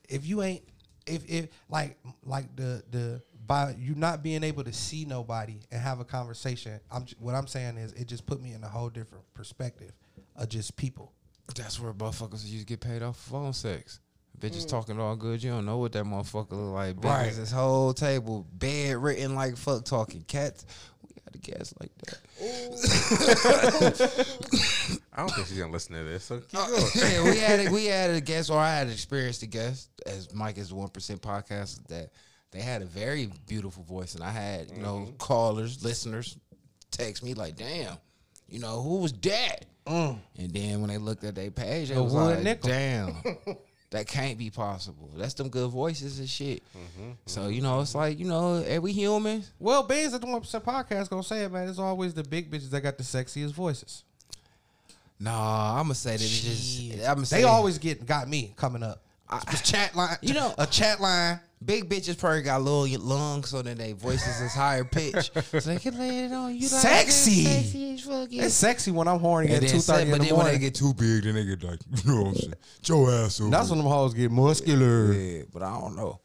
[0.09, 0.63] if you ain't,
[1.07, 5.81] if if like like the the by you not being able to see nobody and
[5.81, 6.81] have a conversation.
[6.91, 9.93] I'm what I'm saying is it just put me in a whole different perspective
[10.35, 11.13] of just people.
[11.55, 14.01] That's where motherfuckers used to get paid off phone sex.
[14.41, 14.69] Bitches Mm.
[14.69, 16.97] talking all good, you don't know what that motherfucker look like.
[16.97, 17.33] Bitches, Right.
[17.35, 20.23] this whole table, bed written like fuck talking.
[20.25, 20.67] Cats,
[21.45, 22.19] we got guess like that.
[25.13, 26.25] I don't think she's gonna listen to this.
[26.25, 26.83] So keep Uh, going.
[26.97, 30.33] yeah, we had a, we had a guest, or I had experienced a guest, as
[30.35, 32.11] Mike is the one percent podcast that
[32.53, 35.17] they had a very beautiful voice, and I had you know Mm-hmm.
[35.17, 36.37] callers, listeners,
[36.91, 37.97] text me like, "Damn,
[38.49, 42.03] you know who was that?" And then when they looked at their page, they The
[42.03, 42.71] was wood like, nickel.
[42.71, 43.15] "Damn."
[43.97, 45.09] that can't be possible.
[45.17, 46.63] That's them good voices and shit.
[46.77, 49.43] Mm-hmm, So you know, it's like you know, every human.
[49.59, 51.69] Well, Beans at the one percent podcast gonna say it, man.
[51.69, 54.05] It's always the big bitches that got the sexiest voices.
[55.19, 57.09] Nah, I'm gonna say that it's just.
[57.09, 59.03] I'm They always get got me coming up.
[59.51, 61.41] It's chat line, You know- a chat line.
[61.65, 65.79] Big bitches probably got little lungs, so then they voices is higher pitch, so they
[65.79, 66.61] can lay it on you.
[66.61, 67.45] Like Sexy.
[67.45, 68.29] this, sexy as fuck.
[68.31, 68.45] yeah.
[68.45, 70.37] It's sexy when I'm horny And at then two se- thirty in but the then
[70.37, 72.55] when they get too big, then they get like, you know what I'm saying?
[72.83, 73.51] Joe ass over.
[73.51, 75.13] That's when them hoes get muscular.
[75.15, 76.21] Yeah, but I don't know.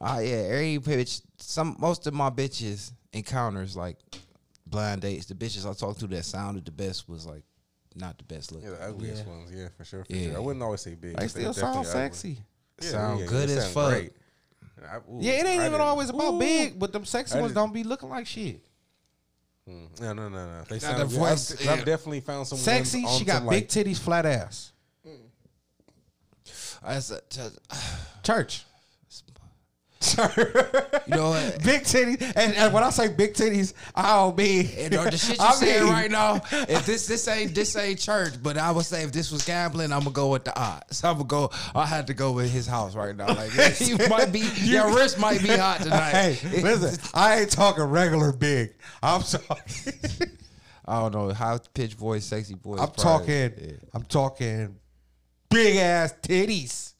[0.00, 3.98] Uh, yeah, every bitch, some most of my bitches encounters like
[4.66, 5.26] blind dates.
[5.26, 7.44] The bitches I talked to that sounded the best was like
[7.94, 8.68] not the best looking.
[8.68, 9.52] Yeah, the ugliest ones.
[9.54, 10.04] Yeah, for sure.
[10.04, 10.30] For Yeah.
[10.30, 10.36] sure.
[10.38, 11.16] I wouldn't always say big.
[11.16, 12.38] They still sound sexy.
[12.80, 13.90] Yeah, Sound yeah, good they as sound fuck.
[13.92, 14.12] great.
[14.86, 16.38] I- ooh, Yeah, it ain't I even always about Ooh.
[16.38, 18.64] big, but them sexy I ones didn't- don't be looking like shit.
[19.68, 20.64] Mm, No, no, no, no.
[20.68, 20.98] They sound.
[20.98, 23.98] the I've- voice, I've, definitely found some Sexy, on she got some, big like, titties,
[23.98, 24.72] flat ass.
[26.84, 27.40] I said, t-
[30.02, 31.02] Church.
[31.06, 31.62] you know what?
[31.64, 35.38] big titties, and, and when I say big titties, I don't mean And the shit
[35.38, 38.70] you I saying mean- right now, if this this ain't this ain't church, but I
[38.72, 41.04] would say if this was gambling, I'm gonna go with the odds.
[41.04, 41.50] I'm gonna go.
[41.74, 43.28] I had to go with his house right now.
[43.28, 46.10] Like you might be, your wrist might be hot tonight.
[46.10, 48.74] Hey, listen, I ain't talking regular big.
[49.02, 49.92] I'm talking.
[50.84, 52.80] I don't know high pitched voice, sexy voice.
[52.80, 53.52] I'm probably- talking.
[53.68, 53.72] yeah.
[53.94, 54.76] I'm talking
[55.48, 56.94] big ass titties,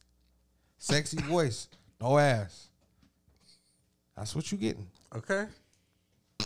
[0.77, 1.67] sexy voice,
[1.99, 2.69] no ass.
[4.15, 4.87] That's what you getting.
[5.15, 5.45] Okay.
[6.41, 6.45] Uh,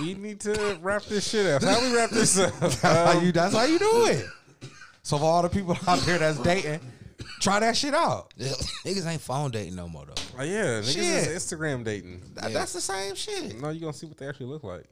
[0.00, 1.62] we need to wrap this shit up.
[1.62, 2.52] How we wrap this up?
[2.60, 3.32] That's how Um, you.
[3.32, 4.26] That's how you do it.
[5.02, 6.80] So for all the people out there that's dating,
[7.40, 8.34] try that shit out.
[8.36, 10.14] Niggas ain't phone dating no more though.
[10.36, 11.28] oh, yeah, niggas Shit.
[11.28, 12.22] is Instagram dating.
[12.34, 13.60] That- That's the same shit.
[13.60, 14.82] No, you gonna see what they actually look like.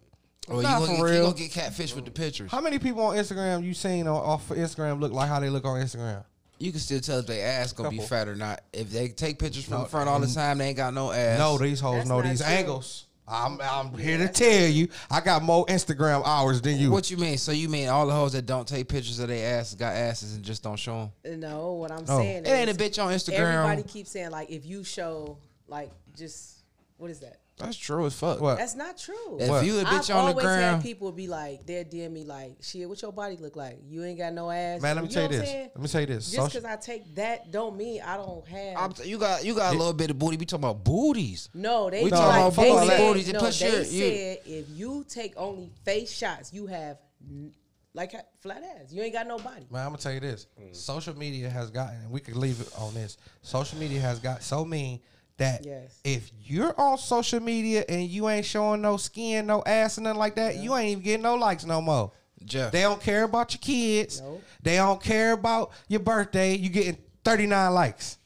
[0.47, 2.48] Well, Nah, you for gonna, get, you gonna get catfish with the pictures.
[2.52, 5.51] How many people on Instagram you seen on, off of Instagram look like how they
[5.51, 6.22] look on Instagram?
[6.59, 8.09] You can still tell if they ass gonna be Couple.
[8.09, 8.60] fat or not.
[8.72, 11.10] If they take pictures from No, the front all the time, they ain't got no
[11.12, 11.39] ass.
[11.39, 12.48] No, these hoes That's know not these true.
[12.51, 13.06] angles.
[13.26, 16.90] I'm, I'm here to tell you, I got more Instagram hours than you.
[16.90, 17.39] What you mean?
[17.39, 20.35] So you mean all the hoes that don't take pictures of their ass got asses
[20.35, 21.40] and just don't show them?
[21.40, 22.18] No, what I'm No.
[22.18, 23.39] saying It ain't a bitch on Instagram.
[23.39, 26.62] everybody keeps saying like if you show like just
[26.98, 27.39] what is that?
[27.56, 28.40] That's true as fuck.
[28.40, 28.59] What?
[28.59, 29.39] That's not true.
[29.39, 29.64] If What?
[29.64, 32.24] you a I've bitch on the always had ground, people be like, they'll DM me
[32.24, 33.78] like, "Shit, what your body look like?
[33.89, 35.51] You ain't got no ass." Man, let me You tell you know what I'm this.
[35.51, 35.70] saying?
[35.74, 36.31] Let me tell you this.
[36.32, 38.76] Just because I take that, don't mean I don't have.
[38.76, 40.36] I'm t- you got you got a little bit of booty.
[40.36, 41.48] We talking about booties.
[41.55, 43.78] no, they We be talking like, about they booty, said, booties, no, plus they your-
[43.82, 47.55] you- said if you take only face shots, you have n-
[47.94, 48.93] like flat ass.
[48.93, 49.64] You ain't got no body.
[49.70, 50.48] Man, I'm gonna tell you this.
[50.60, 50.74] Mm.
[50.74, 53.16] Social media has gotten, and we could leave it on this.
[53.43, 54.98] Social media has got so mean
[55.39, 55.98] that Yes.
[56.05, 60.19] if you're on social media and you ain't showing no skin, no ass, and nothing
[60.19, 62.12] like that, you ain't even getting no likes no more.
[62.44, 62.73] Jeff.
[62.73, 64.20] They don't care about your kids.
[64.20, 64.43] Nope.
[64.62, 66.55] They don't care about your birthday.
[66.55, 68.19] You getting 39 likes.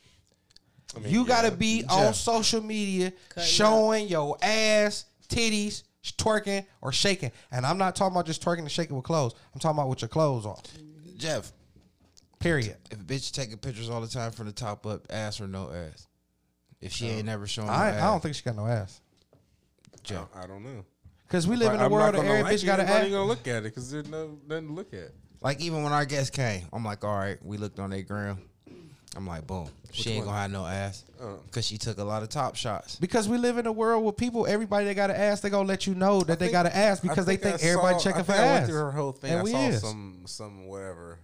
[0.96, 1.28] I mean, you yeah.
[1.28, 5.84] gotta be on social media Cutting showing your ass, titties,
[6.16, 7.30] twerking or shaking.
[7.52, 9.34] And I'm not talking about just twerking and shaking with clothes.
[9.54, 10.58] I'm talking about with your clothes on.
[11.16, 11.52] Jeff,
[12.40, 12.76] Period.
[12.90, 15.70] if a bitch taking pictures all the time from the top up, ass or no
[15.70, 16.07] ass,
[16.80, 19.00] if she ain't never shown I, ass, I don't think she got no ass.
[20.02, 20.28] Joe.
[20.34, 20.84] I don't know.
[21.28, 22.86] Cause we live in a I'm world not of gonna every like bitch got an
[22.86, 23.12] Nobody ass.
[23.12, 25.10] gonna look at it because there's no nothing to look at.
[25.42, 28.38] Like even when our guest came, I'm like, all right, we looked on their gram.
[29.16, 30.28] I'm like, boom, she ain't one?
[30.28, 31.34] gonna have no ass Uh.
[31.46, 32.96] because she took a lot of top shots.
[32.96, 35.68] Because we live in a world where people, everybody that got an ass, they gonna
[35.68, 37.94] let you know that they think- got an ass I because they think I everybody
[37.98, 38.68] saw- checking I for think I went ass.
[38.68, 39.30] through her whole thing.
[39.32, 39.80] And I we saw is.
[39.82, 41.18] some some whatever.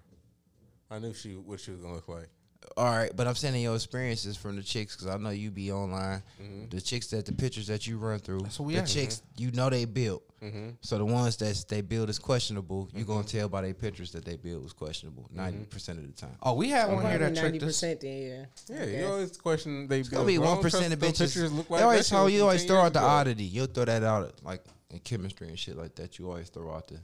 [0.90, 2.28] I knew she what she was gonna look like.
[2.76, 5.70] All right, but I'm sending your experiences from the chicks because I know you be
[5.70, 6.22] online.
[6.42, 6.70] Mm-hmm.
[6.70, 8.88] The chicks that the pictures that you run through, That's what we the at.
[8.88, 10.24] chicks you know they built.
[10.42, 10.70] Mm-hmm.
[10.80, 11.46] So the ones mm-hmm.
[11.46, 12.88] that they build is questionable.
[12.92, 16.06] You are gonna tell by their pictures that they build was questionable 90 percent of
[16.06, 16.36] the time.
[16.42, 17.68] Oh, we had one here that ninety tricked us.
[17.68, 18.00] percent.
[18.00, 18.44] Then yeah.
[18.76, 18.98] Yeah, Okay.
[19.00, 20.00] you always question they.
[20.00, 21.54] It's gonna be one percent of bitches.
[21.54, 23.08] Look they always that shit tell you always throw out the ago.
[23.08, 23.44] oddity.
[23.44, 26.18] You'll throw that out like in chemistry and shit like that.
[26.18, 26.98] You always throw out the.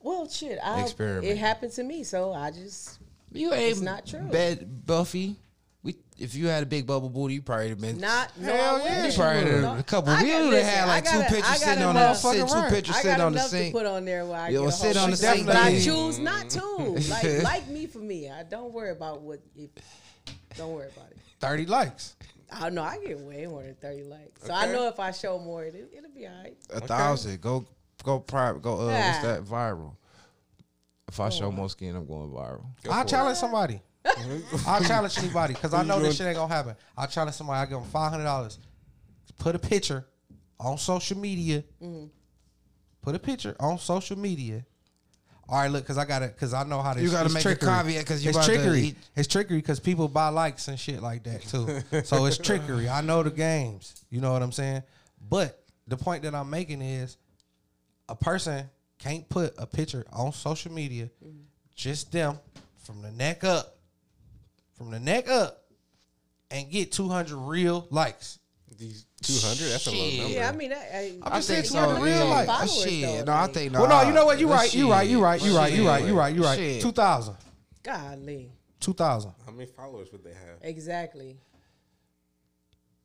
[0.00, 1.24] Well, shit, I, Experiment.
[1.26, 2.98] it happened to me, so I just
[3.34, 4.20] You ain't It's not true.
[4.22, 5.36] Bad Buffy.
[5.82, 8.30] We if you had a big bubble booty, you probably have been not.
[8.38, 8.82] No, Hell I yeah.
[8.94, 9.12] wouldn't.
[9.12, 9.62] You probably Sure.
[9.62, 10.12] done a couple.
[10.12, 12.00] I We got- would have had like two gotta- I pictures sitting gotta on know-
[12.00, 13.74] the sit, two pictures I sitting got on the enough to sink.
[13.74, 15.34] put on there where I Yo, get a sit whole on the shit.
[15.34, 16.62] sink, but I choose not to.
[17.10, 18.30] Like, like me for me.
[18.30, 19.40] I don't worry about what.
[19.56, 19.70] If,
[20.56, 21.16] don't worry about it.
[21.40, 22.14] 30 likes.
[22.52, 25.38] I know I get way more than thirty likes, so I know if I show
[25.38, 26.54] more, it, it'll be all right.
[26.70, 27.40] A thousand.
[27.40, 27.64] Go
[28.04, 28.60] go private.
[28.60, 29.22] Go uh, what's Ah.
[29.22, 29.92] that viral?
[31.12, 31.52] If I show oh.
[31.52, 32.64] more skin, I'm going viral.
[32.90, 33.82] I'll challenge somebody.
[34.66, 36.74] I'll challenge anybody because I know this shit ain't gonna happen.
[36.96, 37.60] I'll challenge somebody.
[37.60, 38.58] I give them five hundred dollars.
[39.38, 40.06] Put a picture
[40.58, 41.64] on social media.
[41.82, 42.06] Mm-hmm.
[43.02, 44.64] Put a picture on social media
[45.48, 47.02] All right, look, because I got it, because I know how this.
[47.02, 47.68] You gotta it's make a trickery.
[47.68, 48.80] caveat 'cause you it's about to trickery.
[48.80, 51.82] eat- It's trickery because people buy likes and shit like that too.
[52.04, 52.88] so it's trickery.
[52.88, 54.02] I know the games.
[54.08, 54.82] You know what I'm saying?
[55.28, 57.18] But the point that I'm making is,
[58.08, 58.70] a person
[59.02, 61.38] can't put a picture on social media, mm-hmm.
[61.74, 62.38] just them
[62.84, 63.76] from the neck up,
[64.76, 65.64] from the neck up,
[66.50, 68.38] and get 200 real likes.
[68.78, 69.70] These two hundred.
[69.70, 70.34] That's a low number.
[70.34, 71.94] Yeah, I mean, that, I, I'm just think saying so.
[71.94, 72.24] 200 real yeah.
[72.24, 72.46] likes.
[72.46, 73.02] Followers, Shit.
[73.02, 73.72] though, No, I like- think.
[73.72, 74.40] Well, no, you know what?
[74.40, 74.74] You Nah, right.
[74.74, 75.10] You right.
[75.10, 75.42] You right.
[75.42, 75.72] You right.
[75.72, 76.04] You right.
[76.04, 76.34] You right.
[76.34, 76.80] You right.
[76.80, 77.36] 2,000.
[77.82, 78.50] golly,
[78.80, 79.32] 2,000.
[79.44, 80.58] How many followers would they have?
[80.62, 81.36] exactly.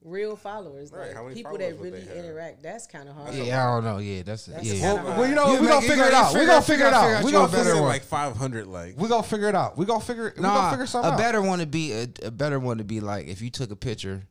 [0.08, 2.64] Real followers, Right, like how many people followers that really interact.
[2.64, 3.34] That's kind of hard.
[3.34, 3.98] Yeah, I don't know.
[3.98, 4.74] Yeah, that's, That's yeah.
[4.96, 6.34] kinda Well, well, you know, You we gonna figure it out.
[6.34, 7.04] We figure- gonna figure it out.
[7.12, 7.84] out We you a gonna better figure it one.
[7.84, 7.88] out.
[7.94, 8.68] like five hundred.
[8.68, 9.78] Like we're gonna figure it out.
[9.78, 10.34] We gonna figure.
[10.36, 11.20] We Nah, gonna figure something a out.
[11.20, 13.76] better one to be a, a better one to be like if you took a
[13.76, 14.24] picture,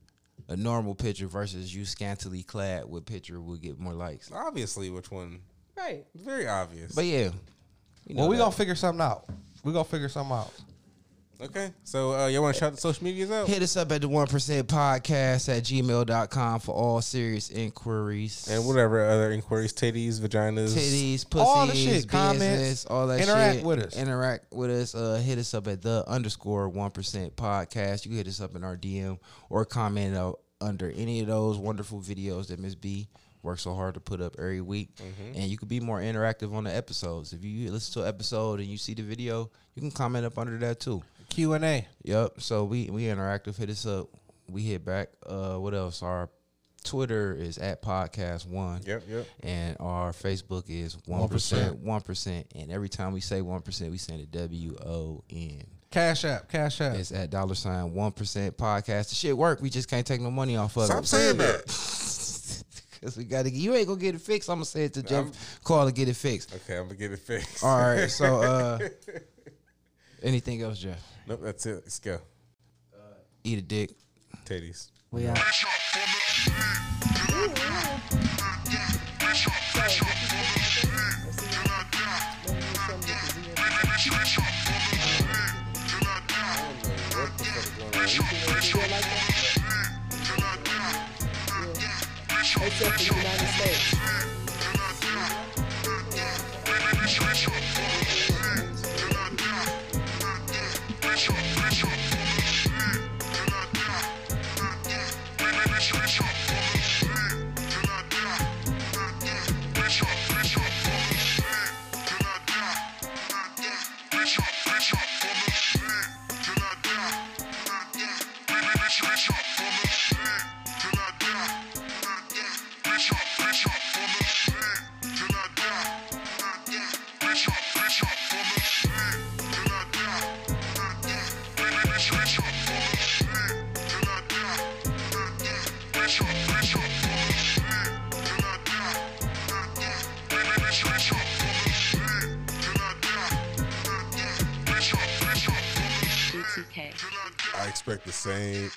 [0.48, 4.30] a normal picture versus you scantily clad with picture will get more likes.
[4.32, 5.40] obviously, which one?
[5.76, 6.06] Right.
[6.14, 6.94] Very obvious.
[6.94, 7.30] But yeah,
[8.06, 8.44] you know Well, we that.
[8.44, 9.26] gonna figure something out.
[9.62, 10.52] We gonna figure something out.
[11.40, 13.46] Okay, so uh, y'all want to shout the social medias out?
[13.46, 18.66] hit us up at the one percent podcast at gmail.com for all serious inquiries And
[18.66, 23.28] whatever other inquiries, titties, vaginas, titties, pussies, All the shit, business, comments, all that shit.
[23.28, 23.64] interact shit.
[23.64, 23.96] with us.
[23.96, 24.94] Interact with us.
[24.94, 28.04] Uh, hit us up at the underscore one percent podcast.
[28.04, 29.18] You can hit us up in our DM
[29.50, 33.08] or comment out under any of those wonderful videos that Miss B
[33.42, 34.90] works so hard to put up every week.
[34.96, 35.38] Mm-hmm.
[35.38, 37.32] And you could be more interactive on the episodes.
[37.32, 40.36] If you listen to an episode and you see the video, you can comment up
[40.38, 41.02] under that too.
[41.30, 41.86] Q and A.
[42.04, 42.40] Yep.
[42.40, 43.56] So we we interactive.
[43.56, 44.08] Hit us up.
[44.48, 45.08] We hit back.
[45.26, 46.02] Uh, what else?
[46.02, 46.30] Our
[46.84, 48.80] Twitter is at podcast one.
[48.86, 49.26] Yep, yep.
[49.42, 52.46] And our Facebook is one percent, one percent.
[52.54, 55.64] And every time we say one percent, we send a W O N.
[55.90, 56.48] Cash app.
[56.48, 56.96] Cash app.
[56.96, 59.08] It's at dollar sign one percent podcast.
[59.08, 59.60] The shit work.
[59.60, 60.86] We just can't take no money off of it.
[60.86, 61.06] Stop it.
[61.06, 61.64] saying that.
[63.02, 63.50] Cause we gotta.
[63.50, 64.48] You ain't gonna get it fixed.
[64.48, 65.60] I'm gonna say it to Jeff.
[65.62, 66.54] Call and get it fixed.
[66.54, 67.62] Okay, I'm gonna get it fixed.
[67.62, 68.10] All right.
[68.10, 68.78] So, uh,
[70.22, 71.15] anything else, Jeff?
[71.28, 71.74] Nope, that's it.
[71.84, 72.20] Let's go.
[72.94, 72.98] Uh,
[73.42, 73.90] eat a dick.
[74.44, 74.90] Titties.
[75.10, 75.36] We out.
[92.58, 93.95] Except for the United States.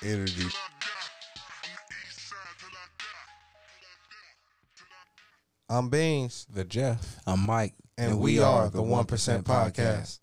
[0.02, 0.46] Energy.
[5.68, 7.20] I'm Beans, The Jeff.
[7.26, 10.18] I'm Mike, and, we, are the One Percent Podcast.